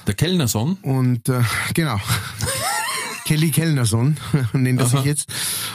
Der 0.08 0.16
Kellnersohn? 0.16 0.78
Und 0.82 1.30
äh, 1.30 1.42
genau. 1.74 2.00
Kelly 3.26 3.52
Kellnerson 3.52 4.18
nennt 4.54 4.80
er 4.80 4.88
sich 4.88 5.04
jetzt. 5.04 5.32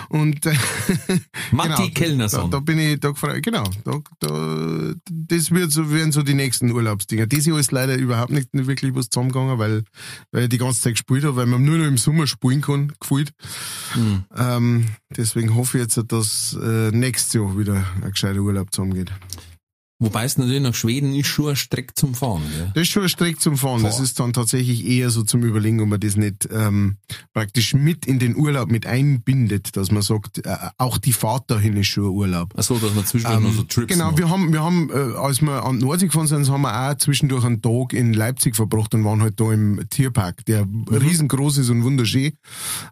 Und 0.09 0.45
äh, 0.47 0.55
Matti 1.51 1.69
genau, 1.69 1.89
Kellnerson. 1.95 2.51
Da, 2.51 2.59
da 2.59 2.61
bin 2.61 2.79
ich 2.79 3.01
da 3.01 3.11
gefreut. 3.11 3.43
Genau, 3.43 3.65
da, 3.85 4.01
da, 4.21 4.95
das 5.11 5.51
wird 5.51 5.71
so, 5.71 5.91
werden 5.91 6.13
so 6.13 6.23
die 6.23 6.35
nächsten 6.35 6.71
Urlaubsdinger. 6.71 7.27
Dieses 7.27 7.47
Jahr 7.47 7.59
ist 7.59 7.73
leider 7.73 7.97
überhaupt 7.97 8.31
nicht, 8.31 8.49
wirklich 8.53 8.95
was 8.95 9.09
zusammengegangen, 9.09 9.59
weil, 9.59 9.85
weil 10.33 10.45
ich 10.45 10.49
die 10.49 10.59
ganze 10.59 10.81
Zeit 10.81 10.95
gespielt 10.95 11.25
habe, 11.25 11.37
weil 11.37 11.47
man 11.47 11.65
nur 11.65 11.79
noch 11.79 11.87
im 11.87 11.99
Sommer 11.99 12.27
spielen 12.27 12.61
kann, 12.61 12.93
gefühlt. 13.01 13.33
Hm. 13.93 14.25
Ähm, 14.37 14.87
deswegen 15.17 15.55
hoffe 15.55 15.79
ich 15.79 15.85
jetzt, 15.85 16.01
dass 16.13 16.57
äh, 16.63 16.91
nächstes 16.91 17.33
Jahr 17.33 17.59
wieder 17.59 17.85
ein 18.03 18.11
gescheiter 18.11 18.41
Urlaub 18.41 18.73
zusammengeht. 18.73 19.11
Wobei 20.01 20.25
es 20.25 20.39
natürlich 20.39 20.63
nach 20.63 20.75
Schweden 20.75 21.13
ist 21.15 21.27
schon 21.27 21.49
ein 21.51 21.57
Streck 21.57 21.97
zum 21.97 22.15
Fahren. 22.15 22.43
Gell? 22.57 22.71
Das 22.75 22.83
ist 22.83 22.91
schon 22.91 23.03
ein 23.03 23.09
Streck 23.09 23.41
zum 23.41 23.57
Fahren. 23.57 23.83
Das 23.83 23.97
Boah. 23.97 24.05
ist 24.05 24.21
dann 24.21 24.33
tatsächlich 24.33 24.87
eher 24.87 25.11
so 25.11 25.25
zum 25.25 25.43
Überlegen, 25.43 25.81
ob 25.81 25.89
man 25.89 25.99
das 25.99 26.17
nicht 26.17 26.49
ähm, 26.53 26.99
praktisch 27.35 27.75
mit 27.75 28.07
in 28.07 28.21
den 28.21 28.37
Urlaub 28.37 28.71
mit 28.71 28.87
einbindet, 28.87 29.77
dass 29.77 29.91
man 29.91 30.03
sagt, 30.03 30.47
äh, 30.47 30.57
auch 30.79 30.99
die 30.99 31.13
Fahrt 31.13 31.51
dahin 31.51 31.77
ist 31.77 31.89
schon 31.89 32.05
ein 32.05 32.11
Urlaub. 32.11 32.57
Achso, 32.57 32.79
dass 32.79 32.95
man 32.95 33.05
zwischendurch 33.07 33.41
noch 33.43 33.53
so 33.53 33.63
Trips 33.65 33.93
Genau, 33.93 34.07
macht. 34.07 34.19
wir 34.19 34.31
haben, 34.31 34.53
wir 34.53 34.63
haben, 34.63 34.89
äh, 34.91 35.17
als 35.17 35.43
wir 35.43 35.65
an 35.65 35.79
Nordsee 35.79 36.07
gefahren 36.07 36.29
sind, 36.29 36.49
haben 36.49 36.63
wir 36.63 36.91
auch 36.91 36.95
zwischendurch 36.97 37.45
einen 37.45 37.61
Tag 37.61 37.93
in 37.93 38.13
Leipzig 38.15 38.55
verbracht 38.55 38.95
und 38.95 39.05
waren 39.05 39.21
halt 39.21 39.41
da 39.41 39.53
im 39.53 39.81
Tierpark, 39.91 40.45
der 40.47 40.65
Mhm. 40.65 40.85
riesengroß 40.91 41.59
ist 41.59 41.71
und 41.71 41.83
wunderschön. 41.83 42.33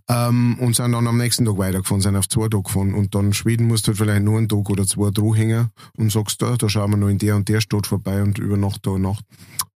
Ähm, 0.08 0.58
und 0.60 0.74
sind 0.76 0.92
dann 0.92 1.06
am 1.06 1.18
nächsten 1.18 1.44
Tag 1.44 1.58
weitergefahren, 1.58 2.00
sind 2.00 2.16
auf 2.16 2.28
zwei 2.28 2.48
Tage 2.48 2.62
gefahren. 2.64 2.94
Und 2.94 3.14
dann 3.14 3.32
Schweden 3.32 3.66
musst 3.68 3.86
du 3.86 3.90
halt 3.90 3.98
vielleicht 3.98 4.22
nur 4.24 4.38
einen 4.38 4.48
Tag 4.48 4.68
oder 4.70 4.86
zwei 4.86 5.10
dranhängen 5.10 5.68
und 5.96 6.10
sagst, 6.12 6.42
da, 6.42 6.56
da 6.56 6.68
schauen 6.68 6.90
wir 6.90 6.95
noch 6.96 7.08
in 7.08 7.18
der 7.18 7.36
und 7.36 7.48
der 7.48 7.60
Stadt 7.60 7.86
vorbei 7.86 8.22
und 8.22 8.38
über 8.38 8.56
Nacht 8.56 8.86
da 8.86 8.98
Nacht. 8.98 9.24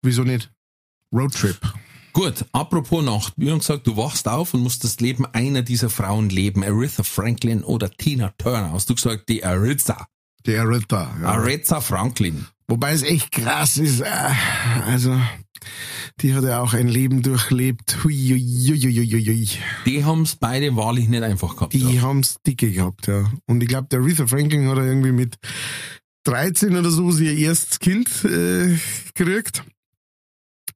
Wieso 0.02 0.22
nicht? 0.24 0.50
Roadtrip. 1.12 1.58
Gut, 2.12 2.44
apropos 2.52 3.04
Nacht. 3.04 3.34
Wir 3.36 3.52
haben 3.52 3.60
gesagt, 3.60 3.86
du 3.86 3.96
wachst 3.96 4.26
auf 4.26 4.54
und 4.54 4.62
musst 4.62 4.82
das 4.82 4.98
Leben 5.00 5.26
einer 5.26 5.62
dieser 5.62 5.90
Frauen 5.90 6.28
leben. 6.28 6.64
Aretha 6.64 7.02
Franklin 7.04 7.62
oder 7.62 7.90
Tina 7.90 8.32
Turner. 8.36 8.72
Hast 8.72 8.90
du 8.90 8.94
gesagt, 8.94 9.28
die 9.28 9.44
Aretha. 9.44 10.06
Die 10.46 10.56
Aretha. 10.56 11.14
Ja. 11.20 11.28
Aretha 11.28 11.80
Franklin. 11.80 12.46
Wobei 12.66 12.92
es 12.92 13.02
echt 13.02 13.30
krass 13.32 13.76
ist. 13.76 14.00
äh, 14.00 14.10
Also, 14.86 15.20
die 16.20 16.34
hat 16.34 16.44
ja 16.44 16.60
auch 16.60 16.72
ein 16.72 16.88
Leben 16.88 17.22
durchlebt. 17.22 17.98
Hui, 18.04 18.14
hui, 18.14 18.78
hui. 18.78 19.48
Die 19.86 20.04
haben's 20.04 20.36
beide 20.36 20.74
wahrlich 20.76 21.08
nicht 21.08 21.22
einfach 21.22 21.54
gehabt. 21.54 21.72
Die 21.74 21.94
ja. 21.94 22.02
haben's 22.02 22.38
dicke 22.46 22.70
gehabt, 22.72 23.06
ja. 23.06 23.30
Und 23.46 23.62
ich 23.62 23.68
glaube, 23.68 23.88
der 23.88 24.00
Aretha 24.00 24.26
Franklin 24.26 24.68
hat 24.68 24.78
er 24.78 24.84
irgendwie 24.84 25.12
mit 25.12 25.36
13 26.24 26.76
oder 26.76 26.90
so 26.90 27.10
ihr 27.18 27.36
erstes 27.36 27.78
Kind 27.78 28.24
äh, 28.24 28.76
gekriegt. 29.14 29.64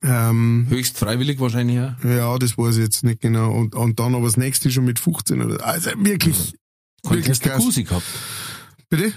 Ähm, 0.03 0.66
Höchst 0.69 0.99
freiwillig 0.99 1.41
wahrscheinlich, 1.41 1.77
ja. 1.77 1.97
ja, 2.05 2.39
das 2.39 2.59
weiß 2.59 2.77
ich 2.77 2.83
jetzt 2.83 3.05
nicht 3.05 3.21
genau. 3.21 3.53
Und, 3.53 3.75
und 3.75 3.99
dann 4.01 4.15
aber 4.15 4.27
das 4.27 4.37
nächste 4.37 4.71
schon 4.71 4.85
mit 4.85 4.99
15 4.99 5.41
oder 5.41 5.65
Also 5.65 5.91
wirklich, 5.97 6.55
wirklich 7.03 7.25
Contest 7.25 7.45
der. 7.45 7.57
Kusi 7.57 7.85
gehabt. 7.85 8.05
Bitte? 8.91 9.12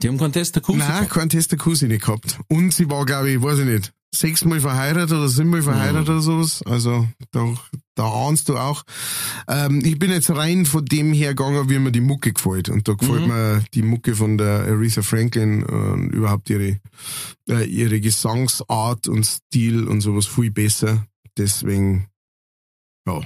Die 0.00 0.08
haben 0.08 0.18
Contest 0.18 0.54
der 0.54 0.62
Kusi 0.62 0.78
Nein, 0.78 0.88
gehabt. 0.88 1.10
keinen 1.10 1.28
Tester 1.28 1.56
Cousine 1.56 1.98
gehabt. 1.98 2.38
Und 2.48 2.72
sie 2.72 2.88
war, 2.88 3.04
glaube 3.04 3.30
ich, 3.30 3.42
weiß 3.42 3.58
ich 3.60 3.64
nicht, 3.64 3.92
sechsmal 4.14 4.60
verheiratet 4.60 5.10
oder 5.10 5.28
siebenmal 5.28 5.62
verheiratet 5.62 6.06
Mhm. 6.08 6.12
oder 6.14 6.20
sowas. 6.22 6.62
Also 6.62 7.08
da, 7.32 7.52
da 7.98 8.04
ahnst 8.04 8.48
du 8.48 8.56
auch. 8.56 8.84
Ähm, 9.48 9.82
ich 9.84 9.98
bin 9.98 10.10
jetzt 10.10 10.30
rein 10.30 10.64
von 10.66 10.84
dem 10.84 11.12
her 11.12 11.34
gegangen, 11.34 11.68
wie 11.68 11.78
mir 11.78 11.92
die 11.92 12.00
Mucke 12.00 12.32
gefällt. 12.32 12.68
Und 12.68 12.86
da 12.88 12.94
gefällt 12.94 13.22
Mhm. 13.22 13.28
mir 13.28 13.64
die 13.74 13.82
Mucke 13.82 14.14
von 14.14 14.38
der 14.38 14.64
Aretha 14.68 15.02
Franklin 15.02 15.64
und 15.64 16.10
überhaupt 16.10 16.48
ihre, 16.50 16.80
äh, 17.48 17.64
ihre 17.64 18.00
Gesangsart 18.00 19.08
und 19.08 19.24
Stil 19.24 19.86
und 19.88 20.00
sowas 20.00 20.26
viel 20.26 20.50
besser. 20.50 21.04
Deswegen, 21.36 22.06
ja, 23.06 23.20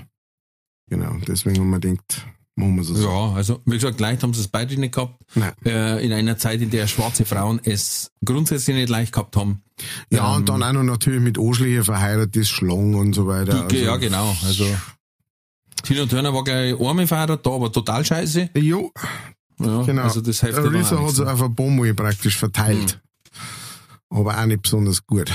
genau, 0.89 1.17
deswegen 1.27 1.59
haben 1.61 1.71
wir 1.71 1.81
gedacht, 1.81 2.27
machen 2.57 2.75
wir 2.77 2.83
es 2.83 2.89
so. 2.89 3.09
Ja, 3.09 3.33
also 3.35 3.61
wie 3.65 3.75
gesagt, 3.75 4.01
leicht 4.01 4.23
haben 4.23 4.35
sie 4.35 4.41
es 4.41 4.49
beide 4.49 4.79
nicht 4.79 4.95
gehabt. 4.95 5.23
Äh, 5.65 6.05
in 6.05 6.13
einer 6.13 6.37
Zeit, 6.39 6.61
in 6.61 6.71
der 6.71 6.87
schwarze 6.87 7.25
Frauen 7.25 7.61
es 7.65 8.11
grundsätzlich 8.25 8.77
nicht 8.77 8.89
leicht 8.89 9.13
gehabt 9.13 9.37
haben. 9.37 9.63
Ja, 10.11 10.31
Ähm, 10.31 10.37
und 10.37 10.49
dann 10.49 10.63
auch 10.63 10.73
noch 10.73 10.83
natürlich 10.83 11.21
mit 11.21 11.39
Anschlägen 11.39 11.85
verheiratet 11.85 12.37
ist, 12.37 12.51
Schlang 12.51 12.95
und 12.95 13.15
so 13.15 13.27
weiter. 13.27 13.67
Die, 13.69 13.79
ja, 13.79 13.97
genau. 13.97 14.37
Also 14.45 14.67
Tina 15.83 16.07
Turner 16.07 16.33
war 16.33 16.45
gleich 16.45 16.79
einmal 16.79 17.07
verheiratet, 17.07 17.45
da 17.45 17.51
aber 17.51 17.73
total 17.73 18.05
scheiße. 18.05 18.51
Jo, 18.57 18.93
Ja, 19.59 19.83
genau. 19.83 20.03
Also 20.03 20.21
das 20.21 20.41
hilft 20.41 20.59
auch 20.59 20.73
hat 20.73 21.15
sie 21.15 21.27
auf 21.27 21.43
ein 21.43 21.55
paar 21.55 21.71
Mal 21.71 21.95
praktisch 21.95 22.37
verteilt. 22.37 23.01
Hm. 24.11 24.19
Aber 24.19 24.39
auch 24.39 24.47
nicht 24.47 24.63
besonders 24.63 25.07
gut. 25.07 25.33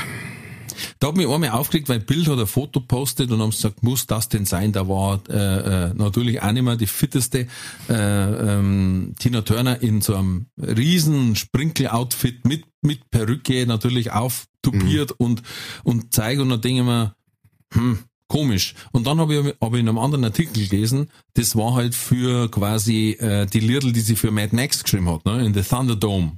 Da 0.99 1.07
hat 1.07 1.17
mich 1.17 1.27
einmal 1.27 1.51
aufgeregt, 1.51 1.89
weil 1.89 1.99
Bild 1.99 2.27
hat 2.27 2.39
ein 2.39 2.47
Foto 2.47 2.79
postet 2.79 3.31
und 3.31 3.41
haben 3.41 3.51
gesagt, 3.51 3.83
muss 3.83 4.07
das 4.07 4.29
denn 4.29 4.45
sein? 4.45 4.71
Da 4.71 4.87
war 4.87 5.21
äh, 5.29 5.89
äh, 5.89 5.93
natürlich 5.93 6.41
auch 6.41 6.51
nicht 6.51 6.63
mehr 6.63 6.75
die 6.75 6.87
fitteste 6.87 7.47
äh, 7.89 7.93
ähm, 7.93 9.13
Tina 9.19 9.41
Turner 9.41 9.81
in 9.81 10.01
so 10.01 10.15
einem 10.15 10.47
riesen 10.57 11.35
Sprinkel-Outfit 11.35 12.45
mit, 12.45 12.65
mit 12.81 13.09
Perücke 13.11 13.65
natürlich 13.65 14.11
auftupiert 14.11 15.11
und, 15.11 15.41
und 15.83 16.13
zeige 16.13 16.41
und 16.41 16.49
dann 16.49 16.61
denke 16.61 16.81
ich 16.81 16.85
mir, 16.85 17.15
hm, 17.73 17.99
komisch. 18.27 18.75
Und 18.91 19.07
dann 19.07 19.19
habe 19.19 19.35
ich 19.35 19.55
aber 19.59 19.77
in 19.77 19.87
einem 19.87 19.97
anderen 19.97 20.25
Artikel 20.25 20.67
gelesen, 20.67 21.09
das 21.33 21.55
war 21.55 21.75
halt 21.75 21.95
für 21.95 22.49
quasi 22.49 23.11
äh, 23.19 23.45
die 23.45 23.59
Liedl, 23.59 23.91
die 23.91 24.01
sie 24.01 24.15
für 24.15 24.31
Mad 24.31 24.55
Max 24.55 24.83
geschrieben 24.83 25.09
hat, 25.09 25.25
ne? 25.25 25.45
in 25.45 25.53
The 25.53 25.61
Thunderdome. 25.61 26.37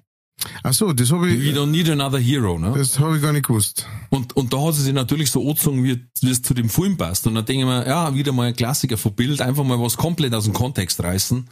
Ach 0.63 0.73
so, 0.73 0.93
das 0.93 1.11
habe 1.11 1.29
ich, 1.29 1.55
don't 1.55 1.67
need 1.67 1.89
another 1.89 2.19
hero, 2.19 2.57
ne? 2.57 2.73
das 2.75 2.99
habe 2.99 3.17
ich 3.17 3.21
gar 3.21 3.33
nicht 3.33 3.47
gewusst. 3.47 3.85
Und, 4.09 4.35
und 4.35 4.53
da 4.53 4.61
hat 4.61 4.75
sie 4.75 4.83
sich 4.83 4.93
natürlich 4.93 5.31
so 5.31 5.41
angezogen, 5.41 5.83
wie, 5.83 6.05
wie 6.21 6.29
es 6.29 6.41
zu 6.41 6.53
dem 6.53 6.69
Film 6.69 6.97
passt. 6.97 7.27
Und 7.27 7.35
dann 7.35 7.45
denke 7.45 7.61
ich 7.63 7.67
mir, 7.67 7.87
ja, 7.87 8.13
wieder 8.15 8.31
mal 8.31 8.47
ein 8.47 8.55
Klassiker 8.55 8.97
von 8.97 9.13
Bild, 9.13 9.41
einfach 9.41 9.63
mal 9.63 9.79
was 9.79 9.97
komplett 9.97 10.33
aus 10.33 10.45
dem 10.45 10.53
Kontext 10.53 11.03
reißen. 11.03 11.49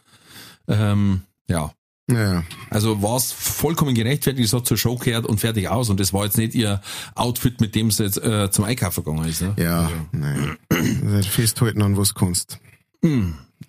Ähm, 0.69 1.21
ja, 1.49 1.71
Naja, 2.07 2.43
also 2.69 3.01
war 3.01 3.17
es 3.17 3.31
vollkommen 3.31 3.93
gerechtfertigt, 3.93 4.47
es 4.47 4.53
hat 4.53 4.65
zur 4.65 4.77
Show 4.77 4.95
gehört 4.95 5.25
und 5.25 5.39
fertig 5.39 5.67
aus. 5.67 5.89
Und 5.89 5.99
das 5.99 6.13
war 6.13 6.23
jetzt 6.23 6.37
nicht 6.37 6.55
ihr 6.55 6.81
Outfit, 7.15 7.59
mit 7.59 7.75
dem 7.75 7.91
sie 7.91 8.03
jetzt 8.03 8.17
äh, 8.23 8.49
zum 8.51 8.63
Einkaufen 8.63 9.03
gegangen 9.03 9.27
ist. 9.27 9.41
Ne? 9.41 9.53
ja. 10.21 10.55
Also 11.05 11.29
festhalten 11.29 11.81
an 11.81 11.97
was 11.97 12.13
kannst. 12.15 12.59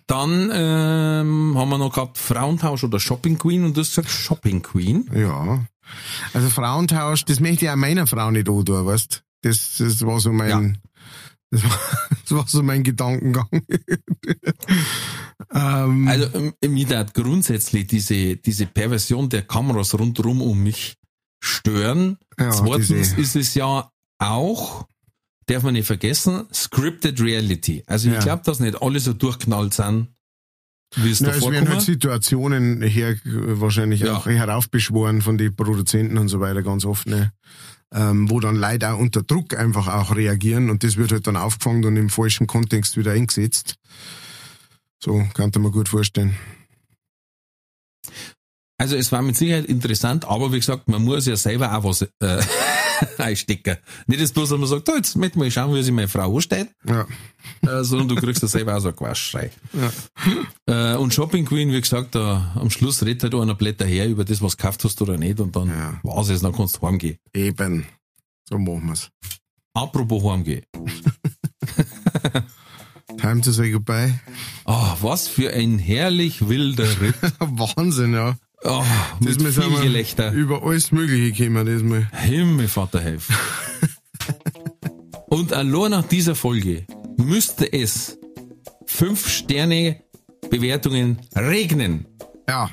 Dann 0.09 0.49
ähm, 0.51 1.53
haben 1.55 1.69
wir 1.69 1.77
noch 1.77 1.93
gehabt 1.93 2.17
Frauentausch 2.17 2.83
oder 2.83 2.99
Shopping 2.99 3.37
Queen 3.37 3.63
und 3.63 3.77
du 3.77 3.81
hast 3.81 3.91
gesagt 3.95 4.09
Shopping 4.09 4.63
Queen. 4.63 5.07
Ja. 5.13 5.63
Also 6.33 6.49
Frauentausch, 6.49 7.25
das 7.25 7.39
möchte 7.39 7.65
ich 7.65 7.71
auch 7.71 7.75
meiner 7.75 8.07
Frau 8.07 8.31
nicht 8.31 8.49
antun, 8.49 8.85
weißt 8.87 9.23
Das, 9.43 9.75
das 9.77 10.03
war 10.05 10.19
so 10.19 10.31
mein, 10.33 10.79
das, 11.51 11.63
war, 11.63 11.79
das 12.09 12.31
war 12.31 12.47
so 12.47 12.63
mein 12.63 12.83
Gedankengang. 12.83 13.47
ähm, 15.53 16.07
Also 16.07 16.27
ähm, 16.33 16.53
mich 16.73 16.89
hat 16.89 17.13
grundsätzlich 17.13 17.87
diese, 17.87 18.35
diese 18.37 18.65
Perversion 18.65 19.29
der 19.29 19.43
Kameras 19.43 19.93
rundherum 19.97 20.41
um 20.41 20.61
mich 20.63 20.95
stören. 21.43 22.17
Ja, 22.39 22.49
Zweitens 22.51 22.87
diese- 22.87 23.21
ist 23.21 23.35
es 23.35 23.53
ja 23.53 23.89
auch, 24.19 24.87
darf 25.49 25.63
man 25.63 25.73
nicht 25.73 25.87
vergessen, 25.87 26.45
scripted 26.53 27.19
reality. 27.21 27.83
Also 27.87 28.07
ich 28.09 28.15
Ja. 28.15 28.19
glaube, 28.21 28.43
dass 28.45 28.59
nicht 28.59 28.81
alle 28.81 28.99
so 28.99 29.13
durchknallt 29.13 29.73
sind, 29.73 30.07
wie 30.95 31.11
es 31.11 31.21
Na, 31.21 31.29
es 31.29 31.41
werden 31.49 31.69
halt. 31.69 31.81
Situationen 31.81 32.81
her 32.81 33.15
wahrscheinlich 33.23 34.01
Ja. 34.01 34.17
auch 34.17 34.25
heraufbeschworen 34.25 35.21
von 35.21 35.37
den 35.37 35.55
Produzenten 35.55 36.17
und 36.17 36.27
so 36.29 36.39
weiter, 36.39 36.61
ganz 36.63 36.85
oft, 36.85 37.07
ne? 37.07 37.31
ähm, 37.91 38.29
wo 38.29 38.39
dann 38.39 38.55
Leute 38.55 38.91
auch 38.91 38.99
unter 38.99 39.23
Druck 39.23 39.57
einfach 39.57 39.87
auch 39.87 40.15
reagieren 40.15 40.69
und 40.69 40.83
das 40.83 40.97
wird 40.97 41.11
halt 41.11 41.25
dann 41.25 41.35
aufgefangen 41.37 41.83
und 41.85 41.97
im 41.97 42.09
falschen 42.09 42.45
Kontext 42.45 42.97
wieder 42.97 43.13
eingesetzt. 43.13 43.75
So, 45.03 45.25
kann 45.33 45.51
man 45.57 45.71
gut 45.71 45.89
vorstellen. 45.89 46.35
Also 48.77 48.95
es 48.95 49.11
war 49.11 49.21
mit 49.21 49.35
Sicherheit 49.35 49.65
interessant, 49.65 50.25
aber 50.25 50.51
wie 50.53 50.59
gesagt, 50.59 50.87
man 50.87 51.03
muss 51.03 51.25
ja 51.25 51.35
selber 51.35 51.75
auch 51.75 51.83
was 51.83 52.03
äh, 52.03 52.07
einstecken. 53.17 53.77
Nicht 54.07 54.21
das 54.21 54.31
bloß, 54.31 54.49
dass 54.49 54.59
man 54.59 54.67
sagt, 54.67 54.87
da, 54.87 54.95
jetzt 54.95 55.15
möchte 55.15 55.35
ich 55.37 55.39
mal 55.39 55.51
schauen, 55.51 55.75
wie 55.75 55.83
sich 55.83 55.93
meine 55.93 56.07
Frau 56.07 56.33
ansteht, 56.35 56.69
Ja. 56.87 57.05
äh, 57.61 57.83
sondern 57.83 58.07
du 58.09 58.15
kriegst 58.15 58.41
ja 58.41 58.47
selber 58.47 58.75
auch 58.75 58.79
so 58.81 58.89
ein 58.89 58.95
Quatschschrei. 58.95 59.51
Äh, 60.67 60.95
und 60.95 61.13
Shopping 61.13 61.45
Queen, 61.45 61.71
wie 61.71 61.81
gesagt, 61.81 62.15
da, 62.15 62.51
am 62.55 62.69
Schluss 62.69 63.03
redet 63.03 63.23
halt 63.23 63.35
einer 63.35 63.55
Blätter 63.55 63.85
her 63.85 64.07
über 64.07 64.25
das, 64.25 64.41
was 64.41 64.51
du 64.53 64.57
gekauft 64.57 64.83
hast 64.83 65.01
oder 65.01 65.17
nicht 65.17 65.39
und 65.39 65.55
dann 65.55 65.69
Ja. 65.69 65.99
war's 66.03 66.29
es, 66.29 66.41
dann 66.41 66.53
kannst 66.53 66.77
du 66.77 66.87
heimgehen. 66.87 67.17
Eben. 67.33 67.85
So 68.49 68.57
machen 68.57 68.87
wir's. 68.87 69.09
Apropos 69.73 70.23
heimgehen. 70.23 70.63
Time 73.17 73.41
to 73.41 73.51
say 73.51 73.71
goodbye. 73.71 74.19
Ah, 74.65 74.95
was 75.01 75.27
für 75.27 75.51
ein 75.51 75.77
herrlich 75.79 76.47
wilder 76.47 76.87
Ritt. 77.01 77.15
Wahnsinn, 77.39 78.13
ja. 78.13 78.37
Oh, 78.63 78.83
mit 79.19 79.35
Das 79.35 79.43
viel 79.43 79.51
sind 79.51 79.71
wir 79.71 79.81
Gelächter. 79.81 80.31
über 80.33 80.63
alles 80.63 80.91
Mögliche 80.91 81.31
gekommen, 81.31 81.65
das 81.65 81.83
mal. 81.83 82.07
Himmel, 82.11 82.67
Vater, 82.67 82.99
helf. 82.99 83.27
Und 85.29 85.53
allein 85.53 85.91
nach 85.91 86.03
dieser 86.03 86.35
Folge 86.35 86.85
müsste 87.17 87.71
es 87.71 88.17
fünf 88.85 89.27
Sterne 89.29 90.01
Bewertungen 90.49 91.19
regnen. 91.35 92.05
Ja. 92.47 92.69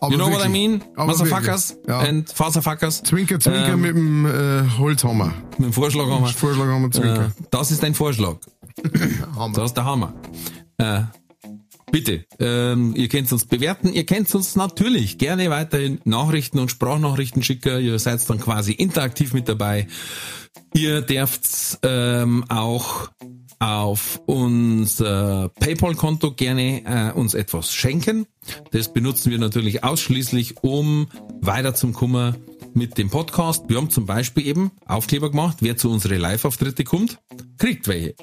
Aber 0.00 0.12
You 0.12 0.18
know 0.18 0.26
what 0.30 0.40
I 0.40 0.52
wirklich. 0.52 0.70
mean? 0.70 0.82
Motherfuckers 0.96 1.70
wirklich. 1.76 1.88
Ja. 1.88 1.98
and 2.00 2.30
Fatherfuckers. 2.30 3.02
Zwinker, 3.02 3.38
Zwinker 3.38 3.74
Ähm, 3.74 3.80
mit 3.80 3.96
dem 3.96 4.26
äh, 4.26 4.68
Holzhammer. 4.78 5.32
Mit 5.58 5.68
dem 5.68 5.72
Vorschlag 5.72 6.06
haben 6.08 6.24
wir. 6.24 6.32
Vorschlag 6.32 6.66
haben 6.66 6.82
wir 6.82 6.90
Zwinker. 6.90 7.26
Äh, 7.26 7.42
das 7.50 7.70
ist 7.70 7.84
ein 7.84 7.94
Vorschlag. 7.94 8.36
Hammer. 9.36 9.54
Das 9.54 9.66
ist 9.66 9.74
der 9.74 9.84
Hammer. 9.84 10.14
Äh, 10.78 11.02
bitte, 11.94 12.24
ähm, 12.40 12.92
ihr 12.96 13.06
könnt 13.06 13.30
uns 13.30 13.44
bewerten. 13.44 13.92
Ihr 13.92 14.04
könnt 14.04 14.34
uns 14.34 14.56
natürlich 14.56 15.16
gerne 15.16 15.48
weiterhin 15.48 16.00
Nachrichten 16.04 16.58
und 16.58 16.68
Sprachnachrichten 16.68 17.44
schicken. 17.44 17.80
Ihr 17.84 18.00
seid 18.00 18.28
dann 18.28 18.40
quasi 18.40 18.72
interaktiv 18.72 19.32
mit 19.32 19.48
dabei. 19.48 19.86
Ihr 20.74 21.02
dürft 21.02 21.78
ähm, 21.84 22.44
auch 22.48 23.10
auf 23.60 24.20
unser 24.26 25.50
PayPal-Konto 25.60 26.32
gerne 26.32 26.82
äh, 26.84 27.16
uns 27.16 27.34
etwas 27.34 27.72
schenken. 27.72 28.26
Das 28.72 28.92
benutzen 28.92 29.30
wir 29.30 29.38
natürlich 29.38 29.84
ausschließlich, 29.84 30.64
um 30.64 31.06
weiter 31.42 31.76
zum 31.76 31.92
Kummer 31.92 32.34
mit 32.74 32.98
dem 32.98 33.08
Podcast. 33.08 33.68
Wir 33.68 33.76
haben 33.76 33.90
zum 33.90 34.04
Beispiel 34.04 34.48
eben 34.48 34.72
Aufkleber 34.84 35.30
gemacht. 35.30 35.58
Wer 35.60 35.76
zu 35.76 35.92
unsere 35.92 36.16
Live-Auftritte 36.16 36.82
kommt, 36.82 37.20
kriegt 37.56 37.86
welche. 37.86 38.16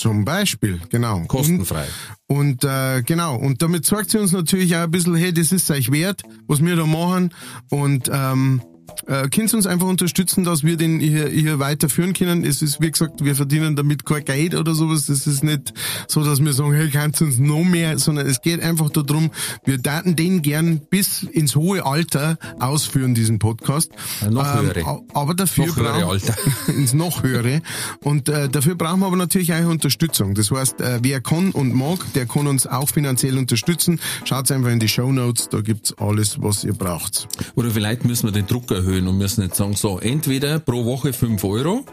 Zum 0.00 0.24
Beispiel, 0.24 0.80
genau. 0.88 1.20
Kostenfrei. 1.26 1.86
Und, 2.26 2.64
und 2.64 2.64
äh, 2.64 3.02
genau, 3.02 3.36
und 3.36 3.62
damit 3.62 3.84
zeigt 3.86 4.10
sie 4.10 4.18
uns 4.18 4.32
natürlich 4.32 4.74
auch 4.76 4.82
ein 4.82 4.90
bisschen, 4.90 5.14
hey, 5.14 5.32
das 5.32 5.52
ist 5.52 5.70
euch 5.70 5.90
wert, 5.92 6.22
was 6.46 6.64
wir 6.64 6.76
da 6.76 6.86
machen. 6.86 7.32
Und 7.70 8.10
ähm, 8.12 8.62
äh, 9.06 9.28
könnt 9.28 9.52
ihr 9.52 9.56
uns 9.56 9.66
einfach 9.66 9.86
unterstützen, 9.86 10.44
dass 10.44 10.62
wir 10.64 10.76
den 10.76 11.00
hier, 11.00 11.28
hier 11.28 11.58
weiterführen 11.58 12.12
können. 12.12 12.44
Es 12.44 12.62
ist, 12.62 12.80
wie 12.80 12.90
gesagt, 12.90 13.24
wir 13.24 13.34
verdienen 13.36 13.76
damit 13.76 14.04
kein 14.04 14.24
Geld 14.24 14.54
oder 14.54 14.74
sowas. 14.74 15.06
Das 15.06 15.26
ist 15.26 15.42
nicht 15.44 15.72
so, 16.08 16.24
dass 16.24 16.42
wir 16.44 16.52
sagen, 16.52 16.72
hey, 16.72 16.88
kannst 16.90 17.20
du 17.20 17.26
uns 17.26 17.38
noch 17.38 17.62
mehr, 17.64 17.98
sondern 17.98 18.26
es 18.26 18.40
geht 18.42 18.60
einfach 18.62 18.90
darum, 18.90 19.30
wir 19.64 19.78
daten 19.78 20.16
den 20.16 20.42
gern 20.42 20.80
bis 20.90 21.22
ins 21.22 21.56
hohe 21.56 21.84
Alter 21.84 22.38
ausführen, 22.58 23.14
diesen 23.14 23.38
Podcast. 23.38 23.90
Ja, 24.22 24.30
noch 24.30 24.54
höhere. 24.62 24.84
a- 24.86 25.00
Aber 25.14 25.34
dafür 25.34 25.66
Noch 25.66 25.76
höhere 25.76 26.00
brauchen- 26.00 26.10
Alter. 26.10 26.34
ins 26.68 26.92
noch 26.94 27.22
höhere. 27.22 27.60
Und 28.02 28.28
äh, 28.28 28.48
dafür 28.48 28.74
brauchen 28.74 29.00
wir 29.00 29.06
aber 29.06 29.16
natürlich 29.16 29.52
auch 29.52 29.66
Unterstützung. 29.68 30.34
Das 30.34 30.50
heißt, 30.50 30.80
äh, 30.80 30.98
wer 31.02 31.20
kann 31.20 31.50
und 31.50 31.74
mag, 31.74 31.98
der 32.14 32.26
kann 32.26 32.46
uns 32.46 32.66
auch 32.66 32.88
finanziell 32.88 33.36
unterstützen. 33.38 34.00
Schaut 34.24 34.50
einfach 34.50 34.70
in 34.70 34.80
die 34.80 34.88
Show 34.88 35.10
Notes, 35.12 35.48
da 35.48 35.60
gibt's 35.60 35.94
alles, 35.98 36.40
was 36.40 36.64
ihr 36.64 36.72
braucht. 36.74 37.28
Oder 37.54 37.70
vielleicht 37.70 38.04
müssen 38.04 38.26
wir 38.26 38.32
den 38.32 38.46
Druck 38.46 38.70
erhöhen 38.76 39.08
und 39.08 39.18
müssen 39.18 39.42
jetzt 39.42 39.56
sagen, 39.56 39.74
so, 39.74 39.98
entweder 39.98 40.58
pro 40.58 40.84
Woche 40.84 41.12
5 41.12 41.42
Euro, 41.44 41.84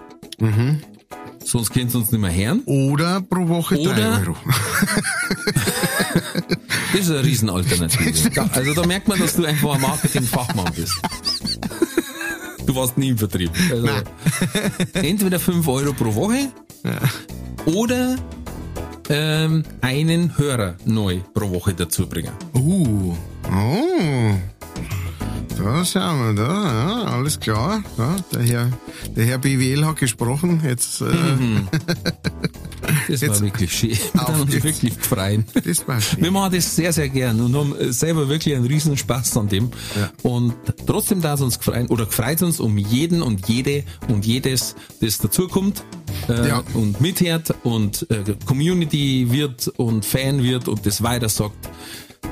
sonst 1.44 1.72
könnt 1.72 1.94
ihr 1.94 2.00
uns 2.00 2.12
nicht 2.12 2.22
mehr 2.22 2.34
hören. 2.34 2.62
Oder 2.66 3.22
pro 3.22 3.48
Woche 3.48 3.78
Oder- 3.80 3.94
drei 3.94 4.20
Euro. 4.22 4.36
Das 6.94 7.02
ist 7.02 7.10
eine 7.10 7.24
Riesenalternative. 7.24 8.42
Also 8.54 8.74
da 8.76 8.86
merkt 8.86 9.08
man, 9.08 9.20
dass 9.20 9.36
du 9.36 9.46
einfach 9.46 9.74
ein 9.74 9.82
Marketing-Fachmann 9.82 10.72
bist. 10.76 10.94
Du 12.68 12.76
warst 12.76 12.98
nie 13.00 13.10
im 13.10 13.18
Vertrieb. 13.18 13.50
Also, 13.72 13.88
entweder 14.94 15.40
5 15.40 15.68
Euro 15.68 15.94
pro 15.94 16.14
Woche 16.14 16.52
oder 17.66 18.16
ähm, 19.10 19.64
einen 19.82 20.38
Hörer 20.38 20.76
neu 20.86 21.22
pro 21.34 21.50
Woche 21.50 21.74
dazu 21.74 22.08
bringen. 22.08 22.32
Uh, 22.54 23.16
oh. 23.52 24.36
Da 25.64 25.86
schauen 25.86 26.36
wir, 26.36 26.44
da, 26.44 26.64
ja, 26.64 27.04
alles 27.06 27.40
klar. 27.40 27.84
Ja, 27.98 28.16
der, 28.34 28.42
Herr, 28.44 28.70
der 29.16 29.26
Herr 29.26 29.38
BWL 29.38 29.86
hat 29.86 29.96
gesprochen. 29.98 30.62
Jetzt, 30.66 31.02
äh, 31.02 31.06
Das 33.08 33.22
war 33.22 33.30
Jetzt 33.30 33.42
wirklich 33.42 33.72
schön. 33.74 33.92
Wir 34.14 34.22
haben 34.22 34.42
uns 34.42 34.52
wirklich 34.64 34.98
gefreut. 34.98 35.46
das 35.54 35.88
war 35.88 35.96
Wir 35.96 36.02
schön. 36.02 36.34
machen 36.34 36.54
das 36.54 36.76
sehr, 36.76 36.92
sehr 36.92 37.08
gern 37.10 37.40
und 37.40 37.56
haben 37.56 37.74
selber 37.94 38.28
wirklich 38.30 38.56
einen 38.56 38.66
riesen 38.66 38.98
Spaß 38.98 39.38
an 39.38 39.48
dem. 39.48 39.72
Ja. 39.96 40.12
Und 40.30 40.54
trotzdem 40.86 41.22
da 41.22 41.34
es 41.34 41.42
uns 41.42 41.58
gefreut, 41.60 41.90
oder 41.90 42.06
gefreut 42.06 42.42
uns 42.42 42.60
um 42.60 42.78
jeden 42.78 43.22
und 43.22 43.48
jede 43.48 43.84
und 44.10 44.26
jedes, 44.26 44.76
das 45.00 45.18
dazukommt 45.18 45.84
äh, 46.28 46.48
Ja. 46.48 46.64
und 46.74 47.00
mithört 47.02 47.54
und 47.64 48.06
äh, 48.10 48.36
Community 48.46 49.28
wird 49.32 49.70
und 49.78 50.06
Fan 50.06 50.44
wird 50.44 50.68
und 50.68 50.86
das 50.86 51.02
weiter 51.04 51.30
sagt. 51.30 51.56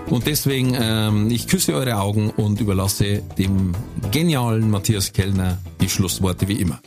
Und 0.09 0.27
deswegen, 0.27 0.75
ähm, 0.79 1.29
ich 1.31 1.47
küsse 1.47 1.73
eure 1.73 1.97
Augen 1.97 2.31
und 2.31 2.59
überlasse 2.59 3.21
dem 3.37 3.73
genialen 4.11 4.69
Matthias 4.69 5.13
Kellner 5.13 5.57
die 5.79 5.89
Schlussworte 5.89 6.47
wie 6.47 6.55
immer. 6.55 6.79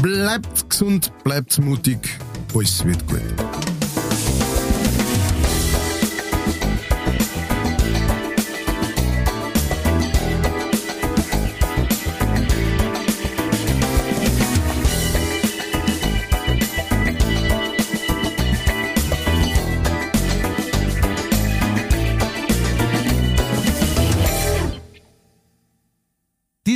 Bleibt 0.00 0.70
gesund, 0.70 1.12
bleibt 1.24 1.58
mutig. 1.58 1.98
Alles 2.54 2.84
wird 2.84 3.06
gut. 3.06 3.20